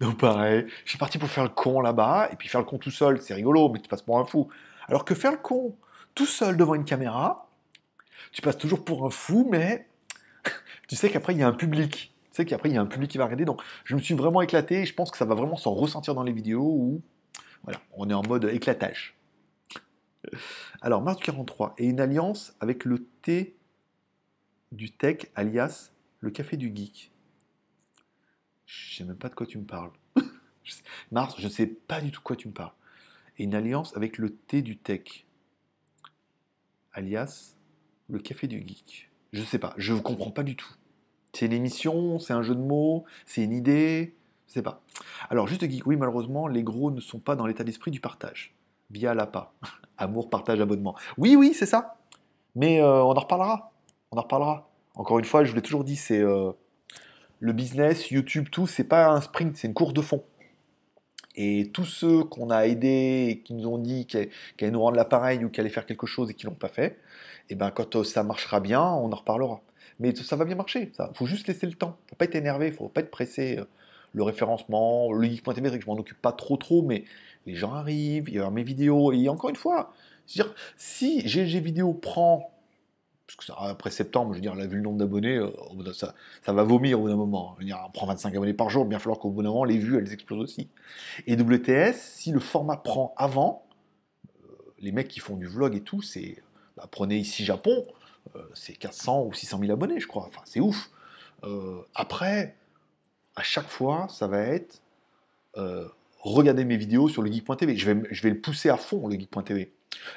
Donc 0.00 0.18
pareil, 0.18 0.66
je 0.84 0.90
suis 0.90 0.98
parti 0.98 1.18
pour 1.18 1.28
faire 1.28 1.44
le 1.44 1.50
con 1.50 1.80
là-bas. 1.80 2.30
Et 2.32 2.36
puis 2.36 2.48
faire 2.48 2.60
le 2.60 2.66
con 2.66 2.78
tout 2.78 2.90
seul, 2.90 3.20
c'est 3.20 3.34
rigolo, 3.34 3.68
mais 3.68 3.80
tu 3.80 3.88
passes 3.88 4.02
pour 4.02 4.18
un 4.18 4.24
fou. 4.24 4.48
Alors 4.88 5.04
que 5.04 5.14
faire 5.14 5.32
le 5.32 5.38
con 5.38 5.76
tout 6.14 6.26
seul 6.26 6.56
devant 6.56 6.74
une 6.74 6.84
caméra, 6.84 7.48
tu 8.32 8.42
passes 8.42 8.58
toujours 8.58 8.84
pour 8.84 9.06
un 9.06 9.10
fou, 9.10 9.46
mais 9.50 9.86
tu 10.88 10.96
sais 10.96 11.10
qu'après 11.10 11.34
il 11.34 11.40
y 11.40 11.42
a 11.42 11.48
un 11.48 11.52
public. 11.52 12.12
Tu 12.30 12.36
sais 12.36 12.44
qu'après 12.44 12.68
il 12.70 12.74
y 12.74 12.78
a 12.78 12.80
un 12.80 12.86
public 12.86 13.10
qui 13.10 13.18
va 13.18 13.24
regarder. 13.24 13.44
Donc 13.44 13.60
je 13.84 13.94
me 13.94 14.00
suis 14.00 14.14
vraiment 14.14 14.40
éclaté 14.40 14.82
et 14.82 14.86
je 14.86 14.94
pense 14.94 15.10
que 15.10 15.18
ça 15.18 15.24
va 15.24 15.34
vraiment 15.34 15.56
s'en 15.56 15.74
ressentir 15.74 16.14
dans 16.14 16.22
les 16.22 16.32
vidéos 16.32 16.62
où 16.62 17.02
voilà, 17.64 17.80
on 17.92 18.08
est 18.10 18.14
en 18.14 18.22
mode 18.22 18.44
éclatage. 18.44 19.14
Alors, 20.80 21.02
Mars 21.02 21.20
43 21.22 21.74
et 21.78 21.86
une 21.86 22.00
alliance 22.00 22.54
avec 22.60 22.84
le 22.84 23.06
thé 23.22 23.56
du 24.72 24.90
tech, 24.90 25.26
alias 25.34 25.92
le 26.20 26.30
café 26.30 26.56
du 26.56 26.74
geek. 26.74 27.12
Je 28.66 28.96
sais 28.96 29.04
même 29.04 29.16
pas 29.16 29.28
de 29.28 29.34
quoi 29.34 29.46
tu 29.46 29.58
me 29.58 29.64
parles. 29.64 29.92
Mars, 31.12 31.36
je 31.38 31.44
ne 31.44 31.52
sais 31.52 31.66
pas 31.66 32.00
du 32.00 32.10
tout 32.10 32.20
de 32.20 32.24
quoi 32.24 32.36
tu 32.36 32.48
me 32.48 32.52
parles. 32.52 32.72
Et 33.38 33.44
une 33.44 33.54
alliance 33.54 33.96
avec 33.96 34.18
le 34.18 34.34
thé 34.34 34.62
du 34.62 34.78
tech, 34.78 35.26
alias 36.92 37.56
le 38.08 38.18
café 38.18 38.46
du 38.46 38.60
geek. 38.66 39.10
Je 39.32 39.40
ne 39.40 39.46
sais 39.46 39.58
pas, 39.58 39.74
je 39.76 39.92
ne 39.92 40.00
comprends 40.00 40.30
pas 40.30 40.42
du 40.42 40.56
tout. 40.56 40.72
C'est 41.32 41.46
une 41.46 41.52
émission, 41.52 42.18
c'est 42.18 42.32
un 42.32 42.42
jeu 42.42 42.54
de 42.54 42.60
mots, 42.60 43.04
c'est 43.26 43.42
une 43.42 43.52
idée, 43.52 44.14
je 44.46 44.54
sais 44.54 44.62
pas. 44.62 44.82
Alors, 45.30 45.48
juste 45.48 45.68
geek, 45.68 45.86
oui, 45.86 45.96
malheureusement, 45.96 46.46
les 46.46 46.62
gros 46.62 46.90
ne 46.90 47.00
sont 47.00 47.18
pas 47.18 47.34
dans 47.34 47.46
l'état 47.46 47.64
d'esprit 47.64 47.90
du 47.90 48.00
partage. 48.00 48.54
Via 48.90 49.14
l'APA. 49.14 49.52
Amour, 49.98 50.30
partage, 50.30 50.60
abonnement. 50.60 50.94
Oui, 51.18 51.36
oui, 51.36 51.54
c'est 51.54 51.66
ça. 51.66 51.96
Mais 52.54 52.80
euh, 52.80 53.02
on 53.02 53.12
en 53.12 53.20
reparlera. 53.20 53.72
On 54.10 54.18
en 54.18 54.22
reparlera. 54.22 54.68
Encore 54.94 55.18
une 55.18 55.24
fois, 55.24 55.44
je 55.44 55.50
vous 55.50 55.56
l'ai 55.56 55.62
toujours 55.62 55.84
dit, 55.84 55.96
c'est 55.96 56.20
euh, 56.20 56.52
le 57.40 57.52
business, 57.52 58.10
YouTube, 58.10 58.48
tout, 58.50 58.66
c'est 58.66 58.84
pas 58.84 59.08
un 59.08 59.20
sprint, 59.20 59.56
c'est 59.56 59.66
une 59.66 59.74
course 59.74 59.92
de 59.92 60.00
fond. 60.00 60.24
Et 61.36 61.70
tous 61.72 61.84
ceux 61.84 62.22
qu'on 62.22 62.50
a 62.50 62.66
aidés 62.66 63.26
et 63.28 63.40
qui 63.40 63.54
nous 63.54 63.68
ont 63.68 63.78
dit 63.78 64.06
qu'ils 64.06 64.28
allaient 64.60 64.70
nous 64.70 64.80
rendre 64.80 64.96
l'appareil 64.96 65.44
ou 65.44 65.50
qu'ils 65.50 65.62
allaient 65.62 65.70
faire 65.70 65.86
quelque 65.86 66.06
chose 66.06 66.30
et 66.30 66.34
qui 66.34 66.46
l'ont 66.46 66.54
pas 66.54 66.68
fait, 66.68 66.98
et 67.50 67.50
eh 67.50 67.54
ben 67.56 67.70
quand 67.72 67.96
euh, 67.96 68.04
ça 68.04 68.22
marchera 68.22 68.60
bien, 68.60 68.82
on 68.82 69.12
en 69.12 69.16
reparlera. 69.16 69.60
Mais 69.98 70.14
ça 70.14 70.36
va 70.36 70.44
bien 70.44 70.54
marcher. 70.54 70.92
Il 70.98 71.14
faut 71.14 71.26
juste 71.26 71.46
laisser 71.48 71.66
le 71.66 71.74
temps. 71.74 71.96
Faut 72.08 72.16
pas 72.16 72.24
être 72.24 72.34
énervé, 72.34 72.72
faut 72.72 72.88
pas 72.88 73.00
être 73.00 73.10
pressé. 73.10 73.60
Le 74.12 74.22
référencement, 74.22 75.12
le 75.12 75.26
geek.tv, 75.26 75.80
je 75.80 75.86
m'en 75.86 75.94
occupe 75.94 76.20
pas 76.22 76.32
trop 76.32 76.56
trop, 76.56 76.82
mais 76.82 77.04
les 77.46 77.54
gens 77.54 77.72
arrivent, 77.72 78.28
il 78.28 78.34
y 78.34 78.38
a 78.38 78.50
mes 78.50 78.62
vidéos, 78.62 79.12
et 79.12 79.28
encore 79.28 79.50
une 79.50 79.56
fois, 79.56 79.92
dire 80.26 80.54
si 80.76 81.26
GG 81.26 81.60
Vidéo 81.60 81.92
prend, 81.92 82.50
parce 83.26 83.36
que 83.36 83.44
ça, 83.44 83.54
après 83.58 83.90
septembre, 83.90 84.32
je 84.32 84.36
veux 84.36 84.42
dire, 84.42 84.54
la 84.54 84.66
vu 84.66 84.76
le 84.76 84.82
nombre 84.82 84.98
d'abonnés, 84.98 85.36
euh, 85.36 85.50
ça, 85.92 86.14
ça, 86.44 86.52
va 86.52 86.62
vomir 86.62 86.98
au 86.98 87.02
bout 87.02 87.08
d'un 87.08 87.16
moment. 87.16 87.54
Je 87.56 87.60
veux 87.60 87.66
dire, 87.66 87.82
on 87.86 87.90
prend 87.90 88.06
25 88.06 88.34
abonnés 88.34 88.54
par 88.54 88.70
jour, 88.70 88.84
bien 88.84 88.98
falloir 88.98 89.18
qu'au 89.18 89.30
bout 89.30 89.42
d'un 89.42 89.48
moment, 89.48 89.64
les 89.64 89.78
vues, 89.78 89.98
elles 89.98 90.12
explosent 90.12 90.42
aussi. 90.42 90.68
Et 91.26 91.36
WTS, 91.36 91.94
si 91.94 92.32
le 92.32 92.40
format 92.40 92.76
prend 92.76 93.14
avant, 93.16 93.66
euh, 94.26 94.48
les 94.78 94.92
mecs 94.92 95.08
qui 95.08 95.20
font 95.20 95.36
du 95.36 95.46
vlog 95.46 95.74
et 95.74 95.80
tout, 95.80 96.02
c'est, 96.02 96.42
bah, 96.76 96.86
prenez 96.90 97.16
ici 97.16 97.44
Japon, 97.44 97.86
euh, 98.36 98.42
c'est 98.54 98.74
400 98.74 99.24
ou 99.24 99.32
600 99.32 99.58
000 99.60 99.72
abonnés, 99.72 100.00
je 100.00 100.06
crois. 100.06 100.26
Enfin, 100.26 100.42
c'est 100.44 100.60
ouf. 100.60 100.90
après, 101.94 102.56
à 103.36 103.42
chaque 103.42 103.68
fois, 103.68 104.06
ça 104.08 104.26
va 104.26 104.40
être 104.40 104.80
regardez 106.24 106.64
mes 106.64 106.76
vidéos 106.76 107.08
sur 107.08 107.22
le 107.22 107.30
geek.tv. 107.30 107.76
Je 107.76 107.92
vais, 107.92 108.30
le 108.30 108.40
pousser 108.40 108.70
à 108.70 108.76
fond, 108.76 109.06
le 109.06 109.14
geek.tv. 109.14 109.72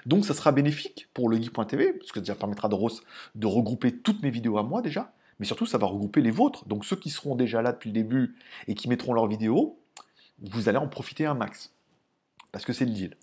Donc 0.06 0.26
ça 0.26 0.34
sera 0.34 0.52
bénéfique 0.52 1.08
pour 1.14 1.30
le 1.30 1.38
geek.tv, 1.38 1.94
parce 1.94 2.12
que 2.12 2.24
ça 2.24 2.36
permettra 2.36 2.68
de, 2.70 2.76
de 3.36 3.48
regrouper 3.48 3.92
toutes 3.92 4.24
mes 4.24 4.32
vidéos 4.32 4.58
à 4.58 4.64
moi 4.64 4.82
déjà, 4.82 5.14
mais 5.40 5.46
surtout 5.46 5.66
ça 5.66 5.78
va 5.78 5.86
regrouper 5.86 6.22
les 6.22 6.32
vôtres. 6.32 6.66
Donc 6.68 6.86
ceux 6.86 6.96
qui 6.96 7.10
seront 7.10 7.36
déjà 7.36 7.62
là 7.62 7.74
depuis 7.74 7.90
le 7.90 7.94
début 7.94 8.36
et 8.68 8.74
qui 8.74 8.90
mettront 8.90 9.14
leurs 9.14 9.28
vidéos, 9.28 9.78
vous 10.42 10.70
allez 10.70 10.78
en 10.78 10.88
profiter 10.88 11.26
un 11.26 11.36
max. 11.36 11.74
Parce 12.52 12.66
que 12.66 12.74
c'est 12.74 12.86
le 12.86 12.92
deal. 12.92 13.16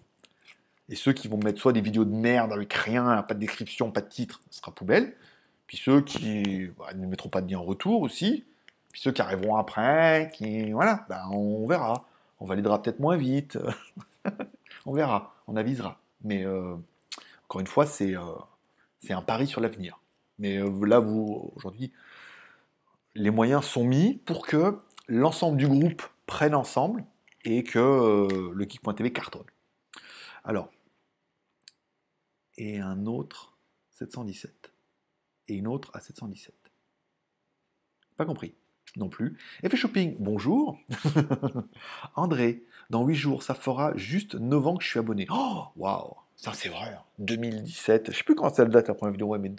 Et 0.91 0.97
ceux 0.97 1.12
qui 1.12 1.28
vont 1.28 1.39
mettre 1.39 1.61
soit 1.61 1.72
des 1.72 1.80
vidéos 1.80 2.05
de 2.05 2.14
merde 2.14 2.53
avec 2.53 2.72
rien, 2.72 3.22
pas 3.22 3.35
de 3.35 3.41
description, 3.41 3.91
pas 3.91 4.03
de 4.03 4.09
titre, 4.09 4.43
ce 4.51 4.59
sera 4.59 4.72
poubelle. 4.72 5.16
Puis 5.66 5.78
ceux 5.78 6.03
qui 6.03 6.66
bah, 6.78 6.93
ne 6.95 7.07
mettront 7.07 7.30
pas 7.30 7.41
de 7.41 7.51
lien 7.51 7.59
en 7.59 7.64
retour 7.64 8.03
aussi. 8.03 8.45
Puis 8.93 9.01
ceux 9.01 9.12
qui 9.12 9.22
arriveront 9.22 9.57
après, 9.57 10.30
qui. 10.35 10.72
Voilà, 10.72 11.07
ben, 11.09 11.22
on 11.32 11.66
verra. 11.66 12.07
On 12.45 12.47
validera 12.47 12.82
peut-être 12.82 13.01
moins 13.01 13.16
vite. 13.16 13.59
on 14.84 14.92
verra, 14.92 15.34
on 15.47 15.57
avisera. 15.57 15.99
Mais 16.24 16.45
euh, 16.45 16.76
encore 17.45 17.62
une 17.62 17.66
fois, 17.66 17.86
c'est 17.86 18.14
euh, 18.14 18.34
un 19.09 19.22
pari 19.22 19.47
sur 19.47 19.62
l'avenir. 19.62 19.99
Mais 20.38 20.59
euh, 20.59 20.84
là, 20.84 20.99
vous, 20.99 21.53
aujourd'hui, 21.57 21.90
les 23.14 23.30
moyens 23.30 23.64
sont 23.64 23.84
mis 23.84 24.18
pour 24.26 24.47
que 24.47 24.76
l'ensemble 25.09 25.57
du 25.57 25.66
groupe 25.66 26.03
prenne 26.26 26.55
ensemble 26.55 27.07
et 27.45 27.64
que 27.64 28.28
le 28.53 28.68
geek.tv 28.68 29.11
cartonne. 29.11 29.47
Alors, 30.45 30.70
et 32.59 32.78
un 32.78 33.07
autre 33.07 33.57
717. 33.92 34.70
Et 35.49 35.55
une 35.55 35.66
autre 35.66 35.90
à 35.95 36.01
717. 36.01 36.55
Pas 38.18 38.26
compris 38.26 38.55
non 38.97 39.09
plus. 39.09 39.36
Effet 39.62 39.76
shopping, 39.76 40.16
bonjour. 40.18 40.78
André, 42.14 42.62
dans 42.90 43.05
8 43.05 43.14
jours, 43.14 43.42
ça 43.42 43.55
fera 43.55 43.97
juste 43.97 44.34
9 44.34 44.66
ans 44.66 44.76
que 44.76 44.84
je 44.84 44.88
suis 44.88 44.99
abonné. 44.99 45.26
Oh, 45.30 45.64
waouh, 45.76 46.14
ça 46.36 46.53
c'est 46.53 46.68
vrai. 46.68 46.97
2017, 47.18 48.09
hein. 48.09 48.12
je 48.12 48.18
sais 48.18 48.24
plus 48.24 48.34
quand 48.34 48.53
c'est 48.55 48.62
la 48.62 48.68
date 48.68 48.88
la 48.88 48.95
première 48.95 49.12
vidéo, 49.12 49.36
mais 49.38 49.53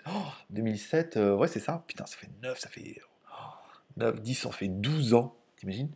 2007, 0.51 1.17
euh, 1.17 1.35
ouais 1.35 1.47
c'est 1.47 1.59
ça. 1.59 1.83
Putain, 1.87 2.05
ça 2.05 2.17
fait 2.17 2.29
9, 2.41 2.59
ça 2.59 2.69
fait 2.69 3.01
9, 3.97 4.21
10, 4.21 4.35
ça 4.35 4.51
fait 4.51 4.67
12 4.67 5.13
ans, 5.13 5.35
t'imagines? 5.57 5.91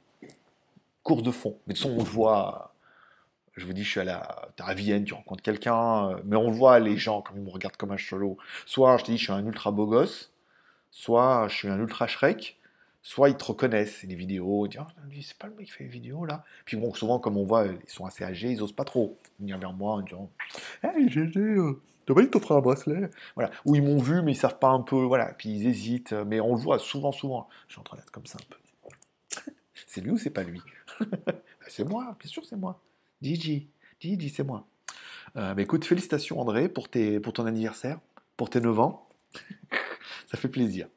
Course 1.03 1.23
de 1.23 1.31
fond. 1.31 1.57
Mais 1.67 1.73
de 1.73 1.79
toute 1.79 1.87
façon, 1.87 1.95
on 1.95 2.03
le 2.03 2.09
voit, 2.09 2.73
je 3.55 3.65
vous 3.65 3.73
dis, 3.73 3.83
je 3.83 3.89
suis 3.89 3.99
à 3.99 4.03
la, 4.03 4.49
à 4.59 4.73
Vienne, 4.73 5.03
tu 5.03 5.13
rencontres 5.13 5.43
quelqu'un, 5.43 6.09
euh, 6.09 6.21
mais 6.25 6.35
on 6.35 6.51
voit, 6.51 6.79
les 6.79 6.97
gens, 6.97 7.21
comme 7.21 7.37
ils 7.37 7.43
me 7.43 7.49
regardent 7.49 7.77
comme 7.77 7.91
un 7.91 7.97
cholo. 7.97 8.37
Soit 8.65 8.97
je 8.97 9.05
te 9.05 9.11
dis, 9.11 9.17
je 9.17 9.23
suis 9.23 9.33
un 9.33 9.45
ultra 9.45 9.71
beau 9.71 9.85
gosse, 9.85 10.33
soit 10.91 11.47
je 11.49 11.55
suis 11.55 11.69
un 11.69 11.79
ultra 11.79 12.07
Shrek, 12.07 12.58
soit 13.01 13.29
ils 13.29 13.37
te 13.37 13.45
reconnaissent, 13.45 14.03
les 14.03 14.15
vidéos, 14.15 14.65
ils 14.65 14.69
disent 14.69 14.81
ah, 14.81 14.87
c'est 15.21 15.37
pas 15.37 15.47
le 15.47 15.55
mec 15.55 15.67
qui 15.67 15.71
fait 15.71 15.83
les 15.83 15.89
vidéos 15.89 16.25
là. 16.25 16.43
Puis 16.65 16.77
bon, 16.77 16.93
souvent, 16.93 17.19
comme 17.19 17.37
on 17.37 17.45
voit, 17.45 17.65
ils 17.67 17.89
sont 17.89 18.05
assez 18.05 18.23
âgés, 18.23 18.51
ils 18.51 18.61
osent 18.61 18.73
pas 18.73 18.85
trop 18.85 19.17
venir 19.39 19.57
vers 19.57 19.73
moi 19.73 19.93
en 19.93 20.01
disant 20.01 20.29
Hey 20.83 21.09
GG, 21.09 21.39
euh, 21.39 21.81
pas 22.05 22.21
dit 22.21 22.29
que 22.29 22.53
un 22.53 22.61
bracelet? 22.61 23.09
Voilà. 23.35 23.51
Ou 23.65 23.75
ils 23.75 23.83
m'ont 23.83 23.99
vu, 23.99 24.21
mais 24.21 24.31
ils 24.33 24.35
savent 24.35 24.59
pas 24.59 24.69
un 24.69 24.81
peu, 24.81 25.03
voilà, 25.03 25.33
puis 25.33 25.49
ils 25.49 25.67
hésitent, 25.67 26.13
mais 26.13 26.39
on 26.39 26.55
le 26.55 26.61
voit 26.61 26.79
souvent, 26.79 27.11
souvent. 27.11 27.47
Je 27.67 27.73
suis 27.73 27.79
en 27.79 27.83
train 27.83 27.97
d'être 27.97 28.11
comme 28.11 28.25
ça 28.25 28.37
un 28.41 28.45
peu. 28.49 29.51
c'est 29.87 30.01
lui 30.01 30.11
ou 30.11 30.17
c'est 30.17 30.29
pas 30.29 30.43
lui? 30.43 30.61
C'est 31.67 31.83
moi, 31.83 32.15
bien 32.19 32.27
sûr, 32.27 32.43
c'est 32.45 32.55
moi. 32.55 32.81
Gigi, 33.21 33.69
Gigi, 33.99 34.29
c'est 34.29 34.43
moi. 34.43 34.65
Euh, 35.35 35.53
bah, 35.53 35.61
écoute, 35.61 35.85
félicitations 35.85 36.39
André 36.39 36.67
pour, 36.67 36.89
tes, 36.89 37.19
pour 37.19 37.31
ton 37.31 37.45
anniversaire, 37.45 37.99
pour 38.37 38.49
tes 38.49 38.59
9 38.59 38.79
ans. 38.79 39.07
Ça 40.31 40.37
fait 40.37 40.47
plaisir. 40.47 40.87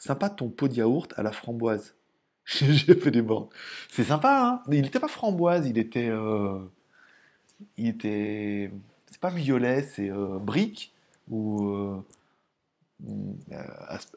Sympa 0.00 0.30
ton 0.30 0.48
pot 0.48 0.66
de 0.66 0.76
yaourt 0.76 1.12
à 1.18 1.22
la 1.22 1.30
framboise. 1.30 1.94
J'ai 2.46 2.94
fait 2.94 3.10
des 3.10 3.20
bornes. 3.20 3.48
C'est 3.90 4.04
sympa, 4.04 4.40
hein 4.42 4.62
Il 4.72 4.80
n'était 4.80 4.98
pas 4.98 5.08
framboise, 5.08 5.68
il 5.68 5.76
était. 5.76 6.08
Euh, 6.08 6.58
il 7.76 7.88
était. 7.88 8.72
C'est 9.10 9.20
pas 9.20 9.28
violet, 9.28 9.82
c'est 9.82 10.10
euh, 10.10 10.38
brique 10.38 10.94
ou 11.28 11.68
euh, 11.68 12.02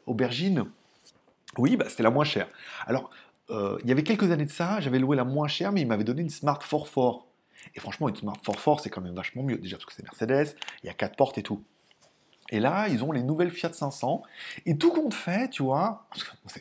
aubergine. 0.06 0.64
Oui, 1.58 1.76
bah, 1.76 1.84
c'était 1.90 2.02
la 2.02 2.10
moins 2.10 2.24
chère. 2.24 2.48
Alors, 2.86 3.10
il 3.50 3.86
y 3.86 3.92
avait 3.92 4.02
quelques 4.02 4.30
années 4.30 4.46
de 4.46 4.50
ça, 4.50 4.80
j'avais 4.80 4.98
loué 4.98 5.16
la 5.16 5.24
moins 5.24 5.48
chère, 5.48 5.70
mais 5.70 5.82
il 5.82 5.86
m'avait 5.86 6.02
donné 6.02 6.22
une 6.22 6.30
Smart 6.30 6.58
4 6.58 7.26
Et 7.74 7.80
franchement, 7.80 8.08
une 8.08 8.16
Smart 8.16 8.40
4 8.42 8.80
c'est 8.80 8.88
quand 8.88 9.02
même 9.02 9.14
vachement 9.14 9.42
mieux. 9.42 9.58
Déjà 9.58 9.76
parce 9.76 9.84
que 9.84 9.92
c'est 9.92 10.02
Mercedes, 10.02 10.56
il 10.82 10.86
y 10.86 10.88
a 10.88 10.94
quatre 10.94 11.14
portes 11.14 11.36
et 11.36 11.42
tout. 11.42 11.62
Et 12.50 12.60
là, 12.60 12.88
ils 12.88 13.02
ont 13.02 13.12
les 13.12 13.22
nouvelles 13.22 13.50
Fiat 13.50 13.72
500. 13.72 14.22
Et 14.66 14.76
tout 14.76 14.90
compte 14.90 15.14
fait, 15.14 15.48
tu 15.50 15.62
vois, 15.62 16.06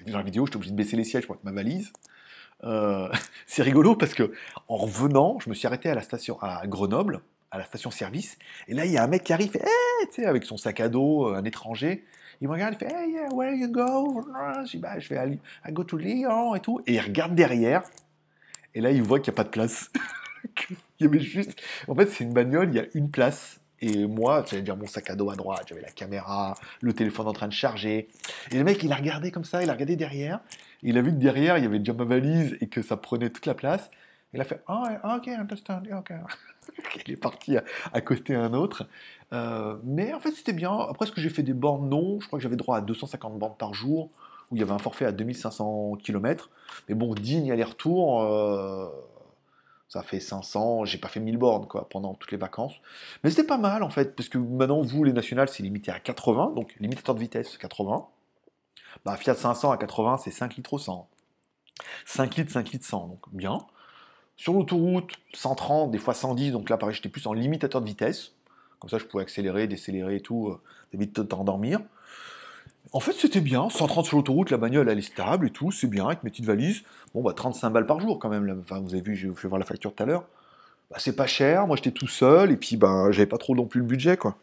dans 0.07 0.17
la 0.17 0.23
vidéo, 0.23 0.45
j'étais 0.45 0.55
obligé 0.55 0.71
de 0.71 0.77
baisser 0.77 0.95
les 0.95 1.03
sièges 1.03 1.25
pour 1.25 1.35
mettre 1.35 1.45
ma 1.45 1.51
valise. 1.51 1.91
Euh, 2.63 3.09
c'est 3.47 3.63
rigolo 3.63 3.95
parce 3.95 4.13
que 4.13 4.33
en 4.67 4.77
revenant, 4.77 5.39
je 5.39 5.49
me 5.49 5.55
suis 5.55 5.67
arrêté 5.67 5.89
à 5.89 5.95
la 5.95 6.01
station 6.01 6.41
à 6.41 6.65
Grenoble, 6.67 7.21
à 7.51 7.57
la 7.57 7.65
station 7.65 7.91
service. 7.91 8.37
Et 8.67 8.73
là, 8.73 8.85
il 8.85 8.91
y 8.91 8.97
a 8.97 9.03
un 9.03 9.07
mec 9.07 9.23
qui 9.23 9.33
arrive, 9.33 9.51
avec 10.17 10.45
son 10.45 10.57
sac 10.57 10.79
à 10.79 10.89
dos, 10.89 11.27
euh, 11.27 11.35
un 11.35 11.43
étranger. 11.43 12.05
Il 12.41 12.47
me 12.47 12.53
regarde, 12.53 12.75
il 12.79 12.87
fait 12.87 12.93
Hey, 12.93 13.11
yeah, 13.11 13.33
where 13.33 13.53
you 13.53 13.67
go? 13.69 14.25
Je 14.65 14.71
dis 14.71 14.77
bah, 14.77 14.99
Je 14.99 15.09
vais 15.09 15.17
aller, 15.17 15.39
I 15.67 15.71
go 15.71 15.83
to 15.83 15.97
Lyon 15.97 16.55
et 16.55 16.59
tout. 16.59 16.81
Et 16.87 16.93
il 16.93 16.99
regarde 16.99 17.35
derrière. 17.35 17.83
Et 18.73 18.81
là, 18.81 18.91
il 18.91 19.03
voit 19.03 19.19
qu'il 19.19 19.31
n'y 19.31 19.35
a 19.35 19.37
pas 19.37 19.43
de 19.43 19.49
place. 19.49 19.91
il 20.69 20.77
y 21.01 21.05
avait 21.05 21.19
juste. 21.19 21.61
En 21.87 21.95
fait, 21.95 22.07
c'est 22.07 22.23
une 22.23 22.33
bagnole, 22.33 22.69
il 22.69 22.75
y 22.75 22.79
a 22.79 22.85
une 22.95 23.11
place 23.11 23.59
et 23.83 24.07
moi, 24.07 24.45
j'allais 24.49 24.61
dire 24.61 24.77
mon 24.77 24.87
sac 24.87 25.09
à 25.09 25.15
dos 25.15 25.29
à 25.29 25.35
droite, 25.35 25.65
j'avais 25.67 25.81
la 25.81 25.91
caméra, 25.91 26.55
le 26.79 26.93
téléphone 26.93 27.27
en 27.27 27.33
train 27.33 27.49
de 27.49 27.53
charger. 27.53 28.07
Et 28.51 28.57
le 28.57 28.63
mec, 28.63 28.81
il 28.81 28.93
a 28.93 28.95
regardé 28.95 29.29
comme 29.29 29.43
ça, 29.43 29.61
il 29.61 29.69
a 29.69 29.73
regardé 29.73 29.97
derrière. 29.97 30.39
il 30.83 30.97
a 30.97 31.01
vu 31.01 31.11
que 31.11 31.17
derrière, 31.17 31.57
il 31.57 31.65
y 31.65 31.67
avait 31.67 31.79
déjà 31.79 31.91
ma 31.91 32.05
valise 32.05 32.57
et 32.61 32.67
que 32.67 32.81
ça 32.81 32.95
prenait 32.95 33.29
toute 33.29 33.45
la 33.45 33.55
place. 33.55 33.91
Il 34.33 34.39
a 34.39 34.45
fait 34.45 34.63
oh, 34.69 34.85
ok, 35.17 35.27
understand, 35.27 35.83
ok. 35.91 36.13
il 37.05 37.13
est 37.13 37.17
parti 37.17 37.57
accoster 37.91 38.35
un 38.35 38.53
autre. 38.53 38.87
Euh, 39.33 39.75
mais 39.83 40.13
en 40.13 40.21
fait, 40.21 40.31
c'était 40.31 40.53
bien. 40.53 40.71
Après, 40.71 41.05
est-ce 41.05 41.11
que 41.11 41.19
j'ai 41.19 41.29
fait 41.29 41.43
des 41.43 41.53
bornes? 41.53 41.89
Non. 41.89 42.21
Je 42.21 42.27
crois 42.27 42.39
que 42.39 42.43
j'avais 42.43 42.55
droit 42.55 42.77
à 42.77 42.81
250 42.81 43.37
bornes 43.37 43.55
par 43.59 43.73
jour, 43.73 44.09
où 44.49 44.55
il 44.55 44.59
y 44.59 44.63
avait 44.63 44.71
un 44.71 44.79
forfait 44.79 45.05
à 45.05 45.11
2500 45.11 45.97
km. 46.01 46.49
Mais 46.87 46.95
bon, 46.95 47.13
digne 47.15 47.51
aller-retour. 47.51 48.21
Euh, 48.21 48.87
ça 49.93 50.01
fait 50.01 50.19
500, 50.19 50.85
j'ai 50.85 50.97
pas 50.97 51.07
fait 51.07 51.19
1000 51.19 51.37
bornes 51.37 51.67
quoi, 51.67 51.87
pendant 51.87 52.15
toutes 52.15 52.31
les 52.31 52.37
vacances. 52.37 52.73
Mais 53.23 53.29
c'était 53.29 53.45
pas 53.45 53.59
mal 53.59 53.83
en 53.83 53.91
fait, 53.91 54.15
parce 54.15 54.27
que 54.27 54.39
maintenant, 54.39 54.81
vous, 54.81 55.03
les 55.03 55.13
nationales, 55.13 55.49
c'est 55.49 55.61
limité 55.61 55.91
à 55.91 55.99
80, 55.99 56.53
donc 56.55 56.73
limitateur 56.79 57.13
de 57.13 57.19
vitesse 57.19 57.59
80. 57.59 58.07
Bah, 59.05 59.15
Fiat 59.17 59.35
500 59.35 59.69
à 59.69 59.77
80, 59.77 60.17
c'est 60.17 60.31
5 60.31 60.55
litres 60.55 60.73
au 60.73 60.79
100. 60.79 61.07
5 62.05 62.35
litres, 62.37 62.51
5 62.51 62.71
litres 62.71 62.87
100, 62.87 63.07
donc 63.07 63.19
bien. 63.33 63.59
Sur 64.35 64.53
l'autoroute, 64.53 65.13
130, 65.35 65.91
des 65.91 65.99
fois 65.99 66.15
110, 66.15 66.53
donc 66.53 66.71
là, 66.71 66.77
pareil, 66.77 66.95
j'étais 66.95 67.09
plus 67.09 67.27
en 67.27 67.33
limitateur 67.33 67.79
de 67.79 67.85
vitesse. 67.85 68.31
Comme 68.79 68.89
ça, 68.89 68.97
je 68.97 69.05
pouvais 69.05 69.21
accélérer, 69.21 69.67
décélérer 69.67 70.15
et 70.15 70.21
tout, 70.21 70.47
euh, 70.47 70.59
vite 70.93 71.15
de 71.15 71.21
t'endormir. 71.21 71.81
En 72.91 72.99
fait, 72.99 73.13
c'était 73.13 73.41
bien. 73.41 73.69
130 73.69 74.05
sur 74.05 74.17
l'autoroute, 74.17 74.51
la 74.51 74.57
bagnole, 74.57 74.89
elle 74.89 74.99
est 74.99 75.01
stable 75.01 75.47
et 75.47 75.51
tout, 75.51 75.71
c'est 75.71 75.87
bien, 75.87 76.05
avec 76.05 76.23
mes 76.23 76.29
petites 76.29 76.45
valises. 76.45 76.83
Bon, 77.13 77.23
bah, 77.23 77.33
35 77.33 77.69
balles 77.69 77.85
par 77.85 77.99
jour 77.99 78.19
quand 78.19 78.29
même. 78.29 78.61
Enfin, 78.61 78.79
vous 78.81 78.93
avez 78.93 79.01
vu, 79.01 79.15
j'ai 79.15 79.31
fait 79.33 79.47
voir 79.47 79.59
la 79.59 79.65
facture 79.65 79.93
tout 79.95 80.03
à 80.03 80.05
l'heure. 80.05 80.25
Bah, 80.91 80.97
c'est 80.99 81.15
pas 81.15 81.25
cher, 81.25 81.65
moi 81.65 81.75
j'étais 81.75 81.91
tout 81.91 82.07
seul, 82.07 82.51
et 82.51 82.57
puis 82.57 82.77
bah, 82.77 83.07
j'avais 83.11 83.25
pas 83.25 83.39
trop 83.39 83.55
non 83.55 83.65
plus 83.65 83.79
le 83.79 83.87
budget, 83.87 84.15
quoi. 84.15 84.37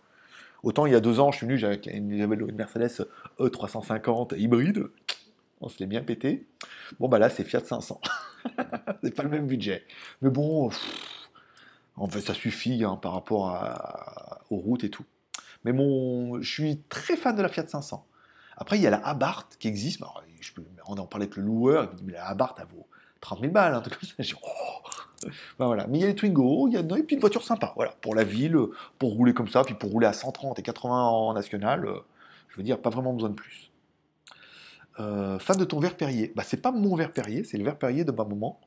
Autant 0.64 0.84
il 0.84 0.92
y 0.92 0.96
a 0.96 1.00
deux 1.00 1.20
ans, 1.20 1.30
je 1.30 1.38
suis 1.38 1.46
venu, 1.46 1.56
j'avais 1.58 1.76
une 1.86 2.26
Mercedes 2.52 3.06
E350 3.38 4.36
hybride, 4.36 4.88
on 5.60 5.68
se 5.68 5.78
l'est 5.78 5.86
bien 5.86 6.02
pété. 6.02 6.46
Bon, 6.98 7.08
bah 7.08 7.18
là, 7.18 7.30
c'est 7.30 7.44
Fiat 7.44 7.64
500. 7.64 8.00
c'est 9.02 9.14
pas 9.14 9.22
le 9.22 9.28
même 9.28 9.46
budget. 9.46 9.84
Mais 10.22 10.30
bon, 10.30 10.70
en 11.96 12.08
fait, 12.08 12.20
ça 12.20 12.34
suffit 12.34 12.82
hein, 12.82 12.96
par 12.96 13.12
rapport 13.12 13.56
aux 14.50 14.56
routes 14.56 14.84
et 14.84 14.90
tout. 14.90 15.04
Mais 15.64 15.72
bon, 15.72 16.40
je 16.42 16.50
suis 16.50 16.82
très 16.88 17.16
fan 17.16 17.36
de 17.36 17.42
la 17.42 17.48
Fiat 17.48 17.66
500. 17.66 18.06
Après, 18.60 18.76
il 18.76 18.82
y 18.82 18.86
a 18.86 18.90
la 18.90 19.04
Abarth 19.04 19.56
qui 19.58 19.68
existe. 19.68 20.00
je 20.40 20.52
peux, 20.52 20.62
on 20.86 20.98
en 20.98 21.06
parlait 21.06 21.24
avec 21.24 21.36
le 21.36 21.42
loueur, 21.42 21.84
il 21.84 21.90
me 21.90 21.96
dit, 21.96 22.04
mais 22.04 22.12
la 22.12 22.28
Abarth, 22.28 22.58
elle 22.60 22.66
vaut 22.66 22.86
30 23.22 23.40
000 23.40 23.52
balles. 23.52 23.74
Hein, 23.74 23.82
oh. 24.42 25.28
ben. 25.58 25.86
Mais 25.88 25.98
il 25.98 26.00
y 26.02 26.04
a 26.04 26.08
les 26.08 26.14
Twingo, 26.14 26.68
il 26.68 26.74
y 26.74 26.76
a 26.76 26.82
des 26.82 27.02
petites 27.02 27.20
voitures 27.20 27.42
sympas. 27.42 27.72
Voilà, 27.74 27.92
pour 28.02 28.14
la 28.14 28.22
ville, 28.22 28.58
pour 28.98 29.14
rouler 29.14 29.32
comme 29.32 29.48
ça, 29.48 29.64
puis 29.64 29.74
pour 29.74 29.90
rouler 29.90 30.06
à 30.06 30.12
130 30.12 30.58
et 30.58 30.62
80 30.62 30.94
en 30.94 31.32
national, 31.32 31.88
je 32.48 32.56
veux 32.58 32.62
dire, 32.62 32.80
pas 32.80 32.90
vraiment 32.90 33.14
besoin 33.14 33.30
de 33.30 33.34
plus. 33.34 33.70
Euh, 34.98 35.38
de 35.38 35.64
ton 35.64 35.80
verre 35.80 35.96
Perrier. 35.96 36.30
Bah, 36.36 36.42
c'est 36.44 36.60
pas 36.60 36.70
mon 36.70 36.94
verre 36.96 37.12
Perrier, 37.12 37.44
c'est 37.44 37.56
le 37.56 37.64
verre 37.64 37.78
Perrier 37.78 38.04
de 38.04 38.12
ma 38.12 38.24
maman. 38.24 38.60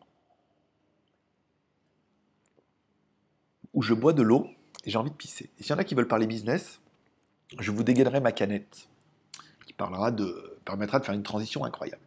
Où 3.75 3.83
je 3.83 3.93
bois 3.93 4.13
de 4.13 4.23
l'eau 4.23 4.47
et 4.85 4.89
j'ai 4.89 4.97
envie 4.97 5.11
de 5.11 5.15
pisser. 5.15 5.51
Et 5.59 5.63
s'il 5.63 5.71
y 5.71 5.73
en 5.73 5.77
a 5.77 5.83
qui 5.83 5.93
veulent 5.93 6.07
parler 6.07 6.25
business, 6.25 6.81
je 7.59 7.69
vous 7.71 7.83
dégainerai 7.83 8.19
ma 8.19 8.31
canette 8.31 8.89
parlera 9.77 10.11
de, 10.11 10.57
permettra 10.65 10.99
de 10.99 11.05
faire 11.05 11.15
une 11.15 11.23
transition 11.23 11.63
incroyable. 11.63 12.01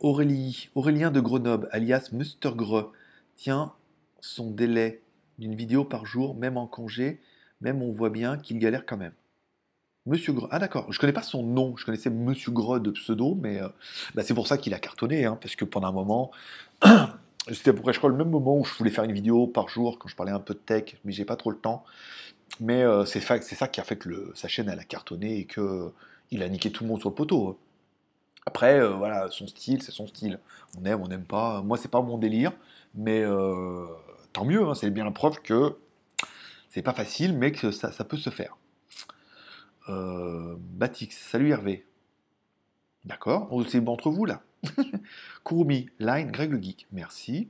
Aurélie, 0.00 0.70
Aurélien 0.74 1.10
de 1.10 1.20
Grenoble, 1.20 1.68
alias 1.72 2.10
Gre, 2.42 2.92
tient 3.36 3.72
son 4.20 4.50
délai 4.50 5.02
d'une 5.38 5.54
vidéo 5.54 5.84
par 5.84 6.06
jour, 6.06 6.34
même 6.34 6.56
en 6.56 6.66
congé, 6.66 7.20
même 7.60 7.82
on 7.82 7.92
voit 7.92 8.10
bien 8.10 8.38
qu'il 8.38 8.58
galère 8.58 8.86
quand 8.86 8.96
même. 8.96 9.12
Monsieur 10.06 10.32
Gre, 10.32 10.48
ah 10.50 10.58
d'accord, 10.58 10.90
je 10.92 10.98
connais 10.98 11.12
pas 11.12 11.22
son 11.22 11.42
nom, 11.42 11.76
je 11.76 11.84
connaissais 11.84 12.08
Monsieur 12.08 12.52
Gre 12.52 12.80
de 12.80 12.90
pseudo, 12.90 13.34
mais 13.34 13.60
euh, 13.60 13.68
bah, 14.14 14.22
c'est 14.24 14.34
pour 14.34 14.46
ça 14.46 14.56
qu'il 14.56 14.72
a 14.72 14.78
cartonné, 14.78 15.26
hein, 15.26 15.38
parce 15.40 15.56
que 15.56 15.66
pendant 15.66 15.88
un 15.88 15.92
moment, 15.92 16.30
C'était 17.52 17.70
à 17.70 17.72
peu 17.72 17.82
près, 17.82 17.92
je 17.92 17.98
crois, 17.98 18.10
le 18.10 18.16
même 18.16 18.30
moment 18.30 18.58
où 18.58 18.64
je 18.64 18.72
voulais 18.74 18.90
faire 18.90 19.04
une 19.04 19.12
vidéo 19.12 19.46
par 19.46 19.68
jour 19.68 19.98
quand 19.98 20.08
je 20.08 20.14
parlais 20.14 20.32
un 20.32 20.40
peu 20.40 20.54
de 20.54 20.58
tech, 20.58 20.96
mais 21.04 21.12
j'ai 21.12 21.24
pas 21.24 21.36
trop 21.36 21.50
le 21.50 21.56
temps. 21.58 21.84
Mais 22.60 22.82
euh, 22.82 23.04
c'est 23.04 23.20
ça 23.20 23.38
qui 23.68 23.80
a 23.80 23.84
fait 23.84 23.96
que 23.96 24.32
sa 24.34 24.48
chaîne 24.48 24.68
elle 24.68 24.78
a 24.78 24.84
cartonné 24.84 25.38
et 25.38 25.44
que 25.46 25.92
il 26.30 26.42
a 26.42 26.48
niqué 26.48 26.70
tout 26.70 26.84
le 26.84 26.90
monde 26.90 27.00
sur 27.00 27.10
le 27.10 27.14
poteau. 27.14 27.48
Hein. 27.48 27.56
Après, 28.46 28.80
euh, 28.80 28.90
voilà, 28.90 29.30
son 29.30 29.46
style, 29.46 29.82
c'est 29.82 29.92
son 29.92 30.06
style. 30.06 30.38
On 30.78 30.84
aime, 30.84 31.00
on 31.02 31.08
n'aime 31.08 31.24
pas. 31.24 31.62
Moi, 31.62 31.76
c'est 31.76 31.90
pas 31.90 32.00
mon 32.02 32.18
délire, 32.18 32.52
mais 32.94 33.22
euh, 33.22 33.86
tant 34.32 34.44
mieux. 34.44 34.66
Hein, 34.68 34.74
c'est 34.74 34.90
bien 34.90 35.04
la 35.04 35.10
preuve 35.10 35.40
que 35.42 35.76
c'est 36.68 36.82
pas 36.82 36.94
facile, 36.94 37.36
mais 37.36 37.52
que 37.52 37.70
ça, 37.70 37.90
peut 38.04 38.16
se 38.16 38.30
faire. 38.30 38.56
Batix, 39.88 41.16
salut 41.16 41.50
Hervé. 41.50 41.84
D'accord, 43.04 43.50
c'est 43.68 43.80
bon 43.80 43.94
entre 43.94 44.10
vous 44.10 44.24
là? 44.24 44.42
Kurumi, 45.44 45.88
Line, 45.98 46.30
Greg 46.30 46.52
le 46.52 46.62
Geek, 46.62 46.86
merci. 46.92 47.48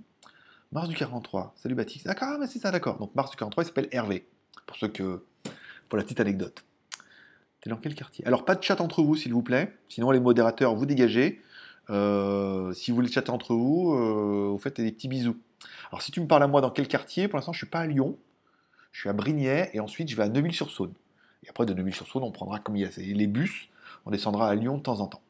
Mars 0.73 0.89
du 0.89 0.95
43, 0.95 1.55
salut 1.57 1.75
Batix. 1.75 2.05
D'accord, 2.05 2.39
mais 2.39 2.47
c'est 2.47 2.61
ça, 2.61 2.71
d'accord. 2.71 2.99
Donc 2.99 3.15
Mars 3.15 3.31
du 3.31 3.37
43, 3.37 3.65
il 3.65 3.67
s'appelle 3.67 3.89
Hervé. 3.91 4.27
Pour 4.67 4.77
ceux 4.77 4.89
que. 4.89 5.25
Pour 5.89 5.97
la 5.99 6.05
petite 6.05 6.21
anecdote. 6.21 6.65
T'es 7.61 7.71
dans 7.71 7.77
quel 7.77 7.95
quartier? 7.95 8.25
Alors, 8.27 8.45
pas 8.45 8.55
de 8.55 8.63
chat 8.63 8.81
entre 8.81 9.03
vous, 9.03 9.17
s'il 9.17 9.33
vous 9.33 9.43
plaît. 9.43 9.77
Sinon, 9.89 10.13
les 10.13 10.21
modérateurs, 10.21 10.75
vous 10.75 10.87
dégagez. 10.87 11.43
Euh, 11.91 12.73
si 12.73 12.91
vous 12.91 12.95
voulez 12.95 13.11
chatter 13.11 13.31
entre 13.31 13.55
vous, 13.55 13.93
euh, 13.93 14.49
vous 14.51 14.59
faites 14.59 14.81
des 14.81 14.93
petits 14.93 15.09
bisous. 15.09 15.37
Alors, 15.91 16.01
si 16.01 16.13
tu 16.13 16.21
me 16.21 16.27
parles 16.27 16.45
à 16.45 16.47
moi 16.47 16.61
dans 16.61 16.71
quel 16.71 16.89
quartier, 16.89 17.29
pour 17.29 17.37
l'instant, 17.37 17.53
je 17.53 17.59
suis 17.59 17.67
pas 17.67 17.81
à 17.81 17.87
Lyon. 17.87 18.17
Je 18.93 19.01
suis 19.01 19.09
à 19.09 19.13
Brignais 19.13 19.71
et 19.75 19.81
ensuite, 19.81 20.09
je 20.09 20.17
vais 20.17 20.23
à 20.23 20.29
Neuville-sur-Saône. 20.29 20.95
Et 21.45 21.49
après, 21.49 21.67
de 21.67 21.75
Neuville-sur-Saône, 21.75 22.23
on 22.23 22.31
prendra, 22.31 22.61
comme 22.61 22.77
il 22.77 22.83
y 22.83 22.87
a 22.87 22.91
les 22.97 23.27
bus, 23.27 23.69
on 24.07 24.11
descendra 24.11 24.49
à 24.49 24.55
Lyon 24.55 24.79
de 24.79 24.83
temps 24.83 25.01
en 25.01 25.07
temps. 25.07 25.23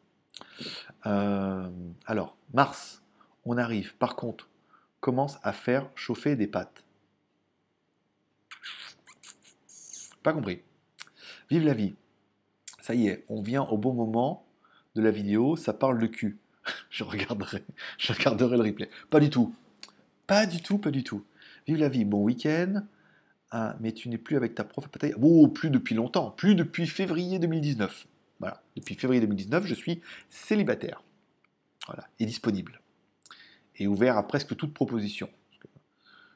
Euh, 1.07 1.68
alors, 2.07 2.36
Mars, 2.53 3.03
on 3.45 3.57
arrive. 3.57 3.95
Par 3.97 4.16
contre, 4.16 4.49
commence 5.01 5.38
à 5.43 5.53
faire 5.53 5.88
chauffer 5.95 6.36
des 6.36 6.47
pâtes. 6.47 6.84
Pas 10.22 10.32
compris. 10.32 10.62
Vive 11.49 11.64
la 11.64 11.74
vie. 11.74 11.95
Ça 12.80 12.95
y 12.95 13.09
est, 13.09 13.24
on 13.28 13.43
vient 13.43 13.62
au 13.62 13.78
bon 13.78 13.93
moment 13.93 14.47
de 14.95 15.03
la 15.03 15.11
vidéo, 15.11 15.57
ça 15.57 15.72
parle 15.72 15.99
de 15.99 16.07
cul. 16.07 16.38
je 16.91 17.05
regarderai, 17.05 17.64
je 17.99 18.12
regarderai 18.12 18.57
le 18.57 18.62
replay. 18.62 18.91
Pas 19.09 19.20
du 19.20 19.30
tout. 19.30 19.55
Pas 20.26 20.47
du 20.47 20.62
tout, 20.62 20.78
pas 20.78 20.91
du 20.91 21.03
tout. 21.03 21.24
Vive 21.66 21.78
la 21.78 21.88
vie, 21.88 22.05
bon 22.05 22.22
week-end. 22.22 22.82
Ah, 23.51 23.76
mais 23.80 23.93
tu 23.93 24.09
n'es 24.09 24.18
plus 24.18 24.36
avec 24.36 24.55
ta 24.55 24.64
prof 24.64 24.88
Oh, 25.20 25.49
plus 25.49 25.70
depuis 25.70 25.95
longtemps, 25.95 26.30
plus 26.30 26.55
depuis 26.55 26.86
février 26.86 27.38
2019. 27.38 28.07
Voilà, 28.41 28.62
depuis 28.74 28.95
février 28.95 29.20
2019, 29.20 29.66
je 29.66 29.74
suis 29.74 30.01
célibataire. 30.28 31.03
Voilà, 31.86 32.09
et 32.18 32.26
disponible. 32.26 32.80
Et 33.76 33.86
ouvert 33.86 34.16
à 34.16 34.26
presque 34.26 34.57
toute 34.57 34.74
proposition. 34.74 35.28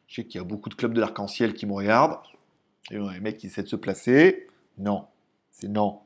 Je 0.07 0.17
sais 0.17 0.25
qu'il 0.25 0.41
y 0.41 0.45
a 0.45 0.47
beaucoup 0.47 0.69
de 0.69 0.75
clubs 0.75 0.93
de 0.93 1.01
l'arc-en-ciel 1.01 1.55
qui 1.55 1.67
me 1.67 1.73
regardent. 1.73 2.19
Et 2.91 2.99
les 2.99 3.21
mecs 3.21 3.39
qui 3.39 3.47
essaient 3.47 3.63
de 3.63 3.69
se 3.69 3.77
placer. 3.77 4.49
Non, 4.79 5.07
c'est 5.51 5.69
non. 5.69 6.01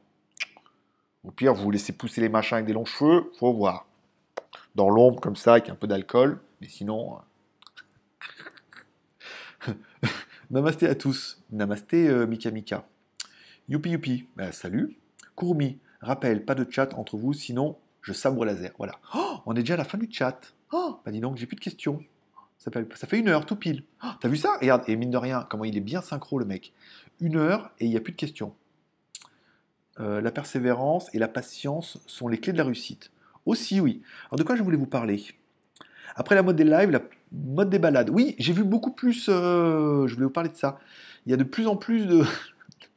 Au 1.24 1.30
pire, 1.30 1.52
vous 1.52 1.70
laissez 1.70 1.92
pousser 1.92 2.20
les 2.20 2.28
machins 2.28 2.56
avec 2.56 2.66
des 2.66 2.72
longs 2.72 2.84
cheveux, 2.84 3.30
faut 3.38 3.52
voir. 3.52 3.86
Dans 4.74 4.88
l'ombre, 4.88 5.20
comme 5.20 5.36
ça, 5.36 5.52
avec 5.52 5.68
un 5.68 5.74
peu 5.74 5.86
d'alcool. 5.86 6.40
Mais 6.60 6.68
sinon. 6.68 7.18
Euh, 9.68 9.72
Namasté 10.50 10.86
à 10.86 10.94
tous. 10.94 11.42
Namasté 11.50 12.08
euh, 12.08 12.26
Mika 12.26 12.50
Mika. 12.50 12.88
Youpi 13.68 13.90
youpi. 13.90 14.26
Bah, 14.36 14.52
salut. 14.52 14.96
Kurumi. 15.36 15.78
Rappel, 16.00 16.44
pas 16.44 16.54
de 16.54 16.66
chat 16.70 16.94
entre 16.94 17.16
vous, 17.16 17.32
sinon 17.32 17.76
je 18.02 18.12
sabre 18.12 18.44
laser. 18.44 18.72
Voilà. 18.78 18.94
Oh, 19.14 19.38
on 19.46 19.54
est 19.54 19.60
déjà 19.60 19.74
à 19.74 19.78
la 19.78 19.84
fin 19.84 19.98
du 19.98 20.08
chat. 20.10 20.54
Oh, 20.72 21.00
bah 21.04 21.10
dis 21.10 21.20
donc, 21.20 21.36
j'ai 21.36 21.46
plus 21.46 21.56
de 21.56 21.60
questions. 21.60 22.02
Ça 22.58 22.70
fait, 22.70 22.86
ça 22.96 23.06
fait 23.06 23.18
une 23.18 23.28
heure, 23.28 23.46
tout 23.46 23.56
pile. 23.56 23.84
Oh, 24.04 24.08
T'as 24.20 24.28
vu 24.28 24.36
ça? 24.36 24.56
Regarde, 24.60 24.82
et 24.88 24.96
mine 24.96 25.10
de 25.10 25.16
rien, 25.16 25.46
comment 25.48 25.64
il 25.64 25.76
est 25.76 25.80
bien 25.80 26.02
synchro 26.02 26.38
le 26.38 26.44
mec. 26.44 26.72
Une 27.20 27.36
heure 27.36 27.70
et 27.80 27.86
il 27.86 27.90
n'y 27.90 27.96
a 27.96 28.00
plus 28.00 28.12
de 28.12 28.18
questions. 28.18 28.54
Euh, 30.00 30.20
la 30.20 30.30
persévérance 30.30 31.12
et 31.14 31.18
la 31.18 31.28
patience 31.28 31.98
sont 32.06 32.28
les 32.28 32.38
clés 32.38 32.52
de 32.52 32.58
la 32.58 32.64
réussite. 32.64 33.10
Aussi, 33.46 33.80
oui. 33.80 34.02
Alors 34.26 34.38
de 34.38 34.44
quoi 34.44 34.54
je 34.56 34.62
voulais 34.62 34.76
vous 34.76 34.86
parler? 34.86 35.24
Après 36.14 36.34
la 36.34 36.42
mode 36.42 36.56
des 36.56 36.64
lives, 36.64 36.90
la 36.90 37.02
mode 37.32 37.70
des 37.70 37.78
balades. 37.78 38.10
Oui, 38.10 38.34
j'ai 38.38 38.52
vu 38.52 38.64
beaucoup 38.64 38.92
plus. 38.92 39.28
Euh, 39.28 40.06
je 40.06 40.14
voulais 40.14 40.26
vous 40.26 40.32
parler 40.32 40.50
de 40.50 40.56
ça. 40.56 40.78
Il 41.26 41.30
y 41.30 41.34
a 41.34 41.36
de 41.36 41.44
plus 41.44 41.66
en 41.66 41.76
plus 41.76 42.06
de, 42.06 42.24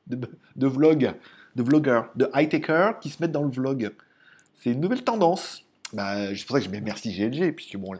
de, 0.55 0.67
vlogs, 0.67 1.13
de 1.55 1.63
vloggers, 1.63 2.03
de 2.15 2.29
high-takers 2.33 2.99
qui 2.99 3.09
se 3.09 3.21
mettent 3.21 3.31
dans 3.31 3.43
le 3.43 3.49
vlog. 3.49 3.91
C'est 4.61 4.71
une 4.71 4.79
nouvelle 4.81 5.03
tendance. 5.03 5.65
Bah, 5.93 6.27
c'est 6.35 6.45
pour 6.45 6.55
ça 6.55 6.59
que 6.61 6.65
je 6.65 6.71
mets 6.71 6.81
merci 6.81 7.11
GLG, 7.11 7.53
puisque 7.53 7.77
bon, 7.77 7.93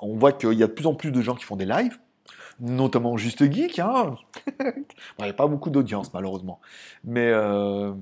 on 0.00 0.16
voit 0.16 0.32
qu'il 0.32 0.54
y 0.54 0.62
a 0.62 0.66
de 0.66 0.72
plus 0.72 0.86
en 0.86 0.94
plus 0.94 1.12
de 1.12 1.20
gens 1.20 1.34
qui 1.34 1.44
font 1.44 1.56
des 1.56 1.66
lives, 1.66 1.98
notamment 2.60 3.16
Juste 3.16 3.50
Geek. 3.50 3.78
Hein. 3.78 4.16
il 4.60 5.22
n'y 5.22 5.28
a 5.28 5.32
pas 5.32 5.46
beaucoup 5.46 5.70
d'audience, 5.70 6.12
malheureusement. 6.12 6.60
Mais. 7.04 7.30
Euh, 7.32 7.92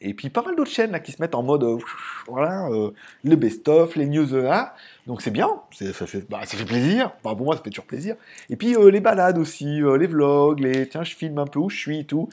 et 0.00 0.12
puis 0.12 0.28
pas 0.28 0.42
mal 0.42 0.54
d'autres 0.54 0.70
chaînes 0.70 0.90
là, 0.90 1.00
qui 1.00 1.12
se 1.12 1.22
mettent 1.22 1.36
en 1.36 1.42
mode 1.42 1.64
euh, 1.64 1.78
voilà 2.26 2.68
euh, 2.68 2.90
le 3.22 3.36
best-of, 3.36 3.96
les 3.96 4.06
news 4.06 4.26
là. 4.34 4.74
Donc 5.06 5.22
c'est 5.22 5.30
bien, 5.30 5.48
ça 5.70 6.06
fait, 6.06 6.28
bah, 6.28 6.40
ça 6.44 6.58
fait 6.58 6.64
plaisir. 6.66 7.12
pour 7.22 7.36
moi, 7.38 7.56
ça 7.56 7.62
fait 7.62 7.70
toujours 7.70 7.86
plaisir. 7.86 8.16
Et 8.50 8.56
puis 8.56 8.74
les 8.74 9.00
balades 9.00 9.38
aussi, 9.38 9.80
les 9.80 10.06
vlogs, 10.06 10.60
les 10.60 10.88
tiens, 10.88 11.04
je 11.04 11.14
filme 11.14 11.38
un 11.38 11.46
peu 11.46 11.58
où 11.60 11.70
je 11.70 11.78
suis 11.78 12.00
et 12.00 12.04
tout. 12.04 12.28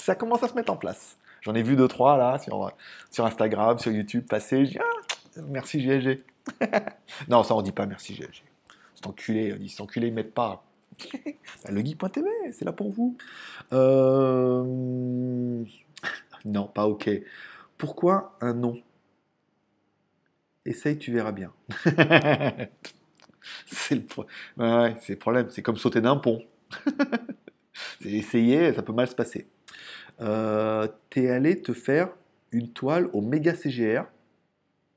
Ça 0.00 0.14
commence 0.14 0.42
à 0.42 0.48
se 0.48 0.54
mettre 0.54 0.72
en 0.72 0.76
place. 0.76 1.18
J'en 1.42 1.54
ai 1.54 1.62
vu 1.62 1.76
deux 1.76 1.88
trois 1.88 2.16
là 2.16 2.38
sur, 2.38 3.26
Instagram, 3.26 3.78
sur 3.78 3.92
YouTube 3.92 4.26
passer. 4.26 4.64
Je 4.64 4.70
dis 4.70 4.78
ah, 4.78 5.40
merci 5.48 5.78
GLG. 5.78 6.24
non, 7.28 7.42
ça 7.42 7.54
on 7.54 7.62
dit 7.62 7.72
pas 7.72 7.86
merci 7.86 8.14
GLG. 8.14 8.42
C'est 8.94 9.06
enculé, 9.06 9.52
on 9.52 9.56
dit 9.56 9.68
c'est 9.68 9.82
enculé, 9.82 10.08
ils 10.08 10.14
mettent 10.14 10.34
pas. 10.34 10.64
Bah, 11.64 11.70
le 11.72 11.82
c'est 12.52 12.64
là 12.64 12.72
pour 12.72 12.90
vous. 12.90 13.16
Euh... 13.72 15.64
Non, 16.44 16.66
pas 16.66 16.86
OK. 16.86 17.10
Pourquoi 17.76 18.36
un 18.40 18.54
non 18.54 18.80
Essaye, 20.64 20.98
tu 20.98 21.12
verras 21.12 21.32
bien. 21.32 21.52
c'est 23.66 23.94
le, 23.94 24.02
problème. 25.16 25.50
C'est 25.50 25.62
comme 25.62 25.76
sauter 25.76 26.00
d'un 26.00 26.16
pont. 26.16 26.42
c'est 28.02 28.10
essayer, 28.10 28.72
ça 28.72 28.82
peut 28.82 28.92
mal 28.92 29.08
se 29.08 29.14
passer. 29.14 29.48
Euh, 30.20 30.88
T'es 31.10 31.30
allé 31.30 31.60
te 31.60 31.72
faire 31.72 32.08
une 32.52 32.72
toile 32.72 33.08
au 33.12 33.20
méga 33.20 33.54
CGR 33.54 34.04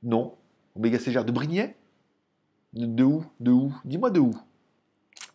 Non. 0.02 0.34
Au 0.74 0.80
méga 0.80 0.98
CGR 0.98 1.24
de 1.24 1.32
Brignais 1.32 1.76
de, 2.74 3.04
où? 3.04 3.24
De 3.38 3.52
où? 3.52 3.72
Dis-moi 3.84 4.10
de 4.10 4.18
où 4.18 4.32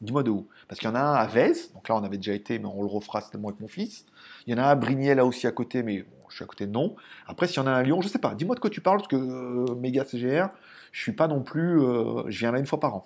Dis-moi 0.02 0.24
de 0.24 0.30
où 0.30 0.48
Parce 0.68 0.80
qu'il 0.80 0.90
y 0.90 0.92
en 0.92 0.96
a 0.96 1.02
un 1.02 1.14
à 1.14 1.26
Vez, 1.26 1.54
donc 1.74 1.88
là 1.88 1.96
on 1.96 2.04
avait 2.04 2.18
déjà 2.18 2.34
été, 2.34 2.60
mais 2.60 2.66
on 2.66 2.82
le 2.82 2.88
refera 2.88 3.22
certainement 3.22 3.48
avec 3.50 3.62
mon 3.62 3.68
fils. 3.68 4.06
Il 4.46 4.52
y 4.52 4.60
en 4.60 4.62
a 4.62 4.68
un 4.68 4.70
à 4.70 4.76
Brignais 4.76 5.16
là 5.16 5.26
aussi 5.26 5.48
à 5.48 5.52
côté, 5.52 5.84
mais 5.84 6.06
je 6.30 6.36
suis 6.36 6.44
à 6.44 6.48
côté 6.48 6.68
de 6.68 6.72
non. 6.72 6.96
Après, 7.28 7.48
s'il 7.48 7.58
y 7.58 7.60
en 7.60 7.68
a 7.68 7.72
un 7.72 7.76
à 7.76 7.84
Lyon, 7.84 8.02
je 8.02 8.08
sais 8.08 8.20
pas. 8.20 8.36
Dis-moi 8.36 8.56
de 8.56 8.60
quoi 8.60 8.70
tu 8.70 8.82
parles, 8.82 8.98
parce 8.98 9.08
que 9.08 9.16
euh, 9.16 9.76
méga 9.76 10.06
CGR, 10.06 10.50
je 10.92 11.02
suis 11.02 11.12
pas 11.14 11.28
non 11.28 11.42
plus. 11.42 11.82
Euh, 11.82 12.24
je 12.28 12.40
viens 12.40 12.52
là 12.52 12.60
une 12.60 12.66
fois 12.66 12.80
par 12.80 12.96
an. 12.96 13.06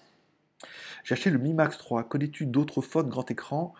J'ai 1.04 1.14
acheté 1.14 1.30
le 1.30 1.40
Mi 1.40 1.54
Max 1.54 1.78
3. 1.78 2.04
Connais-tu 2.04 2.46
d'autres 2.46 2.82
phones 2.82 3.10
grand 3.10 3.30
écran? 3.30 3.74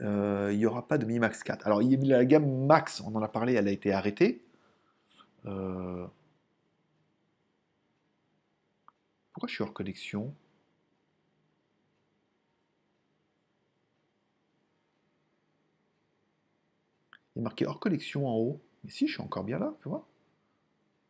Euh, 0.00 0.50
Il 0.52 0.58
n'y 0.58 0.66
aura 0.66 0.86
pas 0.86 0.98
de 0.98 1.06
Mi 1.06 1.18
Max 1.18 1.42
4. 1.42 1.66
Alors, 1.66 1.80
la 1.82 2.24
gamme 2.24 2.66
Max, 2.66 3.00
on 3.00 3.14
en 3.14 3.22
a 3.22 3.28
parlé, 3.28 3.54
elle 3.54 3.68
a 3.68 3.72
été 3.72 3.92
arrêtée. 3.92 4.42
Pourquoi 9.32 9.48
je 9.48 9.54
suis 9.54 9.62
hors 9.62 9.72
connexion? 9.72 10.34
Il 17.34 17.40
est 17.40 17.42
marqué 17.42 17.66
hors 17.66 17.80
collection 17.80 18.26
en 18.28 18.36
haut. 18.36 18.60
Mais 18.84 18.90
si, 18.90 19.06
je 19.06 19.14
suis 19.14 19.22
encore 19.22 19.44
bien 19.44 19.58
là, 19.58 19.74
tu 19.82 19.88
vois. 19.88 20.06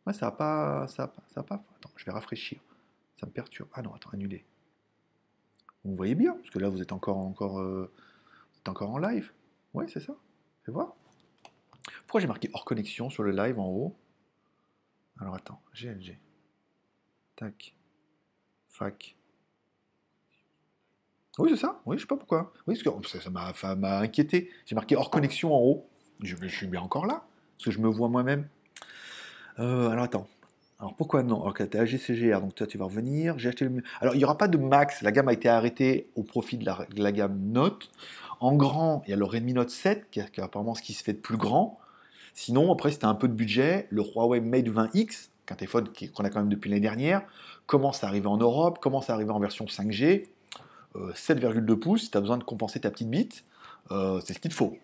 Ouais, 0.05 0.13
ça 0.13 0.27
va 0.27 0.31
pas, 0.31 0.87
ça 0.87 1.07
pas. 1.07 1.63
Attends, 1.77 1.91
je 1.95 2.05
vais 2.05 2.11
rafraîchir. 2.11 2.59
Ça 3.19 3.25
me 3.25 3.31
perturbe. 3.31 3.69
Ah 3.73 3.81
non, 3.81 3.93
attends, 3.93 4.09
annuler. 4.11 4.45
Vous 5.83 5.95
voyez 5.95 6.15
bien, 6.15 6.33
parce 6.33 6.49
que 6.49 6.59
là, 6.59 6.69
vous 6.69 6.81
êtes 6.81 6.91
encore, 6.91 7.17
encore, 7.17 7.59
euh, 7.59 7.91
encore 8.69 8.91
en 8.91 8.97
live. 8.97 9.31
Oui, 9.73 9.85
c'est 9.87 9.99
ça. 9.99 10.15
Fais 10.65 10.71
voir. 10.71 10.95
Pourquoi 12.07 12.21
j'ai 12.21 12.27
marqué 12.27 12.49
hors 12.53 12.65
connexion 12.65 13.09
sur 13.09 13.23
le 13.23 13.31
live 13.31 13.59
en 13.59 13.67
haut? 13.67 13.95
Alors 15.19 15.35
attends, 15.35 15.61
GLG. 15.73 16.19
Tac. 17.35 17.75
Fac. 18.67 19.15
Oui, 21.37 21.49
c'est 21.51 21.57
ça. 21.57 21.81
Oui, 21.85 21.97
je 21.97 22.01
sais 22.01 22.07
pas 22.07 22.17
pourquoi. 22.17 22.53
Oui, 22.67 22.79
parce 22.83 23.11
que 23.11 23.19
ça 23.19 23.29
m'a 23.29 23.99
inquiété. 23.99 24.49
J'ai 24.65 24.75
marqué 24.75 24.95
hors 24.95 25.09
connexion 25.09 25.53
en 25.53 25.59
haut. 25.59 25.89
Je, 26.21 26.35
suis 26.47 26.67
bien 26.67 26.81
encore 26.81 27.05
là, 27.05 27.25
parce 27.55 27.65
que 27.65 27.71
je 27.71 27.79
me 27.79 27.89
vois 27.89 28.07
moi-même. 28.07 28.47
Euh, 29.59 29.89
alors 29.89 30.05
attends. 30.05 30.27
Alors 30.79 30.95
pourquoi 30.95 31.23
non? 31.23 31.41
Alors 31.41 31.53
tu 31.53 31.77
as 31.77 31.85
GCGR, 31.85 32.41
donc 32.41 32.55
toi 32.55 32.67
tu 32.67 32.77
vas 32.77 32.85
revenir. 32.85 33.39
J'ai 33.39 33.49
acheté 33.49 33.65
le. 33.65 33.81
Alors 34.01 34.13
il 34.13 34.17
n'y 34.17 34.25
aura 34.25 34.37
pas 34.37 34.47
de 34.47 34.57
max, 34.57 35.01
la 35.01 35.11
gamme 35.11 35.29
a 35.29 35.33
été 35.33 35.47
arrêtée 35.47 36.09
au 36.15 36.23
profit 36.23 36.57
de 36.57 36.65
la, 36.65 37.11
gamme 37.11 37.39
Note. 37.39 37.89
En 38.41 38.53
grand, 38.53 39.01
il 39.07 39.11
y 39.11 39.13
a 39.13 39.17
le 39.17 39.23
Redmi 39.23 39.53
Note 39.53 39.69
7, 39.69 40.09
qui 40.11 40.19
est, 40.19 40.39
apparemment 40.39 40.75
ce 40.75 40.81
qui 40.81 40.93
se 40.93 41.03
fait 41.03 41.13
de 41.13 41.19
plus 41.19 41.37
grand. 41.37 41.79
Sinon, 42.33 42.71
après, 42.73 42.91
c'était 42.91 43.05
un 43.05 43.15
peu 43.15 43.29
de 43.29 43.33
budget, 43.33 43.87
le 43.89 44.01
Huawei 44.01 44.41
Mate 44.41 44.65
20X, 44.65 45.29
qu'un 45.45 45.55
téléphone 45.55 45.87
qu'on 46.13 46.25
a 46.25 46.29
quand 46.29 46.39
même 46.39 46.49
depuis 46.49 46.69
l'année 46.69 46.81
dernière, 46.81 47.21
commence 47.65 48.03
à 48.03 48.07
arriver 48.07 48.27
en 48.27 48.35
Europe, 48.35 48.79
commence 48.79 49.09
à 49.09 49.13
arriver 49.13 49.31
en 49.31 49.39
version 49.39 49.63
5G, 49.65 50.27
7,2 50.95 51.75
pouces, 51.75 52.03
si 52.03 52.11
tu 52.11 52.17
as 52.17 52.21
besoin 52.21 52.37
de 52.37 52.43
compenser 52.43 52.81
ta 52.81 52.91
petite 52.91 53.09
bite, 53.09 53.45
c'est 53.89 54.33
ce 54.33 54.39
qu'il 54.39 54.51
te 54.51 54.55
faut. 54.55 54.77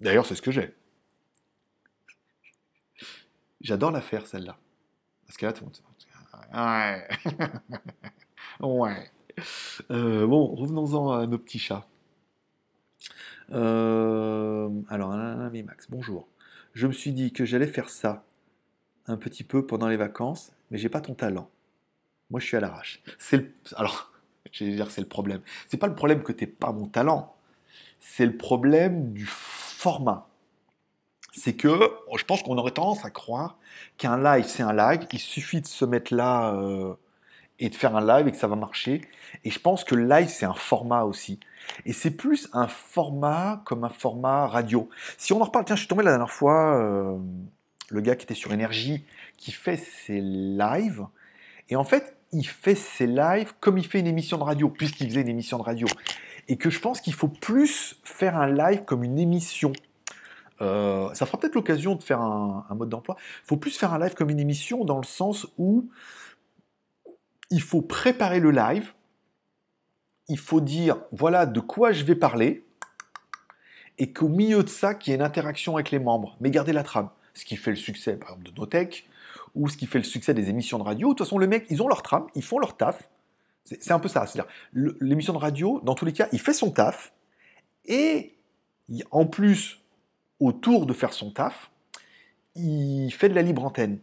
D'ailleurs, 0.00 0.24
c'est 0.24 0.34
ce 0.34 0.42
que 0.42 0.50
j'ai. 0.50 0.74
J'adore 3.60 3.90
la 3.90 4.00
faire, 4.00 4.26
celle-là. 4.26 4.56
Parce 5.40 5.54
tout 5.54 5.64
le 5.64 5.66
monde... 5.66 5.76
Ouais. 6.54 7.08
ouais. 8.60 9.10
Euh, 9.90 10.26
bon, 10.26 10.54
revenons-en 10.54 11.12
à 11.12 11.26
nos 11.26 11.38
petits 11.38 11.58
chats. 11.58 11.86
Euh, 13.50 14.68
alors, 14.88 15.12
ami 15.12 15.62
Max, 15.62 15.86
bonjour. 15.90 16.28
Je 16.74 16.86
me 16.86 16.92
suis 16.92 17.12
dit 17.12 17.32
que 17.32 17.44
j'allais 17.44 17.66
faire 17.66 17.88
ça 17.88 18.24
un 19.06 19.16
petit 19.16 19.44
peu 19.44 19.66
pendant 19.66 19.88
les 19.88 19.96
vacances, 19.96 20.52
mais 20.70 20.78
j'ai 20.78 20.88
pas 20.88 21.00
ton 21.00 21.14
talent. 21.14 21.50
Moi, 22.30 22.40
je 22.40 22.46
suis 22.46 22.56
à 22.56 22.60
l'arrache. 22.60 23.02
C'est 23.18 23.36
le... 23.38 23.52
Alors, 23.76 24.12
je 24.52 24.64
vais 24.64 24.74
dire 24.74 24.90
c'est 24.90 25.00
le 25.00 25.08
problème. 25.08 25.40
C'est 25.66 25.78
pas 25.78 25.88
le 25.88 25.94
problème 25.94 26.22
que 26.22 26.32
t'es 26.32 26.46
pas 26.46 26.72
mon 26.72 26.86
talent. 26.86 27.34
C'est 28.00 28.26
le 28.26 28.36
problème 28.36 29.12
du 29.12 29.26
format 29.26 30.28
c'est 31.32 31.54
que 31.54 31.90
je 32.16 32.24
pense 32.24 32.42
qu'on 32.42 32.58
aurait 32.58 32.72
tendance 32.72 33.04
à 33.04 33.10
croire 33.10 33.58
qu'un 33.96 34.22
live, 34.22 34.44
c'est 34.46 34.62
un 34.62 34.74
live, 34.74 35.06
il 35.12 35.18
suffit 35.18 35.60
de 35.60 35.66
se 35.66 35.84
mettre 35.84 36.14
là 36.14 36.54
euh, 36.54 36.94
et 37.58 37.70
de 37.70 37.74
faire 37.74 37.96
un 37.96 38.06
live 38.06 38.28
et 38.28 38.32
que 38.32 38.36
ça 38.36 38.46
va 38.46 38.56
marcher. 38.56 39.00
Et 39.44 39.50
je 39.50 39.58
pense 39.58 39.82
que 39.82 39.94
live, 39.94 40.28
c'est 40.28 40.44
un 40.44 40.54
format 40.54 41.04
aussi. 41.04 41.40
Et 41.86 41.92
c'est 41.92 42.10
plus 42.10 42.48
un 42.52 42.68
format 42.68 43.62
comme 43.64 43.84
un 43.84 43.88
format 43.88 44.46
radio. 44.46 44.90
Si 45.16 45.32
on 45.32 45.40
en 45.40 45.44
reparle, 45.44 45.64
tiens, 45.64 45.76
je 45.76 45.80
suis 45.80 45.88
tombé 45.88 46.02
la 46.02 46.10
dernière 46.10 46.30
fois, 46.30 46.76
euh, 46.76 47.16
le 47.88 48.00
gars 48.02 48.14
qui 48.14 48.24
était 48.24 48.34
sur 48.34 48.52
Énergie, 48.52 49.04
qui 49.38 49.52
fait 49.52 49.78
ses 49.78 50.20
lives. 50.20 51.06
Et 51.70 51.76
en 51.76 51.84
fait, 51.84 52.16
il 52.32 52.46
fait 52.46 52.74
ses 52.74 53.06
lives 53.06 53.52
comme 53.60 53.78
il 53.78 53.86
fait 53.86 54.00
une 54.00 54.06
émission 54.06 54.36
de 54.36 54.42
radio, 54.42 54.68
puisqu'il 54.68 55.08
faisait 55.08 55.22
une 55.22 55.28
émission 55.28 55.56
de 55.56 55.62
radio. 55.62 55.86
Et 56.48 56.56
que 56.56 56.68
je 56.68 56.80
pense 56.80 57.00
qu'il 57.00 57.14
faut 57.14 57.28
plus 57.28 58.00
faire 58.02 58.36
un 58.36 58.48
live 58.48 58.84
comme 58.84 59.04
une 59.04 59.18
émission 59.18 59.72
euh, 60.62 61.12
ça 61.14 61.26
fera 61.26 61.38
peut-être 61.38 61.54
l'occasion 61.54 61.96
de 61.96 62.02
faire 62.02 62.20
un, 62.20 62.74
mode 62.74 62.88
d'emploi. 62.88 63.16
Il 63.44 63.46
faut 63.46 63.56
plus 63.56 63.76
faire 63.76 63.92
un 63.92 63.98
live 63.98 64.14
comme 64.14 64.30
une 64.30 64.40
émission 64.40 64.84
dans 64.84 64.98
le 64.98 65.04
sens 65.04 65.48
où 65.58 65.90
il 67.50 67.60
faut 67.60 67.82
préparer 67.82 68.40
le 68.40 68.50
live, 68.50 68.92
il 70.28 70.38
faut 70.38 70.60
dire 70.60 70.98
voilà 71.10 71.46
de 71.46 71.60
quoi 71.60 71.92
je 71.92 72.04
vais 72.04 72.14
parler, 72.14 72.64
et 73.98 74.12
qu'au 74.12 74.28
milieu 74.28 74.62
de 74.62 74.68
ça, 74.68 74.94
qu'il 74.94 75.10
y 75.10 75.14
ait 75.14 75.18
une 75.18 75.24
interaction 75.24 75.74
avec 75.74 75.90
les 75.90 75.98
membres, 75.98 76.36
mais 76.40 76.50
garder 76.50 76.72
la 76.72 76.82
trame. 76.82 77.10
Ce 77.34 77.44
qui 77.44 77.56
fait 77.56 77.70
le 77.70 77.76
succès, 77.76 78.16
par 78.16 78.30
exemple, 78.30 78.50
de 78.50 78.58
Notech, 78.58 79.08
ou 79.54 79.68
ce 79.68 79.76
qui 79.76 79.86
fait 79.86 79.98
le 79.98 80.04
succès 80.04 80.32
des 80.32 80.48
émissions 80.48 80.78
de 80.78 80.84
radio. 80.84 81.08
De 81.08 81.14
toute 81.14 81.26
façon, 81.26 81.38
les 81.38 81.46
mecs, 81.46 81.66
ils 81.70 81.82
ont 81.82 81.88
leur 81.88 82.02
trame, 82.02 82.26
ils 82.34 82.42
font 82.42 82.58
leur 82.58 82.76
taf. 82.76 83.08
C'est 83.64 83.92
un 83.92 83.98
peu 83.98 84.08
ça. 84.08 84.26
C'est-à-dire, 84.26 84.50
l'émission 84.72 85.32
de 85.32 85.38
radio, 85.38 85.80
dans 85.84 85.94
tous 85.94 86.04
les 86.04 86.12
cas, 86.12 86.28
il 86.32 86.40
fait 86.40 86.52
son 86.52 86.70
taf, 86.70 87.12
et 87.84 88.36
en 89.10 89.26
plus 89.26 89.81
autour 90.42 90.86
de 90.86 90.92
faire 90.92 91.12
son 91.12 91.30
taf, 91.30 91.70
il 92.54 93.10
fait 93.10 93.28
de 93.28 93.34
la 93.34 93.42
libre 93.42 93.64
antenne. 93.64 93.98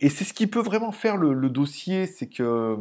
Et 0.00 0.08
c'est 0.08 0.24
ce 0.24 0.32
qui 0.32 0.46
peut 0.46 0.60
vraiment 0.60 0.92
faire 0.92 1.16
le, 1.16 1.48
dossier, 1.48 2.06
c'est 2.06 2.26
que 2.26 2.76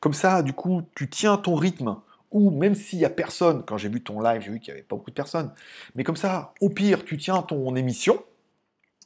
comme 0.00 0.12
ça, 0.12 0.42
du 0.42 0.52
coup, 0.52 0.82
tu 0.94 1.08
tiens 1.08 1.36
ton 1.36 1.54
rythme, 1.54 1.96
ou 2.30 2.50
même 2.50 2.74
s'il 2.74 2.98
n'y 2.98 3.04
a 3.04 3.10
personne, 3.10 3.64
quand 3.64 3.78
j'ai 3.78 3.88
vu 3.88 4.02
ton 4.02 4.20
live, 4.20 4.42
j'ai 4.42 4.50
vu 4.50 4.60
qu'il 4.60 4.72
n'y 4.72 4.78
avait 4.78 4.86
pas 4.86 4.96
beaucoup 4.96 5.10
de 5.10 5.14
personnes, 5.14 5.52
mais 5.94 6.04
comme 6.04 6.16
ça, 6.16 6.52
au 6.60 6.68
pire, 6.68 7.04
tu 7.04 7.16
tiens 7.16 7.42
ton 7.42 7.76
émission, 7.76 8.22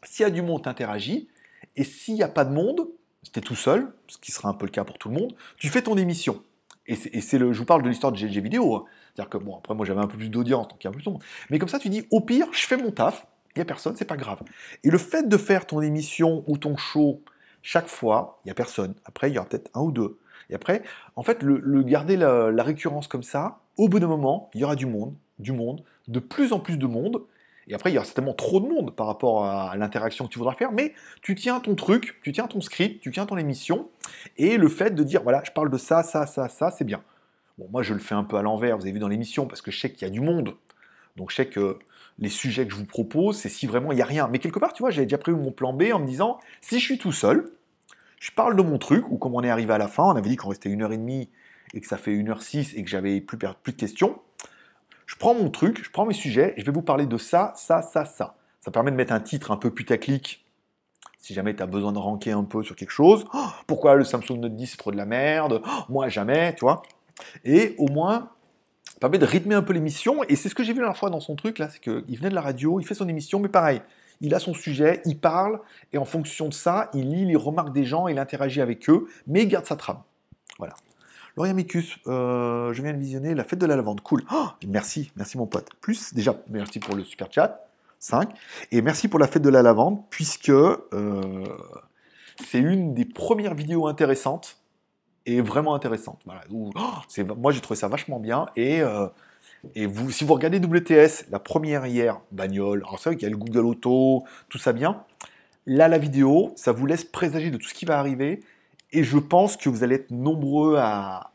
s'il 0.02 0.22
y 0.22 0.26
a 0.26 0.30
du 0.30 0.42
monde, 0.42 0.62
t'interagis, 0.62 1.28
et 1.76 1.84
s'il 1.84 2.14
n'y 2.14 2.22
a 2.22 2.28
pas 2.28 2.44
de 2.44 2.52
monde, 2.52 2.88
si 3.22 3.32
tu 3.32 3.38
es 3.38 3.42
tout 3.42 3.56
seul, 3.56 3.92
ce 4.06 4.18
qui 4.18 4.32
sera 4.32 4.48
un 4.48 4.54
peu 4.54 4.66
le 4.66 4.70
cas 4.70 4.84
pour 4.84 4.98
tout 4.98 5.08
le 5.08 5.14
monde, 5.14 5.34
tu 5.58 5.68
fais 5.68 5.82
ton 5.82 5.96
émission. 5.96 6.42
Et 6.86 7.20
c'est 7.20 7.36
le, 7.36 7.52
je 7.52 7.58
vous 7.58 7.66
parle 7.66 7.82
de 7.82 7.88
l'histoire 7.90 8.12
de 8.12 8.16
GG 8.16 8.40
Vidéo. 8.40 8.74
Hein. 8.74 8.84
C'est-à-dire 9.18 9.30
que, 9.30 9.38
bon, 9.38 9.56
après, 9.56 9.74
moi, 9.74 9.84
j'avais 9.84 10.00
un 10.00 10.06
peu 10.06 10.16
plus 10.16 10.30
d'audience, 10.30 10.68
donc 10.68 10.84
il 10.84 10.86
y 10.86 10.88
a 10.88 10.92
plus 10.92 11.02
de 11.02 11.10
monde. 11.10 11.22
Mais 11.50 11.58
comme 11.58 11.68
ça, 11.68 11.80
tu 11.80 11.88
dis, 11.88 12.06
au 12.12 12.20
pire, 12.20 12.46
je 12.52 12.64
fais 12.64 12.76
mon 12.76 12.92
taf, 12.92 13.26
il 13.56 13.58
n'y 13.58 13.62
a 13.62 13.64
personne, 13.64 13.96
c'est 13.96 14.04
pas 14.04 14.16
grave. 14.16 14.38
Et 14.84 14.90
le 14.90 14.98
fait 14.98 15.28
de 15.28 15.36
faire 15.36 15.66
ton 15.66 15.80
émission 15.80 16.44
ou 16.46 16.56
ton 16.56 16.76
show 16.76 17.20
chaque 17.60 17.88
fois, 17.88 18.38
il 18.44 18.46
n'y 18.46 18.52
a 18.52 18.54
personne. 18.54 18.94
Après, 19.04 19.28
il 19.28 19.34
y 19.34 19.38
aura 19.38 19.48
peut-être 19.48 19.72
un 19.74 19.80
ou 19.80 19.90
deux. 19.90 20.20
Et 20.50 20.54
après, 20.54 20.84
en 21.16 21.24
fait, 21.24 21.42
le, 21.42 21.82
garder 21.82 22.16
la, 22.16 22.52
la, 22.52 22.62
récurrence 22.62 23.08
comme 23.08 23.24
ça, 23.24 23.58
au 23.76 23.88
bout 23.88 23.98
d'un 23.98 24.06
moment, 24.06 24.50
il 24.54 24.60
y 24.60 24.64
aura 24.64 24.76
du 24.76 24.86
monde, 24.86 25.16
du 25.40 25.50
monde, 25.50 25.82
de 26.06 26.20
plus 26.20 26.52
en 26.52 26.60
plus 26.60 26.78
de 26.78 26.86
monde. 26.86 27.22
Et 27.66 27.74
après, 27.74 27.90
il 27.90 27.94
y 27.94 27.96
aura 27.96 28.06
certainement 28.06 28.34
trop 28.34 28.60
de 28.60 28.68
monde 28.68 28.94
par 28.94 29.08
rapport 29.08 29.44
à 29.44 29.76
l'interaction 29.76 30.26
que 30.26 30.30
tu 30.30 30.38
voudras 30.38 30.54
faire, 30.54 30.70
mais 30.70 30.94
tu 31.22 31.34
tiens 31.34 31.58
ton 31.58 31.74
truc, 31.74 32.20
tu 32.22 32.30
tiens 32.30 32.46
ton 32.46 32.60
script, 32.60 33.02
tu 33.02 33.10
tiens 33.10 33.26
ton 33.26 33.36
émission, 33.36 33.88
et 34.36 34.58
le 34.58 34.68
fait 34.68 34.94
de 34.94 35.02
dire, 35.02 35.24
voilà, 35.24 35.42
je 35.44 35.50
parle 35.50 35.70
de 35.70 35.76
ça, 35.76 36.04
ça, 36.04 36.24
ça, 36.24 36.48
ça, 36.48 36.70
c'est 36.70 36.84
bien. 36.84 37.02
Bon, 37.58 37.68
moi, 37.72 37.82
je 37.82 37.92
le 37.92 38.00
fais 38.00 38.14
un 38.14 38.24
peu 38.24 38.36
à 38.36 38.42
l'envers, 38.42 38.76
vous 38.76 38.84
avez 38.84 38.92
vu 38.92 39.00
dans 39.00 39.08
l'émission, 39.08 39.46
parce 39.46 39.62
que 39.62 39.70
je 39.70 39.80
sais 39.80 39.92
qu'il 39.92 40.06
y 40.06 40.10
a 40.10 40.12
du 40.12 40.20
monde. 40.20 40.54
Donc, 41.16 41.30
je 41.30 41.36
sais 41.36 41.48
que 41.48 41.78
les 42.18 42.28
sujets 42.28 42.64
que 42.66 42.72
je 42.72 42.76
vous 42.76 42.86
propose, 42.86 43.36
c'est 43.36 43.48
si 43.48 43.66
vraiment 43.66 43.92
il 43.92 43.96
n'y 43.96 44.02
a 44.02 44.06
rien. 44.06 44.28
Mais 44.28 44.38
quelque 44.38 44.58
part, 44.58 44.72
tu 44.72 44.82
vois, 44.82 44.90
j'avais 44.90 45.06
déjà 45.06 45.18
prévu 45.18 45.36
mon 45.36 45.50
plan 45.50 45.72
B 45.72 45.84
en 45.92 45.98
me 45.98 46.06
disant, 46.06 46.38
si 46.60 46.78
je 46.78 46.84
suis 46.84 46.98
tout 46.98 47.12
seul, 47.12 47.50
je 48.20 48.30
parle 48.30 48.56
de 48.56 48.62
mon 48.62 48.78
truc, 48.78 49.10
ou 49.10 49.18
comme 49.18 49.34
on 49.34 49.42
est 49.42 49.50
arrivé 49.50 49.72
à 49.72 49.78
la 49.78 49.88
fin, 49.88 50.04
on 50.04 50.16
avait 50.16 50.28
dit 50.28 50.36
qu'on 50.36 50.48
restait 50.48 50.70
une 50.70 50.82
heure 50.82 50.92
et 50.92 50.98
demie 50.98 51.28
et 51.74 51.80
que 51.80 51.86
ça 51.86 51.96
fait 51.96 52.12
une 52.12 52.30
heure 52.30 52.42
six 52.42 52.74
et 52.74 52.82
que 52.82 52.88
j'avais 52.90 53.20
plus, 53.20 53.38
plus 53.38 53.72
de 53.72 53.76
questions. 53.78 54.20
Je 55.06 55.16
prends 55.16 55.34
mon 55.34 55.50
truc, 55.50 55.82
je 55.82 55.90
prends 55.90 56.06
mes 56.06 56.14
sujets, 56.14 56.54
et 56.56 56.60
je 56.60 56.66
vais 56.66 56.72
vous 56.72 56.82
parler 56.82 57.06
de 57.06 57.18
ça, 57.18 57.52
ça, 57.56 57.82
ça, 57.82 58.04
ça. 58.04 58.36
Ça 58.60 58.70
permet 58.70 58.90
de 58.90 58.96
mettre 58.96 59.12
un 59.12 59.20
titre 59.20 59.50
un 59.50 59.56
peu 59.56 59.70
putaclic 59.70 60.44
si 61.18 61.34
jamais 61.34 61.54
tu 61.54 61.62
as 61.62 61.66
besoin 61.66 61.92
de 61.92 61.98
ranker 61.98 62.32
un 62.32 62.44
peu 62.44 62.62
sur 62.62 62.76
quelque 62.76 62.90
chose. 62.90 63.24
Oh, 63.34 63.46
pourquoi 63.66 63.96
le 63.96 64.04
Samsung 64.04 64.38
Note 64.38 64.54
10 64.54 64.66
c'est 64.68 64.76
trop 64.76 64.92
de 64.92 64.96
la 64.96 65.04
merde? 65.04 65.62
Oh, 65.64 65.82
Moi 65.88 66.08
jamais, 66.08 66.54
tu 66.54 66.60
vois. 66.60 66.82
Et 67.44 67.74
au 67.78 67.88
moins, 67.88 68.30
permet 68.98 69.18
de 69.18 69.24
rythmer 69.24 69.54
un 69.54 69.62
peu 69.62 69.72
l'émission. 69.72 70.22
Et 70.28 70.36
c'est 70.36 70.48
ce 70.48 70.54
que 70.54 70.62
j'ai 70.62 70.72
vu 70.72 70.80
la 70.80 70.86
dernière 70.86 70.98
fois 70.98 71.10
dans 71.10 71.20
son 71.20 71.36
truc, 71.36 71.58
là, 71.58 71.68
c'est 71.68 71.80
qu'il 71.80 72.16
venait 72.16 72.30
de 72.30 72.34
la 72.34 72.40
radio, 72.40 72.80
il 72.80 72.86
fait 72.86 72.94
son 72.94 73.08
émission, 73.08 73.40
mais 73.40 73.48
pareil, 73.48 73.80
il 74.20 74.34
a 74.34 74.38
son 74.38 74.54
sujet, 74.54 75.00
il 75.04 75.18
parle, 75.18 75.60
et 75.92 75.98
en 75.98 76.04
fonction 76.04 76.48
de 76.48 76.54
ça, 76.54 76.90
il 76.94 77.10
lit 77.10 77.24
les 77.24 77.36
remarques 77.36 77.72
des 77.72 77.84
gens, 77.84 78.08
il 78.08 78.18
interagit 78.18 78.60
avec 78.60 78.88
eux, 78.90 79.06
mais 79.26 79.42
il 79.44 79.48
garde 79.48 79.66
sa 79.66 79.76
trame. 79.76 80.00
Voilà. 80.58 80.74
Laurien 81.36 81.52
Micus, 81.52 81.98
euh, 82.08 82.72
je 82.72 82.82
viens 82.82 82.92
de 82.92 82.98
visionner 82.98 83.34
La 83.34 83.44
Fête 83.44 83.60
de 83.60 83.66
la 83.66 83.76
Lavande. 83.76 84.00
Cool. 84.00 84.24
Oh, 84.32 84.48
merci, 84.66 85.12
merci 85.14 85.38
mon 85.38 85.46
pote. 85.46 85.68
Plus, 85.80 86.12
déjà, 86.12 86.34
merci 86.48 86.80
pour 86.80 86.96
le 86.96 87.04
super 87.04 87.28
chat. 87.30 87.64
5. 88.00 88.30
Et 88.72 88.82
merci 88.82 89.08
pour 89.08 89.18
la 89.18 89.26
Fête 89.26 89.42
de 89.42 89.48
la 89.48 89.62
Lavande, 89.62 90.02
puisque 90.10 90.50
euh, 90.50 91.44
c'est 92.44 92.58
une 92.58 92.94
des 92.94 93.04
premières 93.04 93.54
vidéos 93.54 93.86
intéressantes 93.86 94.57
vraiment 95.36 95.74
intéressante. 95.74 96.22
Oh, 96.52 96.70
moi, 97.36 97.52
j'ai 97.52 97.60
trouvé 97.60 97.78
ça 97.78 97.88
vachement 97.88 98.18
bien. 98.18 98.46
Et, 98.56 98.80
euh, 98.80 99.06
vous, 99.86 100.10
si 100.10 100.24
vous 100.24 100.34
regardez 100.34 100.58
WTS, 100.58 101.26
la 101.30 101.38
première 101.38 101.86
hier, 101.86 102.20
bagnole, 102.32 102.78
alors 102.78 102.98
c'est 102.98 103.10
vrai 103.10 103.16
qu'il 103.16 103.24
y 103.24 103.26
a 103.26 103.30
le 103.30 103.36
Google 103.36 103.66
Auto, 103.66 104.24
tout 104.48 104.58
ça 104.58 104.72
bien. 104.72 105.04
Là, 105.66 105.88
la 105.88 105.98
vidéo, 105.98 106.52
ça 106.56 106.72
vous 106.72 106.86
laisse 106.86 107.04
présager 107.04 107.50
de 107.50 107.58
tout 107.58 107.68
ce 107.68 107.74
qui 107.74 107.84
va 107.84 107.98
arriver. 107.98 108.40
Et 108.92 109.04
je 109.04 109.18
pense 109.18 109.56
que 109.56 109.68
vous 109.68 109.84
allez 109.84 109.96
être 109.96 110.10
nombreux 110.10 110.76
à, 110.78 111.32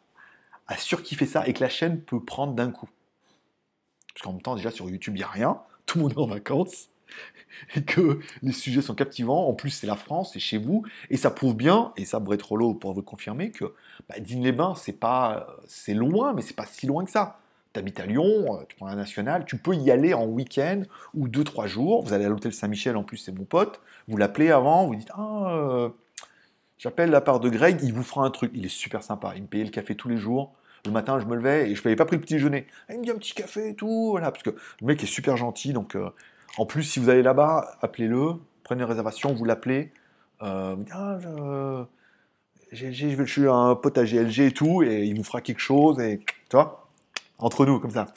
à 0.68 0.78
surkiffer 0.78 1.26
ça 1.26 1.48
et 1.48 1.54
que 1.54 1.62
la 1.62 1.70
chaîne 1.70 2.02
peut 2.02 2.20
prendre 2.20 2.54
d'un 2.54 2.72
coup. 2.72 2.90
Parce 4.14 4.24
qu'en 4.24 4.34
même 4.34 4.42
temps, 4.42 4.56
déjà 4.56 4.72
sur 4.72 4.90
YouTube, 4.90 5.16
il 5.16 5.20
n'y 5.20 5.24
a 5.24 5.28
rien. 5.28 5.60
Tout 5.86 5.98
le 5.98 6.04
monde 6.04 6.14
est 6.14 6.20
en 6.20 6.26
vacances. 6.26 6.90
et 7.76 7.84
que 7.84 8.20
les 8.42 8.52
sujets 8.52 8.82
sont 8.82 8.96
captivants. 8.96 9.48
En 9.48 9.54
plus, 9.54 9.70
c'est 9.70 9.88
la 9.88 9.96
France, 9.96 10.32
c'est 10.34 10.40
chez 10.40 10.58
vous, 10.58 10.84
et 11.10 11.18
ça 11.18 11.32
prouve 11.32 11.56
bien, 11.56 11.94
et 11.98 12.06
ça, 12.06 12.20
Brett 12.20 12.42
Rollo 12.42 12.74
pourra 12.74 12.94
vous 12.94 13.02
confirmer 13.02 13.52
que 13.52 13.74
bah, 14.10 14.16
Digne-les-Bains, 14.20 14.76
c'est 14.76 15.00
pas, 15.00 15.48
c'est 15.68 15.94
loin, 15.94 16.34
mais 16.34 16.42
c'est 16.42 16.56
pas 16.56 16.66
si 16.66 16.88
loin 16.88 17.06
que 17.06 17.12
ça. 17.12 17.40
Tu 17.74 17.80
habites 17.80 18.00
à 18.00 18.06
Lyon, 18.06 18.60
euh, 18.60 18.64
tu 18.70 18.76
prends 18.76 18.86
la 18.86 18.96
nationale, 18.96 19.46
tu 19.46 19.58
peux 19.58 19.76
y 19.76 19.90
aller 19.90 20.14
en 20.14 20.26
week-end 20.26 20.84
ou 21.16 21.28
deux, 21.28 21.44
trois 21.44 21.66
jours. 21.66 22.04
Vous 22.04 22.14
allez 22.14 22.26
à 22.26 22.30
l'hôtel 22.30 22.54
Saint-Michel, 22.54 22.96
en 22.96 23.04
plus, 23.04 23.18
c'est 23.18 23.32
mon 23.32 23.46
pote. 23.46 23.82
Vous 24.08 24.18
l'appelez 24.18 24.52
avant, 24.52 24.86
vous 24.86 24.96
dites 24.96 25.10
Ah, 25.16 25.56
euh, 25.56 25.90
j'appelle 26.78 27.10
la 27.10 27.22
part 27.22 27.40
de 27.40 27.50
Greg, 27.50 27.80
il 27.82 27.94
vous 27.94 28.04
fera 28.04 28.26
un 28.26 28.30
truc. 28.30 28.52
Il 28.54 28.66
est 28.66 28.70
super 28.70 29.02
sympa. 29.02 29.34
Il 29.36 29.44
me 29.44 29.48
payait 29.48 29.64
le 29.64 29.72
café 29.72 29.96
tous 29.96 30.08
les 30.08 30.18
jours. 30.18 30.54
Le 30.86 30.92
matin, 30.92 31.18
je 31.20 31.26
me 31.26 31.36
levais 31.36 31.72
et 31.72 31.76
je 31.76 31.84
n'avais 31.84 31.96
pas 31.96 32.06
pris 32.06 32.18
le 32.18 32.22
petit 32.22 32.34
déjeuner. 32.34 32.68
Ah, 32.90 32.94
il 32.94 33.00
me 33.00 33.06
dit 33.06 33.12
un 33.12 33.16
petit 33.16 33.34
café 33.34 33.70
et 33.70 33.76
tout, 33.76 34.10
voilà, 34.12 34.32
parce 34.32 34.44
que 34.44 34.50
le 34.50 34.86
mec 34.86 35.02
est 35.02 35.08
super 35.08 35.38
gentil, 35.38 35.72
donc 35.72 35.96
euh, 35.96 36.10
en 36.58 36.66
plus, 36.66 36.84
si 36.84 37.00
vous 37.00 37.10
allez 37.10 37.24
là-bas, 37.24 37.78
appelez-le, 37.82 38.34
prenez 38.64 38.84
une 38.84 38.90
réservation, 38.90 39.34
vous 39.34 39.46
l'appelez. 39.46 39.92
Euh, 40.42 40.76
ah, 40.92 41.18
je, 42.72 42.92
je, 42.92 43.24
suis 43.26 43.48
un 43.48 43.76
pote 43.76 43.98
à 43.98 44.04
GLG 44.04 44.40
et 44.42 44.52
tout, 44.52 44.84
et 44.84 45.04
il 45.04 45.18
vous 45.18 45.24
fera 45.24 45.42
quelque 45.42 45.60
chose, 45.60 46.00
et 46.00 46.20
tu 46.50 46.56
vois, 46.56 46.88
entre 47.40 47.66
nous, 47.66 47.80
comme 47.80 47.92
ça. 47.92 48.08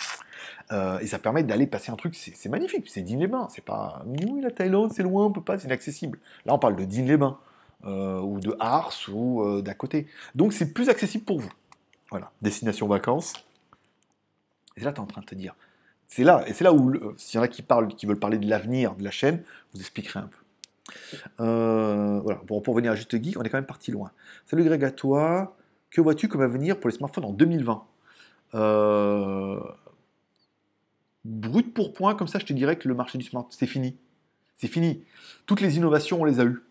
Euh, 0.73 0.99
et 0.99 1.07
ça 1.07 1.19
permet 1.19 1.45
d'aller 1.45 1.67
passer 1.67 1.93
un 1.93 1.97
truc, 1.97 2.15
c'est 2.17 2.49
magnifique, 2.49 2.89
c'est 2.89 3.03
Digne-les-Bains, 3.03 3.49
c'est 3.51 3.65
pas, 3.65 4.03
oui, 4.05 4.41
la 4.43 4.51
Thaïlande, 4.51 4.93
c'est 4.93 5.03
loin, 5.03 5.27
on 5.27 5.33
peut 5.33 5.43
pas, 5.43 5.59
c'est 5.59 5.67
inaccessible. 5.67 6.19
Là, 6.45 6.55
on 6.55 6.59
parle 6.59 6.77
de 6.77 6.85
Digne-les-Bains, 6.85 7.39
euh, 7.85 8.21
ou 8.21 8.41
de 8.41 8.55
Ars, 8.59 8.93
ou 9.13 9.63
d'à 9.63 9.75
côté. 9.75 10.09
Donc, 10.35 10.53
c'est 10.53 10.75
plus 10.75 10.89
accessible 10.89 11.25
pour 11.25 11.41
vous. 11.41 11.53
Voilà, 12.11 12.33
destination 12.43 12.87
vacances. 12.87 13.33
Et 14.77 14.83
là, 14.83 14.93
tu 14.93 14.99
es 14.99 15.01
en 15.01 15.07
train 15.07 15.23
de 15.23 15.27
te 15.27 15.35
dire, 15.35 15.55
c'est 16.09 16.25
là, 16.25 16.45
et 16.47 16.53
c'est 16.53 16.65
là 16.65 16.73
où, 16.73 16.93
s'il 17.17 17.39
y 17.39 17.41
en 17.41 17.43
a 17.43 17.49
qui, 17.49 17.63
parlent, 17.63 17.89
qui 17.89 18.07
veulent 18.07 18.19
parler 18.19 18.39
de 18.39 18.49
l'avenir 18.49 18.95
de 18.95 19.05
la 19.05 19.11
chaîne, 19.11 19.43
vous 19.75 19.81
expliquerai 19.81 20.21
un 20.21 20.29
peu. 20.29 20.39
Euh, 21.41 22.21
voilà, 22.21 22.41
pour, 22.47 22.63
pour 22.63 22.75
revenir 22.75 22.93
à 22.93 22.95
Juste 22.95 23.23
Geek, 23.23 23.37
on 23.39 23.43
est 23.43 23.49
quand 23.49 23.59
même 23.59 23.67
parti 23.67 23.91
loin. 23.91 24.11
Salut 24.47 24.65
Greg 24.65 24.85
à 24.85 24.91
toi. 24.91 25.57
Que 25.91 26.01
vois-tu 26.01 26.29
comme 26.29 26.43
avenir 26.43 26.79
pour 26.79 26.91
les 26.91 26.97
smartphones 26.97 27.25
en 27.25 27.33
2020 27.33 27.85
euh, 28.55 29.61
Brut 31.25 31.75
pour 31.75 31.93
point, 31.93 32.15
comme 32.15 32.29
ça, 32.29 32.39
je 32.39 32.47
te 32.47 32.53
dirais 32.53 32.77
que 32.77 32.89
le 32.89 32.95
marché 32.95 33.19
du 33.19 33.25
smartphone, 33.25 33.57
c'est 33.57 33.67
fini. 33.67 33.97
C'est 34.57 34.69
fini. 34.69 35.03
Toutes 35.47 35.61
les 35.61 35.77
innovations, 35.77 36.21
on 36.21 36.25
les 36.25 36.41
a 36.41 36.45
eues. 36.45 36.63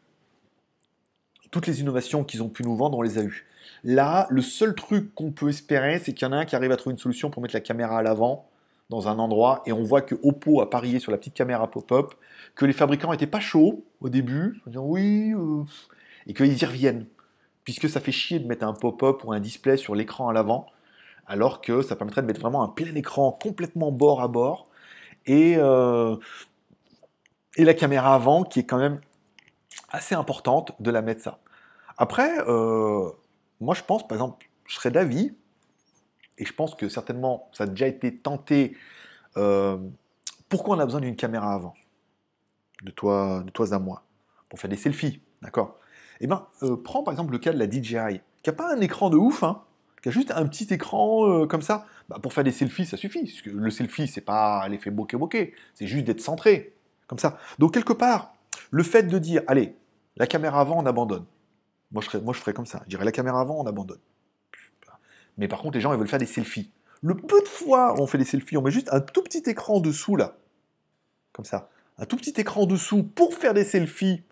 Toutes 1.51 1.67
les 1.67 1.81
innovations 1.81 2.23
qu'ils 2.23 2.41
ont 2.41 2.49
pu 2.49 2.63
nous 2.63 2.75
vendre, 2.75 2.97
on 2.97 3.01
les 3.01 3.17
a 3.17 3.23
eues. 3.23 3.45
Là, 3.83 4.27
le 4.29 4.41
seul 4.41 4.75
truc 4.75 5.13
qu'on 5.13 5.31
peut 5.31 5.49
espérer, 5.49 5.99
c'est 5.99 6.13
qu'il 6.13 6.25
y 6.25 6.29
en 6.29 6.31
a 6.31 6.37
un 6.37 6.45
qui 6.45 6.55
arrive 6.55 6.71
à 6.71 6.77
trouver 6.77 6.93
une 6.93 6.99
solution 6.99 7.29
pour 7.29 7.41
mettre 7.41 7.53
la 7.53 7.61
caméra 7.61 7.99
à 7.99 8.01
l'avant 8.01 8.49
dans 8.89 9.07
un 9.07 9.17
endroit, 9.17 9.63
et 9.65 9.71
on 9.73 9.83
voit 9.83 10.01
que 10.01 10.15
Oppo 10.23 10.61
a 10.61 10.69
parié 10.69 10.99
sur 10.99 11.11
la 11.11 11.17
petite 11.17 11.33
caméra 11.33 11.69
pop-up, 11.69 12.13
que 12.53 12.65
les 12.65 12.73
fabricants 12.73 13.11
n'étaient 13.11 13.25
pas 13.27 13.39
chauds 13.39 13.83
au 13.99 14.09
début, 14.09 14.61
en 14.67 14.79
oui, 14.79 15.33
euh, 15.33 15.63
et 16.27 16.33
qu'ils 16.33 16.61
y 16.61 16.65
reviennent, 16.65 17.07
puisque 17.63 17.89
ça 17.89 17.99
fait 17.99 18.11
chier 18.11 18.39
de 18.39 18.47
mettre 18.47 18.65
un 18.65 18.73
pop-up 18.73 19.23
ou 19.23 19.33
un 19.33 19.39
display 19.39 19.77
sur 19.77 19.95
l'écran 19.95 20.29
à 20.29 20.33
l'avant, 20.33 20.67
alors 21.25 21.61
que 21.61 21.81
ça 21.81 21.95
permettrait 21.95 22.21
de 22.21 22.27
mettre 22.27 22.41
vraiment 22.41 22.63
un 22.63 22.67
plein 22.67 22.93
écran 22.93 23.31
complètement 23.31 23.91
bord 23.91 24.21
à 24.21 24.27
bord, 24.27 24.67
et, 25.25 25.55
euh, 25.57 26.15
et 27.55 27.65
la 27.65 27.73
caméra 27.73 28.13
avant 28.13 28.43
qui 28.43 28.59
est 28.59 28.65
quand 28.65 28.77
même 28.77 29.01
assez 29.89 30.13
importante 30.13 30.79
de 30.79 30.91
la 30.91 31.01
mettre 31.01 31.23
ça. 31.23 31.39
Après, 31.97 32.37
euh, 32.47 33.09
moi 33.59 33.73
je 33.73 33.81
pense, 33.81 34.07
par 34.07 34.15
exemple, 34.17 34.47
je 34.65 34.75
serais 34.75 34.91
d'avis, 34.91 35.35
et 36.37 36.45
je 36.45 36.53
pense 36.53 36.75
que 36.75 36.89
certainement 36.89 37.49
ça 37.53 37.65
a 37.65 37.67
déjà 37.67 37.87
été 37.87 38.17
tenté. 38.17 38.77
Euh, 39.37 39.77
pourquoi 40.49 40.77
on 40.77 40.79
a 40.79 40.85
besoin 40.85 41.01
d'une 41.01 41.15
caméra 41.15 41.53
avant? 41.53 41.73
De 42.83 42.91
toi, 42.91 43.43
de 43.45 43.51
toi 43.51 43.73
à 43.73 43.79
moi 43.79 44.03
Pour 44.49 44.59
faire 44.59 44.69
des 44.69 44.75
selfies, 44.75 45.21
d'accord? 45.41 45.79
Eh 46.19 46.27
bien, 46.27 46.45
euh, 46.63 46.77
prends 46.77 47.03
par 47.03 47.13
exemple 47.13 47.31
le 47.31 47.39
cas 47.39 47.53
de 47.53 47.59
la 47.59 47.69
DJI, 47.69 48.21
qui 48.43 48.49
n'a 48.49 48.53
pas 48.53 48.73
un 48.73 48.81
écran 48.81 49.09
de 49.09 49.17
ouf, 49.17 49.43
hein, 49.43 49.63
qui 50.01 50.09
a 50.09 50.11
juste 50.11 50.31
un 50.31 50.45
petit 50.45 50.71
écran 50.73 51.27
euh, 51.27 51.47
comme 51.47 51.61
ça. 51.61 51.85
Bah, 52.09 52.19
pour 52.21 52.33
faire 52.33 52.43
des 52.43 52.51
selfies, 52.51 52.85
ça 52.85 52.97
suffit. 52.97 53.33
Le 53.45 53.69
selfie, 53.69 54.07
c'est 54.07 54.21
pas 54.21 54.67
l'effet 54.67 54.91
bokeh-bokeh, 54.91 55.53
c'est 55.73 55.87
juste 55.87 56.05
d'être 56.05 56.21
centré, 56.21 56.75
comme 57.07 57.19
ça. 57.19 57.37
Donc, 57.59 57.73
quelque 57.73 57.93
part, 57.93 58.33
le 58.71 58.83
fait 58.83 59.03
de 59.03 59.17
dire, 59.17 59.41
allez, 59.47 59.75
la 60.17 60.27
caméra 60.27 60.61
avant, 60.61 60.77
on 60.77 60.85
abandonne. 60.85 61.25
Moi, 61.91 62.01
je 62.01 62.09
ferais, 62.09 62.21
moi, 62.21 62.33
je 62.33 62.39
ferais 62.39 62.53
comme 62.53 62.65
ça. 62.65 62.81
Je 62.83 62.89
dirais 62.89 63.05
la 63.05 63.11
caméra 63.11 63.41
avant, 63.41 63.59
on 63.59 63.65
abandonne. 63.65 63.99
Mais 65.37 65.47
par 65.47 65.59
contre, 65.59 65.75
les 65.75 65.81
gens, 65.81 65.93
ils 65.93 65.99
veulent 65.99 66.07
faire 66.07 66.19
des 66.19 66.25
selfies. 66.25 66.71
Le 67.01 67.15
peu 67.15 67.41
de 67.41 67.47
fois 67.47 67.93
où 67.93 68.01
on 68.01 68.07
fait 68.07 68.17
des 68.17 68.25
selfies, 68.25 68.57
on 68.57 68.61
met 68.61 68.71
juste 68.71 68.89
un 68.91 69.01
tout 69.01 69.21
petit 69.21 69.43
écran 69.45 69.79
dessous, 69.79 70.15
là. 70.15 70.37
Comme 71.33 71.45
ça. 71.45 71.69
Un 71.97 72.05
tout 72.05 72.17
petit 72.17 72.33
écran 72.37 72.65
dessous 72.65 73.03
pour 73.03 73.33
faire 73.33 73.53
des 73.53 73.63
selfies. 73.63 74.23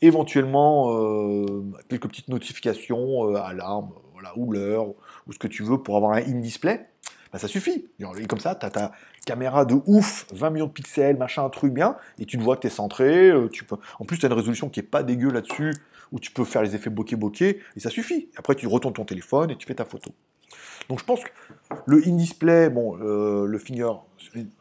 Éventuellement, 0.00 0.94
euh, 0.96 1.64
quelques 1.88 2.08
petites 2.08 2.28
notifications, 2.28 3.30
euh, 3.30 3.36
alarme, 3.36 3.92
voilà, 4.12 4.32
ou 4.36 4.52
l'heure, 4.52 4.88
ou 5.26 5.32
ce 5.32 5.38
que 5.38 5.46
tu 5.48 5.62
veux 5.62 5.82
pour 5.82 5.96
avoir 5.96 6.12
un 6.12 6.18
in-display. 6.22 6.86
Bah, 7.32 7.38
ça 7.38 7.48
suffit. 7.48 7.86
Comme 8.28 8.38
ça, 8.38 8.54
tu 8.54 8.64
as 8.64 8.70
ta 8.70 8.92
caméra 9.26 9.64
de 9.64 9.76
ouf, 9.86 10.26
20 10.32 10.50
millions 10.50 10.66
de 10.66 10.72
pixels, 10.72 11.16
machin, 11.16 11.44
un 11.44 11.50
truc 11.50 11.72
bien, 11.72 11.96
et 12.18 12.26
tu 12.26 12.38
te 12.38 12.42
vois 12.42 12.54
que 12.56 12.60
tu 12.60 12.66
es 12.68 12.70
centré. 12.70 13.28
euh, 13.30 13.48
tu 13.48 13.64
peux... 13.64 13.76
En 13.98 14.04
plus, 14.04 14.18
tu 14.18 14.26
as 14.26 14.28
une 14.28 14.34
résolution 14.34 14.68
qui 14.68 14.80
est 14.80 14.84
pas 14.84 15.02
dégueu 15.02 15.30
là-dessus, 15.30 15.72
où 16.12 16.20
tu 16.20 16.30
peux 16.30 16.44
faire 16.44 16.62
les 16.62 16.76
effets 16.76 16.90
bokeh-bokeh, 16.90 17.58
et 17.76 17.80
ça 17.80 17.90
suffit. 17.90 18.28
Après, 18.36 18.54
tu 18.54 18.68
retournes 18.68 18.94
ton 18.94 19.04
téléphone 19.04 19.50
et 19.50 19.56
tu 19.56 19.66
fais 19.66 19.74
ta 19.74 19.84
photo. 19.84 20.12
Donc 20.88 21.00
je 21.00 21.04
pense 21.04 21.20
que 21.22 21.30
le 21.86 22.06
in-display, 22.06 22.68
bon, 22.68 22.98
euh, 23.00 23.46
le 23.46 23.58
finger, 23.58 23.92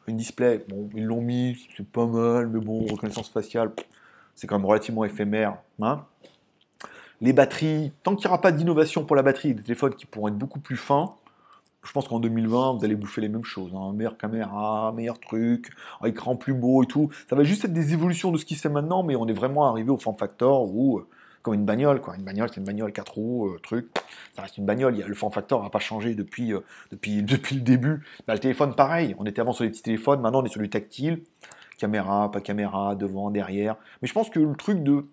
in-display, 0.07 0.65
bon, 0.69 0.89
ils 0.95 1.03
l'ont 1.05 1.21
mis, 1.21 1.57
c'est 1.75 1.85
pas 1.85 2.05
mal, 2.05 2.47
mais 2.47 2.59
bon, 2.59 2.85
reconnaissance 2.85 3.29
faciale, 3.29 3.71
c'est 4.35 4.47
quand 4.47 4.57
même 4.57 4.65
relativement 4.65 5.03
éphémère. 5.05 5.57
hein. 5.81 6.05
Les 7.21 7.33
batteries, 7.33 7.93
tant 8.03 8.15
qu'il 8.15 8.27
n'y 8.27 8.33
aura 8.33 8.41
pas 8.41 8.51
d'innovation 8.51 9.05
pour 9.05 9.15
la 9.15 9.21
batterie, 9.21 9.53
des 9.53 9.63
téléphones 9.63 9.95
qui 9.95 10.05
pourront 10.05 10.27
être 10.27 10.37
beaucoup 10.37 10.59
plus 10.59 10.75
fins, 10.77 11.15
je 11.83 11.91
pense 11.91 12.07
qu'en 12.07 12.19
2020, 12.19 12.77
vous 12.77 12.85
allez 12.85 12.95
bouffer 12.95 13.21
les 13.21 13.29
mêmes 13.29 13.43
choses. 13.43 13.73
Hein. 13.75 13.93
Meilleure 13.93 14.17
caméra, 14.17 14.91
meilleur 14.95 15.19
truc, 15.19 15.71
un 16.01 16.07
écran 16.07 16.35
plus 16.35 16.53
beau 16.53 16.83
et 16.83 16.85
tout. 16.85 17.09
Ça 17.29 17.35
va 17.35 17.43
juste 17.43 17.65
être 17.65 17.73
des 17.73 17.93
évolutions 17.93 18.31
de 18.31 18.37
ce 18.37 18.45
qui 18.45 18.55
se 18.55 18.61
fait 18.61 18.69
maintenant, 18.69 19.03
mais 19.03 19.15
on 19.15 19.27
est 19.27 19.33
vraiment 19.33 19.65
arrivé 19.65 19.89
au 19.89 19.97
form 19.97 20.17
factor 20.17 20.73
où, 20.73 20.99
euh, 20.99 21.07
comme 21.43 21.53
une 21.53 21.65
bagnole, 21.65 22.01
quoi. 22.01 22.15
Une 22.15 22.23
bagnole, 22.23 22.49
c'est 22.49 22.57
une 22.57 22.65
bagnole 22.65 22.91
4 22.93 23.13
roues, 23.13 23.49
euh, 23.49 23.59
truc. 23.61 23.89
Ça 24.33 24.41
reste 24.41 24.57
une 24.57 24.65
bagnole. 24.65 24.95
Le 24.95 25.13
form 25.13 25.31
factor 25.31 25.61
n'a 25.61 25.69
pas 25.69 25.79
changé 25.79 26.15
depuis, 26.15 26.53
euh, 26.53 26.61
depuis, 26.89 27.21
depuis 27.23 27.55
le 27.55 27.61
début. 27.61 28.03
Bah, 28.25 28.33
le 28.33 28.39
téléphone, 28.39 28.73
pareil. 28.73 29.15
On 29.19 29.25
était 29.25 29.41
avant 29.41 29.51
sur 29.53 29.65
les 29.65 29.69
petits 29.69 29.83
téléphones, 29.83 30.21
maintenant 30.21 30.41
on 30.41 30.45
est 30.45 30.49
sur 30.49 30.61
du 30.61 30.69
tactile. 30.69 31.21
Caméra, 31.77 32.31
pas 32.31 32.39
caméra, 32.39 32.95
devant, 32.95 33.29
derrière. 33.29 33.75
Mais 34.01 34.07
je 34.07 34.13
pense 34.13 34.29
que 34.29 34.39
le 34.39 34.55
truc 34.55 34.83
de 34.83 35.05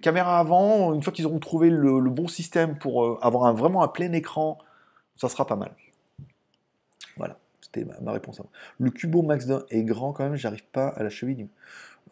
caméra 0.00 0.38
avant, 0.38 0.94
une 0.94 1.02
fois 1.02 1.12
qu'ils 1.12 1.26
auront 1.26 1.38
trouvé 1.38 1.68
le, 1.68 2.00
bon 2.08 2.26
système 2.26 2.78
pour 2.78 3.04
euh, 3.04 3.18
avoir 3.20 3.44
un- 3.44 3.52
vraiment 3.52 3.82
un 3.82 3.88
plein 3.88 4.12
écran, 4.12 4.58
ça 5.16 5.28
sera 5.28 5.46
pas 5.46 5.56
mal. 5.56 5.72
Voilà, 7.18 7.36
c'était 7.60 7.84
ma, 8.00 8.12
réponse. 8.12 8.40
Le 8.78 8.90
Cubo 8.90 9.20
Max 9.20 9.50
1 9.50 9.64
est 9.68 9.82
grand 9.82 10.12
quand 10.12 10.24
même, 10.24 10.36
j'arrive 10.36 10.64
pas 10.72 10.88
à 10.88 11.02
la 11.02 11.10
cheville. 11.10 11.36
du- 11.36 11.50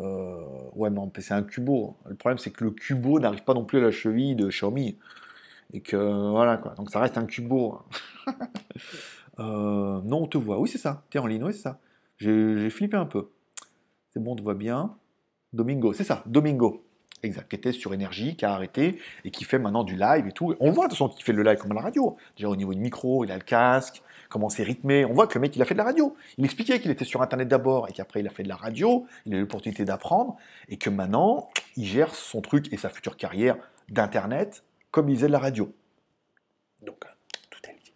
Euh, 0.01 0.45
ouais, 0.75 0.91
non, 0.91 1.11
c'est 1.19 1.35
un 1.35 1.43
Cubo. 1.43 1.97
Le 2.07 2.15
problème, 2.15 2.39
c'est 2.39 2.51
que 2.51 2.65
le 2.65 2.70
Cubo 2.70 3.19
n'arrive 3.19 3.45
pas 3.45 3.55
non 3.55 3.65
plus 3.65 3.79
à 3.79 3.83
la 3.83 3.91
cheville 3.91 4.37
de 4.37 4.49
Xiaomi. 4.49 4.99
Et 5.73 5.81
que 5.81 6.31
voilà 6.31 6.57
quoi. 6.57 6.75
Donc 6.75 6.91
ça 6.91 7.01
reste 7.01 7.19
un 7.19 7.27
Cubo. 7.27 7.81
Euh, 9.41 10.01
non, 10.03 10.23
on 10.23 10.27
te 10.27 10.37
voit. 10.37 10.59
Oui, 10.59 10.69
c'est 10.69 10.79
ça. 10.79 11.05
T'es 11.11 11.20
en 11.20 11.27
ligne, 11.27 11.45
oui, 11.45 11.53
c'est 11.53 11.61
ça. 11.61 11.79
J'ai 12.16 12.69
flippé 12.70 12.97
un 12.97 13.07
peu. 13.07 13.31
C'est 14.11 14.20
bon, 14.20 14.33
on 14.33 14.35
te 14.35 14.43
voit 14.43 14.55
bien. 14.55 14.97
Domingo, 15.53 15.93
c'est 15.93 16.03
ça, 16.03 16.25
Domingo. 16.27 16.85
Exact, 17.23 17.49
qui 17.49 17.57
était 17.57 17.73
sur 17.73 17.95
énergie, 17.95 18.37
qui 18.37 18.45
a 18.45 18.53
arrêté 18.53 18.99
et 19.25 19.31
qui 19.31 19.45
fait 19.45 19.59
maintenant 19.59 19.85
du 19.85 19.97
live 19.97 20.27
et 20.27 20.33
tout. 20.33 20.55
On 20.61 20.66
le 20.66 20.73
voit 20.73 20.87
de 20.87 20.91
toute 20.91 20.99
façon 20.99 21.09
qu'il 21.09 21.25
fait 21.25 21.33
le 21.33 21.43
live 21.43 21.59
comme 21.59 21.73
à 21.73 21.75
la 21.75 21.81
radio. 21.83 22.16
Déjà 22.37 22.49
au 22.49 22.57
niveau 22.57 22.75
du 22.75 22.81
micro, 22.81 23.25
il 23.25 23.33
a 23.33 23.37
le 23.37 23.43
casque, 23.43 24.03
comment 24.29 24.49
c'est 24.49 24.63
rythmé. 24.63 25.05
On 25.05 25.13
voit 25.15 25.27
que 25.27 25.35
le 25.35 25.41
mec 25.41 25.55
il 25.57 25.63
a 25.63 25.65
fait 25.65 25.75
de 25.75 25.79
la 25.79 25.85
radio. 25.85 26.17
Il 26.37 26.45
expliquait 26.45 26.81
qu'il 26.81 26.91
était 26.91 27.05
sur 27.05 27.23
internet 27.23 27.49
d'abord 27.49 27.89
et 27.89 27.93
qu'après 27.93 28.21
il 28.21 28.27
a 28.27 28.31
fait 28.31 28.43
de 28.43 28.49
la 28.49 28.57
radio. 28.57 29.07
Il 29.27 29.35
a 29.35 29.39
eu 29.39 29.41
l'opportunité 29.41 29.85
d'apprendre 29.85 30.37
et 30.69 30.77
que 30.77 30.91
maintenant 30.91 31.49
il 31.77 31.87
gère 31.87 32.15
son 32.15 32.41
truc 32.41 32.73
et 32.73 32.77
sa 32.77 32.89
future 32.89 33.17
carrière 33.17 33.57
d'internet 33.89 34.63
comme 34.91 35.09
il 35.09 35.17
faisait 35.17 35.27
de 35.29 35.33
la 35.33 35.39
radio. 35.39 35.73
Donc 36.83 37.05
tout 37.51 37.61
est 37.69 37.77
dit. 37.83 37.93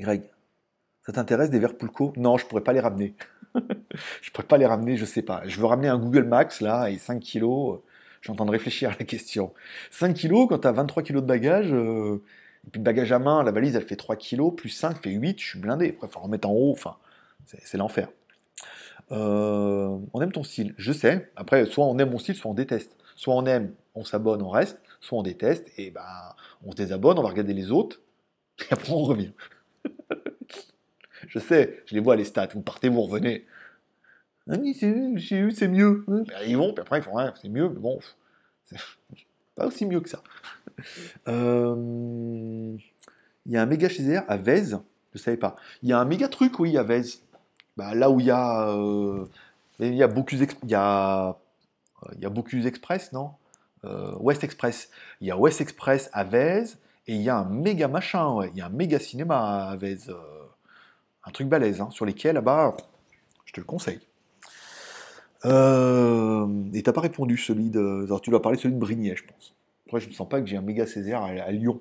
Greg, 0.00 0.22
ça 1.06 1.12
t'intéresse 1.12 1.50
des 1.50 1.58
verres 1.58 1.76
Pulco 1.76 2.12
Non, 2.16 2.36
je 2.36 2.46
pourrais 2.46 2.62
pas 2.64 2.72
les 2.72 2.80
ramener. 2.80 3.14
je 4.22 4.30
pourrais 4.30 4.46
pas 4.46 4.58
les 4.58 4.66
ramener, 4.66 4.96
je 4.96 5.04
sais 5.04 5.22
pas. 5.22 5.42
Je 5.46 5.58
veux 5.60 5.66
ramener 5.66 5.88
un 5.88 5.98
Google 5.98 6.24
Max 6.24 6.60
là 6.60 6.90
et 6.90 6.98
5 6.98 7.20
kilos. 7.20 7.76
euh, 7.76 7.82
Je 8.20 8.26
suis 8.26 8.32
en 8.32 8.36
train 8.36 8.46
de 8.46 8.50
réfléchir 8.50 8.90
à 8.90 8.94
la 8.98 9.04
question. 9.04 9.52
5 9.90 10.14
kilos 10.14 10.48
quand 10.48 10.58
tu 10.60 10.68
as 10.68 10.72
23 10.72 11.02
kilos 11.02 11.22
de 11.22 11.28
bagages, 11.28 11.72
euh, 11.72 12.22
et 12.66 12.70
puis 12.70 12.78
le 12.80 12.84
bagage 12.84 13.12
à 13.12 13.18
main, 13.18 13.42
la 13.42 13.50
valise 13.50 13.76
elle 13.76 13.84
fait 13.84 13.96
3 13.96 14.16
kilos, 14.16 14.54
plus 14.56 14.70
5 14.70 15.02
fait 15.02 15.10
8, 15.10 15.38
je 15.40 15.46
suis 15.46 15.58
blindé. 15.58 15.90
Après, 15.90 16.06
il 16.06 16.10
faut 16.10 16.20
en 16.20 16.24
remettre 16.24 16.48
en 16.48 16.52
haut, 16.52 16.72
enfin, 16.72 16.96
c'est 17.46 17.76
l'enfer. 17.76 18.08
Euh, 19.12 19.98
on 20.12 20.20
aime 20.22 20.32
ton 20.32 20.44
style, 20.44 20.74
je 20.78 20.92
sais. 20.92 21.30
Après, 21.36 21.66
soit 21.66 21.84
on 21.84 21.98
aime 21.98 22.10
mon 22.10 22.18
style, 22.18 22.34
soit 22.34 22.50
on 22.50 22.54
déteste. 22.54 22.96
Soit 23.16 23.34
on 23.34 23.44
aime, 23.46 23.74
on 23.94 24.04
s'abonne, 24.04 24.42
on 24.42 24.48
reste, 24.48 24.80
soit 25.00 25.18
on 25.18 25.22
déteste, 25.22 25.70
et 25.78 25.90
ben 25.90 26.02
on 26.64 26.72
se 26.72 26.76
désabonne, 26.76 27.18
on 27.18 27.22
va 27.22 27.28
regarder 27.28 27.54
les 27.54 27.70
autres, 27.70 28.00
et 28.60 28.72
après 28.72 28.92
on 28.92 29.04
revient. 29.04 29.32
je 31.28 31.38
sais, 31.38 31.82
je 31.86 31.94
les 31.94 32.00
vois 32.00 32.16
les 32.16 32.24
stats, 32.24 32.48
vous 32.54 32.62
partez, 32.62 32.88
vous 32.88 33.02
revenez. 33.02 33.46
Ah 34.50 34.56
c'est 34.74 35.68
mieux. 35.68 36.04
Ben, 36.06 36.24
ils 36.46 36.56
vont, 36.56 36.72
puis 36.72 36.82
après 36.82 36.98
ils 36.98 37.02
font, 37.02 37.16
ouais, 37.16 37.30
c'est 37.40 37.48
mieux, 37.48 37.68
mais 37.68 37.80
bon, 37.80 38.00
c'est 38.64 38.78
pas 39.54 39.66
aussi 39.66 39.86
mieux 39.86 40.00
que 40.00 40.08
ça. 40.08 40.22
Euh, 41.28 42.76
Il 43.46 43.52
y 43.52 43.56
a 43.56 43.62
un 43.62 43.66
méga 43.66 43.88
chez 43.88 44.16
à 44.16 44.36
Vez, 44.36 44.76
je 45.14 45.18
savais 45.18 45.36
pas. 45.36 45.56
Il 45.82 45.88
y 45.88 45.92
a 45.92 45.98
un 45.98 46.04
méga 46.04 46.28
truc, 46.28 46.58
oui, 46.58 46.76
à 46.78 46.82
Vez. 46.82 47.02
Bah, 47.76 47.94
là 47.94 48.10
où 48.10 48.20
il 48.20 48.26
y 48.26 48.30
a, 48.30 48.68
euh, 48.70 49.26
il 49.80 49.94
y 49.94 50.02
a 50.02 50.08
Bocuse, 50.08 50.42
Ex- 50.42 50.56
Bocuse 52.30 52.66
Express, 52.66 53.12
non? 53.12 53.30
Euh, 53.84 54.14
West 54.18 54.44
Express. 54.44 54.90
Il 55.20 55.28
y 55.28 55.30
a 55.30 55.36
West 55.36 55.60
Express 55.60 56.08
à 56.12 56.24
Vez 56.24 56.64
et 57.06 57.14
il 57.14 57.22
y 57.22 57.28
a 57.28 57.36
un 57.38 57.44
méga 57.44 57.88
machin. 57.88 58.46
Il 58.52 58.56
y 58.58 58.62
a 58.62 58.66
un 58.66 58.70
méga 58.70 58.98
cinéma 58.98 59.68
à 59.68 59.76
Vez. 59.76 59.98
euh, 60.08 60.14
un 61.26 61.30
truc 61.30 61.48
balèze, 61.48 61.80
hein, 61.80 61.90
sur 61.90 62.04
lesquels, 62.06 62.34
là-bas, 62.34 62.76
je 63.46 63.52
te 63.52 63.60
le 63.60 63.64
conseille. 63.66 64.00
Euh, 65.44 66.46
et 66.72 66.82
t'as 66.82 66.92
pas 66.92 67.02
répondu 67.02 67.36
celui 67.36 67.70
de. 67.70 68.04
alors, 68.06 68.20
tu 68.20 68.30
dois 68.30 68.40
parler 68.40 68.58
celui 68.58 68.74
de 68.74 68.80
Brigné, 68.80 69.14
je 69.16 69.24
pense. 69.24 69.54
Je 69.98 70.08
ne 70.08 70.14
sens 70.14 70.28
pas 70.28 70.40
que 70.40 70.46
j'ai 70.46 70.56
un 70.56 70.62
méga 70.62 70.86
Césaire 70.86 71.22
à, 71.22 71.50
Lyon. 71.52 71.80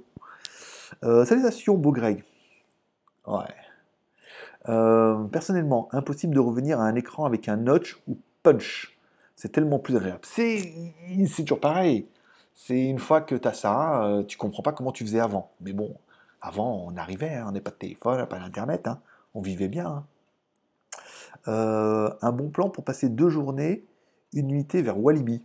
Euh, 1.03 1.25
salutations, 1.25 1.75
beau 1.75 1.91
Greg. 1.91 2.23
Ouais. 3.25 3.43
Euh, 4.69 5.23
personnellement, 5.25 5.89
impossible 5.91 6.35
de 6.35 6.39
revenir 6.39 6.79
à 6.79 6.83
un 6.83 6.95
écran 6.95 7.25
avec 7.25 7.49
un 7.49 7.57
notch 7.57 8.01
ou 8.07 8.17
punch. 8.43 8.97
C'est 9.35 9.51
tellement 9.51 9.79
plus 9.79 9.95
agréable. 9.97 10.21
C'est 10.23 10.71
toujours 11.37 11.59
pareil. 11.59 12.07
C'est 12.53 12.85
une 12.85 12.99
fois 12.99 13.21
que 13.21 13.35
tu 13.35 13.47
as 13.47 13.53
ça, 13.53 14.05
euh, 14.05 14.23
tu 14.23 14.37
comprends 14.37 14.61
pas 14.63 14.73
comment 14.73 14.91
tu 14.91 15.03
faisais 15.03 15.19
avant. 15.19 15.51
Mais 15.59 15.73
bon, 15.73 15.95
avant, 16.39 16.85
on 16.87 16.95
arrivait, 16.97 17.33
hein, 17.33 17.45
on 17.47 17.51
n'avait 17.51 17.61
pas 17.61 17.71
de 17.71 17.75
téléphone, 17.75 18.25
pas 18.27 18.37
d'internet, 18.39 18.87
hein. 18.87 18.99
on 19.33 19.41
vivait 19.41 19.67
bien. 19.67 19.87
hein. 19.87 20.05
Euh, 21.47 22.09
un 22.21 22.31
bon 22.31 22.49
plan 22.49 22.69
pour 22.69 22.85
passer 22.85 23.09
deux 23.09 23.29
journées 23.29 23.83
une 24.33 24.49
unité 24.49 24.81
vers 24.81 24.99
Walibi. 24.99 25.43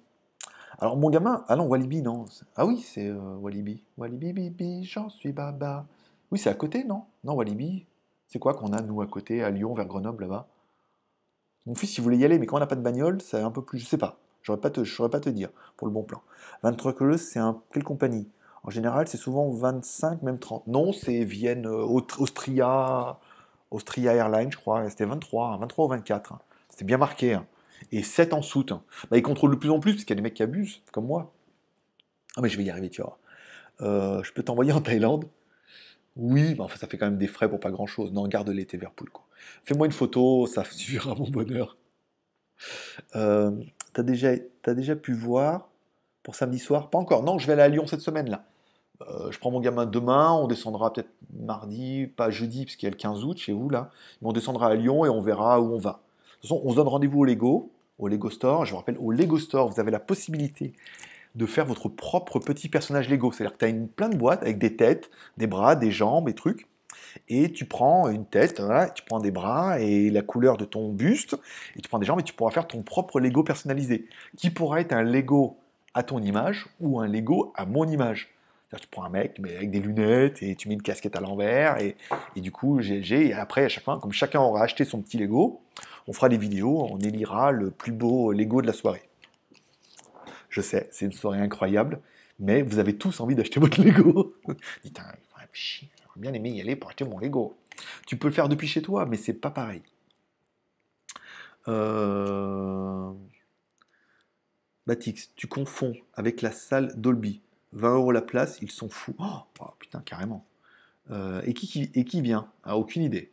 Alors 0.81 0.97
mon 0.97 1.11
gamin, 1.11 1.45
ah 1.49 1.57
Walibi, 1.57 2.03
non. 2.03 2.27
Ah 2.55 2.65
oui, 2.65 2.79
c'est 2.79 3.09
euh, 3.09 3.37
Walibi. 3.41 3.83
Walibi, 3.97 4.33
bibi, 4.33 4.85
j'en 4.85 5.09
suis 5.09 5.33
baba. 5.33 5.87
Oui, 6.31 6.39
c'est 6.39 6.51
à 6.51 6.55
côté, 6.55 6.85
non? 6.85 7.03
Non, 7.25 7.35
Walibi. 7.35 7.85
C'est 8.29 8.39
quoi 8.39 8.55
qu'on 8.55 8.73
a, 8.73 8.81
nous, 8.81 9.03
à 9.03 9.07
côté, 9.09 9.43
à 9.43 9.51
Lyon, 9.51 9.75
vers 9.75 9.87
Grenoble, 9.87 10.23
là-bas? 10.25 10.47
Mon 11.67 11.75
fils, 11.75 11.99
il 11.99 12.03
voulait 12.03 12.19
y 12.19 12.25
aller, 12.25 12.39
mais 12.39 12.47
quand 12.47 12.57
on 12.57 12.61
n'a 12.61 12.67
pas 12.69 12.77
de 12.77 12.81
bagnole, 12.81 13.21
c'est 13.21 13.41
un 13.41 13.51
peu 13.51 13.63
plus... 13.63 13.79
Je 13.79 13.87
sais 13.87 13.99
pas. 13.99 14.19
Je 14.43 14.53
ne 14.53 14.85
saurais 14.85 15.11
pas 15.11 15.21
te 15.21 15.31
dire, 15.31 15.51
pour 15.77 15.89
le 15.89 15.93
bon 15.93 16.05
plan. 16.05 16.23
23 16.63 16.93
couleuses, 16.93 17.23
c'est 17.23 17.41
un... 17.41 17.61
quelle 17.73 17.85
compagnie? 17.85 18.29
En 18.63 18.71
général, 18.71 19.09
c'est 19.09 19.17
souvent 19.17 19.51
25, 19.51 20.23
même 20.23 20.39
30. 20.39 20.67
Non, 20.69 20.93
c'est 20.93 21.25
Vienne, 21.25 21.67
euh, 21.67 21.83
Austria... 21.83 23.19
Austria 23.71 24.15
Airlines, 24.15 24.53
je 24.53 24.57
crois. 24.57 24.89
C'était 24.89 25.05
23, 25.05 25.59
23 25.59 25.85
ou 25.85 25.89
24. 25.89 26.33
Hein. 26.33 26.39
C'était 26.69 26.85
bien 26.85 26.99
marqué. 26.99 27.35
Hein. 27.35 27.47
Et 27.93 28.03
7 28.03 28.33
en 28.33 28.43
soute. 28.43 28.73
Bah, 29.11 29.17
ils 29.17 29.23
contrôlent 29.23 29.53
de 29.53 29.57
plus 29.57 29.71
en 29.71 29.81
plus, 29.81 29.93
parce 29.93 30.05
qu'il 30.05 30.11
y 30.11 30.19
a 30.19 30.21
des 30.21 30.23
mecs 30.23 30.35
qui 30.35 30.43
abusent, 30.43 30.83
comme 30.93 31.07
moi. 31.07 31.33
Ah, 32.37 32.41
mais 32.43 32.49
je 32.49 32.57
vais 32.57 32.65
y 32.65 32.71
arriver, 32.71 32.91
tu 32.91 33.03
vois. 33.03 33.19
Euh, 33.81 34.23
je 34.23 34.33
peux 34.33 34.43
t'envoyer 34.43 34.73
en 34.73 34.81
Thaïlande 34.81 35.27
oui, 36.19 36.57
enfin, 36.59 36.77
ça 36.77 36.89
fait 36.89 36.99
quand 36.99 37.07
même 37.07 37.17
des 37.17 37.29
frais 37.29 37.49
pour 37.49 37.61
pas 37.61 37.71
grand 37.71 37.87
chose. 37.87 38.13
Non, 38.13 38.27
garde 38.27 38.49
l'été 38.51 38.77
vers 38.77 38.93
quoi. 39.13 39.25
Fais-moi 39.63 39.87
une 39.87 39.93
photo, 39.93 40.47
ça 40.47 40.65
suffira 40.71 41.15
mon 41.15 41.29
bonheur. 41.29 41.77
Euh, 43.15 43.53
T'as 43.93 44.03
déjà, 44.03 44.31
as 44.67 44.75
déjà 44.75 44.97
pu 44.97 45.13
voir 45.13 45.71
pour 46.23 46.35
samedi 46.35 46.59
soir? 46.59 46.91
Pas 46.91 46.99
encore. 46.99 47.23
Non, 47.23 47.39
je 47.39 47.47
vais 47.47 47.53
aller 47.55 47.63
à 47.63 47.69
Lyon 47.69 47.87
cette 47.87 48.01
semaine 48.01 48.29
là. 48.29 48.45
Euh, 49.03 49.31
je 49.31 49.39
prends 49.39 49.53
mon 49.53 49.61
gamin 49.61 49.87
demain, 49.87 50.33
on 50.33 50.49
descendra 50.49 50.93
peut-être 50.93 51.11
mardi, 51.33 52.09
pas 52.09 52.31
jeudi, 52.31 52.65
parce 52.65 52.75
qu'il 52.75 52.87
y 52.87 52.89
a 52.89 52.91
le 52.91 52.97
15 52.97 53.25
août 53.25 53.39
chez 53.39 53.53
vous 53.53 53.71
là. 53.71 53.91
Mais 54.21 54.29
on 54.29 54.33
descendra 54.33 54.69
à 54.69 54.75
Lyon 54.75 55.05
et 55.05 55.09
on 55.09 55.21
verra 55.21 55.61
où 55.61 55.73
on 55.73 55.79
va. 55.79 56.01
On 56.51 56.71
se 56.71 56.77
donne 56.77 56.89
rendez-vous 56.89 57.21
au 57.21 57.25
Lego, 57.25 57.71
au 57.99 58.09
Lego 58.09 58.31
Store. 58.31 58.65
Je 58.65 58.71
vous 58.71 58.77
rappelle, 58.77 58.99
au 58.99 59.11
Lego 59.11 59.39
Store, 59.39 59.69
vous 59.69 59.81
avez 59.81 59.91
la 59.91 60.01
possibilité 60.01 60.73
de 61.35 61.47
faire 61.47 61.67
votre 61.67 61.89
propre 61.89 62.39
petit 62.39 62.69
personnage 62.69 63.09
Lego. 63.09 63.33
C'est-à-dire 63.33 63.53
que 63.55 63.59
tu 63.59 63.65
as 63.65 63.69
une, 63.69 63.89
plein 63.89 64.09
de 64.09 64.17
boîtes 64.17 64.43
avec 64.43 64.59
des 64.59 64.77
têtes, 64.77 65.11
des 65.37 65.47
bras, 65.47 65.77
des 65.77 65.91
jambes, 65.91 66.27
des 66.27 66.35
trucs. 66.35 66.67
Et 67.29 67.53
tu 67.53 67.65
prends 67.65 68.09
une 68.09 68.25
tête, 68.25 68.63
tu 68.95 69.03
prends 69.05 69.21
des 69.21 69.31
bras 69.31 69.81
et 69.81 70.11
la 70.11 70.23
couleur 70.23 70.57
de 70.57 70.65
ton 70.65 70.93
buste, 70.93 71.37
et 71.77 71.81
tu 71.81 71.89
prends 71.89 71.99
des 71.99 72.07
jambes 72.07 72.21
et 72.21 72.23
tu 72.23 72.33
pourras 72.33 72.51
faire 72.51 72.67
ton 72.67 72.83
propre 72.83 73.21
Lego 73.21 73.43
personnalisé, 73.43 74.07
qui 74.37 74.51
pourra 74.51 74.81
être 74.81 74.93
un 74.93 75.03
Lego 75.03 75.57
à 75.95 76.03
ton 76.03 76.23
image 76.23 76.67
ou 76.81 77.01
un 77.01 77.09
Lego 77.09 77.53
à 77.57 77.67
mon 77.67 77.87
image. 77.87 78.29
Tu 78.77 78.87
prends 78.91 79.05
un 79.05 79.09
mec 79.09 79.39
mais 79.41 79.57
avec 79.57 79.71
des 79.71 79.81
lunettes 79.81 80.43
et 80.43 80.55
tu 80.55 80.69
mets 80.69 80.75
une 80.75 80.83
casquette 80.83 81.17
à 81.17 81.21
l'envers 81.21 81.79
et, 81.79 81.97
du 82.37 82.53
coup 82.53 82.79
après 83.35 83.65
à 83.65 83.69
chaque 83.69 83.85
comme 83.85 84.13
chacun 84.13 84.41
aura 84.41 84.63
acheté 84.63 84.85
son 84.85 85.01
petit 85.01 85.17
Lego, 85.17 85.63
on 86.09 86.13
fera 86.15 86.31
des 86.31 86.39
vidéos, 86.39 86.89
on 86.91 86.99
élira 86.99 87.53
le 87.53 87.71
plus 87.71 87.93
beau 87.93 88.33
Lego 88.33 88.63
de 88.63 88.67
la 88.67 88.73
soirée. 88.73 89.09
Je 90.49 90.63
sais, 90.63 90.89
c'est 90.91 91.05
une 91.05 91.13
soirée 91.13 91.39
incroyable, 91.39 92.01
mais 92.41 92.63
vous 92.63 92.79
avez 92.79 92.97
tous 92.97 93.21
envie 93.21 93.37
d'acheter 93.37 93.61
votre 93.61 93.81
Lego. 93.81 94.33
Dites, 94.83 94.99
j'aurais 94.99 96.17
bien 96.17 96.33
aimé 96.33 96.51
y 96.51 96.61
aller 96.63 96.77
pour 96.77 96.89
acheter 96.89 97.05
mon 97.05 97.19
Lego. 97.19 97.57
Tu 98.07 98.17
peux 98.17 98.29
le 98.29 98.35
faire 98.35 98.49
depuis 98.49 98.67
chez 98.67 98.81
toi, 98.81 99.05
mais 99.05 99.19
c'est 99.19 99.35
pas 99.35 99.51
pareil. 99.51 99.83
Euh... 101.69 103.13
Batix, 104.87 105.31
tu 105.37 105.47
confonds 105.47 105.95
avec 106.15 106.41
la 106.41 106.51
salle 106.51 106.99
Dolby. 106.99 107.43
20 107.73 107.97
euros 107.97 108.13
la 108.13 108.23
place, 108.23 108.59
ils 108.63 108.71
sont 108.71 108.89
fous. 108.89 109.15
Oh, 109.19 109.43
oh 109.61 109.71
putain, 109.79 110.01
carrément. 110.01 110.47
Euh, 111.11 111.43
et, 111.45 111.53
qui, 111.53 111.91
et 111.95 112.05
qui 112.07 112.23
vient? 112.23 112.51
Ah, 112.65 112.79
Aucune 112.79 113.03
idée. 113.03 113.31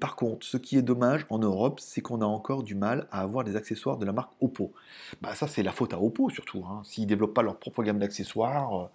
Par 0.00 0.14
contre, 0.14 0.46
ce 0.46 0.56
qui 0.56 0.78
est 0.78 0.82
dommage 0.82 1.26
en 1.28 1.38
Europe, 1.38 1.80
c'est 1.80 2.00
qu'on 2.00 2.20
a 2.22 2.24
encore 2.24 2.62
du 2.62 2.74
mal 2.76 3.08
à 3.10 3.22
avoir 3.22 3.44
des 3.44 3.56
accessoires 3.56 3.98
de 3.98 4.06
la 4.06 4.12
marque 4.12 4.32
Oppo. 4.40 4.72
Bah 5.20 5.34
ça, 5.34 5.48
c'est 5.48 5.64
la 5.64 5.72
faute 5.72 5.92
à 5.92 6.00
Oppo 6.00 6.30
surtout. 6.30 6.64
Hein. 6.64 6.82
S'ils 6.84 7.04
ne 7.04 7.08
développent 7.08 7.34
pas 7.34 7.42
leur 7.42 7.58
propre 7.58 7.82
gamme 7.82 7.98
d'accessoires, 7.98 8.80
euh, 8.80 8.86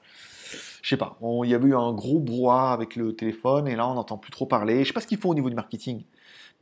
je 0.82 0.90
sais 0.90 0.98
pas. 0.98 1.18
Il 1.22 1.50
y 1.50 1.56
a 1.56 1.60
eu 1.60 1.76
un 1.76 1.92
gros 1.92 2.20
brouhaha 2.20 2.72
avec 2.72 2.96
le 2.96 3.14
téléphone 3.14 3.68
et 3.68 3.76
là, 3.76 3.88
on 3.88 3.96
n'entend 3.96 4.18
plus 4.18 4.32
trop 4.32 4.46
parler. 4.46 4.84
Je 4.84 4.88
sais 4.88 4.94
pas 4.94 5.02
ce 5.02 5.08
qu'ils 5.08 5.20
font 5.20 5.30
au 5.30 5.36
niveau 5.36 5.50
du 5.50 5.56
marketing, 5.56 6.04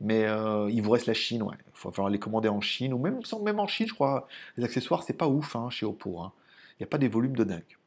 mais 0.00 0.24
euh, 0.26 0.68
il 0.70 0.82
vous 0.82 0.90
reste 0.90 1.06
la 1.06 1.14
Chine. 1.14 1.42
Ouais. 1.44 1.56
Il 1.66 1.84
va 1.84 1.92
falloir 1.92 2.10
les 2.10 2.18
commander 2.18 2.48
en 2.48 2.60
Chine 2.60 2.92
ou 2.92 2.98
même, 2.98 3.20
même 3.42 3.60
en 3.60 3.66
Chine, 3.68 3.86
je 3.86 3.94
crois. 3.94 4.26
Les 4.56 4.64
accessoires, 4.64 5.04
c'est 5.04 5.12
pas 5.12 5.28
ouf 5.28 5.54
hein, 5.54 5.70
chez 5.70 5.86
Oppo. 5.86 6.18
Hein. 6.18 6.32
Il 6.78 6.82
n'y 6.82 6.84
a 6.84 6.88
pas 6.88 6.98
des 6.98 7.08
volumes 7.08 7.36
de 7.36 7.44
dingue. 7.44 7.78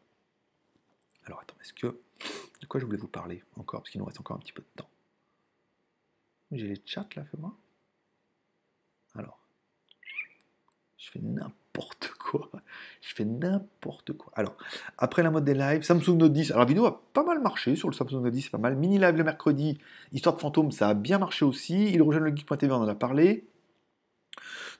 Alors 1.25 1.41
attends, 1.41 1.55
est-ce 1.61 1.73
que 1.73 1.87
de 2.61 2.67
quoi 2.67 2.79
je 2.79 2.85
voulais 2.85 2.97
vous 2.97 3.07
parler 3.07 3.43
encore? 3.57 3.81
Parce 3.81 3.89
qu'il 3.89 3.99
nous 3.99 4.05
reste 4.05 4.19
encore 4.21 4.37
un 4.37 4.39
petit 4.39 4.53
peu 4.53 4.61
de 4.61 4.81
temps. 4.81 4.89
J'ai 6.53 6.67
les 6.67 6.81
chats 6.85 7.07
là, 7.15 7.23
fais-moi. 7.25 7.55
Alors, 9.15 9.39
je 10.97 11.09
fais 11.09 11.19
n'importe 11.19 12.11
quoi. 12.19 12.49
Je 13.01 13.13
fais 13.13 13.25
n'importe 13.25 14.13
quoi. 14.13 14.31
Alors, 14.35 14.55
après 14.97 15.23
la 15.23 15.31
mode 15.31 15.45
des 15.45 15.53
lives, 15.53 15.83
Samsung 15.83 16.17
Note 16.17 16.33
10. 16.33 16.51
Alors, 16.51 16.61
la 16.61 16.67
vidéo 16.67 16.85
a 16.85 17.01
pas 17.13 17.23
mal 17.23 17.41
marché 17.41 17.75
sur 17.75 17.89
le 17.89 17.93
Samsung 17.93 18.21
Note 18.21 18.33
10, 18.33 18.41
c'est 18.43 18.49
pas 18.51 18.57
mal. 18.57 18.75
Mini 18.75 18.99
live 18.99 19.15
le 19.15 19.23
mercredi, 19.23 19.79
Histoire 20.11 20.35
de 20.35 20.41
fantôme, 20.41 20.71
ça 20.71 20.89
a 20.89 20.93
bien 20.93 21.19
marché 21.19 21.45
aussi. 21.45 21.91
Il 21.91 22.01
rejoint 22.01 22.21
le 22.21 22.35
geek.tv, 22.35 22.71
on 22.71 22.77
en 22.77 22.87
a 22.87 22.95
parlé. 22.95 23.47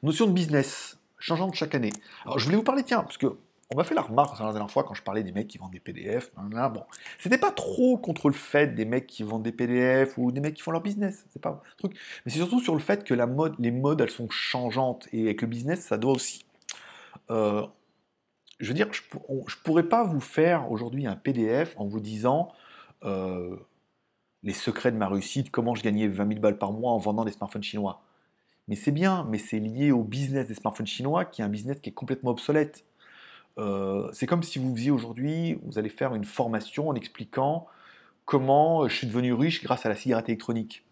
Notion 0.02 0.28
de 0.28 0.34
business, 0.34 1.00
changeante 1.18 1.56
chaque 1.56 1.76
année. 1.76 1.94
Alors, 2.26 2.40
je 2.40 2.46
voulais 2.46 2.58
vous 2.58 2.64
parler, 2.64 2.84
tiens, 2.84 3.04
parce 3.04 3.18
que 3.18 3.38
on 3.74 3.78
m'a 3.78 3.84
fait 3.84 3.96
la 3.96 4.02
remarque 4.02 4.40
la 4.40 4.52
dernière 4.52 4.70
fois 4.70 4.84
quand 4.84 4.94
je 4.94 5.02
parlais 5.02 5.24
des 5.24 5.32
mecs 5.32 5.48
qui 5.48 5.58
vendent 5.58 5.72
des 5.72 5.80
PDF. 5.80 6.32
Là, 6.52 6.70
bon, 6.70 6.84
c'était 7.18 7.38
pas 7.38 7.52
trop 7.52 7.98
contre 7.98 8.30
le 8.30 8.36
fait 8.36 8.76
des 8.76 8.86
mecs 8.86 9.08
qui 9.08 9.24
vendent 9.24 9.44
des 9.44 9.52
PDF 9.52 10.18
ou 10.18 10.32
des 10.32 10.42
mecs 10.42 10.54
qui 10.54 10.62
font 10.62 10.72
leur 10.72 10.82
business. 10.82 11.26
C'est 11.32 11.42
pas 11.42 11.50
un 11.50 11.62
truc. 11.78 11.94
Mais 12.26 12.32
c'est 12.32 12.38
surtout 12.38 12.60
sur 12.60 12.74
le 12.74 12.80
fait 12.80 13.04
que 13.04 13.14
les 13.14 13.72
modes, 13.72 14.02
elles 14.02 14.12
sont 14.12 14.30
changeantes 14.30 15.08
et 15.12 15.24
avec 15.24 15.42
le 15.42 15.48
business, 15.48 15.82
ça 15.82 15.98
doit 15.98 16.12
aussi. 16.12 16.46
Euh, 17.32 17.66
je 18.60 18.68
veux 18.68 18.74
dire, 18.74 18.88
je, 18.92 19.02
ne 19.12 19.64
pourrais 19.64 19.90
pas 19.90 20.04
vous 20.04 20.20
faire 20.20 20.72
aujourd'hui 20.72 21.08
un 21.08 21.16
PDF 21.16 21.74
en 21.78 21.88
vous 21.88 22.00
disant 22.00 22.52
euh, 23.04 23.56
les 24.44 24.54
secrets 24.54 24.92
de 24.92 24.98
ma 24.98 25.08
réussite, 25.08 25.50
comment 25.50 25.74
je 25.74 25.84
gagnais 25.84 26.08
20 26.08 26.28
000 26.28 26.40
balles 26.40 26.58
par 26.58 26.72
mois 26.72 26.92
en 26.92 26.98
vendant 27.00 27.26
des 27.26 27.32
smartphones 27.32 27.64
chinois. 27.64 28.04
Mais 28.68 28.76
c'est 28.76 28.92
bien, 28.92 29.26
mais 29.30 29.40
c'est 29.40 29.60
lié 29.60 29.92
au 29.92 30.04
business 30.04 30.48
des 30.48 30.54
smartphones 30.54 30.88
chinois 30.88 31.26
qui 31.26 31.42
est 31.42 31.46
un 31.46 31.50
business 31.50 31.80
qui 31.80 31.90
est 31.90 31.94
complètement 31.94 32.32
obsolète. 32.32 32.86
Euh, 33.58 34.10
c'est 34.14 34.26
comme 34.26 34.44
si 34.44 34.60
vous 34.60 34.76
faisiez 34.76 34.92
aujourd'hui, 34.92 35.60
vous 35.64 35.78
allez 35.78 35.90
faire 35.90 36.16
une 36.16 36.26
formation 36.26 36.90
en 36.90 36.96
expliquant 36.96 37.68
comment 38.26 38.88
je 38.88 38.96
suis 38.96 39.08
devenu 39.08 39.34
riche 39.34 39.64
grâce 39.64 39.86
à 39.86 39.90
la 39.90 39.96
cigarette 39.96 40.30
électronique. 40.30 40.86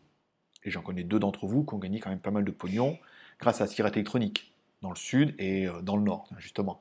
Et 0.63 0.69
j'en 0.69 0.81
connais 0.81 1.03
deux 1.03 1.19
d'entre 1.19 1.47
vous 1.47 1.63
qui 1.63 1.73
ont 1.73 1.79
gagné 1.79 1.99
quand 1.99 2.09
même 2.09 2.19
pas 2.19 2.31
mal 2.31 2.45
de 2.45 2.51
pognon 2.51 2.97
grâce 3.39 3.61
à 3.61 3.63
la 3.65 3.69
cigarette 3.69 3.95
électronique, 3.95 4.53
dans 4.81 4.91
le 4.91 4.95
sud 4.95 5.33
et 5.39 5.67
euh, 5.67 5.81
dans 5.81 5.97
le 5.97 6.03
nord, 6.03 6.29
justement. 6.38 6.77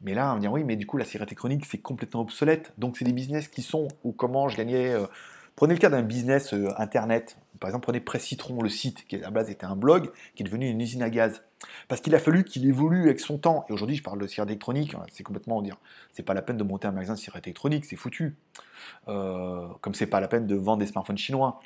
Mais 0.00 0.14
là, 0.14 0.32
on 0.32 0.34
va 0.34 0.40
dire 0.40 0.52
oui, 0.52 0.64
mais 0.64 0.76
du 0.76 0.86
coup, 0.86 0.96
la 0.96 1.04
cigarette 1.04 1.28
électronique, 1.28 1.64
c'est 1.64 1.78
complètement 1.78 2.22
obsolète. 2.22 2.72
Donc, 2.78 2.96
c'est 2.98 3.04
des 3.04 3.12
business 3.12 3.46
qui 3.46 3.62
sont, 3.62 3.88
ou 4.02 4.12
comment 4.12 4.48
je 4.48 4.56
gagnais. 4.56 4.90
Euh, 4.90 5.06
prenez 5.54 5.74
le 5.74 5.80
cas 5.80 5.90
d'un 5.90 6.02
business 6.02 6.52
internet. 6.76 7.38
Par 7.60 7.70
exemple, 7.70 7.84
prenez 7.84 8.00
Presse 8.00 8.24
Citron, 8.24 8.60
le 8.60 8.68
site, 8.68 9.06
qui 9.06 9.16
à 9.16 9.20
la 9.20 9.30
base 9.30 9.48
était 9.50 9.64
un 9.64 9.76
blog, 9.76 10.10
qui 10.34 10.42
est 10.42 10.46
devenu 10.46 10.68
une 10.68 10.80
usine 10.80 11.02
à 11.02 11.10
gaz. 11.10 11.42
Parce 11.88 12.00
qu'il 12.00 12.14
a 12.14 12.18
fallu 12.18 12.44
qu'il 12.44 12.66
évolue 12.66 13.04
avec 13.04 13.20
son 13.20 13.38
temps. 13.38 13.64
Et 13.68 13.72
aujourd'hui, 13.72 13.96
je 13.96 14.02
parle 14.02 14.20
de 14.20 14.26
cigarette 14.26 14.50
électronique, 14.50 14.94
hein, 14.94 15.02
c'est 15.12 15.22
complètement 15.22 15.60
dire. 15.62 15.76
C'est 16.12 16.22
pas 16.22 16.34
la 16.34 16.42
peine 16.42 16.56
de 16.56 16.64
monter 16.64 16.86
un 16.86 16.92
magasin 16.92 17.14
de 17.14 17.18
cigarette 17.18 17.46
électronique, 17.46 17.84
c'est 17.84 17.96
foutu. 17.96 18.36
Euh, 19.08 19.68
comme 19.80 19.94
c'est 19.94 20.06
pas 20.06 20.20
la 20.20 20.28
peine 20.28 20.46
de 20.46 20.54
vendre 20.54 20.78
des 20.78 20.86
smartphones 20.86 21.18
chinois. 21.18 21.60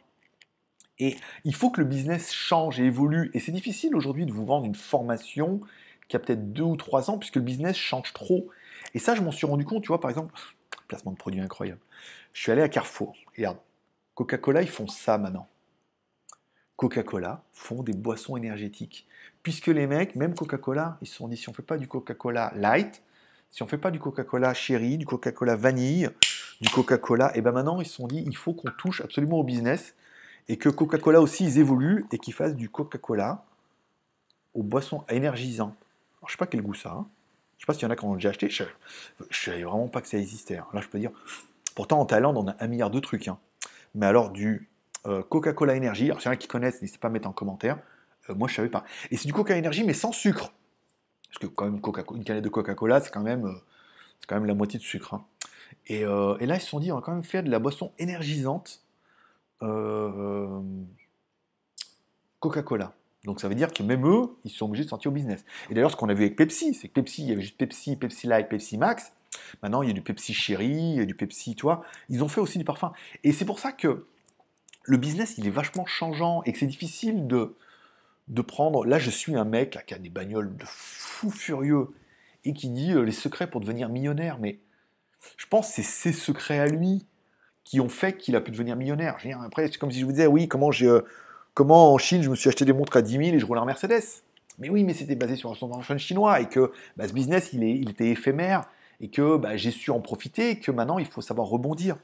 Et 0.99 1.17
il 1.45 1.55
faut 1.55 1.71
que 1.71 1.81
le 1.81 1.87
business 1.87 2.33
change 2.33 2.81
et 2.81 2.85
évolue. 2.85 3.31
Et 3.35 3.41
c'est 3.41 3.53
difficile 3.53 3.95
aujourd'hui 3.95 4.27
de 4.27 4.33
vous 4.33 4.45
vendre 4.45 4.67
une 4.67 4.75
formation 4.75 5.61
qui 6.09 6.17
a 6.17 6.19
peut-être 6.19 6.53
deux 6.53 6.63
ou 6.63 6.77
trois 6.77 7.11
ans, 7.11 7.19
puisque 7.19 7.37
le 7.37 7.43
business 7.43 7.77
change 7.77 8.13
trop. 8.13 8.49
Et 8.95 8.99
ça, 8.99 9.15
je 9.15 9.23
m'en 9.23 9.31
suis 9.31 9.47
rendu 9.47 9.65
compte, 9.65 9.83
tu 9.83 9.89
vois, 9.89 10.01
par 10.01 10.11
exemple, 10.11 10.35
placement 10.89 11.13
de 11.13 11.17
produits 11.17 11.41
incroyable. 11.41 11.81
Je 12.33 12.43
suis 12.43 12.53
allé 12.53 12.63
à 12.63 12.69
Carrefour. 12.69 13.15
Regarde, 13.37 13.59
Coca-Cola, 14.15 14.63
ils 14.63 14.69
font 14.69 14.89
ça 14.89 15.19
maintenant. 15.19 15.49
Coca-Cola 16.79 17.43
font 17.53 17.83
des 17.83 17.93
boissons 17.93 18.37
énergétiques. 18.37 19.09
Puisque 19.43 19.67
les 19.67 19.89
mecs, 19.89 20.15
même 20.15 20.35
Coca-Cola, 20.35 20.97
ils 21.03 21.09
se 21.09 21.17
sont 21.17 21.27
dit 21.27 21.37
si 21.37 21.49
on 21.49 21.53
ne 21.53 21.57
fait 21.57 21.63
pas 21.63 21.77
du 21.77 21.89
Coca-Cola 21.89 22.53
light, 22.55 23.03
si 23.51 23.63
on 23.63 23.67
ne 23.67 23.71
fait 23.71 23.79
pas 23.79 23.91
du 23.91 23.99
Coca-Cola 23.99 24.55
chéri, 24.55 24.97
du 24.97 25.05
Coca-Cola 25.05 25.57
vanille, 25.57 26.09
du 26.61 26.71
Coca-Cola, 26.71 27.37
et 27.37 27.41
ben 27.41 27.51
maintenant 27.51 27.81
ils 27.81 27.87
se 27.87 27.95
sont 27.95 28.07
dit 28.07 28.23
il 28.25 28.37
faut 28.37 28.53
qu'on 28.53 28.71
touche 28.71 29.01
absolument 29.01 29.39
au 29.39 29.43
business 29.43 29.97
et 30.49 30.57
que 30.57 30.69
Coca-Cola 30.69 31.21
aussi 31.21 31.45
ils 31.45 31.59
évoluent 31.59 32.07
et 32.13 32.19
qu'ils 32.19 32.33
fassent 32.35 32.55
du 32.55 32.71
Coca-Cola 32.71 33.45
aux 34.55 34.63
boissons 34.63 35.05
énergisantes. 35.09 35.77
Alors, 36.21 36.29
je 36.29 36.35
sais 36.35 36.39
pas 36.39 36.47
quel 36.47 36.63
goût 36.63 36.75
ça. 36.75 36.93
Hein. 36.93 37.09
Je 37.57 37.65
sais 37.65 37.67
pas 37.67 37.75
s'il 37.75 37.83
y 37.83 37.87
en 37.87 37.91
a 37.91 37.97
qui 37.97 38.05
ont 38.05 38.15
déjà 38.15 38.29
acheté. 38.29 38.51
Je, 38.51 38.63
ne 38.63 38.69
savais 39.33 39.65
vraiment 39.65 39.89
pas 39.89 40.01
que 40.01 40.07
ça 40.07 40.19
existait. 40.19 40.59
Hein. 40.59 40.67
Là, 40.73 40.81
je 40.81 40.87
peux 40.87 41.01
dire. 41.01 41.11
Pourtant, 41.75 41.99
en 41.99 42.07
Thaïlande, 42.07 42.37
on 42.37 42.47
a 42.47 42.57
un 42.61 42.67
milliard 42.69 42.91
de 42.91 43.01
trucs. 43.01 43.27
Hein. 43.27 43.39
Mais 43.95 44.07
alors, 44.07 44.31
du 44.31 44.69
Coca-Cola 45.05 45.77
Energy. 45.77 46.07
Alors, 46.07 46.21
s'il 46.21 46.31
y 46.31 46.35
a 46.35 46.37
qui 46.37 46.49
connaissent, 46.49 46.83
n'hésitez 46.83 46.99
pas 46.99 47.09
à 47.09 47.11
mettre 47.11 47.29
en 47.29 47.33
commentaire. 47.33 47.79
Euh, 48.29 48.35
moi, 48.35 48.49
je 48.49 48.55
savais 48.55 48.69
pas. 48.69 48.85
Et 49.11 49.17
c'est 49.17 49.27
du 49.27 49.33
Coca 49.33 49.57
Energy, 49.57 49.85
mais 49.85 49.95
sans 49.95 50.13
sucre. 50.13 50.53
Parce 51.29 51.39
que 51.39 51.47
quand 51.47 51.65
même, 51.65 51.81
Coca 51.81 52.05
une 52.15 52.25
canette 52.25 52.45
de 52.45 52.49
Coca-Cola, 52.49 53.01
c'est 53.01 53.11
quand 53.11 53.23
même, 53.23 53.47
euh, 53.47 53.55
quand 54.27 54.37
même 54.37 54.47
la 54.47 54.55
moitié 54.55 54.79
de 54.79 54.85
sucre. 54.85 55.15
Hein. 55.15 55.25
Et, 55.87 56.05
là, 56.05 56.37
ils 56.41 56.61
se 56.61 56.69
sont 56.69 56.81
dit, 56.81 56.93
on 56.93 56.97
va 56.97 57.03
quand 57.03 57.13
même 57.13 57.25
faire 57.25 57.43
de 57.43 57.51
la 57.51 57.59
boisson 57.59 57.93
énergisante 57.99 58.83
Coca-Cola. 62.41 62.95
Donc 63.25 63.41
ça 63.41 63.49
veut 63.49 63.55
dire 63.55 63.73
que 63.73 63.83
même 63.83 64.07
eux, 64.07 64.37
ils 64.45 64.51
sont 64.51 64.67
obligés 64.67 64.85
de 64.85 64.89
sortir 64.89 65.11
au 65.11 65.15
business. 65.15 65.45
Et 65.69 65.75
d'ailleurs, 65.75 65.91
ce 65.91 65.97
qu'on 65.97 66.09
a 66.09 66.15
vu 66.15 66.25
avec 66.25 66.37
Pepsi, 66.37 66.75
c'est 66.75 66.89
que 66.89 66.95
Pepsi, 66.95 67.23
il 67.23 67.29
y 67.29 67.33
avait 67.33 67.43
juste 67.43 67.59
Pepsi, 67.59 67.97
Pepsi 67.97 68.27
Light, 68.27 68.49
Pepsi 68.49 68.79
Max. 68.79 69.13
Maintenant, 69.63 69.83
il 69.83 69.89
y 69.89 69.91
a 69.91 69.95
du 69.95 70.03
Pepsi 70.03 70.33
Cherry, 70.33 70.69
il 70.69 70.97
y 70.97 71.01
a 71.01 71.05
du 71.05 71.15
Pepsi, 71.15 71.55
tu 71.55 71.63
vois. 71.63 71.83
Ils 72.09 72.23
ont 72.23 72.29
fait 72.29 72.41
aussi 72.41 72.59
du 72.59 72.65
parfum. 72.65 72.93
Et 73.25 73.33
c'est 73.33 73.45
pour 73.45 73.59
ça 73.59 73.73
que 73.73 74.07
le 74.89 74.97
business, 74.97 75.35
il 75.37 75.47
est 75.47 75.51
vachement 75.51 75.85
changeant 75.85 76.43
et 76.45 76.53
que 76.53 76.59
c'est 76.59 76.67
difficile 76.67 77.27
de, 77.27 77.55
de 78.29 78.43
prendre. 78.43 78.87
Là, 78.87 78.99
je 78.99 79.11
suis 79.11 79.37
un 79.37 79.45
mec 79.45 79.75
là, 79.75 79.83
qui 79.83 79.93
a 79.93 79.99
des 79.99 80.09
bagnoles 80.09 80.57
de 80.57 80.65
fou 80.65 81.31
furieux 81.31 81.89
et 82.47 82.55
qui 82.55 82.71
dit 82.71 82.93
euh, 82.93 83.03
les 83.03 83.13
secrets 83.13 83.51
pour 83.51 83.61
devenir 83.61 83.91
millionnaire. 83.91 84.39
Mais 84.41 84.59
je 85.37 85.47
pense 85.47 85.69
que 85.69 85.75
c'est 85.75 85.83
ses 85.83 86.13
secrets 86.13 86.59
à 86.59 86.67
lui 86.67 87.05
qui 87.65 87.81
ont 87.81 87.91
fait 87.91 88.17
qu'il 88.17 88.35
a 88.35 88.41
pu 88.41 88.51
devenir 88.51 88.77
millionnaire. 88.77 89.17
Je 89.19 89.25
veux 89.25 89.35
dire, 89.35 89.43
après, 89.43 89.67
c'est 89.67 89.77
comme 89.77 89.93
si 89.93 90.01
je 90.01 90.07
vous 90.07 90.13
disais, 90.13 90.27
oui, 90.27 90.49
comment, 90.49 90.71
j'ai, 90.71 91.01
comment 91.53 91.93
en 91.93 91.99
Chine 91.99 92.23
je 92.23 92.31
me 92.31 92.35
suis 92.35 92.49
acheté 92.49 92.65
des 92.65 92.73
montres 92.73 92.97
à 92.97 93.03
10 93.03 93.13
000 93.13 93.23
et 93.25 93.39
je 93.39 93.45
roule 93.45 93.59
en 93.59 93.67
Mercedes. 93.67 94.23
Mais 94.59 94.71
oui, 94.71 94.85
mais 94.85 94.95
c'était 94.95 95.17
basé 95.17 95.37
sur 95.37 95.51
un 95.51 95.55
standard 95.55 95.83
chinois 95.99 96.41
et 96.41 96.49
que 96.49 96.73
bah, 96.97 97.07
ce 97.07 97.13
business, 97.13 97.51
il, 97.53 97.63
est, 97.63 97.75
il 97.75 97.91
était 97.91 98.09
éphémère 98.09 98.65
et 99.03 99.11
que 99.11 99.37
bah, 99.37 99.59
j'ai 99.59 99.71
su 99.71 99.91
en 99.91 100.01
profiter 100.01 100.53
et 100.53 100.59
que 100.59 100.71
maintenant, 100.71 100.99
il 100.99 101.07
faut 101.07 101.21
savoir 101.21 101.47
rebondir. 101.47 101.97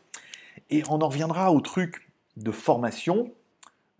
Et 0.68 0.82
on 0.90 1.00
en 1.00 1.08
reviendra 1.08 1.50
au 1.50 1.62
truc 1.62 2.03
de 2.36 2.50
formation, 2.50 3.32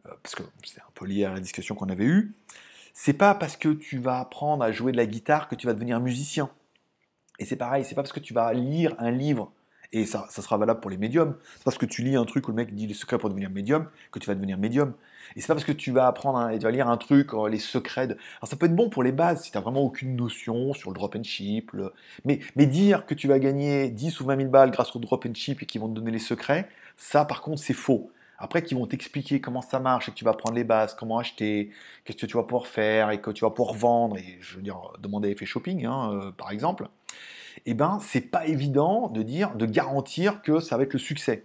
euh, 0.06 0.11
parce 0.23 0.35
que 0.35 0.43
c'est 0.65 0.81
un 0.81 0.93
peu 0.94 1.06
lié 1.06 1.24
à 1.24 1.32
la 1.32 1.40
discussion 1.40 1.74
qu'on 1.74 1.89
avait 1.89 2.05
eue. 2.05 2.35
C'est 2.93 3.12
pas 3.12 3.35
parce 3.35 3.56
que 3.56 3.70
tu 3.70 3.98
vas 3.98 4.20
apprendre 4.20 4.62
à 4.62 4.73
jouer 4.73 4.93
de 4.93 4.97
la 4.97 5.06
guitare 5.06 5.48
que 5.48 5.55
tu 5.55 5.66
vas 5.66 5.74
devenir 5.74 6.01
musicien. 6.01 6.51
Et 7.39 7.44
c'est 7.44 7.56
pareil, 7.56 7.85
c'est 7.85 7.94
pas 7.94 8.02
parce 8.02 8.12
que 8.12 8.20
tu 8.20 8.32
vas 8.35 8.52
lire 8.52 8.94
un 8.98 9.11
livre 9.11 9.52
et 9.94 10.06
ça, 10.06 10.27
ça 10.28 10.43
sera 10.43 10.56
valable 10.56 10.81
pour 10.81 10.90
les 10.90 10.97
médiums. 10.97 11.36
C'est 11.56 11.65
parce 11.65 11.78
que 11.78 11.86
tu 11.86 12.02
lis 12.02 12.16
un 12.16 12.24
truc 12.24 12.48
où 12.48 12.51
le 12.51 12.56
mec 12.56 12.74
dit 12.74 12.86
les 12.86 12.94
secrets 12.94 13.16
pour 13.16 13.28
devenir 13.28 13.48
médium 13.48 13.89
que 14.11 14.19
tu 14.19 14.27
vas 14.27 14.35
devenir 14.35 14.59
médium. 14.59 14.93
Et 15.36 15.40
c'est 15.40 15.47
pas 15.47 15.55
parce 15.55 15.65
que 15.65 15.73
tu 15.73 15.93
vas 15.93 16.09
apprendre 16.09 16.51
et 16.51 16.59
tu 16.59 16.65
vas 16.65 16.73
lire 16.73 16.89
un 16.89 16.97
truc, 16.97 17.32
oh, 17.32 17.47
les 17.47 17.61
secrets. 17.61 18.09
De... 18.09 18.15
Alors 18.15 18.48
ça 18.48 18.56
peut 18.56 18.66
être 18.66 18.74
bon 18.74 18.89
pour 18.89 19.05
les 19.05 19.12
bases 19.12 19.44
si 19.44 19.52
tu 19.52 19.56
n'as 19.56 19.62
vraiment 19.62 19.82
aucune 19.82 20.16
notion 20.16 20.74
sur 20.74 20.90
le 20.90 20.94
drop 20.94 21.15
and 21.16 21.23
ship. 21.23 21.70
Mais, 22.24 22.40
mais 22.56 22.66
dire 22.66 23.06
que 23.06 23.15
tu 23.15 23.28
vas 23.28 23.39
gagner 23.39 23.89
10 23.89 24.20
ou 24.20 24.24
20 24.24 24.36
000 24.36 24.48
balles 24.51 24.73
grâce 24.73 24.94
au 24.97 24.98
drop 24.98 25.27
and 25.27 25.35
ship 25.35 25.62
et 25.62 25.66
qu'ils 25.66 25.81
vont 25.81 25.89
te 25.89 25.94
donner 25.94 26.11
les 26.11 26.19
secrets, 26.19 26.69
ça 26.97 27.24
par 27.24 27.40
contre 27.40 27.62
c'est 27.62 27.73
faux. 27.73 28.11
Après, 28.44 28.62
qu'ils 28.62 28.76
vont 28.76 28.86
t'expliquer 28.86 29.40
comment 29.40 29.62
ça 29.62 29.80
marche 29.80 30.08
et 30.08 30.12
que 30.12 30.16
tu 30.16 30.24
vas 30.24 30.34
prendre 30.34 30.54
les 30.54 30.64
bases, 30.64 30.94
comment 30.94 31.18
acheter, 31.18 31.70
qu'est-ce 32.04 32.18
que 32.18 32.26
tu 32.26 32.36
vas 32.36 32.42
pouvoir 32.42 32.66
faire 32.66 33.10
et 33.10 33.20
que 33.20 33.30
tu 33.30 33.44
vas 33.44 33.50
pouvoir 33.50 33.74
vendre, 33.74 34.18
et 34.18 34.38
je 34.40 34.56
veux 34.56 34.62
dire, 34.62 34.78
demander 35.00 35.30
effet 35.30 35.46
shopping, 35.46 35.86
hein, 35.86 36.12
euh, 36.12 36.30
par 36.30 36.50
exemple 36.50 36.88
eh 37.66 37.74
ben, 37.74 37.98
c'est 38.02 38.20
pas 38.20 38.46
évident 38.46 39.08
de 39.08 39.22
dire, 39.22 39.54
de 39.54 39.64
garantir 39.64 40.42
que 40.42 40.60
ça 40.60 40.76
va 40.76 40.82
être 40.82 40.92
le 40.92 40.98
succès. 40.98 41.44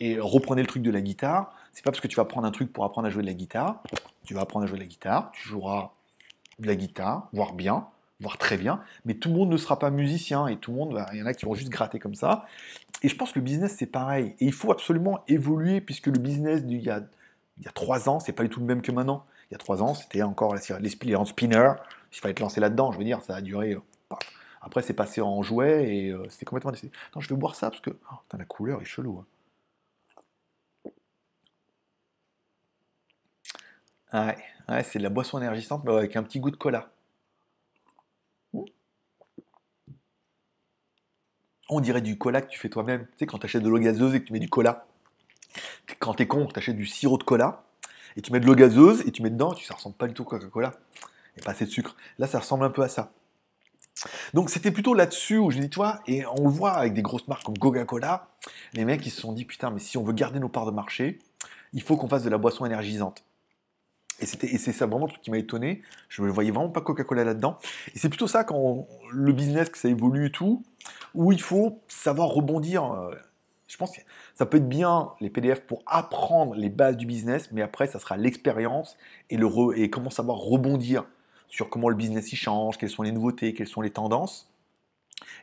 Et 0.00 0.18
reprenez 0.18 0.62
le 0.62 0.66
truc 0.66 0.82
de 0.82 0.90
la 0.90 1.00
guitare. 1.00 1.52
C'est 1.72 1.84
pas 1.84 1.90
parce 1.90 2.00
que 2.00 2.08
tu 2.08 2.16
vas 2.16 2.24
prendre 2.24 2.46
un 2.46 2.50
truc 2.50 2.72
pour 2.72 2.84
apprendre 2.84 3.06
à 3.06 3.10
jouer 3.10 3.22
de 3.22 3.26
la 3.26 3.34
guitare. 3.34 3.82
Tu 4.24 4.32
vas 4.32 4.40
apprendre 4.40 4.64
à 4.64 4.66
jouer 4.66 4.78
de 4.78 4.82
la 4.82 4.88
guitare, 4.88 5.30
tu 5.32 5.48
joueras 5.48 5.90
de 6.58 6.66
la 6.66 6.76
guitare, 6.76 7.28
voire 7.32 7.52
bien, 7.52 7.88
voire 8.20 8.38
très 8.38 8.56
bien, 8.56 8.80
mais 9.04 9.14
tout 9.14 9.28
le 9.28 9.34
monde 9.34 9.50
ne 9.50 9.56
sera 9.56 9.78
pas 9.78 9.90
musicien 9.90 10.46
et 10.46 10.56
tout 10.56 10.70
le 10.70 10.76
monde, 10.76 11.04
il 11.12 11.18
y 11.18 11.22
en 11.22 11.26
a 11.26 11.34
qui 11.34 11.46
vont 11.46 11.54
juste 11.54 11.70
gratter 11.70 11.98
comme 11.98 12.14
ça. 12.14 12.46
Et 13.02 13.08
je 13.08 13.16
pense 13.16 13.32
que 13.32 13.38
le 13.38 13.44
business 13.44 13.76
c'est 13.78 13.86
pareil. 13.86 14.34
Et 14.40 14.46
il 14.46 14.52
faut 14.52 14.72
absolument 14.72 15.24
évoluer 15.28 15.80
puisque 15.80 16.06
le 16.06 16.18
business 16.18 16.64
d'il 16.64 16.82
y 16.82 16.90
a, 16.90 17.02
il 17.58 17.64
y 17.64 17.68
a 17.68 17.72
trois 17.72 18.08
ans, 18.08 18.20
c'est 18.20 18.32
pas 18.32 18.42
du 18.42 18.48
tout 18.50 18.60
le 18.60 18.66
même 18.66 18.82
que 18.82 18.92
maintenant. 18.92 19.26
Il 19.50 19.54
y 19.54 19.56
a 19.56 19.58
trois 19.58 19.82
ans, 19.82 19.94
c'était 19.94 20.22
encore 20.22 20.54
les 20.54 21.16
en 21.16 21.24
spinner. 21.24 21.72
Il 22.12 22.18
fallait 22.18 22.34
te 22.34 22.40
lancer 22.40 22.60
là-dedans. 22.60 22.92
Je 22.92 22.98
veux 22.98 23.04
dire, 23.04 23.22
ça 23.22 23.34
a 23.36 23.40
duré. 23.40 23.72
Euh, 23.74 23.80
après, 24.62 24.82
c'est 24.82 24.94
passé 24.94 25.20
en 25.20 25.42
jouet 25.42 25.94
et 25.94 26.10
euh, 26.10 26.28
c'était 26.28 26.44
complètement. 26.44 26.72
Non, 27.14 27.20
je 27.20 27.28
vais 27.28 27.36
boire 27.36 27.54
ça 27.54 27.70
parce 27.70 27.80
que 27.80 27.90
oh, 27.90 28.36
la 28.36 28.44
couleur 28.44 28.80
est 28.82 28.84
chelou. 28.84 29.24
Hein. 29.24 29.26
Ouais, 34.12 34.36
ouais 34.68 34.82
c'est 34.84 34.98
de 34.98 35.04
la 35.04 35.10
boisson 35.10 35.38
énergisante, 35.38 35.82
mais 35.84 35.92
avec 35.92 36.16
un 36.16 36.22
petit 36.22 36.40
goût 36.40 36.50
de 36.50 36.56
cola. 36.56 36.90
On 41.70 41.80
dirait 41.80 42.00
du 42.00 42.18
cola 42.18 42.42
que 42.42 42.50
tu 42.50 42.58
fais 42.58 42.68
toi-même. 42.68 43.06
Tu 43.12 43.20
sais, 43.20 43.26
quand 43.26 43.38
tu 43.38 43.46
achètes 43.46 43.62
de 43.62 43.68
l'eau 43.68 43.78
gazeuse 43.78 44.14
et 44.14 44.20
que 44.20 44.26
tu 44.26 44.32
mets 44.32 44.40
du 44.40 44.50
cola. 44.50 44.86
Quand 46.00 46.14
t'es 46.14 46.26
con, 46.26 46.46
tu 46.46 46.58
achètes 46.58 46.76
du 46.76 46.84
sirop 46.84 47.16
de 47.16 47.22
cola 47.22 47.62
et 48.16 48.22
tu 48.22 48.32
mets 48.32 48.40
de 48.40 48.46
l'eau 48.46 48.54
gazeuse 48.54 49.02
et 49.06 49.12
tu 49.12 49.22
mets 49.22 49.30
dedans, 49.30 49.54
tu, 49.54 49.64
ça 49.64 49.74
ressemble 49.74 49.94
pas 49.94 50.08
du 50.08 50.14
tout 50.14 50.22
à 50.22 50.26
Coca-Cola. 50.26 50.72
A 51.40 51.44
pas 51.44 51.52
assez 51.52 51.64
de 51.64 51.70
sucre. 51.70 51.96
Là, 52.18 52.26
ça 52.26 52.40
ressemble 52.40 52.64
un 52.64 52.70
peu 52.70 52.82
à 52.82 52.88
ça. 52.88 53.12
Donc 54.34 54.50
c'était 54.50 54.70
plutôt 54.70 54.94
là-dessus 54.94 55.38
où 55.38 55.50
je 55.50 55.58
dis, 55.58 55.70
toi, 55.70 56.00
et 56.06 56.24
on 56.26 56.44
le 56.44 56.50
voit 56.50 56.72
avec 56.72 56.94
des 56.94 57.02
grosses 57.02 57.28
marques 57.28 57.44
comme 57.44 57.58
Coca-Cola, 57.58 58.28
les 58.72 58.84
mecs 58.84 59.04
ils 59.06 59.10
se 59.10 59.20
sont 59.20 59.32
dit, 59.32 59.44
putain, 59.44 59.70
mais 59.70 59.78
si 59.80 59.96
on 59.96 60.02
veut 60.02 60.12
garder 60.12 60.40
nos 60.40 60.48
parts 60.48 60.66
de 60.66 60.70
marché, 60.70 61.18
il 61.72 61.82
faut 61.82 61.96
qu'on 61.96 62.08
fasse 62.08 62.24
de 62.24 62.30
la 62.30 62.38
boisson 62.38 62.66
énergisante. 62.66 63.24
Et, 64.20 64.26
c'était, 64.26 64.52
et 64.52 64.58
c'est 64.58 64.72
ça 64.72 64.86
vraiment 64.86 65.06
le 65.06 65.12
truc 65.12 65.22
qui 65.22 65.30
m'a 65.30 65.38
étonné. 65.38 65.82
Je 66.08 66.22
ne 66.22 66.30
voyais 66.30 66.50
vraiment 66.50 66.68
pas 66.68 66.80
Coca-Cola 66.80 67.24
là-dedans. 67.24 67.58
Et 67.94 67.98
c'est 67.98 68.08
plutôt 68.08 68.26
ça 68.26 68.44
quand 68.44 68.86
le 69.10 69.32
business, 69.32 69.70
que 69.70 69.78
ça 69.78 69.88
évolue 69.88 70.26
et 70.26 70.30
tout, 70.30 70.62
où 71.14 71.32
il 71.32 71.40
faut 71.40 71.80
savoir 71.88 72.28
rebondir. 72.28 72.84
Euh, 72.84 73.14
je 73.68 73.76
pense 73.76 73.96
que 73.96 74.00
ça 74.34 74.46
peut 74.46 74.56
être 74.56 74.68
bien 74.68 75.10
les 75.20 75.30
PDF 75.30 75.60
pour 75.60 75.82
apprendre 75.86 76.54
les 76.54 76.68
bases 76.68 76.96
du 76.96 77.06
business, 77.06 77.50
mais 77.52 77.62
après 77.62 77.86
ça 77.86 77.98
sera 77.98 78.16
l'expérience 78.16 78.96
et, 79.30 79.36
le 79.36 79.48
et 79.78 79.90
comment 79.90 80.10
savoir 80.10 80.38
rebondir 80.38 81.04
sur 81.48 81.68
comment 81.68 81.88
le 81.88 81.94
business 81.94 82.32
y 82.32 82.36
change, 82.36 82.78
quelles 82.78 82.90
sont 82.90 83.02
les 83.02 83.12
nouveautés, 83.12 83.54
quelles 83.54 83.68
sont 83.68 83.80
les 83.80 83.90
tendances. 83.90 84.50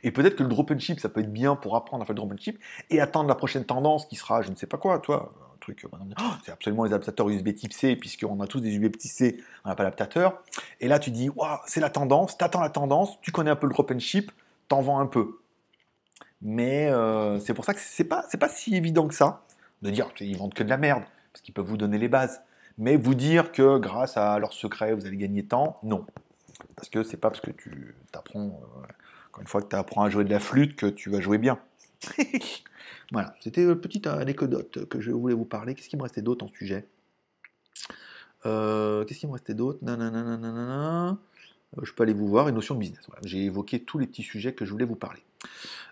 Et 0.04 0.12
peut-être 0.12 0.36
que 0.36 0.44
le 0.44 0.50
drop 0.50 0.72
and 0.72 0.80
ship, 0.80 1.00
ça 1.00 1.10
peut 1.10 1.22
être 1.22 1.32
bien 1.32 1.56
pour 1.56 1.76
apprendre 1.76 2.04
à 2.04 2.06
faire 2.06 2.14
le 2.14 2.18
drop 2.18 2.32
and 2.32 2.38
ship 2.38 2.60
et 2.90 3.00
attendre 3.00 3.30
la 3.30 3.36
prochaine 3.36 3.66
tendance 3.66 4.06
qui 4.06 4.16
sera, 4.16 4.42
je 4.42 4.50
ne 4.50 4.56
sais 4.56 4.68
pas 4.68 4.78
quoi, 4.78 5.00
toi, 5.00 5.34
un 5.54 5.58
truc, 5.60 5.86
euh, 5.86 5.90
oh, 6.20 6.24
c'est 6.44 6.52
absolument 6.52 6.84
les 6.84 6.94
adaptateurs 6.94 7.30
USB 7.30 7.54
type 7.54 7.74
C, 7.74 7.96
puisqu'on 7.96 8.40
a 8.42 8.48
tous 8.48 8.62
des 8.62 8.76
USB 8.76 8.96
type 8.96 9.12
C, 9.12 9.38
on 9.66 9.70
n'a 9.70 9.76
pas 9.76 9.84
d'adaptateur. 9.84 10.42
Et 10.80 10.88
là, 10.88 11.00
tu 11.00 11.12
dis, 11.12 11.30
waouh, 11.30 11.58
c'est 11.66 11.80
la 11.80 11.90
tendance, 11.90 12.38
tu 12.38 12.44
attends 12.44 12.62
la 12.62 12.70
tendance, 12.70 13.20
tu 13.22 13.32
connais 13.32 13.52
un 13.52 13.56
peu 13.56 13.68
le 13.68 13.74
drop 13.74 13.92
and 13.92 14.00
ship, 14.00 14.32
t'en 14.68 14.82
vends 14.82 15.00
un 15.00 15.08
peu. 15.08 15.40
Mais 16.42 16.88
euh, 16.88 17.40
c'est 17.40 17.54
pour 17.54 17.66
ça 17.66 17.74
que 17.74 17.80
c'est 17.80 18.04
pas, 18.04 18.26
pas 18.40 18.50
si 18.50 18.76
évident 18.76 19.08
que 19.08 19.16
ça 19.16 19.44
de 19.82 19.90
dire 19.90 20.14
qu'ils 20.14 20.38
vendent 20.38 20.54
que 20.54 20.64
de 20.64 20.70
la 20.70 20.78
merde, 20.78 21.04
parce 21.32 21.42
qu'ils 21.42 21.54
peuvent 21.54 21.66
vous 21.66 21.78
donner 21.78 21.98
les 21.98 22.08
bases. 22.08 22.42
Mais 22.78 22.96
vous 22.96 23.16
dire 23.16 23.52
que 23.52 23.78
grâce 23.80 24.18
à 24.18 24.38
leur 24.38 24.54
secret, 24.54 24.94
vous 24.94 25.06
allez 25.06 25.18
gagner 25.18 25.44
temps, 25.44 25.80
non. 25.84 26.06
Parce 26.76 26.90
que 26.90 27.04
c'est 27.04 27.18
pas 27.18 27.30
parce 27.30 27.42
que 27.42 27.52
tu 27.52 27.96
apprends, 28.14 28.46
euh, 28.46 28.82
encore 29.30 29.42
une 29.42 29.48
fois, 29.48 29.62
que 29.62 29.68
tu 29.68 29.76
apprends 29.76 30.04
à 30.04 30.10
jouer 30.10 30.24
de 30.24 30.30
la 30.30 30.40
flûte 30.40 30.76
que 30.76 30.86
tu 30.86 31.10
vas 31.10 31.20
jouer 31.20 31.40
bien. 31.40 31.60
voilà, 33.12 33.34
c'était 33.40 33.64
une 33.64 33.80
petite 33.80 34.06
anecdote 34.06 34.88
que 34.88 35.02
je 35.02 35.12
voulais 35.12 35.34
vous 35.34 35.46
parler. 35.46 35.74
Qu'est-ce 35.74 35.90
qui 35.90 35.98
me 35.98 36.04
restait 36.04 36.22
d'autre 36.22 36.46
en 36.46 36.50
sujet? 36.50 36.88
Euh, 38.46 39.04
Qu'est-ce 39.06 39.20
qui 39.20 39.28
me 39.28 39.34
restait 39.34 39.56
d'autre? 39.56 39.80
Euh, 39.88 41.14
Je 41.82 41.94
peux 41.94 42.04
aller 42.04 42.14
vous 42.14 42.28
voir, 42.28 42.48
une 42.48 42.56
notion 42.56 42.76
de 42.76 42.80
business. 42.80 43.08
J'ai 43.24 43.46
évoqué 43.46 43.80
tous 43.80 43.98
les 43.98 44.06
petits 44.06 44.24
sujets 44.24 44.54
que 44.54 44.66
je 44.66 44.72
voulais 44.72 44.86
vous 44.86 44.96
parler. 44.96 45.22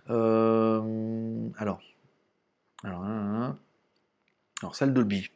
Alors, 0.07 1.82
alors, 2.84 3.03
alors, 4.61 4.76
salle 4.76 4.94
Dolby. 4.94 5.30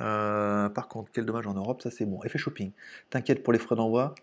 Euh, 0.00 0.68
par 0.68 0.88
contre, 0.88 1.10
quel 1.12 1.24
dommage 1.24 1.46
en 1.46 1.54
Europe, 1.54 1.82
ça 1.82 1.90
c'est 1.90 2.06
bon. 2.06 2.22
Effet 2.24 2.38
shopping. 2.38 2.72
T'inquiète 3.10 3.42
pour 3.42 3.52
les 3.52 3.58
frais 3.58 3.76
d'envoi. 3.76 4.14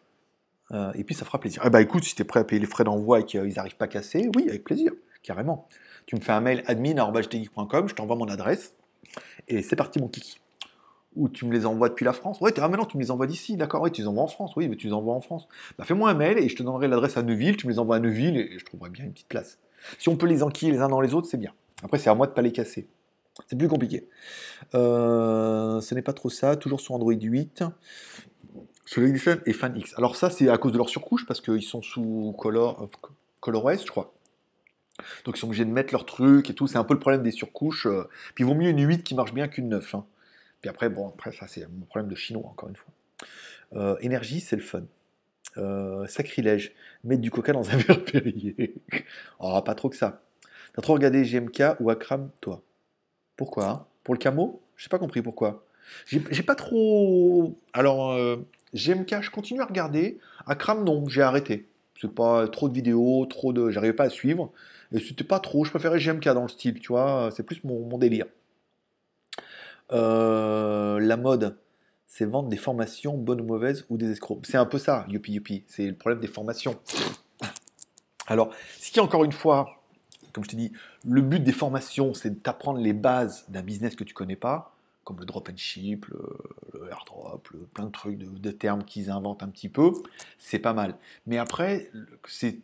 Euh, 0.72 0.91
et 0.95 1.03
puis 1.03 1.14
ça 1.15 1.26
fera 1.26 1.40
plaisir. 1.40 1.61
Eh 1.65 1.69
bah 1.69 1.82
écoute, 1.82 2.03
si 2.03 2.15
t'es 2.15 2.23
prêt 2.23 2.40
à 2.40 2.44
payer 2.44 2.60
les 2.60 2.68
frais 2.68 2.84
d'envoi 2.84 3.19
et 3.19 3.26
qu'ils 3.26 3.53
n'arrivent 3.53 3.76
pas 3.76 3.86
à 3.86 3.90
casser, 3.90 4.30
oui, 4.36 4.48
avec 4.49 4.64
plaisir, 4.64 4.91
carrément. 5.22 5.68
Tu 6.06 6.15
me 6.15 6.22
fais 6.22 6.32
un 6.32 6.41
mail 6.41 6.64
admin.com, 6.68 7.88
je 7.88 7.95
t'envoie 7.95 8.15
mon 8.15 8.27
adresse. 8.27 8.73
Et 9.48 9.61
c'est 9.61 9.76
parti 9.76 9.99
mon 9.99 10.07
kiki. 10.07 10.40
Ou 11.16 11.30
tu 11.30 11.46
me 11.46 11.54
les 11.54 11.66
envoies 11.66 11.90
depuis 11.90 12.06
la 12.06 12.14
France. 12.14 12.42
Ouais, 12.42 12.54
ah, 12.58 12.68
maintenant 12.68 12.86
tu 12.86 12.98
me 12.98 13.02
les 13.02 13.12
envoies 13.12 13.28
d'ici, 13.28 13.56
d'accord, 13.56 13.82
oui, 13.82 13.92
tu 13.92 14.02
les 14.02 14.08
envoies 14.08 14.24
en 14.24 14.28
France, 14.28 14.56
oui, 14.56 14.68
mais 14.68 14.76
tu 14.76 14.88
les 14.88 14.94
envoies 14.94 15.14
en 15.14 15.22
France. 15.22 15.48
Bah 15.78 15.86
fais-moi 15.86 16.10
un 16.10 16.14
mail 16.14 16.38
et 16.38 16.50
je 16.50 16.56
te 16.56 16.64
donnerai 16.64 16.88
l'adresse 16.88 17.18
à 17.18 17.24
Neuville, 17.24 17.58
tu 17.58 17.68
me 17.68 17.72
les 17.72 17.80
envoies 17.80 17.96
à 17.96 18.00
Neuville 18.00 18.38
et 18.38 18.60
je 18.60 18.66
trouverai 18.66 18.90
bien 18.90 19.06
une 19.06 19.14
petite 19.14 19.28
place. 19.28 19.60
Si 20.00 20.10
on 20.10 20.18
peut 20.18 20.28
les 20.28 20.44
enquiller 20.44 20.72
les 20.72 20.80
uns 20.80 20.90
dans 20.90 21.02
les 21.02 21.14
autres, 21.14 21.28
c'est 21.28 21.38
bien. 21.38 21.54
Après, 21.84 21.98
c'est 21.98 22.10
à 22.10 22.16
moi 22.16 22.28
de 22.28 22.32
pas 22.32 22.42
les 22.42 22.52
casser. 22.52 22.88
C'est 23.48 23.58
plus 23.58 23.68
compliqué. 23.68 24.08
Euh, 24.74 25.82
ce 25.82 25.94
n'est 25.94 26.02
pas 26.02 26.14
trop 26.14 26.30
ça, 26.30 26.56
toujours 26.56 26.80
sur 26.80 26.94
Android 26.94 27.14
8. 27.14 27.64
Sur 28.86 29.04
et 29.04 29.54
FanX. 29.54 29.94
Alors 29.98 30.16
ça, 30.16 30.30
c'est 30.30 30.48
à 30.48 30.58
cause 30.58 30.72
de 30.72 30.78
leur 30.78 30.90
surcouche, 30.90 31.26
parce 31.26 31.42
qu'ils 31.42 31.64
sont 31.64 31.82
sous 31.82 32.36
Color, 32.38 32.84
euh, 32.84 33.08
ColorOS, 33.42 33.86
je 33.86 33.92
crois. 33.92 34.14
Donc 35.26 35.38
ils 35.38 35.40
sont 35.40 35.48
obligés 35.48 35.66
de 35.66 35.72
mettre 35.72 35.94
leur 35.94 36.06
truc 36.06 36.50
et 36.50 36.54
tout. 36.54 36.68
C'est 36.68 36.78
un 36.78 36.84
peu 36.84 36.94
le 36.94 37.00
problème 37.00 37.24
des 37.24 37.32
surcouches. 37.32 37.88
Euh. 37.88 38.08
Puis 38.34 38.44
il 38.44 38.48
vaut 38.48 38.54
mieux 38.54 38.70
une 38.70 38.80
8 38.80 39.04
qui 39.04 39.16
marche 39.16 39.34
bien 39.34 39.48
qu'une 39.48 39.70
9. 39.70 39.96
Hein. 39.96 40.06
Puis 40.61 40.69
après, 40.69 40.90
bon, 40.90 41.10
après, 41.10 41.32
ça 41.32 41.48
c'est 41.48 41.68
mon 41.68 41.86
problème 41.86 42.10
de 42.10 42.15
chinois, 42.15 42.49
encore 42.49 42.69
une 42.69 42.76
fois. 42.76 43.98
énergie, 44.02 44.40
c'est 44.40 44.56
le 44.56 44.61
fun. 44.61 44.84
sacrilège. 46.07 46.73
Mettre 47.03 47.22
du 47.22 47.32
coca 47.32 47.53
dans 47.53 47.69
un 47.69 47.77
verre 47.77 48.03
Perrier. 48.03 48.76
oh, 49.40 49.61
pas 49.61 49.76
trop 49.76 49.90
que 49.90 49.95
ça. 49.95 50.22
T'as 50.73 50.82
trop 50.82 50.94
regardé 50.94 51.23
GMK 51.23 51.80
ou 51.80 51.90
Akram, 51.90 52.30
toi? 52.41 52.61
Pourquoi 53.38 53.90
Pour 54.03 54.14
le 54.14 54.19
camo? 54.19 54.61
J'ai 54.76 54.90
pas 54.90 54.99
compris 54.99 55.22
pourquoi. 55.22 55.65
J'ai 56.06 56.44
pas 56.44 56.56
trop. 56.56 57.57
Alors, 57.73 58.11
euh, 58.11 58.38
GMK, 58.73 59.22
je 59.22 59.32
continue 59.32 59.61
à 59.61 59.65
regarder. 59.65 60.19
Akram, 60.48 60.84
non, 60.84 61.07
j'ai 61.07 61.22
arrêté. 61.22 61.68
C'est 62.02 62.14
pas 62.14 62.48
trop 62.48 62.68
de 62.68 62.73
vidéos, 62.73 63.26
trop 63.26 63.53
de. 63.53 63.69
J'arrivais 63.69 63.94
pas 63.94 64.06
à 64.06 64.10
suivre. 64.10 64.52
Et 64.91 64.99
c'était 64.99 65.23
pas 65.23 65.40
trop. 65.40 65.64
Je 65.64 65.69
préférais 65.69 65.99
GMK 65.99 66.26
dans 66.30 66.44
le 66.44 66.49
style, 66.49 66.80
tu 66.80 66.90
vois. 66.90 67.30
C'est 67.36 67.44
plus 67.44 67.64
mon, 67.64 67.98
délire. 67.98 68.26
Euh, 69.91 70.99
la 70.99 71.18
mode. 71.18 71.57
c'est 72.07 72.26
vendre 72.26 72.49
des 72.49 72.57
formations 72.57 73.18
bonnes 73.18 73.41
ou 73.41 73.45
mauvaises 73.45 73.86
ou 73.90 73.98
des 73.98 74.12
escrocs. 74.12 74.45
C'est 74.45 74.57
un 74.57 74.66
peu 74.66 74.78
ça, 74.78 75.06
youpi 75.10 75.34
youpi. 75.34 75.64
C'est 75.68 75.88
le 75.88 75.95
problème 75.95 76.20
des 76.20 76.28
formations. 76.28 76.80
Alors, 78.28 78.52
ce 78.80 78.91
qui, 78.91 78.99
encore 78.99 79.24
une 79.24 79.32
fois, 79.32 79.84
comme 80.34 80.44
je 80.44 80.49
te 80.49 80.56
dis, 80.56 80.72
le 81.06 81.22
but 81.22 81.44
des 81.44 81.52
formations, 81.52 82.14
c'est 82.14 82.44
d'apprendre 82.44 82.80
les 82.80 82.94
bases 82.94 83.45
d'un 83.49 83.62
business 83.62 83.95
que 83.95 84.03
tu 84.03 84.14
connais 84.14 84.36
pas, 84.36 84.76
comme 85.03 85.20
le 85.20 85.26
drop 85.26 85.49
and 85.49 85.57
ship, 85.57 86.06
le, 86.07 86.90
airdrop, 86.91 87.48
plein 87.74 87.86
de 87.86 87.91
trucs, 87.91 88.18
de, 88.18 88.52
termes 88.52 88.84
qu'ils 88.84 89.10
inventent 89.12 89.44
un 89.44 89.49
petit 89.49 89.70
peu. 89.70 89.91
C'est 90.40 90.60
pas 90.60 90.74
mal. 90.74 90.98
Mais 91.28 91.38
après, 91.38 91.91
si 92.26 92.64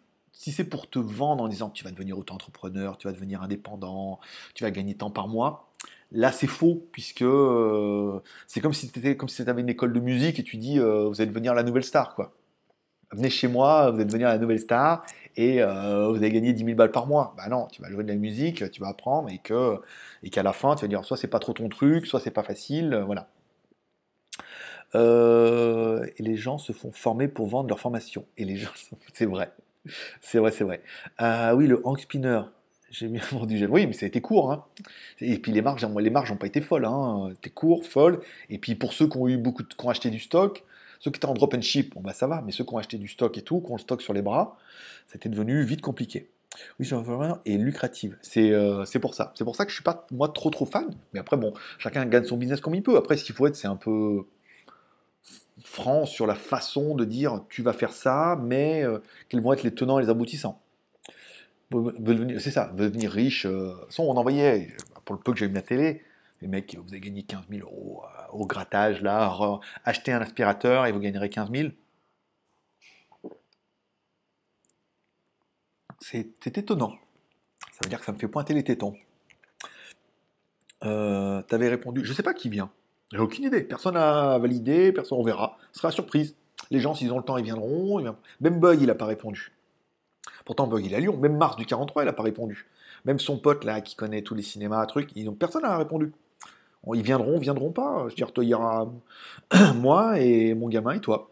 c'est 0.52 0.64
pour 0.64 0.90
te 0.90 1.00
vendre 1.00 1.44
en 1.44 1.48
disant 1.48 1.70
tu 1.70 1.84
vas 1.84 1.92
devenir 1.92 2.18
auto-entrepreneur, 2.18 2.98
tu 2.98 3.08
vas 3.08 3.14
devenir 3.14 3.44
indépendant, 3.44 4.20
tu 4.56 4.64
vas 4.64 4.72
gagner 4.72 4.96
tant 4.96 5.12
par 5.12 5.28
mois, 5.28 5.71
là 6.12 6.32
c'est 6.32 6.48
faux, 6.48 6.88
puisque 6.92 7.22
euh, 7.22 8.20
c'est 8.48 8.62
comme 8.62 8.74
si 8.74 8.90
tu 8.92 9.02
si 9.28 9.50
avais 9.50 9.62
une 9.62 9.70
école 9.70 9.94
de 9.94 10.00
musique 10.00 10.40
et 10.40 10.44
tu 10.44 10.58
dis 10.58 10.80
euh, 10.80 11.08
vous 11.08 11.22
allez 11.22 11.30
devenir 11.30 11.54
la 11.54 11.64
nouvelle 11.64 11.84
star. 11.84 12.16
quoi. 12.16 12.34
Venez 13.12 13.30
chez 13.30 13.48
moi, 13.48 13.92
vous 13.92 13.98
allez 13.98 14.06
devenir 14.06 14.30
la 14.30 14.38
nouvelle 14.38 14.60
star 14.60 15.06
et 15.36 15.62
euh, 15.62 16.10
vous 16.10 16.18
allez 16.18 16.32
gagner 16.32 16.54
10 16.54 16.64
000 16.66 16.78
balles 16.78 16.92
par 16.92 17.08
mois. 17.08 17.34
Bah 17.38 17.48
non, 17.50 17.68
tu 17.68 17.82
vas 17.82 17.90
jouer 17.90 18.04
de 18.04 18.10
la 18.10 18.16
musique, 18.16 18.70
tu 18.72 18.82
vas 18.82 18.90
apprendre 18.90 19.30
et 19.30 19.40
qu'à 20.30 20.44
la 20.44 20.54
fin 20.54 20.76
tu 20.76 20.82
vas 20.84 20.88
dire 20.88 21.04
soit 21.06 21.18
c'est 21.18 21.28
pas 21.28 21.40
trop 21.40 21.54
ton 21.54 21.70
truc, 21.70 22.06
soit 22.08 22.20
c'est 22.20 22.32
pas 22.32 22.44
facile, 22.44 23.04
voilà. 23.06 23.28
Et 24.94 26.24
les 26.24 26.36
gens 26.36 26.58
se 26.58 26.74
font 26.74 26.92
former 26.92 27.28
pour 27.28 27.48
vendre 27.48 27.70
leur 27.70 27.80
formation. 27.80 28.26
Et 28.38 28.46
les 28.46 28.58
gens, 28.58 28.72
c'est 29.14 29.26
vrai, 29.26 29.52
c'est 30.22 30.40
vrai, 30.40 30.52
c'est 30.52 30.64
vrai. 30.64 30.82
Oui, 31.56 31.68
le 31.68 31.82
hang 31.86 31.98
spinner. 32.00 32.42
J'ai 32.92 33.08
bien 33.08 33.22
vendu. 33.32 33.66
Oui, 33.66 33.88
mais 33.88 33.94
ça 33.94 34.06
a 34.06 34.08
été 34.08 34.22
court. 34.22 34.52
Hein. 34.52 34.66
Et 35.20 35.40
puis 35.40 35.52
les 35.52 35.62
marges, 35.62 35.86
les 36.00 36.10
marges 36.10 36.32
n'ont 36.32 36.38
pas 36.38 36.48
été 36.48 36.62
folles. 36.62 36.86
Hein. 36.86 37.30
C'était 37.36 37.50
court, 37.50 37.86
folle. 37.86 38.22
Et 38.50 38.58
puis 38.58 38.76
pour 38.76 38.94
ceux 38.94 39.08
qui 39.08 39.18
ont 39.18 39.28
eu 39.28 39.38
beaucoup, 39.38 39.64
de, 39.64 39.68
qui 39.68 39.86
ont 39.86 39.90
acheté 39.90 40.10
du 40.10 40.20
stock, 40.20 40.64
ceux 41.00 41.10
qui 41.10 41.18
étaient 41.18 41.26
en 41.26 41.34
drop 41.34 41.54
and 41.56 41.62
ship, 41.62 41.96
bon 41.96 42.02
bah 42.02 42.14
ça 42.14 42.28
va, 42.28 42.44
mais 42.46 42.52
ceux 42.52 42.64
qui 42.64 42.74
ont 42.74 42.78
acheté 42.78 42.98
du 42.98 43.08
stock 43.08 43.36
et 43.38 43.42
tout, 43.42 43.62
qui 43.62 43.72
ont 43.72 43.76
le 43.76 43.82
stock 43.82 44.02
sur 44.02 44.14
les 44.14 44.22
bras, 44.22 44.58
c'était 45.08 45.30
devenu 45.30 45.64
vite 45.64 45.82
compliqué. 45.82 46.30
Oui, 46.80 46.90
et 47.46 47.58
lucrative. 47.58 48.18
C'est 48.22 48.52
c'est 48.86 49.00
pour 49.00 49.16
ça. 49.16 49.32
C'est 49.36 49.46
pour 49.46 49.56
ça 49.56 49.64
que 49.64 49.72
je 49.72 49.76
suis 49.76 49.84
pas 49.84 50.06
moi 50.12 50.28
trop 50.28 50.50
trop 50.50 50.66
fan. 50.66 50.94
Mais 51.14 51.20
après 51.20 51.38
bon, 51.38 51.54
chacun 51.78 52.06
gagne 52.06 52.26
son 52.26 52.38
business 52.38 52.60
comme 52.60 52.76
il 52.76 52.84
peut. 52.84 52.98
Après, 52.98 53.16
qu'il 53.16 53.34
faut 53.34 53.48
être, 53.48 53.56
c'est 53.56 53.70
un 53.70 53.78
peu 53.78 54.26
franc 55.64 56.06
sur 56.06 56.28
la 56.28 56.36
façon 56.36 56.96
de 56.96 57.06
dire 57.06 57.42
tu 57.50 57.62
vas 57.62 57.74
faire 57.74 57.94
ça, 57.94 58.38
mais 58.44 58.84
euh, 58.84 59.00
quels 59.30 59.42
vont 59.42 59.54
être 59.54 59.64
les 59.64 59.74
tenants 59.74 60.00
et 60.00 60.04
les 60.04 60.10
aboutissants. 60.10 60.61
C'est 62.40 62.52
ça, 62.52 62.68
devenir 62.68 63.12
riche. 63.12 63.46
Euh, 63.46 63.74
on 63.98 64.18
envoyait, 64.18 64.76
pour 65.06 65.16
le 65.16 65.22
peu 65.22 65.32
que 65.32 65.40
j'ai 65.40 65.46
eu 65.46 65.52
la 65.52 65.62
télé, 65.62 66.04
les 66.42 66.48
mecs, 66.48 66.76
vous 66.76 66.90
avez 66.90 67.00
gagné 67.00 67.24
15 67.24 67.44
000 67.50 67.62
euros 67.62 68.04
euh, 68.04 68.34
au 68.34 68.46
grattage, 68.46 69.02
là, 69.02 69.60
achetez 69.86 70.12
un 70.12 70.22
aspirateur 70.22 70.86
et 70.86 70.92
vous 70.92 71.00
gagnerez 71.00 71.30
15 71.30 71.52
000. 71.52 71.70
C'est 76.00 76.58
étonnant. 76.58 76.94
Ça 77.72 77.80
veut 77.84 77.90
dire 77.90 78.00
que 78.00 78.06
ça 78.06 78.12
me 78.12 78.18
fait 78.18 78.28
pointer 78.28 78.54
les 78.54 78.64
tétons. 78.64 78.96
Euh, 80.84 81.42
tu 81.48 81.56
avais 81.56 81.70
répondu, 81.70 82.04
je 82.04 82.12
sais 82.12 82.24
pas 82.24 82.34
qui 82.34 82.50
vient. 82.50 82.72
J'ai 83.14 83.20
aucune 83.20 83.46
idée. 83.46 83.62
Personne 83.62 83.94
n'a 83.94 84.38
validé, 84.40 84.92
personne, 84.92 85.20
on 85.20 85.24
verra. 85.24 85.58
Ce 85.72 85.80
sera 85.80 85.92
surprise. 85.92 86.36
Les 86.70 86.80
gens, 86.80 86.94
s'ils 86.94 87.12
ont 87.14 87.18
le 87.18 87.24
temps, 87.24 87.38
ils 87.38 87.44
viendront. 87.44 88.04
Même 88.42 88.60
Bug, 88.60 88.82
il 88.82 88.88
n'a 88.88 88.96
pas 88.96 89.06
répondu. 89.06 89.52
Pourtant, 90.46 90.70
il 90.78 90.94
est 90.94 90.96
à 90.96 91.00
Lyon. 91.00 91.18
Même 91.18 91.38
Mars 91.38 91.56
du 91.56 91.66
43, 91.66 92.04
il 92.04 92.06
n'a 92.06 92.14
pas 92.14 92.24
répondu. 92.24 92.68
Même 93.06 93.20
son 93.20 93.38
pote, 93.38 93.64
là, 93.64 93.82
qui 93.82 93.96
connaît 93.96 94.22
tous 94.22 94.36
les 94.36 94.44
cinémas, 94.44 94.86
trucs, 94.86 95.10
ils 95.16 95.32
personne 95.32 95.64
n'a 95.64 95.78
répondu. 95.78 96.12
Ils 96.94 97.04
viendront, 97.04 97.38
viendront 97.38 97.72
pas. 97.72 98.06
Je 98.06 98.10
veux 98.10 98.16
dire, 98.16 98.32
il 98.38 98.44
y 98.44 98.54
aura 98.54 98.92
moi 99.76 100.20
et 100.20 100.54
mon 100.54 100.68
gamin 100.68 100.94
et 100.94 101.00
toi. 101.00 101.32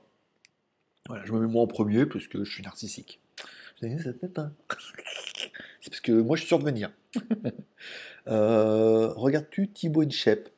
Voilà, 1.07 1.25
je 1.25 1.33
me 1.33 1.39
mets 1.39 1.47
moi 1.47 1.63
en 1.63 1.67
premier 1.67 2.05
parce 2.05 2.27
que 2.27 2.43
je 2.43 2.51
suis 2.51 2.63
narcissique. 2.63 3.19
C'est 3.81 4.19
parce 5.89 6.01
que 6.01 6.11
moi 6.11 6.35
je 6.35 6.41
suis 6.41 6.47
sûr 6.47 6.59
de 6.59 6.65
venir. 6.65 6.91
Euh, 8.27 9.11
regardes-tu 9.15 9.69
Thibaut 9.69 10.03
Inchep 10.03 10.49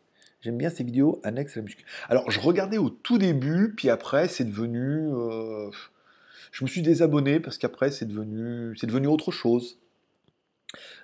J'aime 0.42 0.58
bien 0.58 0.70
ses 0.70 0.84
vidéos 0.84 1.22
annexes 1.24 1.56
à 1.56 1.60
la 1.60 1.64
muscu. 1.64 1.86
Alors 2.10 2.30
je 2.30 2.40
regardais 2.42 2.80
au 2.80 2.90
tout 2.90 3.18
début, 3.18 3.74
puis 3.78 3.90
après 3.90 4.28
c'est 4.28 4.44
devenu. 4.44 5.08
Euh, 5.14 5.70
je 6.52 6.64
me 6.64 6.70
suis 6.70 6.82
désabonné 6.82 7.40
parce 7.40 7.58
qu'après 7.58 7.92
c'est 7.92 8.06
devenu, 8.06 9.08
autre 9.08 9.32
chose. 9.32 9.78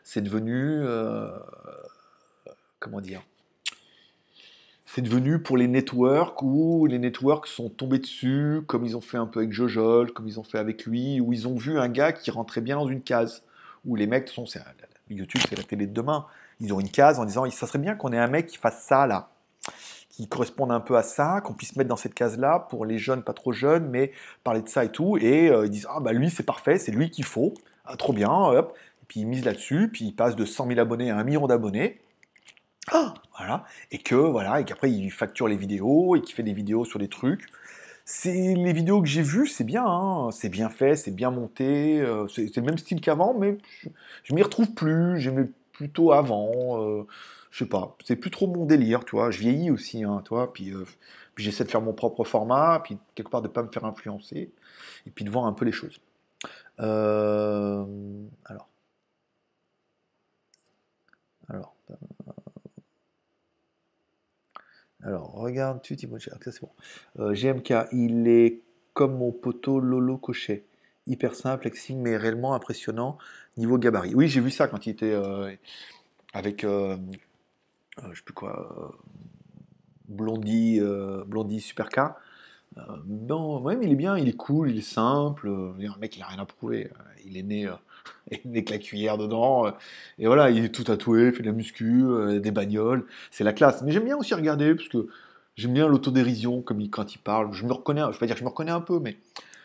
C'est 0.03 0.21
devenu. 0.21 0.81
Euh, 0.83 1.29
comment 2.79 3.01
dire? 3.01 3.21
C'est 4.85 5.01
devenu 5.01 5.39
pour 5.39 5.57
les 5.57 5.67
networks 5.67 6.41
où 6.41 6.85
les 6.85 6.97
networks 6.97 7.47
sont 7.47 7.69
tombés 7.69 7.99
dessus, 7.99 8.61
comme 8.67 8.85
ils 8.85 8.95
ont 8.95 9.01
fait 9.01 9.17
un 9.17 9.25
peu 9.25 9.41
avec 9.41 9.51
Jojol, 9.51 10.13
comme 10.13 10.27
ils 10.27 10.39
ont 10.39 10.43
fait 10.43 10.59
avec 10.59 10.85
lui, 10.85 11.19
où 11.19 11.33
ils 11.33 11.47
ont 11.47 11.55
vu 11.55 11.77
un 11.77 11.89
gars 11.89 12.13
qui 12.13 12.31
rentrait 12.31 12.61
bien 12.61 12.77
dans 12.77 12.87
une 12.87 13.01
case. 13.01 13.43
Où 13.85 13.95
les 13.95 14.07
mecs 14.07 14.29
sont, 14.29 14.45
c'est, 14.45 14.61
YouTube, 15.09 15.41
c'est 15.47 15.57
la 15.57 15.63
télé 15.63 15.87
de 15.87 15.93
demain. 15.93 16.25
Ils 16.59 16.73
ont 16.73 16.79
une 16.79 16.89
case 16.89 17.19
en 17.19 17.25
disant, 17.25 17.49
ça 17.51 17.67
serait 17.67 17.79
bien 17.79 17.95
qu'on 17.95 18.11
ait 18.13 18.17
un 18.17 18.27
mec 18.27 18.47
qui 18.47 18.57
fasse 18.57 18.83
ça 18.85 19.05
là, 19.05 19.29
qui 20.17 20.27
corresponde 20.27 20.71
un 20.71 20.79
peu 20.79 20.97
à 20.97 21.03
ça, 21.03 21.41
qu'on 21.41 21.53
puisse 21.53 21.75
mettre 21.75 21.89
dans 21.89 21.95
cette 21.95 22.15
case-là 22.15 22.65
pour 22.71 22.85
les 22.85 22.97
jeunes, 22.97 23.21
pas 23.21 23.33
trop 23.33 23.51
jeunes, 23.51 23.87
mais 23.87 24.11
parler 24.43 24.63
de 24.63 24.67
ça 24.67 24.83
et 24.83 24.91
tout. 24.91 25.17
Et 25.17 25.49
euh, 25.49 25.65
ils 25.65 25.69
disent, 25.69 25.87
ah 25.91 25.99
bah 25.99 26.11
lui 26.11 26.31
c'est 26.31 26.43
parfait, 26.43 26.79
c'est 26.79 26.91
lui 26.91 27.11
qu'il 27.11 27.23
faut, 27.23 27.53
ah, 27.85 27.95
trop 27.97 28.13
bien, 28.13 28.31
hop. 28.31 28.75
Et 29.03 29.05
puis 29.07 29.19
ils 29.19 29.27
misent 29.27 29.45
là-dessus, 29.45 29.89
puis 29.93 30.05
ils 30.05 30.15
passent 30.15 30.35
de 30.35 30.43
100 30.45 30.67
000 30.69 30.79
abonnés 30.79 31.11
à 31.11 31.17
1 31.17 31.23
million 31.23 31.45
d'abonnés. 31.45 32.01
Ah, 32.91 33.13
voilà, 33.37 33.65
et 33.91 33.99
que 33.99 34.15
voilà, 34.15 34.59
et 34.59 34.65
qu'après 34.65 34.91
il 34.91 35.11
facture 35.11 35.47
les 35.47 35.57
vidéos 35.57 36.15
et 36.15 36.21
qu'il 36.21 36.33
fait 36.33 36.43
des 36.43 36.53
vidéos 36.53 36.83
sur 36.83 36.97
des 36.97 37.09
trucs. 37.09 37.45
C'est 38.05 38.55
les 38.55 38.73
vidéos 38.73 39.01
que 39.01 39.07
j'ai 39.07 39.21
vues, 39.21 39.47
c'est 39.47 39.65
bien, 39.65 39.85
hein. 39.85 40.31
c'est 40.31 40.49
bien 40.49 40.69
fait, 40.69 40.95
c'est 40.95 41.11
bien 41.11 41.29
monté, 41.29 41.99
euh, 42.01 42.25
c'est 42.29 42.55
le 42.55 42.63
même 42.63 42.77
style 42.77 43.01
qu'avant, 43.01 43.35
mais 43.37 43.57
je, 44.23 44.33
m'y 44.33 44.41
retrouve 44.41 44.73
plus. 44.73 45.19
J'aimais 45.19 45.47
plutôt 45.73 46.13
avant, 46.13 46.81
euh, 46.81 47.05
je 47.51 47.59
sais 47.59 47.69
pas, 47.69 47.95
c'est 48.05 48.15
plus 48.15 48.31
trop 48.31 48.47
mon 48.47 48.65
délire, 48.65 49.05
tu 49.05 49.15
vois. 49.15 49.31
Je 49.31 49.39
vieillis 49.39 49.71
aussi, 49.71 50.03
hein, 50.03 50.21
toi, 50.25 50.53
puis, 50.53 50.71
euh, 50.73 50.85
puis 51.35 51.43
j'essaie 51.43 51.63
de 51.63 51.69
faire 51.69 51.81
mon 51.81 51.93
propre 51.93 52.23
format, 52.23 52.81
puis 52.83 52.97
quelque 53.15 53.29
part 53.29 53.41
de 53.41 53.47
pas 53.47 53.63
me 53.63 53.69
faire 53.71 53.85
influencer, 53.85 54.51
et 55.05 55.11
puis 55.11 55.25
de 55.25 55.29
voir 55.29 55.45
un 55.45 55.53
peu 55.53 55.65
les 55.65 55.71
choses. 55.71 55.99
alors. 56.77 57.87
Alors. 61.49 61.75
Alors, 65.03 65.31
regarde-tu, 65.33 65.95
Timothée. 65.95 66.31
Ça 66.41 66.51
c'est 66.51 66.61
bon. 66.61 66.71
Euh, 67.19 67.33
GMK, 67.33 67.73
il 67.91 68.27
est 68.27 68.61
comme 68.93 69.17
mon 69.17 69.31
poteau 69.31 69.79
Lolo 69.79 70.17
Cochet. 70.17 70.65
Hyper 71.05 71.35
simple, 71.35 71.67
exing, 71.67 72.01
mais 72.01 72.17
réellement 72.17 72.53
impressionnant 72.53 73.17
niveau 73.57 73.77
gabarit. 73.77 74.13
Oui, 74.15 74.27
j'ai 74.27 74.41
vu 74.41 74.51
ça 74.51 74.67
quand 74.67 74.85
il 74.85 74.91
était 74.91 75.13
euh, 75.13 75.55
avec, 76.33 76.63
euh, 76.63 76.97
je 78.11 78.17
sais 78.17 78.23
plus 78.23 78.33
quoi, 78.33 78.91
Blondie, 80.07 80.79
Blondie 81.25 81.61
Supercar. 81.61 82.15
non, 83.05 83.61
ouais, 83.61 83.75
mais 83.75 83.85
il 83.85 83.91
est 83.91 83.95
bien, 83.95 84.17
il 84.17 84.27
est 84.27 84.35
cool, 84.37 84.71
il 84.71 84.77
est 84.77 84.81
simple. 84.81 85.49
un 85.49 85.97
mec, 85.99 86.15
il 86.17 86.23
a 86.23 86.27
rien 86.27 86.39
à 86.39 86.45
prouver. 86.45 86.91
Il 87.25 87.35
est 87.35 87.43
né 87.43 87.67
avec 88.45 88.69
la 88.69 88.77
cuillère 88.77 89.17
dedans. 89.17 89.67
Euh, 89.67 89.71
et 90.19 90.27
voilà, 90.27 90.49
il 90.49 90.63
est 90.63 90.69
tout 90.69 90.83
tatoué, 90.83 91.31
fait 91.31 91.41
de 91.41 91.47
la 91.47 91.53
muscu, 91.53 92.03
euh, 92.03 92.39
des 92.39 92.51
bagnoles. 92.51 93.05
C'est 93.31 93.43
la 93.43 93.53
classe. 93.53 93.81
Mais 93.83 93.91
j'aime 93.91 94.05
bien 94.05 94.17
aussi 94.17 94.33
regarder, 94.33 94.75
parce 94.75 94.89
que 94.89 95.07
j'aime 95.55 95.73
bien 95.73 95.87
l'autodérision, 95.87 96.61
comme 96.61 96.81
il, 96.81 96.89
quand 96.89 97.13
il 97.15 97.19
parle. 97.19 97.53
Je 97.53 97.65
me 97.65 97.73
reconnais, 97.73 98.01
je 98.01 98.11
vais 98.11 98.17
pas 98.17 98.25
dire 98.25 98.35
que 98.35 98.39
je 98.39 98.45
me 98.45 98.49
reconnais 98.49 98.71
un 98.71 98.81
peu, 98.81 98.99
mais 98.99 99.17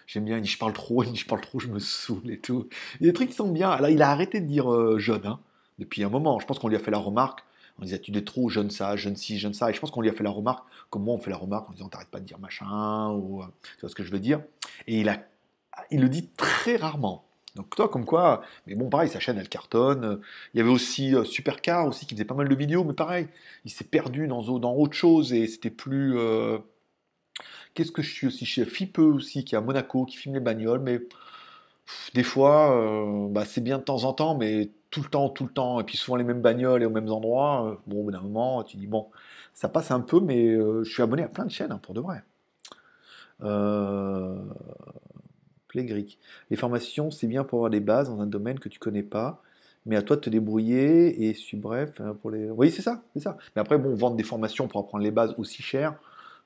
j'aime 0.07 0.25
bien. 0.25 0.39
Il 0.39 0.47
je 0.47 0.59
parle 0.59 0.73
trop, 0.73 1.03
il 1.05 1.17
je 1.17 1.27
parle 1.27 1.41
trop, 1.41 1.59
je 1.59 1.69
me 1.69 1.79
saoule 1.79 2.31
et 2.31 2.39
tout. 2.39 2.69
Il 3.01 3.07
y 3.07 3.09
a 3.09 3.13
des 3.13 3.15
trucs 3.15 3.31
qui 3.31 3.37
sont 3.37 3.51
bien. 3.51 3.77
Là, 3.79 3.91
il 3.91 4.03
a 4.03 4.11
arrêté 4.11 4.41
de 4.41 4.47
dire 4.47 4.73
euh, 4.73 4.99
jeune, 4.99 5.27
hein, 5.27 5.41
depuis 5.79 6.05
un 6.05 6.09
moment. 6.09 6.39
Je 6.39 6.47
pense 6.47 6.59
qu'on 6.59 6.69
lui 6.69 6.77
a 6.77 6.81
fait 6.81 6.91
la 6.91 6.99
remarque. 6.99 7.45
On 7.83 7.85
disait, 7.85 7.99
tu 7.99 8.17
es 8.17 8.23
trop 8.23 8.49
jeune 8.49 8.71
ça, 8.71 8.95
jeune 8.95 9.17
ci, 9.17 9.41
jeune 9.41 9.55
ça. 9.55 9.69
Et 9.69 9.75
je 9.75 9.81
pense 9.81 9.91
qu'on 9.91 10.03
lui 10.03 10.09
a 10.09 10.13
fait 10.13 10.23
la 10.23 10.31
remarque, 10.31 10.65
comme 10.89 11.03
moi 11.03 11.15
on 11.15 11.19
fait 11.19 11.31
la 11.31 11.37
remarque 11.37 11.69
en 11.69 11.73
disant, 11.73 11.89
t'arrêtes 11.89 12.11
pas 12.11 12.21
de 12.21 12.25
dire 12.25 12.39
machin, 12.39 13.11
ou 13.11 13.43
tu 13.63 13.81
vois 13.81 13.91
ce 13.91 13.97
que 13.97 14.05
je 14.05 14.13
veux 14.13 14.21
dire. 14.21 14.41
Et 14.87 15.01
il, 15.01 15.09
a, 15.09 15.19
il 15.91 16.01
le 16.01 16.09
dit 16.09 16.29
très 16.29 16.77
rarement. 16.77 17.25
Donc 17.57 17.75
toi, 17.75 17.89
comme 17.89 18.05
quoi, 18.05 18.43
mais 18.69 18.77
bon, 18.77 18.89
pareil, 18.89 19.09
sa 19.09 19.19
chaîne, 19.19 19.37
elle 19.37 19.49
cartonne. 19.49 20.21
Il 20.55 20.59
y 20.59 20.61
avait 20.61 20.71
aussi 20.71 21.13
euh, 21.15 21.25
Supercar 21.25 21.89
aussi 21.89 22.07
qui 22.07 22.15
faisait 22.15 22.25
pas 22.25 22.35
mal 22.35 22.49
de 22.49 22.55
vidéos, 22.55 22.85
mais 22.85 22.95
pareil, 22.95 23.27
il 23.65 23.73
s'est 23.73 23.85
perdu 23.85 24.29
dans, 24.29 24.59
dans 24.59 24.75
autre 24.75 24.95
chose 24.95 25.33
et 25.33 25.49
c'était 25.49 25.71
plus. 25.71 26.17
Euh, 26.17 26.59
qu'est-ce 27.75 27.91
que 27.91 28.03
je 28.03 28.13
suis 28.13 28.29
aussi 28.29 28.47
chez 28.47 28.65
Fipeux 28.65 29.03
aussi, 29.03 29.45
qui 29.45 29.57
est 29.57 29.59
à 29.59 29.61
Monaco, 29.61 30.05
qui 30.05 30.17
filme 30.17 30.35
les 30.35 30.41
bagnoles, 30.41 30.81
mais 30.81 31.01
des 32.15 32.23
fois, 32.23 32.77
euh, 32.77 33.29
bah, 33.29 33.45
c'est 33.45 33.61
bien 33.61 33.79
de 33.79 33.83
temps 33.83 34.05
en 34.05 34.13
temps, 34.13 34.37
mais 34.37 34.71
tout 34.93 35.03
le 35.03 35.09
temps, 35.09 35.29
tout 35.29 35.45
le 35.45 35.51
temps, 35.53 35.81
et 35.81 35.85
puis 35.85 35.97
souvent 35.97 36.17
les 36.17 36.25
mêmes 36.25 36.43
bagnoles 36.43 36.83
et 36.83 36.87
aux 36.87 36.91
mêmes 36.91 37.11
endroits. 37.11 37.81
bon, 37.89 38.01
au 38.01 38.03
bout 38.05 38.11
d'un 38.13 38.21
moment, 38.21 38.63
tu 38.63 38.77
dis 38.77 38.87
bon, 38.87 39.09
ça 39.55 39.69
passe 39.69 39.91
un 39.91 40.01
peu, 40.01 40.21
mais 40.21 40.55
je 40.57 40.85
suis 40.85 41.03
abonné 41.03 41.25
à 41.25 41.29
plein 41.29 41.47
de 41.47 41.51
chaînes 41.51 41.73
hein, 41.73 41.81
pour 41.83 41.95
de 41.95 42.01
vrai. 42.01 42.23
Euh 43.43 44.37
les 46.51 46.57
formations, 46.57 47.11
c'est 47.11 47.27
bien 47.27 47.45
pour 47.45 47.61
avoir 47.61 47.71
des 47.71 47.81
bases 47.81 48.09
dans 48.09 48.21
un 48.21 48.27
domaine 48.27 48.59
que 48.59 48.69
tu 48.69 48.79
connais 48.79 49.03
pas, 49.03 49.43
mais 49.87 49.97
à 49.97 50.03
toi 50.03 50.17
de 50.17 50.21
te 50.21 50.31
débrouiller 50.31 51.29
et 51.29 51.35
suis 51.35 51.57
bref 51.57 52.01
hein, 52.01 52.17
pour 52.21 52.31
les. 52.31 52.51
Oui, 52.51 52.71
c'est 52.71 52.83
ça, 52.83 53.03
c'est 53.15 53.23
ça. 53.23 53.37
Mais 53.55 53.61
après, 53.61 53.79
bon, 53.79 53.95
vendre 53.95 54.17
des 54.17 54.23
formations 54.23 54.69
pour 54.69 54.81
apprendre 54.81 55.05
les 55.05 55.11
bases 55.11 55.35
aussi 55.39 55.63
cher, 55.63 55.95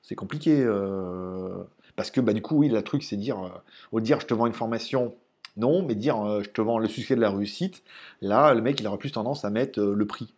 C'est 0.01 0.15
compliqué. 0.15 0.63
euh, 0.63 1.63
parce 1.95 2.11
que 2.11 2.21
bah, 2.21 2.33
du 2.33 2.41
coup, 2.41 2.57
oui, 2.57 2.69
le 2.69 2.81
truc, 2.81 3.03
c'est 3.03 3.17
dire, 3.17 3.39
euh, 3.43 3.49
au 3.91 3.99
dire 3.99 4.19
je 4.19 4.27
te 4.27 4.33
vends 4.33 4.47
une 4.47 4.53
formation, 4.53 5.15
non, 5.57 5.83
mais 5.83 5.95
dire 5.95 6.19
euh, 6.25 6.41
je 6.43 6.49
te 6.49 6.61
vends 6.61 6.79
le 6.79 6.87
succès 6.87 7.15
de 7.15 7.21
la 7.21 7.31
réussite, 7.31 7.83
là, 8.21 8.53
le 8.53 8.61
mec, 8.61 8.79
il 8.79 8.87
aura 8.87 8.97
plus 8.97 9.11
tendance 9.11 9.43
à 9.43 9.49
mettre 9.49 9.79
euh, 9.79 9.93
le 9.93 10.07
prix. 10.07 10.33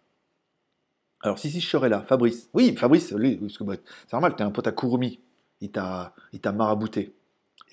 Alors, 1.22 1.38
si, 1.38 1.50
si, 1.52 1.60
je 1.60 1.68
serais 1.68 1.90
là, 1.90 2.02
Fabrice. 2.02 2.50
Oui, 2.54 2.74
Fabrice, 2.78 3.12
lui, 3.12 3.38
que 3.38 3.64
bah, 3.64 3.76
c'est 4.08 4.14
normal, 4.14 4.36
t'es 4.36 4.44
un 4.44 4.52
pote 4.52 4.68
à 4.68 4.72
Kurumi. 4.72 5.20
Il 5.62 5.70
t'a 5.72 6.14
marabouté. 6.56 7.14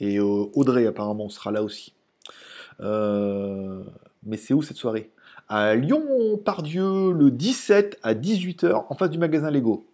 Et 0.00 0.18
euh, 0.18 0.50
Audrey, 0.54 0.86
apparemment, 0.86 1.28
sera 1.28 1.52
là 1.52 1.62
aussi. 1.62 1.94
Mais 2.80 4.36
c'est 4.36 4.52
où 4.52 4.62
cette 4.62 4.76
soirée? 4.76 5.12
À 5.48 5.76
Lyon, 5.76 6.38
Pardieu, 6.44 7.12
le 7.12 7.30
17 7.30 8.00
à 8.02 8.14
18h, 8.14 8.86
en 8.88 8.94
face 8.96 9.10
du 9.10 9.18
magasin 9.18 9.52
Lego. 9.52 9.86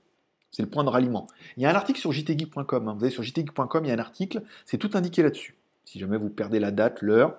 C'est 0.51 0.63
le 0.63 0.69
point 0.69 0.85
de 0.85 0.89
ralliement. 0.89 1.27
Il 1.59 1.63
y 1.63 1.67
a 1.67 1.71
un 1.71 1.75
article 1.75 2.01
sur 2.01 2.13
jtgeek.com. 2.13 2.89
hein. 2.89 2.95
Vous 2.99 3.05
allez 3.05 3.13
sur 3.13 3.23
jtgeek.com, 3.23 3.85
il 3.85 3.89
y 3.89 3.91
a 3.91 3.95
un 3.95 3.99
article, 3.99 4.43
c'est 4.65 4.79
tout 4.79 4.91
indiqué 4.95 5.23
là-dessus. 5.23 5.55
Si 5.85 5.99
jamais 5.99 6.17
vous 6.17 6.31
perdez 6.31 6.61
la 6.61 6.71
date, 6.71 7.03
l'heure. 7.03 7.39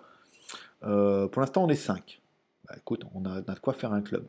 Euh, 0.83 1.27
pour 1.27 1.41
l'instant, 1.41 1.63
on 1.63 1.69
est 1.69 1.75
5. 1.75 2.21
Bah, 2.67 2.75
écoute, 2.77 3.03
on 3.13 3.25
a, 3.25 3.41
de 3.41 3.59
quoi 3.59 3.73
faire 3.73 3.93
un 3.93 4.01
club. 4.01 4.25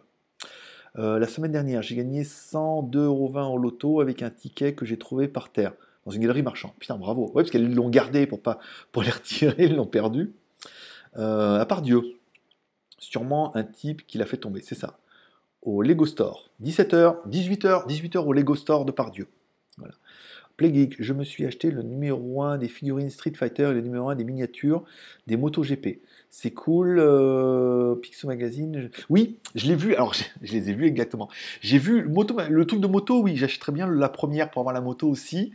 Euh, 0.97 1.19
la 1.19 1.27
semaine 1.27 1.53
dernière, 1.53 1.83
j'ai 1.83 1.97
gagné 1.97 2.23
102,20€ 2.23 3.53
au 3.53 3.59
loto 3.59 4.01
avec 4.01 4.23
un 4.23 4.31
ticket 4.31 4.75
que 4.75 4.85
j'ai 4.85 4.97
trouvé 4.97 5.27
par 5.27 5.51
terre, 5.51 5.73
dans 6.07 6.13
une 6.13 6.23
galerie 6.23 6.43
marchande. 6.43 6.73
Putain, 6.79 6.97
bravo. 6.97 7.27
Ouais, 7.35 7.43
parce 7.43 7.51
qu'ils 7.51 7.75
l'ont 7.75 7.91
gardé 7.91 8.27
pour, 8.27 8.41
pas, 8.41 8.59
pour 8.93 9.03
les 9.03 9.11
retirer, 9.11 9.65
ils 9.65 9.75
l'ont 9.75 9.87
perdu. 9.87 10.33
Euh, 11.17 11.61
à 11.61 11.67
part 11.67 11.83
Dieu, 11.83 12.03
sûrement 12.99 13.55
un 13.57 13.65
type 13.65 14.07
qui 14.07 14.19
l'a 14.19 14.27
fait 14.27 14.37
tomber, 14.37 14.61
c'est 14.63 14.75
ça. 14.75 14.99
Au 15.63 15.83
Lego 15.83 16.07
Store, 16.07 16.51
17h, 16.63 17.29
18h, 17.29 17.89
18h 17.89 18.19
au 18.19 18.33
Lego 18.33 18.55
Store 18.55 18.85
de 18.85 18.93
Pardieu. 18.93 19.29
Voilà. 19.79 19.95
Playgeek, 20.57 20.97
je 21.01 21.13
me 21.13 21.25
suis 21.25 21.45
acheté 21.47 21.71
le 21.71 21.83
numéro 21.83 22.43
1 22.43 22.59
des 22.59 22.69
figurines 22.69 23.11
Street 23.11 23.33
Fighter 23.35 23.65
et 23.71 23.75
le 23.75 23.81
numéro 23.81 24.09
1 24.09 24.15
des 24.15 24.25
miniatures 24.25 24.85
des 25.27 25.37
motos 25.37 25.63
GP. 25.63 26.01
C'est 26.31 26.53
cool, 26.53 26.99
euh, 26.99 27.95
Pixel 27.97 28.29
Magazine. 28.29 28.91
Oui, 29.11 29.39
je 29.55 29.67
l'ai 29.67 29.75
vu, 29.75 29.95
alors 29.95 30.15
je, 30.43 30.53
les 30.53 30.71
ai 30.71 30.75
vus 30.75 30.87
exactement. 30.87 31.29
J'ai 31.61 31.79
vu 31.79 32.03
le, 32.03 32.09
moto, 32.09 32.37
le 32.49 32.67
truc 32.67 32.81
de 32.81 32.87
moto, 32.87 33.21
oui, 33.21 33.37
j'achèterais 33.37 33.73
bien 33.73 33.89
la 33.89 34.09
première 34.09 34.51
pour 34.51 34.61
avoir 34.61 34.75
la 34.75 34.81
moto 34.81 35.09
aussi. 35.09 35.53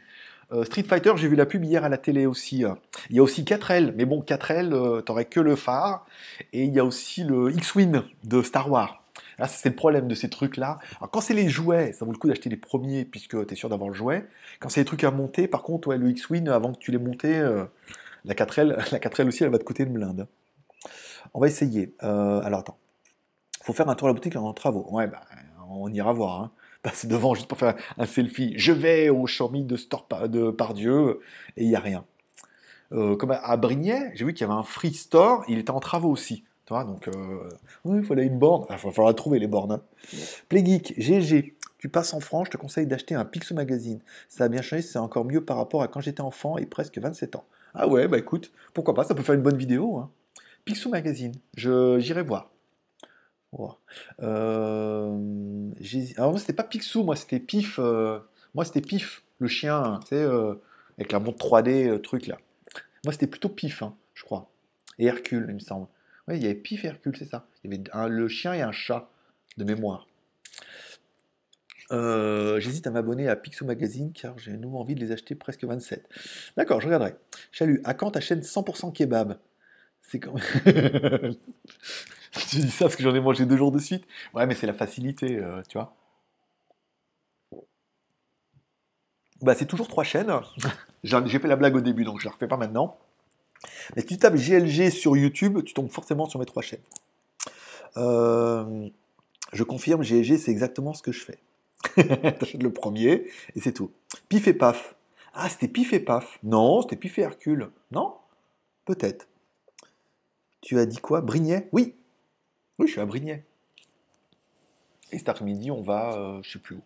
Euh, 0.52 0.64
Street 0.64 0.84
Fighter, 0.84 1.14
j'ai 1.16 1.28
vu 1.28 1.36
la 1.36 1.46
pub 1.46 1.64
hier 1.64 1.84
à 1.84 1.90
la 1.90 1.98
télé 1.98 2.26
aussi. 2.26 2.64
Il 3.10 3.16
y 3.16 3.20
a 3.20 3.24
aussi 3.24 3.44
4L, 3.44 3.94
mais 3.96 4.06
bon, 4.06 4.22
4L, 4.22 4.74
euh, 4.74 5.02
t'aurais 5.02 5.26
que 5.26 5.40
le 5.40 5.56
phare. 5.56 6.06
Et 6.54 6.64
il 6.64 6.74
y 6.74 6.80
a 6.80 6.86
aussi 6.86 7.24
le 7.24 7.52
X-Wing 7.52 8.02
de 8.24 8.42
Star 8.42 8.70
Wars. 8.70 8.99
Là, 9.40 9.48
c'est 9.48 9.70
le 9.70 9.76
problème 9.76 10.08
de 10.08 10.16
ces 10.16 10.30
trucs-là. 10.30 10.80
Alors, 10.98 11.10
quand 11.12 11.22
c'est 11.22 11.34
les 11.34 11.50
jouets, 11.50 11.94
ça 11.94 12.06
vaut 12.06 12.12
le 12.12 12.18
coup 12.18 12.28
d'acheter 12.28 12.50
les 12.50 12.58
premiers 12.58 13.06
puisque 13.06 13.46
tu 13.48 13.54
es 13.54 13.56
sûr 13.56 13.70
d'avoir 13.70 13.90
le 13.90 13.96
jouet. 13.96 14.28
Quand 14.60 14.70
c'est 14.70 14.82
les 14.82 14.86
trucs 14.86 15.04
à 15.04 15.12
monter, 15.12 15.48
par 15.48 15.64
contre, 15.64 15.88
ouais, 15.88 15.98
le 15.98 16.10
X-Wing, 16.10 16.50
avant 16.50 16.74
que 16.74 16.80
tu 16.80 16.92
les 16.92 16.98
monté, 16.98 17.38
euh, 17.38 17.66
la 18.26 18.34
4L, 18.34 18.76
la 18.92 19.00
4L 19.00 19.28
aussi, 19.28 19.44
elle 19.44 19.50
va 19.50 19.58
te 19.58 19.64
coûter 19.64 19.84
une 19.84 19.94
blinde. 19.94 20.28
On 21.34 21.40
va 21.40 21.48
essayer. 21.48 21.94
Euh, 22.04 22.42
alors, 22.42 22.60
attends. 22.60 22.78
faut 23.62 23.74
faire 23.74 23.90
un 23.90 23.96
tour 23.96 24.08
à 24.08 24.12
la 24.12 24.14
boutique 24.14 24.36
en 24.36 24.54
travaux. 24.54 24.88
Ouais, 24.92 25.08
bah, 25.08 25.22
on 25.70 25.92
ira 25.92 26.14
voir. 26.14 26.42
Hein. 26.42 26.52
Passer 26.82 27.08
devant 27.08 27.34
juste 27.34 27.48
pour 27.48 27.58
faire 27.58 27.76
un 27.98 28.06
selfie. 28.06 28.54
Je 28.58 28.72
vais 28.72 29.10
au 29.10 29.24
Xiaomi 29.24 29.64
de, 29.64 29.76
Store 29.76 30.08
de 30.30 30.50
Pardieu 30.50 31.20
et 31.58 31.64
il 31.64 31.70
n'y 31.70 31.76
a 31.76 31.80
rien. 31.80 32.06
Euh, 32.92 33.16
comme 33.16 33.32
à 33.32 33.58
Brignais, 33.58 34.12
j'ai 34.16 34.26
vu 34.26 34.34
qu'il 34.34 34.48
y 34.48 34.50
avait 34.50 34.58
un 34.58 34.64
free 34.64 34.94
store, 34.94 35.44
il 35.48 35.60
était 35.60 35.72
en 35.72 35.80
travaux 35.80 36.10
aussi. 36.10 36.44
Donc, 36.70 37.08
euh, 37.08 37.50
oui, 37.86 38.00
il 38.00 38.04
fallait 38.06 38.26
une 38.26 38.40
borne. 38.40 38.66
Il 38.70 38.76
va 38.76 38.92
falloir 38.92 39.16
trouver 39.16 39.40
les 39.40 39.48
bornes. 39.48 39.72
Hein. 39.72 39.82
Playgeek, 40.50 40.94
GG, 40.98 41.56
tu 41.78 41.90
passes 41.90 42.14
en 42.14 42.20
France, 42.20 42.48
je 42.48 42.52
te 42.52 42.58
conseille 42.58 42.88
d'acheter 42.88 43.16
un 43.16 43.26
Pixel 43.26 43.56
Magazine. 43.56 44.00
Ça 44.28 44.46
a 44.46 44.48
bien 44.50 44.62
changé, 44.62 44.82
c'est 44.82 45.00
encore 45.00 45.26
mieux 45.26 45.44
par 45.44 45.58
rapport 45.58 45.82
à 45.82 45.88
quand 45.88 46.02
j'étais 46.02 46.22
enfant 46.22 46.58
et 46.58 46.66
presque 46.66 46.98
27 46.98 47.36
ans. 47.36 47.46
Ah 47.74 47.88
ouais, 47.88 48.08
bah 48.08 48.18
écoute, 48.18 48.52
pourquoi 48.74 48.94
pas, 48.94 49.04
ça 49.04 49.16
peut 49.16 49.24
faire 49.24 49.36
une 49.36 49.42
bonne 49.42 49.58
vidéo. 49.58 49.98
Hein. 49.98 50.10
Magazine, 50.90 51.34
j'irai 51.56 52.22
voir. 52.22 52.52
Voir. 53.52 53.80
Euh, 54.22 55.72
alors 56.18 56.38
c'était 56.38 56.54
pas 56.54 56.64
Picsou, 56.64 57.04
moi 57.04 57.16
c'était 57.16 57.40
Pif. 57.40 57.80
euh, 57.80 58.20
moi 58.54 58.64
c'était 58.64 58.82
Pif, 58.82 59.24
le 59.40 59.48
chien, 59.48 60.00
euh, 60.14 60.56
avec 60.98 61.12
la 61.12 61.20
montre 61.20 61.40
3D, 61.40 61.88
euh, 61.88 61.98
truc 61.98 62.28
là. 62.28 62.38
Moi 63.04 63.14
c'était 63.14 63.26
plutôt 63.26 63.50
Pif, 63.50 63.82
hein, 63.82 63.96
je 64.14 64.24
crois. 64.24 64.50
Et 65.00 65.06
Hercule, 65.06 65.46
il 65.50 65.56
me 65.56 65.60
semble. 65.60 65.88
Il 66.36 66.42
y 66.42 66.46
avait 66.46 66.56
Pif 66.56 66.86
et 66.86 66.88
Hercule, 66.88 67.16
c'est 67.18 67.26
ça. 67.26 67.48
Il 67.64 67.72
y 67.72 67.74
avait 67.74 68.10
le 68.10 68.28
chien 68.28 68.54
et 68.54 68.62
un 68.62 68.72
chat, 68.72 69.10
de 69.58 69.64
mémoire. 69.64 70.08
Euh, 71.92 72.60
J'hésite 72.60 72.86
à 72.88 72.92
m'abonner 72.92 73.28
à 73.28 73.36
Pixel 73.36 73.68
Magazine 73.68 74.14
car 74.14 74.38
j'ai 74.38 74.52
nouveau 74.52 74.80
envie 74.80 74.96
de 74.96 75.00
les 75.00 75.12
acheter 75.12 75.36
presque 75.36 75.64
27. 75.64 76.08
D'accord, 76.56 76.82
je 76.82 76.86
regarderai. 76.86 77.16
Chalut, 77.52 77.82
à 77.84 77.94
quand 77.94 78.12
ta 78.12 78.22
chaîne 78.22 78.42
100% 78.42 78.94
kebab? 78.94 79.38
C'est 80.02 80.20
quand 80.20 80.38
Je 80.38 81.30
dis 82.52 82.70
ça 82.72 82.86
parce 82.86 82.96
que 82.96 83.04
j'en 83.04 83.14
ai 83.16 83.20
mangé 83.20 83.46
deux 83.46 83.58
jours 83.58 83.72
de 83.72 83.80
suite. 83.80 84.06
Ouais, 84.34 84.46
mais 84.46 84.56
c'est 84.56 84.68
la 84.68 84.74
facilité, 84.74 85.38
euh, 85.38 85.62
tu 85.68 85.78
vois. 85.78 85.96
Bah, 89.42 89.56
c'est 89.56 89.66
toujours 89.66 89.88
trois 89.88 90.04
chaînes. 90.04 90.32
J'ai 91.04 91.40
fait 91.40 91.48
la 91.48 91.56
blague 91.56 91.76
au 91.76 91.82
début, 91.82 92.04
donc 92.04 92.20
je 92.20 92.26
la 92.26 92.32
refais 92.32 92.48
pas 92.48 92.58
maintenant. 92.58 92.98
Mais 93.96 94.02
si 94.02 94.08
tu 94.08 94.18
tapes 94.18 94.36
GLG 94.36 94.90
sur 94.90 95.18
YouTube, 95.18 95.64
tu 95.64 95.74
tombes 95.74 95.90
forcément 95.90 96.28
sur 96.28 96.40
mes 96.40 96.46
trois 96.46 96.62
chaînes. 96.62 96.82
Euh, 97.98 98.90
je 99.54 99.64
confirme, 99.64 100.04
GLG, 100.04 100.38
c'est 100.38 100.52
exactement 100.52 100.94
ce 100.94 101.02
que 101.02 101.12
je 101.12 101.26
fais. 101.26 101.40
T'achètes 102.40 102.64
le 102.64 102.72
premier 102.72 103.28
et 103.56 103.62
c'est 103.62 103.74
tout. 103.74 103.92
Pif 104.28 104.48
et 104.48 104.54
paf. 104.54 104.96
Ah, 105.34 105.50
c'était 105.50 105.68
Pif 105.68 105.94
et 105.94 106.00
paf. 106.00 106.40
Non, 106.44 106.82
c'était 106.82 106.98
Pif 106.98 107.18
et 107.20 107.22
Hercule. 107.22 107.70
Non 107.92 108.16
Peut-être. 108.86 109.28
Tu 110.62 110.78
as 110.80 110.86
dit 110.86 110.98
quoi? 110.98 111.22
Brignais 111.22 111.70
Oui. 111.72 111.96
Oui, 112.78 112.88
je 112.88 112.94
suis 112.94 113.02
à 113.02 113.06
Brignais. 113.06 113.46
Et 115.12 115.18
cet 115.18 115.30
après-midi, 115.30 115.72
on 115.72 115.82
va, 115.82 116.14
euh, 116.14 116.40
je 116.44 116.52
sais 116.52 116.60
plus 116.60 116.76
où. 116.76 116.82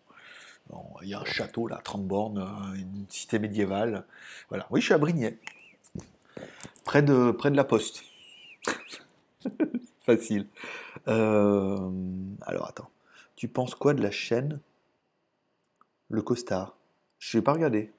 Il 1.02 1.08
y 1.08 1.14
a 1.14 1.20
un 1.20 1.24
château 1.24 1.68
là, 1.68 1.80
30 1.84 2.06
bornes, 2.06 2.38
euh, 2.38 2.74
une 2.74 3.04
cité 3.08 3.38
médiévale. 3.38 4.06
Voilà. 4.48 4.66
Oui, 4.70 4.80
je 4.80 4.86
suis 4.86 4.94
à 4.94 4.98
Brignais. 4.98 5.38
Près 6.84 7.02
de, 7.02 7.30
près 7.30 7.50
de 7.50 7.56
la 7.56 7.64
poste. 7.64 8.04
Facile. 10.06 10.46
Euh, 11.08 11.90
alors 12.42 12.68
attends. 12.68 12.90
Tu 13.36 13.48
penses 13.48 13.74
quoi 13.74 13.94
de 13.94 14.02
la 14.02 14.10
chaîne 14.10 14.60
Le 16.08 16.22
Costard? 16.22 16.76
Je 17.18 17.38
n'ai 17.38 17.42
pas 17.42 17.52
regardé. 17.52 17.92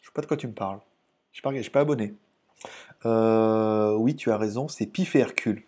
Je 0.00 0.06
sais 0.06 0.12
pas 0.12 0.22
de 0.22 0.26
quoi 0.26 0.36
tu 0.36 0.46
me 0.46 0.54
parles. 0.54 0.80
Je 1.32 1.40
ne 1.48 1.62
suis 1.62 1.70
pas 1.70 1.80
abonné. 1.80 2.14
Euh, 3.06 3.94
oui, 3.96 4.14
tu 4.16 4.30
as 4.30 4.36
raison, 4.36 4.68
c'est 4.68 4.86
Pif 4.86 5.16
et 5.16 5.20
Hercule. 5.20 5.62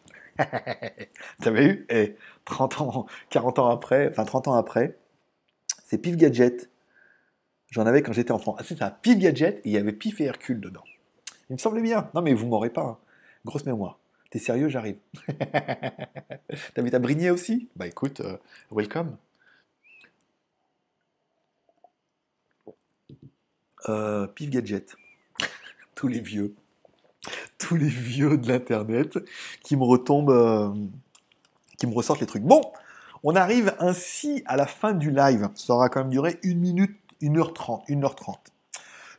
T'avais 1.43 1.67
eu? 1.67 1.87
Eh, 1.91 2.17
30 2.45 2.81
ans, 2.81 3.07
40 3.31 3.59
ans 3.59 3.71
après, 3.71 4.09
enfin 4.11 4.25
30 4.25 4.49
ans 4.49 4.55
après, 4.55 4.99
c'est 5.85 5.99
Pif 5.99 6.17
Gadget. 6.17 6.71
J'en 7.71 7.87
avais 7.87 8.03
quand 8.03 8.13
j'étais 8.13 8.33
enfant. 8.33 8.57
Ah, 8.59 8.63
c'est 8.65 8.79
ça, 8.79 8.91
Pif 8.91 9.19
Gadget, 9.19 9.59
et 9.59 9.63
il 9.67 9.73
y 9.73 9.79
avait 9.79 9.93
Pif 9.93 10.21
et 10.21 10.25
Hercule 10.25 10.61
dedans. 10.61 10.85
Il 11.51 11.55
me 11.55 11.59
semblait 11.59 11.83
bien. 11.83 12.11
Non, 12.15 12.23
mais 12.23 12.35
vous 12.35 12.47
m'aurez 12.47 12.71
pas. 12.71 12.83
hein. 12.83 12.99
Grosse 13.45 13.67
mémoire. 13.67 13.99
T'es 14.31 14.39
sérieux, 14.39 14.69
j'arrive. 14.69 14.97
T'habites 16.75 16.95
à 16.95 16.99
Brignais 16.99 17.31
aussi? 17.31 17.69
Bah 17.77 17.87
écoute, 17.87 18.21
euh, 18.21 18.37
welcome. 18.73 19.17
Euh, 23.89 24.27
Pif 24.27 24.51
Gadget. 24.51 24.97
Tous 25.95 26.09
les 26.09 26.21
vieux. 26.21 26.55
Tous 27.59 27.77
les 27.77 27.89
vieux 27.89 28.37
de 28.37 28.49
l'internet 28.49 29.19
qui 29.63 29.77
me 29.77 29.85
retombent, 29.85 30.31
euh, 30.31 30.73
qui 31.79 31.87
me 31.87 31.95
ressortent 31.95 32.21
les 32.21 32.27
trucs. 32.27 32.43
Bon, 32.43 32.61
on 33.23 33.37
arrive 33.37 33.75
ainsi 33.79 34.43
à 34.47 34.57
la 34.57 34.67
fin 34.67 34.93
du 34.93 35.11
live. 35.11 35.49
Ça 35.55 35.75
aura 35.75 35.89
quand 35.89 36.01
même 36.01 36.11
duré 36.11 36.39
1 36.45 36.55
minute, 36.55 36.97
1h30, 37.23 37.87
1h30. 37.89 38.35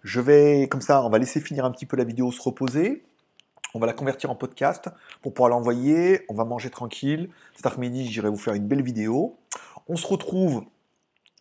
Je 0.06 0.22
vais, 0.22 0.68
comme 0.69 0.82
ça, 0.82 1.03
on 1.03 1.10
va 1.10 1.18
laisser 1.18 1.41
finir 1.41 1.65
un 1.65 1.72
petit 1.72 1.88
peu 1.88 1.98
la 1.98 2.03
vidéo 2.03 2.32
se 2.32 2.40
reposer. 2.40 3.03
On 3.73 3.80
va 3.80 3.88
la 3.88 3.94
convertir 3.94 4.30
en 4.30 4.36
podcast 4.36 4.88
pour 5.23 5.34
pouvoir 5.34 5.49
l'envoyer. 5.49 6.22
On 6.30 6.36
va 6.36 6.45
manger 6.45 6.69
tranquille. 6.69 7.27
Cet 7.56 7.65
après-midi, 7.65 8.06
j'irai 8.06 8.30
vous 8.30 8.38
faire 8.38 8.53
une 8.53 8.68
belle 8.68 8.84
vidéo. 8.84 9.36
On 9.88 9.95
se 9.95 10.06
retrouve 10.06 10.64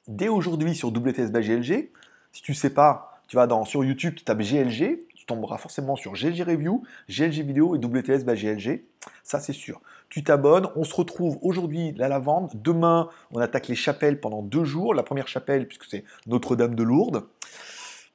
dès 0.08 0.28
aujourd'hui 0.28 0.74
sur 0.74 0.88
WTS 0.88 1.30
by 1.30 1.46
GLG. 1.46 1.90
Si 2.32 2.40
tu 2.40 2.54
sais 2.54 2.70
pas, 2.70 3.20
tu 3.28 3.36
vas 3.36 3.46
dans, 3.46 3.66
sur 3.66 3.84
YouTube, 3.84 4.14
tu 4.14 4.24
tapes 4.24 4.40
GLG. 4.40 5.00
Tu 5.14 5.26
tomberas 5.26 5.58
forcément 5.58 5.94
sur 5.94 6.12
GLG 6.12 6.42
Review, 6.42 6.84
GLG 7.10 7.42
Vidéo 7.42 7.76
et 7.76 7.78
WTS 7.78 8.24
by 8.24 8.34
GLG. 8.34 8.82
Ça, 9.24 9.40
c'est 9.40 9.52
sûr. 9.52 9.82
Tu 10.08 10.24
t'abonnes. 10.24 10.68
On 10.74 10.84
se 10.84 10.94
retrouve 10.94 11.38
aujourd'hui 11.42 11.92
la 11.98 12.08
lavande. 12.08 12.50
Demain, 12.54 13.10
on 13.30 13.40
attaque 13.40 13.68
les 13.68 13.74
chapelles 13.74 14.20
pendant 14.20 14.40
deux 14.40 14.64
jours. 14.64 14.94
La 14.94 15.02
première 15.02 15.28
chapelle, 15.28 15.68
puisque 15.68 15.84
c'est 15.84 16.04
Notre-Dame 16.26 16.74
de 16.74 16.82
Lourdes. 16.82 17.24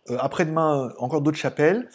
Euh, 0.10 0.18
Après-demain, 0.20 0.94
encore 1.00 1.22
d'autres 1.22 1.38
chapelles 1.38 1.90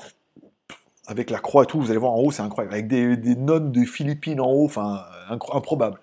avec 1.07 1.29
la 1.29 1.39
croix 1.39 1.65
et 1.65 1.67
tout, 1.67 1.79
vous 1.79 1.91
allez 1.91 1.99
voir 1.99 2.13
en 2.13 2.21
haut, 2.21 2.31
c'est 2.31 2.41
incroyable, 2.41 2.75
avec 2.75 2.89
des, 2.89 3.17
des 3.19 3.37
nonnes 3.37 3.73
de 3.73 3.85
Philippines 3.85 4.41
en 4.41 4.51
haut, 4.51 4.65
enfin, 4.65 5.05
improbable. 5.29 5.99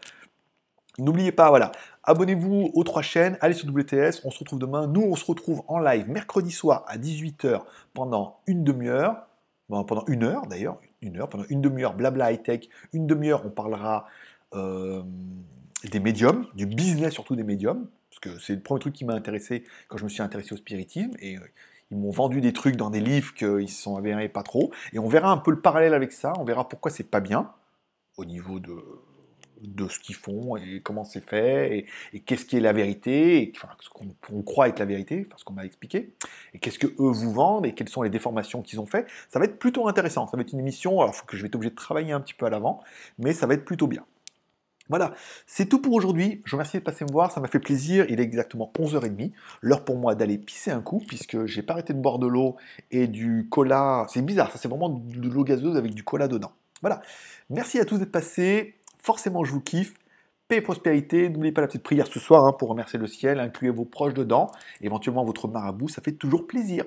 N'oubliez 1.00 1.32
pas, 1.32 1.50
voilà, 1.50 1.72
Abonnez-vous 2.04 2.72
aux 2.74 2.84
trois 2.84 3.04
chaînes, 3.04 3.38
allez 3.42 3.54
sur 3.54 3.70
WTS, 3.70 4.22
on 4.24 4.32
se 4.32 4.40
retrouve 4.40 4.58
demain. 4.58 4.88
Nous, 4.88 5.02
on 5.02 5.16
se 5.16 5.26
retrouve 5.26 5.62
en 5.68 5.78
live 5.78 6.10
mercredi 6.10 6.52
soir 6.52 6.84
à 6.88 6.98
18h 6.98 7.62
pendant 7.94 8.40
une 8.48 8.64
demi-heure. 8.64 9.28
pendant 9.70 10.04
une 10.08 10.24
heure 10.24 10.48
d'ailleurs, 10.48 10.80
une 11.02 11.18
heure, 11.18 11.30
pendant 11.30 11.46
une 11.50 11.62
demi-heure, 11.62 11.94
blabla 11.94 12.32
high-tech. 12.32 12.70
Une 12.94 13.06
demi-heure, 13.06 13.46
on 13.46 13.52
parlera 13.52 14.08
euh, 14.56 15.04
des 15.92 16.00
médiums, 16.00 16.48
du 16.56 16.66
business 16.66 17.14
surtout 17.14 17.36
des 17.36 17.44
médiums, 17.44 17.88
parce 18.10 18.20
que 18.20 18.42
c'est 18.42 18.56
le 18.56 18.62
premier 18.62 18.80
truc 18.80 18.94
qui 18.96 19.06
m'a 19.06 19.14
intéressé 19.14 19.64
quand 19.88 19.98
je 19.98 20.04
me 20.04 20.10
suis 20.10 20.24
intéressé 20.24 20.54
au 20.54 20.58
spiritisme. 20.58 21.12
Et 21.20 21.38
euh, 21.38 21.42
ils 21.92 21.98
m'ont 21.98 22.12
vendu 22.12 22.42
des 22.42 22.54
trucs 22.54 22.76
dans 22.76 22.90
des 22.90 23.02
livres 23.02 23.34
qu'ils 23.34 23.70
se 23.70 23.82
sont 23.82 23.98
avérés 23.98 24.30
pas 24.30 24.44
trop. 24.44 24.72
Et 24.94 25.00
on 25.00 25.08
verra 25.08 25.32
un 25.32 25.38
peu 25.38 25.52
le 25.52 25.62
parallèle 25.62 25.94
avec 25.94 26.12
ça, 26.12 26.34
on 26.40 26.44
verra 26.44 26.68
pourquoi 26.68 26.90
c'est 26.92 27.10
pas 27.10 27.20
bien 27.20 27.52
au 28.18 28.26
niveau 28.26 28.60
de, 28.60 28.76
de 29.62 29.88
ce 29.88 30.00
qu'ils 30.00 30.16
font 30.16 30.56
et 30.58 30.82
comment 30.82 31.04
c'est 31.04 31.24
fait 31.24 31.88
et, 32.14 32.20
qu'est-ce 32.22 32.46
qui 32.46 32.58
est 32.58 32.62
la 32.62 32.74
vérité, 32.74 33.54
ce 33.80 33.90
qu'on 33.90 34.42
croit 34.44 34.68
être 34.68 34.80
la 34.80 34.86
vérité, 34.86 35.24
parce 35.24 35.44
qu'on 35.44 35.54
m'a 35.54 35.66
expliqué, 35.66 36.14
et 36.54 36.60
qu'est-ce 36.60 36.80
que 36.80 36.88
eux 36.88 37.12
vous 37.12 37.32
vendent 37.32 37.66
et 37.66 37.74
quelles 37.74 37.90
sont 37.90 38.02
les 38.02 38.10
déformations 38.10 38.62
qu'ils 38.62 38.80
ont 38.80 38.86
fait. 38.86 39.08
Ça 39.30 39.40
va 39.40 39.46
être 39.46 39.60
plutôt 39.60 39.88
intéressant. 39.88 40.28
Ça 40.28 40.38
va 40.38 40.42
être 40.42 40.54
une 40.54 40.60
émission, 40.60 41.02
alors 41.02 41.16
faut 41.16 41.26
que 41.26 41.38
je 41.38 41.42
vais 41.42 41.48
être 41.48 41.56
obligé 41.56 41.72
de 41.72 41.76
travailler 41.76 42.12
un 42.12 42.22
petit 42.22 42.34
peu 42.34 42.46
à 42.46 42.50
l'avant, 42.50 42.82
mais 43.18 43.34
ça 43.34 43.48
va 43.48 43.54
être 43.54 43.66
plutôt 43.66 43.88
bien. 43.88 44.06
Voilà, 44.92 45.14
c'est 45.48 45.68
tout 45.68 45.82
pour 45.82 45.94
aujourd'hui. 45.94 46.42
Je 46.44 46.52
vous 46.52 46.58
remercie 46.58 46.78
de 46.78 46.84
passer 46.84 47.06
me 47.06 47.12
voir, 47.12 47.32
ça 47.32 47.40
m'a 47.40 47.48
fait 47.48 47.62
plaisir. 47.62 48.06
Il 48.10 48.20
est 48.20 48.24
exactement 48.24 48.70
11h30. 48.78 49.32
L'heure 49.62 49.86
pour 49.86 49.96
moi 49.96 50.16
d'aller 50.16 50.38
pisser 50.38 50.70
un 50.70 50.82
coup, 50.82 51.02
puisque 51.08 51.46
j'ai 51.46 51.62
pas 51.62 51.72
arrêté 51.74 51.94
de 51.94 52.00
boire 52.00 52.20
de 52.20 52.28
l'eau 52.28 52.58
et 52.92 53.08
du 53.08 53.48
cola. 53.50 54.06
C'est 54.10 54.22
bizarre, 54.22 54.52
ça 54.52 54.58
c'est 54.58 54.68
vraiment 54.68 54.90
de 54.90 55.30
l'eau 55.30 55.46
gazeuse 55.46 55.78
avec 55.78 55.94
du 55.94 56.04
cola 56.04 56.28
dedans. 56.28 56.52
Voilà. 56.82 57.02
Merci 57.50 57.80
à 57.80 57.86
tous 57.86 58.00
d'être 58.00 58.12
passés. 58.12 58.76
Forcément, 59.00 59.46
je 59.46 59.54
vous 59.54 59.62
kiffe. 59.62 59.94
Paix 60.50 60.58
et 60.58 60.62
prospérité. 60.62 61.30
N'oubliez 61.30 61.54
pas 61.54 61.62
la 61.62 61.68
petite 61.68 61.84
prière 61.84 62.08
ce 62.08 62.20
soir 62.20 62.44
hein, 62.44 62.52
pour 62.52 62.68
remercier 62.68 63.00
le 63.00 63.08
ciel. 63.08 63.40
Incluez 63.40 63.70
vos 63.70 63.86
proches 63.86 64.14
dedans. 64.14 64.52
Éventuellement 64.82 65.24
votre 65.24 65.48
marabout. 65.48 65.88
Ça 65.88 66.02
fait 66.02 66.12
toujours 66.12 66.48
plaisir. 66.48 66.84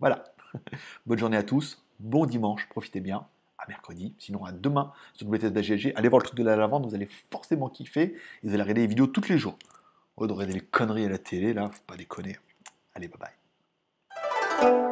Voilà. 0.00 0.24
Bonne 1.06 1.18
journée 1.20 1.36
à 1.36 1.44
tous. 1.44 1.84
Bon 2.00 2.26
dimanche. 2.26 2.68
Profitez 2.68 2.98
bien. 2.98 3.28
Mercredi. 3.68 4.14
Sinon, 4.18 4.44
à 4.44 4.52
demain 4.52 4.92
sur 5.14 5.26
WTS 5.28 5.92
Allez 5.96 6.08
voir 6.08 6.20
le 6.20 6.26
truc 6.26 6.38
de 6.38 6.44
la 6.44 6.56
lavande. 6.56 6.86
Vous 6.86 6.94
allez 6.94 7.08
forcément 7.30 7.68
kiffer. 7.68 8.02
Et 8.02 8.16
vous 8.42 8.54
allez 8.54 8.62
regarder 8.62 8.82
les 8.82 8.86
vidéos 8.86 9.06
tous 9.06 9.28
les 9.28 9.38
jours. 9.38 9.58
Au 10.16 10.22
lieu 10.22 10.28
de 10.28 10.32
regarder 10.32 10.54
les 10.54 10.60
conneries 10.60 11.06
à 11.06 11.08
la 11.08 11.18
télé, 11.18 11.52
là, 11.52 11.70
faut 11.72 11.82
pas 11.86 11.96
déconner. 11.96 12.38
Allez, 12.94 13.08
bye 13.08 13.18
bye. 13.18 14.90